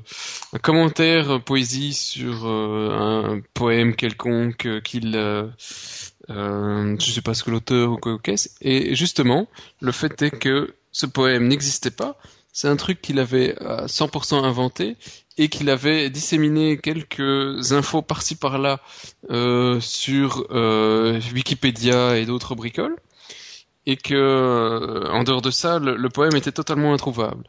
un 0.53 0.59
commentaire 0.59 1.43
poésie 1.43 1.93
sur 1.93 2.47
un 2.47 3.41
poème 3.53 3.95
quelconque 3.95 4.82
qu'il, 4.82 5.11
je 6.30 6.95
sais 6.99 7.21
pas 7.21 7.34
ce 7.36 7.43
que 7.43 7.51
l'auteur 7.51 7.91
ou 7.91 7.97
quoi 7.97 8.17
qu'est-ce. 8.24 8.49
Et 8.61 8.95
justement, 8.95 9.47
le 9.80 9.91
fait 9.91 10.19
est 10.24 10.32
que 10.32 10.74
ce 10.91 11.05
poème 11.05 11.47
n'existait 11.47 11.91
pas. 11.91 12.17
C'est 12.56 12.68
un 12.68 12.76
truc 12.76 13.01
qu'il 13.01 13.18
avait 13.18 13.58
à 13.62 13.88
100% 13.88 14.43
inventé 14.43 14.95
et 15.39 15.49
qu'il 15.49 15.72
avait 15.72 16.12
disséminé 16.12 16.78
quelques 16.78 17.74
infos 17.74 18.04
par-ci 18.04 18.36
par-là 18.36 18.80
euh, 19.32 19.80
sur 19.80 20.45
euh, 20.51 21.20
Wikipédia 21.34 22.18
et 22.18 22.28
d'autres 22.28 22.54
bricoles, 22.54 22.95
et 23.88 23.97
que 23.97 24.14
euh, 24.14 25.10
en 25.12 25.24
dehors 25.24 25.41
de 25.41 25.49
ça, 25.49 25.80
le, 25.80 26.10
poème 26.10 26.36
était 26.36 26.51
totalement 26.51 26.93
introuvable. 26.93 27.43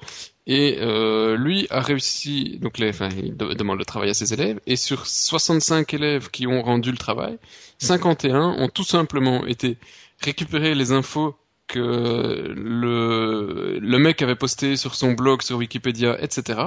Et 0.47 0.79
euh, 0.81 1.37
lui 1.37 1.67
a 1.69 1.81
réussi, 1.81 2.59
donc 2.63 2.79
les, 2.79 2.89
enfin, 2.89 3.11
il 3.15 3.37
demande 3.37 3.79
le 3.79 3.85
travail 3.85 4.09
à 4.09 4.15
ses 4.15 4.33
élèves, 4.33 4.59
et 4.67 4.77
sur 4.77 5.07
65 5.07 5.93
élèves 5.93 6.31
qui 6.31 6.47
ont 6.47 6.63
rendu 6.63 6.91
le 6.91 6.97
travail, 6.97 7.39
51 7.79 8.41
ont 8.59 8.69
tout 8.69 8.85
simplement 8.85 9.45
été 9.45 9.77
récupérer 10.21 10.75
les 10.75 10.93
infos 10.93 11.37
que 11.67 12.53
le, 12.57 13.79
le 13.81 13.99
mec 13.99 14.23
avait 14.23 14.37
posté 14.37 14.77
sur 14.77 14.95
son 14.95 15.13
blog, 15.13 15.43
sur 15.43 15.57
Wikipédia, 15.59 16.17
etc 16.23 16.65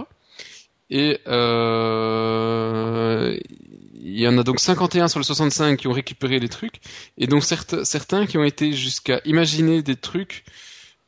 et 0.89 1.19
euh, 1.27 2.57
il 3.93 4.19
y 4.19 4.27
en 4.27 4.37
a 4.37 4.43
donc 4.43 4.59
51 4.59 5.07
sur 5.07 5.19
le 5.19 5.23
65 5.23 5.77
qui 5.77 5.87
ont 5.87 5.91
récupéré 5.91 6.39
les 6.39 6.49
trucs, 6.49 6.75
et 7.17 7.27
donc 7.27 7.43
certains, 7.43 8.25
qui 8.25 8.37
ont 8.37 8.43
été 8.43 8.73
jusqu'à 8.73 9.21
imaginer 9.25 9.81
des 9.81 9.95
trucs, 9.95 10.45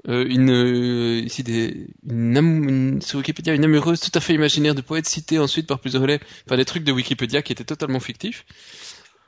euh, 0.08 0.26
une 0.28 1.24
ici 1.26 1.44
des 1.44 1.88
une, 2.08 3.02
sur 3.02 3.18
Wikipédia 3.20 3.54
une 3.54 3.66
amoureuse 3.66 4.00
tout 4.00 4.12
à 4.14 4.22
fait 4.22 4.34
imaginaire 4.34 4.74
de 4.74 4.80
poète 4.80 5.06
citée 5.06 5.40
ensuite 5.40 5.68
par 5.68 5.80
plusieurs 5.80 6.04
élèves, 6.04 6.22
enfin 6.46 6.56
des 6.58 6.66
trucs 6.66 6.84
de 6.84 6.92
Wikipédia 6.92 7.42
qui 7.42 7.52
étaient 7.52 7.66
totalement 7.66 8.00
fictifs. 8.00 8.46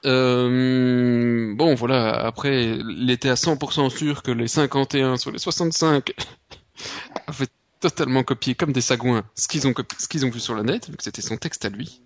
Euh, 0.06 1.54
bon 1.56 1.76
voilà, 1.76 2.14
après 2.26 2.66
il 2.66 3.10
était 3.12 3.30
à 3.30 3.36
100% 3.36 3.90
sûr 3.96 4.24
que 4.24 4.32
les 4.32 4.48
51 4.48 5.18
sur 5.18 5.32
les 5.32 5.38
65 5.38 6.14
avaient 7.28 7.48
totalement 7.80 8.24
copié 8.24 8.56
comme 8.56 8.74
des 8.74 8.82
sagouins 8.82 9.24
ce 9.36 9.48
qu'ils 9.48 9.68
ont, 9.68 9.74
ce 10.00 10.08
qu'ils 10.08 10.26
ont 10.26 10.30
vu 10.32 10.40
sur 10.40 10.56
le 10.56 10.64
net, 10.64 10.90
vu 10.90 10.98
que 10.98 11.04
c'était 11.04 11.22
son 11.22 11.38
texte 11.38 11.66
à 11.66 11.70
lui. 11.70 12.02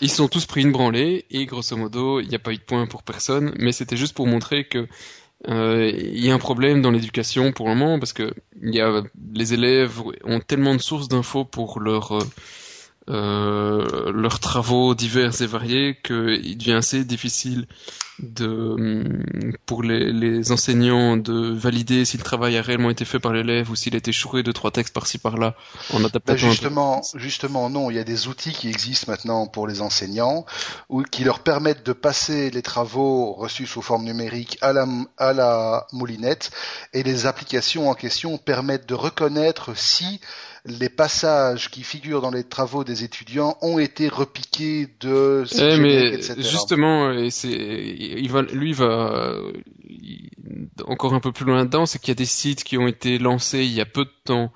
Ils 0.00 0.10
sont 0.10 0.28
tous 0.28 0.46
pris 0.46 0.62
une 0.62 0.72
branlée 0.72 1.26
et 1.30 1.46
grosso 1.46 1.76
modo, 1.76 2.20
il 2.20 2.28
n'y 2.28 2.34
a 2.34 2.38
pas 2.38 2.52
eu 2.52 2.56
de 2.56 2.62
point 2.62 2.86
pour 2.86 3.02
personne, 3.02 3.54
mais 3.58 3.72
c'était 3.72 3.96
juste 3.96 4.14
pour 4.14 4.26
montrer 4.26 4.66
que 4.66 4.86
euh, 5.48 5.90
il 5.94 6.24
y 6.24 6.30
a 6.30 6.34
un 6.34 6.38
problème 6.38 6.80
dans 6.80 6.90
l'éducation 6.90 7.52
pour 7.52 7.68
le 7.68 7.74
moment 7.74 7.98
parce 7.98 8.14
que 8.14 8.32
y 8.62 8.80
a 8.80 9.02
les 9.34 9.52
élèves 9.52 10.00
ont 10.24 10.40
tellement 10.40 10.74
de 10.74 10.80
sources 10.80 11.08
d'infos 11.08 11.44
pour 11.44 11.80
leur 11.80 12.12
euh, 12.12 12.24
euh, 13.10 14.10
leurs 14.12 14.40
travaux 14.40 14.94
divers 14.94 15.42
et 15.42 15.46
variés 15.46 15.98
qu'il 16.02 16.56
devient 16.56 16.72
assez 16.72 17.04
difficile 17.04 17.66
de, 18.18 18.46
hum, 18.46 19.52
pour 19.66 19.82
les, 19.82 20.12
les, 20.12 20.52
enseignants 20.52 21.16
de 21.16 21.52
valider 21.52 22.04
si 22.04 22.16
le 22.16 22.22
travail 22.22 22.56
a 22.56 22.62
réellement 22.62 22.90
été 22.90 23.04
fait 23.04 23.18
par 23.18 23.32
l'élève 23.32 23.70
ou 23.70 23.76
s'il 23.76 23.94
a 23.94 23.98
été 23.98 24.12
chouré 24.12 24.42
de 24.42 24.52
trois 24.52 24.70
textes 24.70 24.94
par-ci 24.94 25.18
par-là 25.18 25.54
en 25.92 25.98
adaptant. 26.04 26.32
Ben 26.32 26.38
justement, 26.38 27.02
justement, 27.14 27.68
non. 27.68 27.90
Il 27.90 27.96
y 27.96 27.98
a 27.98 28.04
des 28.04 28.28
outils 28.28 28.52
qui 28.52 28.68
existent 28.68 29.10
maintenant 29.10 29.46
pour 29.46 29.66
les 29.66 29.82
enseignants 29.82 30.46
ou 30.88 31.02
qui 31.02 31.24
leur 31.24 31.40
permettent 31.40 31.84
de 31.84 31.92
passer 31.92 32.50
les 32.50 32.62
travaux 32.62 33.32
reçus 33.32 33.66
sous 33.66 33.82
forme 33.82 34.04
numérique 34.04 34.56
à 34.62 34.72
la, 34.72 34.86
à 35.18 35.32
la 35.32 35.86
moulinette 35.92 36.52
et 36.92 37.02
les 37.02 37.26
applications 37.26 37.90
en 37.90 37.94
question 37.94 38.38
permettent 38.38 38.88
de 38.88 38.94
reconnaître 38.94 39.76
si 39.76 40.20
les 40.66 40.88
passages 40.88 41.70
qui 41.70 41.82
figurent 41.82 42.22
dans 42.22 42.30
les 42.30 42.44
travaux 42.44 42.84
des 42.84 43.04
étudiants 43.04 43.58
ont 43.60 43.78
été 43.78 44.08
repiqués 44.08 44.88
de 45.00 45.44
eh, 45.58 45.76
mais 45.76 46.22
justement 46.38 47.12
et 47.12 47.30
c'est 47.30 47.50
il 47.50 48.30
va 48.30 48.42
lui 48.42 48.72
va 48.72 49.34
encore 50.86 51.12
un 51.12 51.20
peu 51.20 51.32
plus 51.32 51.44
loin 51.44 51.64
dedans 51.64 51.84
c'est 51.84 51.98
qu'il 51.98 52.08
y 52.08 52.12
a 52.12 52.14
des 52.16 52.24
sites 52.24 52.64
qui 52.64 52.78
ont 52.78 52.86
été 52.86 53.18
lancés 53.18 53.64
il 53.64 53.72
y 53.72 53.80
a 53.82 53.86
peu 53.86 54.04
de 54.04 54.12
temps 54.24 54.52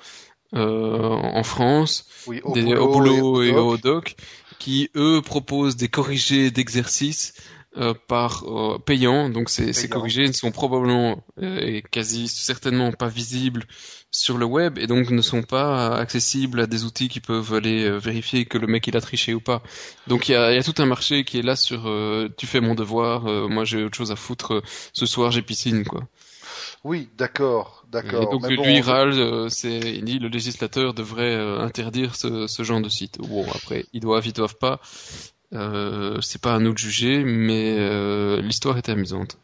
euh, 0.54 1.10
en 1.10 1.42
France 1.42 2.06
oui, 2.26 2.40
au 2.42 2.54
des, 2.54 2.62
boulot, 2.62 3.42
et, 3.42 3.52
au 3.52 3.76
doc. 3.76 4.16
qui 4.58 4.88
eux 4.96 5.20
proposent 5.20 5.76
des 5.76 5.88
corrigés 5.88 6.50
d'exercices 6.50 7.34
euh, 7.76 7.92
par 8.08 8.44
euh, 8.44 8.78
payant 8.78 9.28
donc 9.28 9.50
ces, 9.50 9.74
ces 9.74 9.90
corrigés 9.90 10.26
ne 10.26 10.32
sont 10.32 10.50
probablement 10.50 11.22
euh, 11.42 11.60
et 11.60 11.82
quasi 11.82 12.26
certainement 12.26 12.92
pas 12.92 13.08
visibles 13.08 13.66
sur 14.10 14.38
le 14.38 14.46
web 14.46 14.78
et 14.78 14.86
donc 14.86 15.10
ne 15.10 15.20
sont 15.20 15.42
pas 15.42 15.96
accessibles 15.96 16.60
à 16.60 16.66
des 16.66 16.84
outils 16.84 17.08
qui 17.08 17.20
peuvent 17.20 17.52
aller 17.52 17.84
euh, 17.84 17.98
vérifier 17.98 18.46
que 18.46 18.56
le 18.56 18.66
mec 18.66 18.86
il 18.86 18.96
a 18.96 19.00
triché 19.00 19.34
ou 19.34 19.40
pas. 19.40 19.62
Donc 20.06 20.28
il 20.28 20.32
y 20.32 20.34
a, 20.34 20.52
y 20.52 20.56
a, 20.56 20.62
tout 20.62 20.74
un 20.78 20.86
marché 20.86 21.24
qui 21.24 21.38
est 21.38 21.42
là 21.42 21.56
sur 21.56 21.88
euh, 21.88 22.28
tu 22.36 22.46
fais 22.46 22.60
mon 22.60 22.74
devoir, 22.74 23.26
euh, 23.26 23.48
moi 23.48 23.64
j'ai 23.64 23.84
autre 23.84 23.96
chose 23.96 24.10
à 24.10 24.16
foutre, 24.16 24.62
ce 24.92 25.06
soir 25.06 25.30
j'ai 25.30 25.42
piscine 25.42 25.84
quoi. 25.84 26.04
Oui, 26.84 27.08
d'accord, 27.18 27.84
d'accord. 27.90 28.30
donc 28.30 28.48
lui 28.48 28.80
râle, 28.80 29.50
c'est 29.50 29.78
il 29.78 30.04
dit 30.04 30.18
le 30.18 30.28
législateur 30.28 30.94
devrait 30.94 31.34
interdire 31.60 32.14
ce, 32.14 32.46
ce, 32.46 32.62
genre 32.62 32.80
de 32.80 32.88
site. 32.88 33.18
Bon 33.18 33.44
après 33.52 33.84
ils 33.92 34.00
doivent, 34.00 34.26
ils 34.26 34.32
doivent 34.32 34.56
pas. 34.56 34.80
c'est 35.52 36.40
pas 36.40 36.54
à 36.54 36.58
nous 36.60 36.72
de 36.72 36.78
juger, 36.78 37.24
mais 37.24 38.40
l'histoire 38.40 38.78
était 38.78 38.92
amusante. 38.92 39.38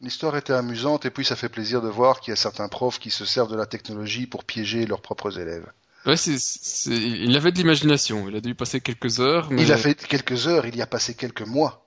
L'histoire 0.00 0.36
était 0.36 0.54
amusante 0.54 1.04
et 1.04 1.10
puis 1.10 1.24
ça 1.26 1.36
fait 1.36 1.50
plaisir 1.50 1.82
de 1.82 1.88
voir 1.88 2.20
qu'il 2.20 2.32
y 2.32 2.32
a 2.32 2.36
certains 2.36 2.68
profs 2.68 2.98
qui 2.98 3.10
se 3.10 3.26
servent 3.26 3.50
de 3.50 3.56
la 3.56 3.66
technologie 3.66 4.26
pour 4.26 4.44
piéger 4.44 4.86
leurs 4.86 5.02
propres 5.02 5.38
élèves. 5.38 5.70
Ouais, 6.06 6.14
il 6.16 7.36
avait 7.36 7.52
de 7.52 7.58
l'imagination. 7.58 8.26
Il 8.28 8.36
a 8.36 8.40
dû 8.40 8.54
passer 8.54 8.80
quelques 8.80 9.20
heures. 9.20 9.48
Mais... 9.50 9.62
Il 9.62 9.72
a 9.72 9.76
fait 9.76 9.94
quelques 9.94 10.46
heures. 10.46 10.64
Il 10.64 10.74
y 10.74 10.80
a 10.80 10.86
passé 10.86 11.14
quelques 11.14 11.46
mois 11.46 11.86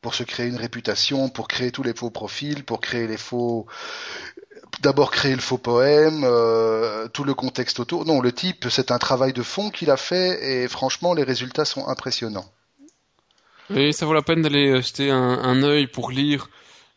pour 0.00 0.14
se 0.14 0.22
créer 0.22 0.46
une 0.46 0.56
réputation, 0.56 1.28
pour 1.28 1.48
créer 1.48 1.72
tous 1.72 1.82
les 1.82 1.94
faux 1.94 2.10
profils, 2.10 2.64
pour 2.64 2.80
créer 2.80 3.08
les 3.08 3.16
faux. 3.16 3.66
D'abord 4.80 5.10
créer 5.10 5.34
le 5.34 5.40
faux 5.40 5.58
poème, 5.58 6.22
euh, 6.24 7.08
tout 7.08 7.24
le 7.24 7.34
contexte 7.34 7.80
autour. 7.80 8.06
Non, 8.06 8.20
le 8.20 8.32
type, 8.32 8.66
c'est 8.70 8.92
un 8.92 8.98
travail 8.98 9.32
de 9.32 9.42
fond 9.42 9.70
qu'il 9.70 9.90
a 9.90 9.96
fait 9.96 10.62
et 10.62 10.68
franchement, 10.68 11.12
les 11.12 11.24
résultats 11.24 11.64
sont 11.64 11.88
impressionnants. 11.88 12.50
Et 13.70 13.92
ça 13.92 14.06
vaut 14.06 14.14
la 14.14 14.22
peine 14.22 14.42
d'aller 14.42 14.80
jeter 14.80 15.10
un, 15.10 15.16
un 15.16 15.62
œil 15.62 15.88
pour 15.88 16.10
lire 16.10 16.48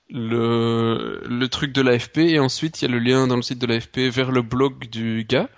le, 0.09 1.23
le 1.27 1.47
truc 1.47 1.71
de 1.73 1.81
l'AFP 1.81 2.19
et 2.19 2.39
ensuite 2.39 2.81
il 2.81 2.85
y 2.85 2.87
a 2.87 2.91
le 2.91 2.99
lien 2.99 3.27
dans 3.27 3.35
le 3.35 3.41
site 3.41 3.59
de 3.59 3.65
l'AFP 3.65 3.99
vers 4.11 4.31
le 4.31 4.41
blog 4.41 4.87
du 4.89 5.25
gars 5.27 5.49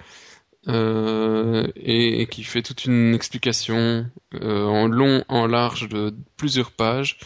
euh, 0.67 1.67
et, 1.75 2.27
qui 2.27 2.43
fait 2.43 2.61
toute 2.61 2.85
une 2.85 3.13
explication 3.13 4.09
euh, 4.33 4.65
en 4.65 4.87
long, 4.87 5.23
en 5.29 5.47
large 5.47 5.87
de 5.87 6.13
plusieurs 6.35 6.71
pages 6.71 7.17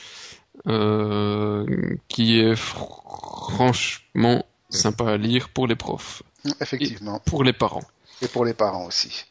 euh, 0.68 1.66
qui 2.08 2.40
est 2.40 2.56
franchement 2.56 4.46
sympa 4.70 5.12
à 5.12 5.18
lire 5.18 5.50
pour 5.50 5.66
les 5.68 5.76
profs. 5.76 6.22
Effectivement. 6.60 7.18
Et 7.18 7.30
pour 7.30 7.44
les 7.44 7.54
parents. 7.54 7.84
Et 8.22 8.28
pour 8.28 8.46
les 8.46 8.54
parents 8.54 8.86
aussi. 8.86 9.26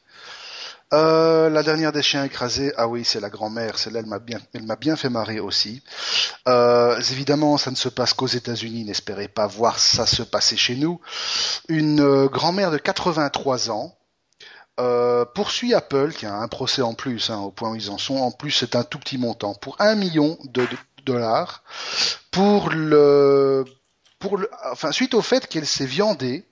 Euh, 0.92 1.48
la 1.50 1.62
dernière 1.62 1.92
des 1.92 2.02
chiens 2.02 2.24
écrasés, 2.24 2.72
ah 2.76 2.88
oui, 2.88 3.04
c'est 3.04 3.20
la 3.20 3.30
grand-mère. 3.30 3.78
Celle-là, 3.78 4.00
elle 4.00 4.06
m'a 4.06 4.18
bien, 4.18 4.40
bien 4.80 4.96
fait 4.96 5.08
marrer 5.08 5.38
aussi. 5.38 5.82
Euh, 6.48 7.00
évidemment, 7.10 7.58
ça 7.58 7.70
ne 7.70 7.76
se 7.76 7.88
passe 7.88 8.12
qu'aux 8.12 8.26
États-Unis. 8.26 8.84
N'espérez 8.84 9.28
pas 9.28 9.46
voir 9.46 9.78
ça 9.78 10.06
se 10.06 10.22
passer 10.22 10.56
chez 10.56 10.76
nous. 10.76 11.00
Une 11.68 12.00
euh, 12.00 12.26
grand-mère 12.28 12.70
de 12.70 12.78
83 12.78 13.70
ans 13.70 13.96
euh, 14.80 15.24
poursuit 15.26 15.74
Apple, 15.74 16.12
qui 16.12 16.26
a 16.26 16.34
un 16.34 16.48
procès 16.48 16.82
en 16.82 16.94
plus, 16.94 17.30
hein, 17.30 17.38
au 17.38 17.50
point 17.50 17.70
où 17.70 17.74
ils 17.76 17.90
en 17.90 17.98
sont. 17.98 18.16
En 18.16 18.30
plus, 18.30 18.50
c'est 18.50 18.76
un 18.76 18.82
tout 18.82 18.98
petit 18.98 19.18
montant 19.18 19.54
pour 19.54 19.76
un 19.78 19.94
million 19.94 20.38
de, 20.44 20.66
dollars 21.04 21.62
pour 22.30 22.70
le, 22.70 23.64
pour 24.18 24.38
le, 24.38 24.50
enfin, 24.70 24.92
suite 24.92 25.14
au 25.14 25.22
fait 25.22 25.46
qu'elle 25.46 25.66
s'est 25.66 25.86
viandée 25.86 26.46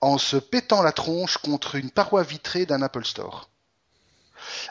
en 0.00 0.18
se 0.18 0.36
pétant 0.36 0.82
la 0.82 0.92
tronche 0.92 1.38
contre 1.38 1.76
une 1.76 1.90
paroi 1.90 2.22
vitrée 2.22 2.66
d'un 2.66 2.82
Apple 2.82 3.04
Store. 3.04 3.51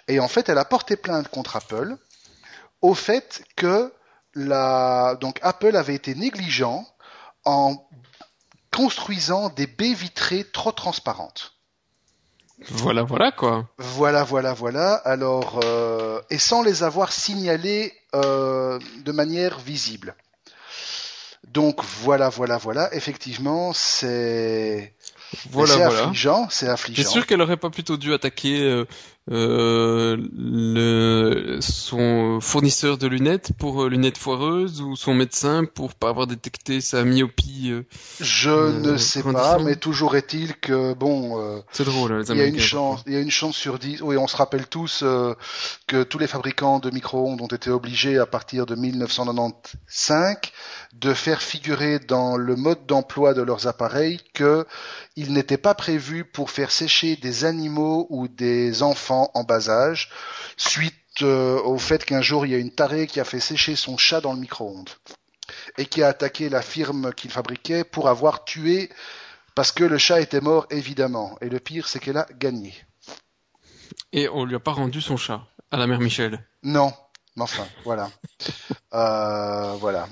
Et 0.08 0.20
en 0.20 0.28
fait, 0.28 0.50
elle 0.50 0.58
a 0.58 0.66
porté 0.66 0.96
plainte 0.96 1.28
contre 1.28 1.56
Apple 1.56 1.98
au 2.82 2.94
fait 2.94 3.44
que 3.56 3.94
la, 4.34 5.18
donc 5.20 5.40
Apple 5.42 5.76
avait 5.76 5.96
été 5.96 6.16
négligent 6.16 6.86
en 7.46 7.76
construisant 8.74 9.50
des 9.50 9.68
baies 9.68 9.94
vitrées 9.94 10.46
trop 10.52 10.72
transparentes. 10.72 11.54
Voilà, 12.70 13.04
voilà 13.04 13.32
quoi. 13.32 13.68
Voilà, 13.78 14.24
voilà, 14.24 14.54
voilà. 14.54 14.94
Alors, 14.94 15.60
euh, 15.64 16.22
et 16.30 16.38
sans 16.38 16.62
les 16.62 16.84
avoir 16.84 17.12
signalés 17.12 17.92
euh, 18.14 18.80
de 19.04 19.12
manière 19.12 19.60
visible. 19.60 20.16
Donc 21.48 21.84
voilà, 21.84 22.30
voilà, 22.30 22.58
voilà. 22.58 22.94
Effectivement, 22.94 23.74
c'est 23.74 24.94
Voilà, 25.50 25.74
c'est 25.74 25.84
voilà. 25.86 26.04
affligeant, 26.04 26.48
c'est 26.52 26.68
affligeant. 26.70 27.10
sûr 27.10 27.26
qu'elle 27.26 27.42
aurait 27.42 27.58
pas 27.58 27.72
plutôt 27.72 27.98
dû 27.98 28.14
attaquer 28.14 28.62
euh, 28.62 28.86
le, 29.28 30.18
son 31.62 32.40
fournisseur 32.42 32.98
de 32.98 33.08
lunettes 33.08 33.52
pour 33.58 33.84
euh, 33.84 33.90
lunettes 33.90 34.18
foireuses 34.18 34.82
ou 34.82 34.96
son 34.96 35.14
médecin 35.14 35.66
pour 35.66 35.94
pas 35.94 36.10
avoir 36.10 36.28
détecté 36.28 36.82
sa 36.82 37.04
myopie 37.04 37.72
euh, 37.72 37.84
Je 38.20 38.50
Euh, 38.50 38.72
ne 38.80 38.98
sais 38.98 39.24
pas, 39.24 39.60
mais 39.60 39.76
toujours 39.76 40.16
est-il 40.16 40.56
que 40.60 40.94
bon, 40.94 41.40
euh, 41.40 41.60
C'est 41.72 41.86
drôle, 41.86 42.20
les 42.20 42.30
il 42.32 42.38
y 42.38 42.42
a 42.42 42.46
une 42.46 42.60
chance, 42.60 43.04
il 43.08 43.14
y 43.14 43.16
a 43.16 43.20
une 43.20 43.32
chance 43.32 43.56
sur 43.56 43.80
dix. 43.80 44.02
Oui, 44.02 44.18
on 44.18 44.28
se 44.28 44.36
rappelle 44.36 44.68
tous 44.68 45.02
euh, 45.04 45.34
que 45.88 46.04
tous 46.04 46.18
les 46.18 46.28
fabricants 46.28 46.80
de 46.80 46.90
micro-ondes 46.90 47.42
ont 47.42 47.48
été 47.48 47.70
obligés 47.70 48.18
à 48.18 48.26
partir 48.26 48.66
de 48.66 48.76
1995 48.76 50.38
de 50.94 51.14
faire 51.14 51.42
figurer 51.42 52.00
dans 52.00 52.38
le 52.38 52.56
mode 52.56 52.86
d'emploi 52.86 53.34
de 53.34 53.42
leurs 53.42 53.68
appareils 53.68 54.20
que 54.34 54.66
il 55.16 55.34
n'était 55.34 55.58
pas 55.58 55.74
prévu 55.74 56.26
pour 56.26 56.50
faire 56.50 56.72
sécher 56.72 57.16
des 57.16 57.46
animaux 57.46 58.08
ou 58.10 58.28
des 58.28 58.84
enfants 58.84 59.32
en 59.34 59.44
bas 59.44 59.70
âge, 59.70 60.10
suite 60.58 60.96
euh, 61.22 61.62
au 61.62 61.78
fait 61.78 62.04
qu'un 62.04 62.22
jour 62.22 62.46
il 62.46 62.52
y 62.52 62.56
a 62.56 62.58
une 62.58 62.74
tarée 62.74 63.08
qui 63.08 63.20
a 63.20 63.26
fait 63.26 63.40
sécher 63.40 63.76
son 63.76 63.98
chat 63.98 64.22
dans 64.22 64.34
le 64.34 64.40
micro-ondes 64.40 64.90
et 65.78 65.86
qui 65.86 66.04
a 66.04 66.08
attaqué 66.08 66.50
la 66.50 66.62
firme 66.62 67.14
qu'il 67.14 67.32
fabriquait 67.32 67.84
pour 67.84 68.10
avoir 68.10 68.44
tué 68.44 68.90
parce 69.56 69.72
que 69.72 69.84
le 69.84 69.98
chat 69.98 70.22
était 70.22 70.42
mort 70.42 70.68
évidemment. 70.70 71.38
Et 71.42 71.50
le 71.50 71.60
pire 71.60 71.88
c'est 71.88 72.00
qu'elle 72.00 72.18
a 72.18 72.28
gagné. 72.38 72.74
Et 74.14 74.28
on 74.30 74.46
lui 74.46 74.56
a 74.56 74.60
pas 74.60 74.72
rendu 74.72 75.02
son 75.02 75.18
chat 75.18 75.42
à 75.72 75.78
la 75.78 75.88
mère 75.88 76.00
Michel? 76.00 76.46
Non, 76.64 76.94
mais 77.36 77.44
enfin 77.44 77.68
voilà. 77.86 78.10
Euh, 78.94 79.76
voilà. 79.80 80.08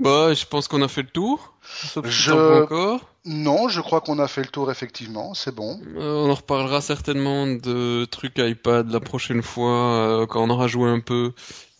Bah, 0.00 0.34
je 0.34 0.44
pense 0.46 0.68
qu'on 0.68 0.82
a 0.82 0.88
fait 0.88 1.02
le 1.02 1.08
tour. 1.08 1.54
Sauf 1.62 2.06
Je- 2.06 2.62
encore. 2.62 3.00
Non, 3.26 3.68
je 3.68 3.82
crois 3.82 4.00
qu'on 4.00 4.18
a 4.18 4.28
fait 4.28 4.40
le 4.40 4.48
tour 4.48 4.70
effectivement, 4.70 5.34
c'est 5.34 5.54
bon. 5.54 5.78
Euh, 5.96 6.24
on 6.24 6.30
en 6.30 6.34
reparlera 6.34 6.80
certainement 6.80 7.46
de 7.46 8.06
trucs 8.06 8.38
iPad 8.38 8.90
la 8.90 9.00
prochaine 9.00 9.42
fois 9.42 9.70
euh, 9.94 10.26
quand 10.26 10.42
on 10.42 10.48
aura 10.48 10.68
joué 10.68 10.88
un 10.88 11.00
peu 11.00 11.32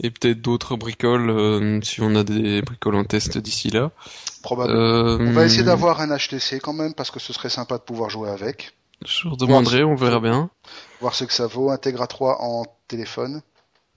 et 0.02 0.10
peut-être 0.10 0.42
d'autres 0.42 0.76
bricoles 0.76 1.30
euh, 1.30 1.80
si 1.82 2.02
on 2.02 2.14
a 2.14 2.24
des 2.24 2.60
bricoles 2.60 2.94
en 2.96 3.04
test 3.04 3.38
d'ici 3.38 3.70
là. 3.70 3.90
Probablement. 4.42 5.16
On 5.18 5.32
va 5.32 5.46
essayer 5.46 5.62
d'avoir 5.62 6.02
un 6.02 6.14
HTC 6.14 6.60
quand 6.60 6.74
même 6.74 6.92
parce 6.92 7.10
que 7.10 7.20
ce 7.20 7.32
serait 7.32 7.48
sympa 7.48 7.78
de 7.78 7.82
pouvoir 7.82 8.10
jouer 8.10 8.28
avec. 8.28 8.74
Je 9.06 9.34
demanderai, 9.34 9.82
on 9.82 9.94
verra 9.94 10.20
bien. 10.20 10.50
Voir 11.00 11.14
ce 11.14 11.24
que 11.24 11.32
ça 11.32 11.46
vaut. 11.46 11.70
Un 11.70 11.78
Tegra 11.78 12.06
3 12.06 12.42
en 12.42 12.64
téléphone. 12.86 13.40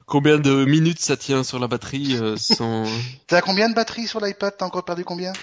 Combien 0.06 0.38
de 0.38 0.66
minutes 0.66 1.00
ça 1.00 1.18
tient 1.18 1.44
sur 1.44 1.60
la 1.60 1.68
batterie 1.68 2.18
euh, 2.18 2.36
sans... 2.38 2.84
T'as 3.28 3.42
combien 3.42 3.70
de 3.70 3.74
batterie 3.74 4.08
sur 4.08 4.20
l'iPad? 4.20 4.54
T'as 4.58 4.66
encore 4.66 4.84
perdu 4.86 5.04
combien? 5.06 5.34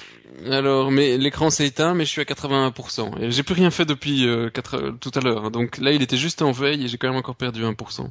Alors, 0.50 0.90
mais 0.90 1.16
l'écran 1.18 1.50
s'est 1.50 1.66
éteint, 1.66 1.94
mais 1.94 2.04
je 2.04 2.10
suis 2.10 2.20
à 2.20 2.24
81%. 2.24 3.20
Et 3.20 3.30
j'ai 3.30 3.42
plus 3.42 3.54
rien 3.54 3.70
fait 3.70 3.84
depuis 3.84 4.26
euh, 4.26 4.50
quatre- 4.50 4.94
tout 5.00 5.10
à 5.14 5.20
l'heure. 5.20 5.50
Donc 5.50 5.78
là, 5.78 5.92
il 5.92 6.02
était 6.02 6.16
juste 6.16 6.42
en 6.42 6.52
veille 6.52 6.84
et 6.84 6.88
j'ai 6.88 6.98
quand 6.98 7.08
même 7.08 7.16
encore 7.18 7.36
perdu 7.36 7.64
1%. 7.64 8.08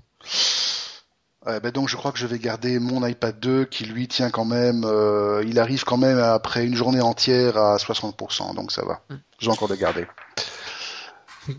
Ouais, 1.46 1.60
ben 1.62 1.72
donc 1.72 1.88
je 1.88 1.96
crois 1.96 2.12
que 2.12 2.20
je 2.20 2.28
vais 2.28 2.38
garder 2.38 2.80
mon 2.80 3.06
iPad 3.08 3.40
2 3.40 3.64
qui 3.64 3.86
lui 3.86 4.10
tient 4.10 4.30
quand 4.30 4.44
même, 4.44 4.84
euh, 4.84 5.42
il 5.48 5.58
arrive 5.58 5.86
quand 5.86 5.96
même 5.96 6.18
après 6.20 6.66
une 6.66 6.76
journée 6.76 7.00
entière 7.00 7.56
à 7.58 7.78
60%, 7.78 8.54
donc 8.56 8.74
ça 8.74 8.84
va. 8.86 9.00
J'ai 9.40 9.50
encore 9.50 9.70
de 9.70 9.76
garder. 9.76 10.06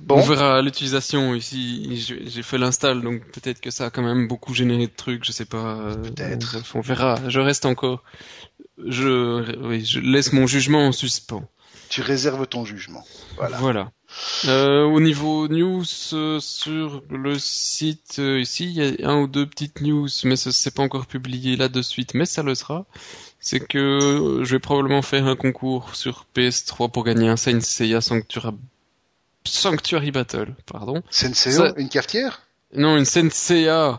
Bon. 0.03 0.17
On 0.17 0.21
verra 0.23 0.63
l'utilisation 0.63 1.35
ici. 1.35 1.97
J'ai 2.27 2.43
fait 2.43 2.59
l'install, 2.59 3.03
donc 3.03 3.25
peut-être 3.33 3.61
que 3.61 3.71
ça 3.71 3.87
a 3.87 3.91
quand 3.91 4.03
même 4.03 4.29
beaucoup 4.29 4.55
généré 4.55 4.87
de 4.87 4.93
trucs, 4.95 5.25
je 5.25 5.33
sais 5.33 5.45
pas. 5.45 5.77
euh, 5.81 5.95
Peut-être. 5.97 6.57
on 6.75 6.81
verra. 6.81 7.17
Je 7.29 7.41
reste 7.41 7.65
encore. 7.67 8.03
Je, 8.87 9.57
oui, 9.67 9.85
je 9.85 10.01
laisse 10.01 10.33
mon 10.33 10.47
jugement 10.47 10.87
en 10.87 10.93
suspens. 10.93 11.49
Tu 11.89 12.03
réserves 12.03 12.47
ton 12.47 12.65
jugement. 12.65 13.05
Voilà. 13.37 13.57
Voilà. 13.59 13.93
Euh, 14.47 14.83
au 14.85 15.01
niveau 15.01 15.49
news 15.49 15.85
euh, 16.13 16.39
sur 16.41 17.03
le 17.11 17.39
site 17.39 18.17
euh, 18.19 18.41
ici, 18.41 18.65
il 18.67 18.73
y 19.01 19.05
a 19.05 19.11
un 19.11 19.21
ou 19.23 19.27
deux 19.29 19.47
petites 19.47 19.81
news, 19.81 20.09
mais 20.25 20.37
ce 20.37 20.51
c'est 20.51 20.73
pas 20.75 20.83
encore 20.83 21.07
publié 21.07 21.57
là 21.57 21.69
de 21.69 21.83
suite, 21.83 22.15
mais 22.15 22.27
ça 22.27 22.43
le 22.43 22.55
sera. 22.55 22.87
C'est 23.41 23.61
que 23.61 23.79
euh, 23.79 24.45
je 24.45 24.53
vais 24.53 24.59
probablement 24.61 25.03
faire 25.03 25.27
un 25.27 25.37
concours 25.37 25.95
sur 25.95 26.27
PS3 26.37 26.91
pour 26.91 27.05
gagner 27.05 27.29
un 27.29 27.37
Saint 27.37 27.61
Seiya 27.61 28.01
Sanctuary, 28.01 28.55
Sanctuary 29.45 30.11
Battle, 30.11 30.55
pardon. 30.67 31.03
Senseo, 31.11 31.67
Ça- 31.69 31.73
une 31.77 31.89
cafetière? 31.89 32.43
Non, 32.75 32.97
une 32.97 33.05
Senseiya. 33.05 33.99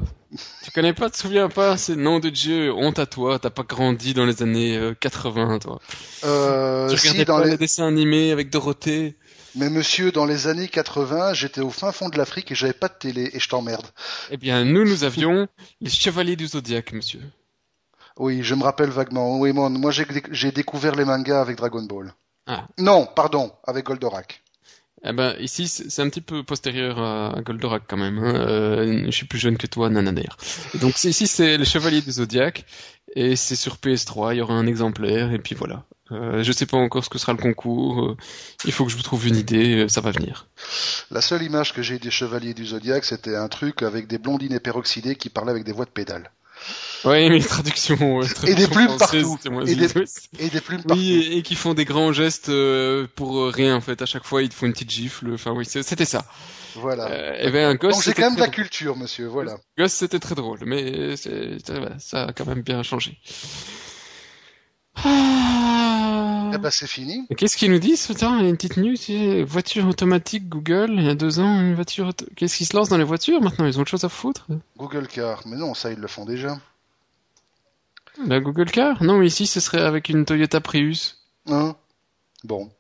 Tu 0.64 0.72
connais 0.72 0.94
pas, 0.94 1.10
te 1.10 1.18
souviens 1.18 1.50
pas 1.50 1.76
C'est 1.76 1.98
nom 1.98 2.20
de 2.20 2.30
Dieu, 2.30 2.72
honte 2.74 3.00
à 3.00 3.06
toi, 3.06 3.38
t'as 3.38 3.50
pas 3.50 3.64
grandi 3.64 4.14
dans 4.14 4.26
les 4.26 4.42
années 4.42 4.78
euh, 4.78 4.94
80, 4.94 5.60
toi. 5.60 5.82
euh, 6.24 6.90
tu 6.90 6.98
si, 6.98 7.08
regardais 7.10 7.26
dans 7.26 7.38
pas 7.40 7.44
les... 7.46 7.52
les 7.52 7.58
dessins 7.58 7.88
animés 7.88 8.32
avec 8.32 8.50
Dorothée? 8.50 9.18
Mais 9.56 9.70
monsieur, 9.70 10.14
dans 10.14 10.24
les 10.26 10.48
années 10.48 10.70
80, 10.70 11.34
j'étais 11.34 11.60
au 11.60 11.70
fin 11.70 11.92
fond 11.92 12.08
de 12.08 12.18
l'Afrique 12.18 12.52
et 12.54 12.56
j'avais 12.56 12.72
pas 12.72 12.88
de 12.88 12.94
télé 12.98 13.30
et 13.34 13.40
je 13.40 13.50
t'emmerde. 13.50 13.86
Eh 14.30 14.38
bien, 14.38 14.64
nous, 14.64 14.86
nous 14.86 15.04
avions 15.04 15.50
les 15.82 15.90
Chevaliers 15.90 16.38
du 16.38 16.48
Zodiaque, 16.48 16.94
monsieur. 16.94 17.22
Oui, 18.18 18.44
je 18.44 18.56
me 18.56 18.64
rappelle 18.64 18.90
vaguement. 18.90 19.38
Oui, 19.40 19.52
moi, 19.52 19.68
moi 19.70 19.92
j'ai 19.92 20.06
j'ai 20.32 20.52
découvert 20.54 20.96
les 20.96 21.04
mangas 21.04 21.42
avec 21.42 21.58
Dragon 21.58 21.84
Ball. 21.84 22.14
Ah. 22.48 22.66
Non, 22.78 23.06
pardon, 23.06 23.52
avec 23.66 23.86
Goldorak. 23.86 24.42
Eh 25.04 25.14
ben, 25.14 25.36
ici, 25.40 25.68
c'est 25.68 26.02
un 26.02 26.10
petit 26.10 26.22
peu 26.22 26.44
postérieur 26.44 27.00
à, 27.00 27.42
Goldorak 27.42 27.84
quand 27.88 27.98
même. 27.98 28.20
Hein. 28.20 28.36
Euh, 28.36 29.06
je 29.06 29.12
suis 29.12 29.26
plus 29.26 29.40
jeune 29.40 29.58
que 29.58 29.68
toi, 29.68 29.90
Nananer. 29.90 30.30
Et 30.76 30.78
donc 30.78 31.04
ici, 31.04 31.28
c'est 31.28 31.58
les 31.58 31.66
Chevaliers 31.66 32.02
du 32.02 32.12
Zodiaque, 32.12 32.66
et 33.16 33.36
c'est 33.36 33.56
sur 33.56 33.78
PS3. 33.78 34.34
Il 34.34 34.38
y 34.38 34.42
aura 34.42 34.54
un 34.54 34.68
exemplaire, 34.68 35.32
et 35.34 35.40
puis 35.40 35.56
voilà. 35.56 35.86
Euh, 36.12 36.44
je 36.44 36.52
sais 36.52 36.66
pas 36.66 36.78
encore 36.78 37.04
ce 37.04 37.10
que 37.10 37.18
sera 37.18 37.32
le 37.34 37.40
concours. 37.40 38.06
euh, 38.06 38.18
il 38.66 38.72
faut 38.72 38.86
que 38.86 38.92
je 38.92 38.98
vous 38.98 39.04
trouve 39.04 39.28
une 39.28 39.38
idée. 39.38 39.84
euh, 39.84 39.88
ça 39.88 40.02
va 40.02 40.12
venir. 40.12 40.48
La 41.10 41.22
seule 41.22 41.44
image 41.44 41.74
que 41.74 41.82
j'ai 41.82 42.00
des 42.00 42.12
chevaliers 42.12 42.54
du 42.54 42.66
Zodiaque, 42.66 43.06
c'était 43.06 43.36
un 43.36 43.48
truc 43.48 43.82
avec 43.82 44.08
des 44.08 44.18
blondines 44.18 44.60
peroxydées 44.60 45.16
qui 45.16 45.30
parlaient 45.30 45.52
avec 45.52 45.64
des 45.64 45.72
voix 45.72 45.86
de 45.86 45.92
pédale. 45.92 46.32
Ouais, 47.04 47.30
mais 47.30 47.40
les 47.40 47.44
traductions. 47.44 48.22
euh, 48.22 48.26
Et 48.46 48.54
des 48.56 48.68
plumes 48.68 48.96
partout. 48.98 49.38
Et 49.66 49.76
des-. 49.76 49.88
Et 50.40 50.50
des 50.50 50.62
plumes 50.62 50.84
partout. 50.84 51.00
Oui, 51.02 51.14
et, 51.14 51.38
et 51.38 51.42
qui 51.42 51.56
font 51.56 51.74
des 51.74 51.86
grands 51.86 52.12
gestes 52.14 52.50
euh, 52.50 53.08
pour 53.16 53.40
euh, 53.40 53.50
rien 53.50 53.76
en 53.76 53.82
fait. 53.82 54.02
À 54.02 54.06
chaque 54.06 54.24
fois, 54.26 54.44
ils 54.44 54.50
te 54.50 54.54
font 54.54 54.68
une 54.68 54.74
petite 54.74 54.92
gifle. 54.92 55.34
Enfin 55.34 55.52
oui, 55.52 55.66
c'était 55.66 56.06
ça. 56.06 56.26
Voilà. 56.76 57.08
Euh, 57.10 57.36
eh 57.42 57.50
ben, 57.52 57.70
un 57.70 57.76
gosse, 57.76 57.94
Donc 57.96 58.04
j'ai 58.04 58.14
quand 58.14 58.22
même 58.24 58.36
de 58.36 58.40
la 58.40 58.48
culture, 58.48 58.96
monsieur, 58.96 59.28
voilà. 59.28 59.58
Gosse, 59.78 59.94
c'était 59.94 60.20
très 60.20 60.36
drôle, 60.36 60.60
mais 60.66 61.16
voilà, 61.68 62.00
ça 62.00 62.26
a 62.26 62.34
quand 62.34 62.46
même 62.46 62.62
bien 62.62 62.82
changé. 62.84 63.18
Ah. 65.04 66.52
Eh 66.54 66.58
ben 66.58 66.70
c'est 66.70 66.88
fini. 66.88 67.26
Et 67.30 67.36
Qu'est-ce 67.36 67.56
qu'ils 67.58 67.72
nous 67.72 67.80
disent 67.80 68.10
Attends, 68.12 68.38
il 68.38 68.44
y 68.44 68.46
a 68.46 68.50
une 68.50 68.58
petite 68.58 68.78
news. 68.78 69.46
Voiture 69.46 69.88
automatique 69.88 70.50
Google. 70.50 70.92
Il 70.98 71.04
y 71.06 71.10
a 71.10 71.16
deux 71.16 71.40
ans, 71.40 71.60
une 71.62 71.76
voiture. 71.76 72.12
Qu'est-ce 72.36 72.58
qui 72.58 72.66
se 72.66 72.76
lance 72.76 72.90
dans 72.90 72.98
les 72.98 73.04
voitures 73.06 73.42
maintenant 73.42 73.66
Ils 73.66 73.78
ont 73.78 73.82
autre 73.82 73.90
chose 73.92 74.04
à 74.04 74.10
foutre? 74.10 74.48
Google 74.78 75.08
Car. 75.08 75.42
Mais 75.48 75.56
non, 75.56 75.74
ça 75.74 75.92
ils 75.92 75.98
le 76.00 76.08
font 76.08 76.26
déjà. 76.26 76.60
La 78.26 78.40
Google 78.40 78.70
Car? 78.70 79.02
Non, 79.04 79.18
mais 79.18 79.28
ici, 79.28 79.48
ce 79.48 79.60
serait 79.60 79.82
avec 79.82 80.10
une 80.10 80.26
Toyota 80.26 80.60
Prius. 80.62 81.18
Hein? 81.48 81.76
Bon. 82.44 82.72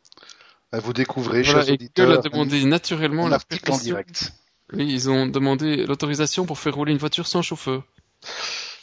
Eh, 0.74 0.80
Vous 0.80 0.94
découvrez, 0.94 1.42
Voilà, 1.44 1.64
chers 1.66 1.74
et 1.74 1.78
Google 1.78 2.14
a 2.14 2.18
demandé 2.18 2.64
naturellement 2.66 3.28
la 3.28 3.40
en 3.70 3.78
direct. 3.78 4.34
Oui, 4.74 4.88
ils 4.90 5.10
ont 5.10 5.26
demandé 5.28 5.86
l'autorisation 5.86 6.46
pour 6.46 6.60
faire 6.60 6.76
rouler 6.76 6.92
une 6.94 6.98
voiture 6.98 7.28
sans 7.28 7.42
chauffeur. 7.42 7.84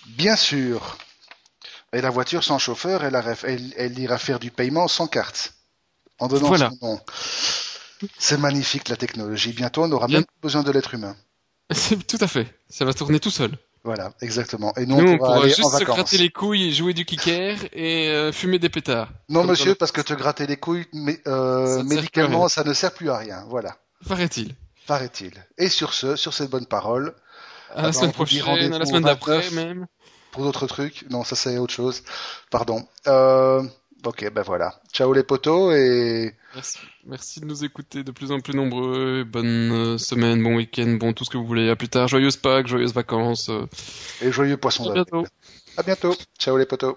Bien 0.08 0.36
sûr. 0.36 0.98
Et 1.94 2.00
la 2.02 2.10
voiture 2.10 2.44
sans 2.44 2.58
chauffeur, 2.58 3.04
elle, 3.04 3.14
a- 3.16 3.34
elle, 3.44 3.72
elle 3.76 3.98
ira 3.98 4.18
faire 4.18 4.38
du 4.38 4.50
paiement 4.50 4.88
sans 4.88 5.06
carte. 5.06 5.54
En 6.18 6.28
donnant 6.28 6.48
Voilà. 6.48 6.70
son 6.80 6.86
nom. 6.86 7.00
C'est 8.18 8.38
magnifique 8.38 8.88
la 8.88 8.96
technologie. 8.96 9.52
Bientôt, 9.52 9.84
on 9.84 9.88
n'aura 9.88 10.06
Bien- 10.06 10.18
même 10.18 10.26
plus 10.26 10.40
besoin 10.42 10.62
de 10.62 10.70
l'être 10.70 10.94
humain. 10.94 11.16
Tout 12.08 12.18
à 12.20 12.26
fait. 12.26 12.54
Ça 12.68 12.84
va 12.84 12.92
tourner 12.92 13.20
tout 13.20 13.30
seul. 13.30 13.52
Voilà, 13.84 14.12
exactement. 14.20 14.74
Et 14.76 14.86
nous, 14.86 14.96
Nous, 15.00 15.08
on 15.08 15.14
on 15.14 15.16
pourra 15.18 15.28
pourra 15.28 15.44
aller 15.44 15.54
juste 15.54 15.64
en 15.64 15.78
se 15.78 15.84
gratter 15.84 16.18
les 16.18 16.30
couilles, 16.30 16.72
jouer 16.74 16.94
du 16.94 17.04
kicker 17.04 17.56
et 17.72 18.08
euh, 18.08 18.32
fumer 18.32 18.58
des 18.58 18.68
pétards. 18.68 19.08
Non, 19.28 19.40
Comme 19.40 19.50
monsieur, 19.50 19.74
parce 19.74 19.92
que 19.92 20.00
te 20.00 20.12
gratter 20.14 20.46
les 20.46 20.56
couilles, 20.56 20.86
mais, 20.92 21.20
euh, 21.26 21.78
Ça 21.78 21.82
médicalement, 21.84 22.48
ça 22.48 22.64
ne 22.64 22.72
sert 22.72 22.92
plus 22.92 23.10
à 23.10 23.16
rien. 23.16 23.44
Voilà. 23.48 23.76
Paraît-il. 24.06 24.54
Paraît-il. 24.86 25.32
Et 25.58 25.68
sur 25.68 25.92
ce, 25.94 26.16
sur 26.16 26.34
cette 26.34 26.50
bonne 26.50 26.66
parole, 26.66 27.14
À 27.74 27.76
la 27.76 27.82
ben, 27.88 27.92
semaine 27.92 28.12
prochaine, 28.12 28.72
à 28.74 28.78
la 28.78 28.86
semaine 28.86 29.04
d'après 29.04 29.40
29. 29.40 29.52
même. 29.54 29.86
pour 30.32 30.42
d'autres 30.42 30.66
trucs, 30.66 31.04
non, 31.10 31.24
ça 31.24 31.36
c'est 31.36 31.58
autre 31.58 31.74
chose. 31.74 32.02
Pardon. 32.50 32.86
Euh, 33.06 33.62
ok, 34.04 34.30
ben 34.32 34.42
voilà. 34.42 34.80
Ciao 34.92 35.12
les 35.12 35.22
potos 35.22 35.74
et 35.74 36.34
Merci. 36.54 36.78
Merci 37.06 37.40
de 37.40 37.46
nous 37.46 37.64
écouter 37.64 38.04
de 38.04 38.10
plus 38.10 38.32
en 38.32 38.40
plus 38.40 38.54
nombreux. 38.54 39.24
Bonne 39.24 39.72
euh, 39.72 39.98
semaine, 39.98 40.42
bon 40.42 40.56
week-end, 40.56 40.96
bon 40.98 41.12
tout 41.12 41.24
ce 41.24 41.30
que 41.30 41.36
vous 41.38 41.46
voulez. 41.46 41.68
À 41.70 41.76
plus 41.76 41.88
tard. 41.88 42.08
Joyeuses 42.08 42.36
Pâques, 42.36 42.66
joyeuses 42.66 42.94
vacances. 42.94 43.48
euh, 43.48 43.66
et 44.22 44.32
joyeux 44.32 44.56
poisson 44.56 44.84
à 44.84 44.94
d'avril. 44.94 45.04
bientôt. 45.10 45.26
À 45.76 45.82
bientôt. 45.82 46.14
Ciao 46.38 46.56
les 46.56 46.66
potos. 46.66 46.96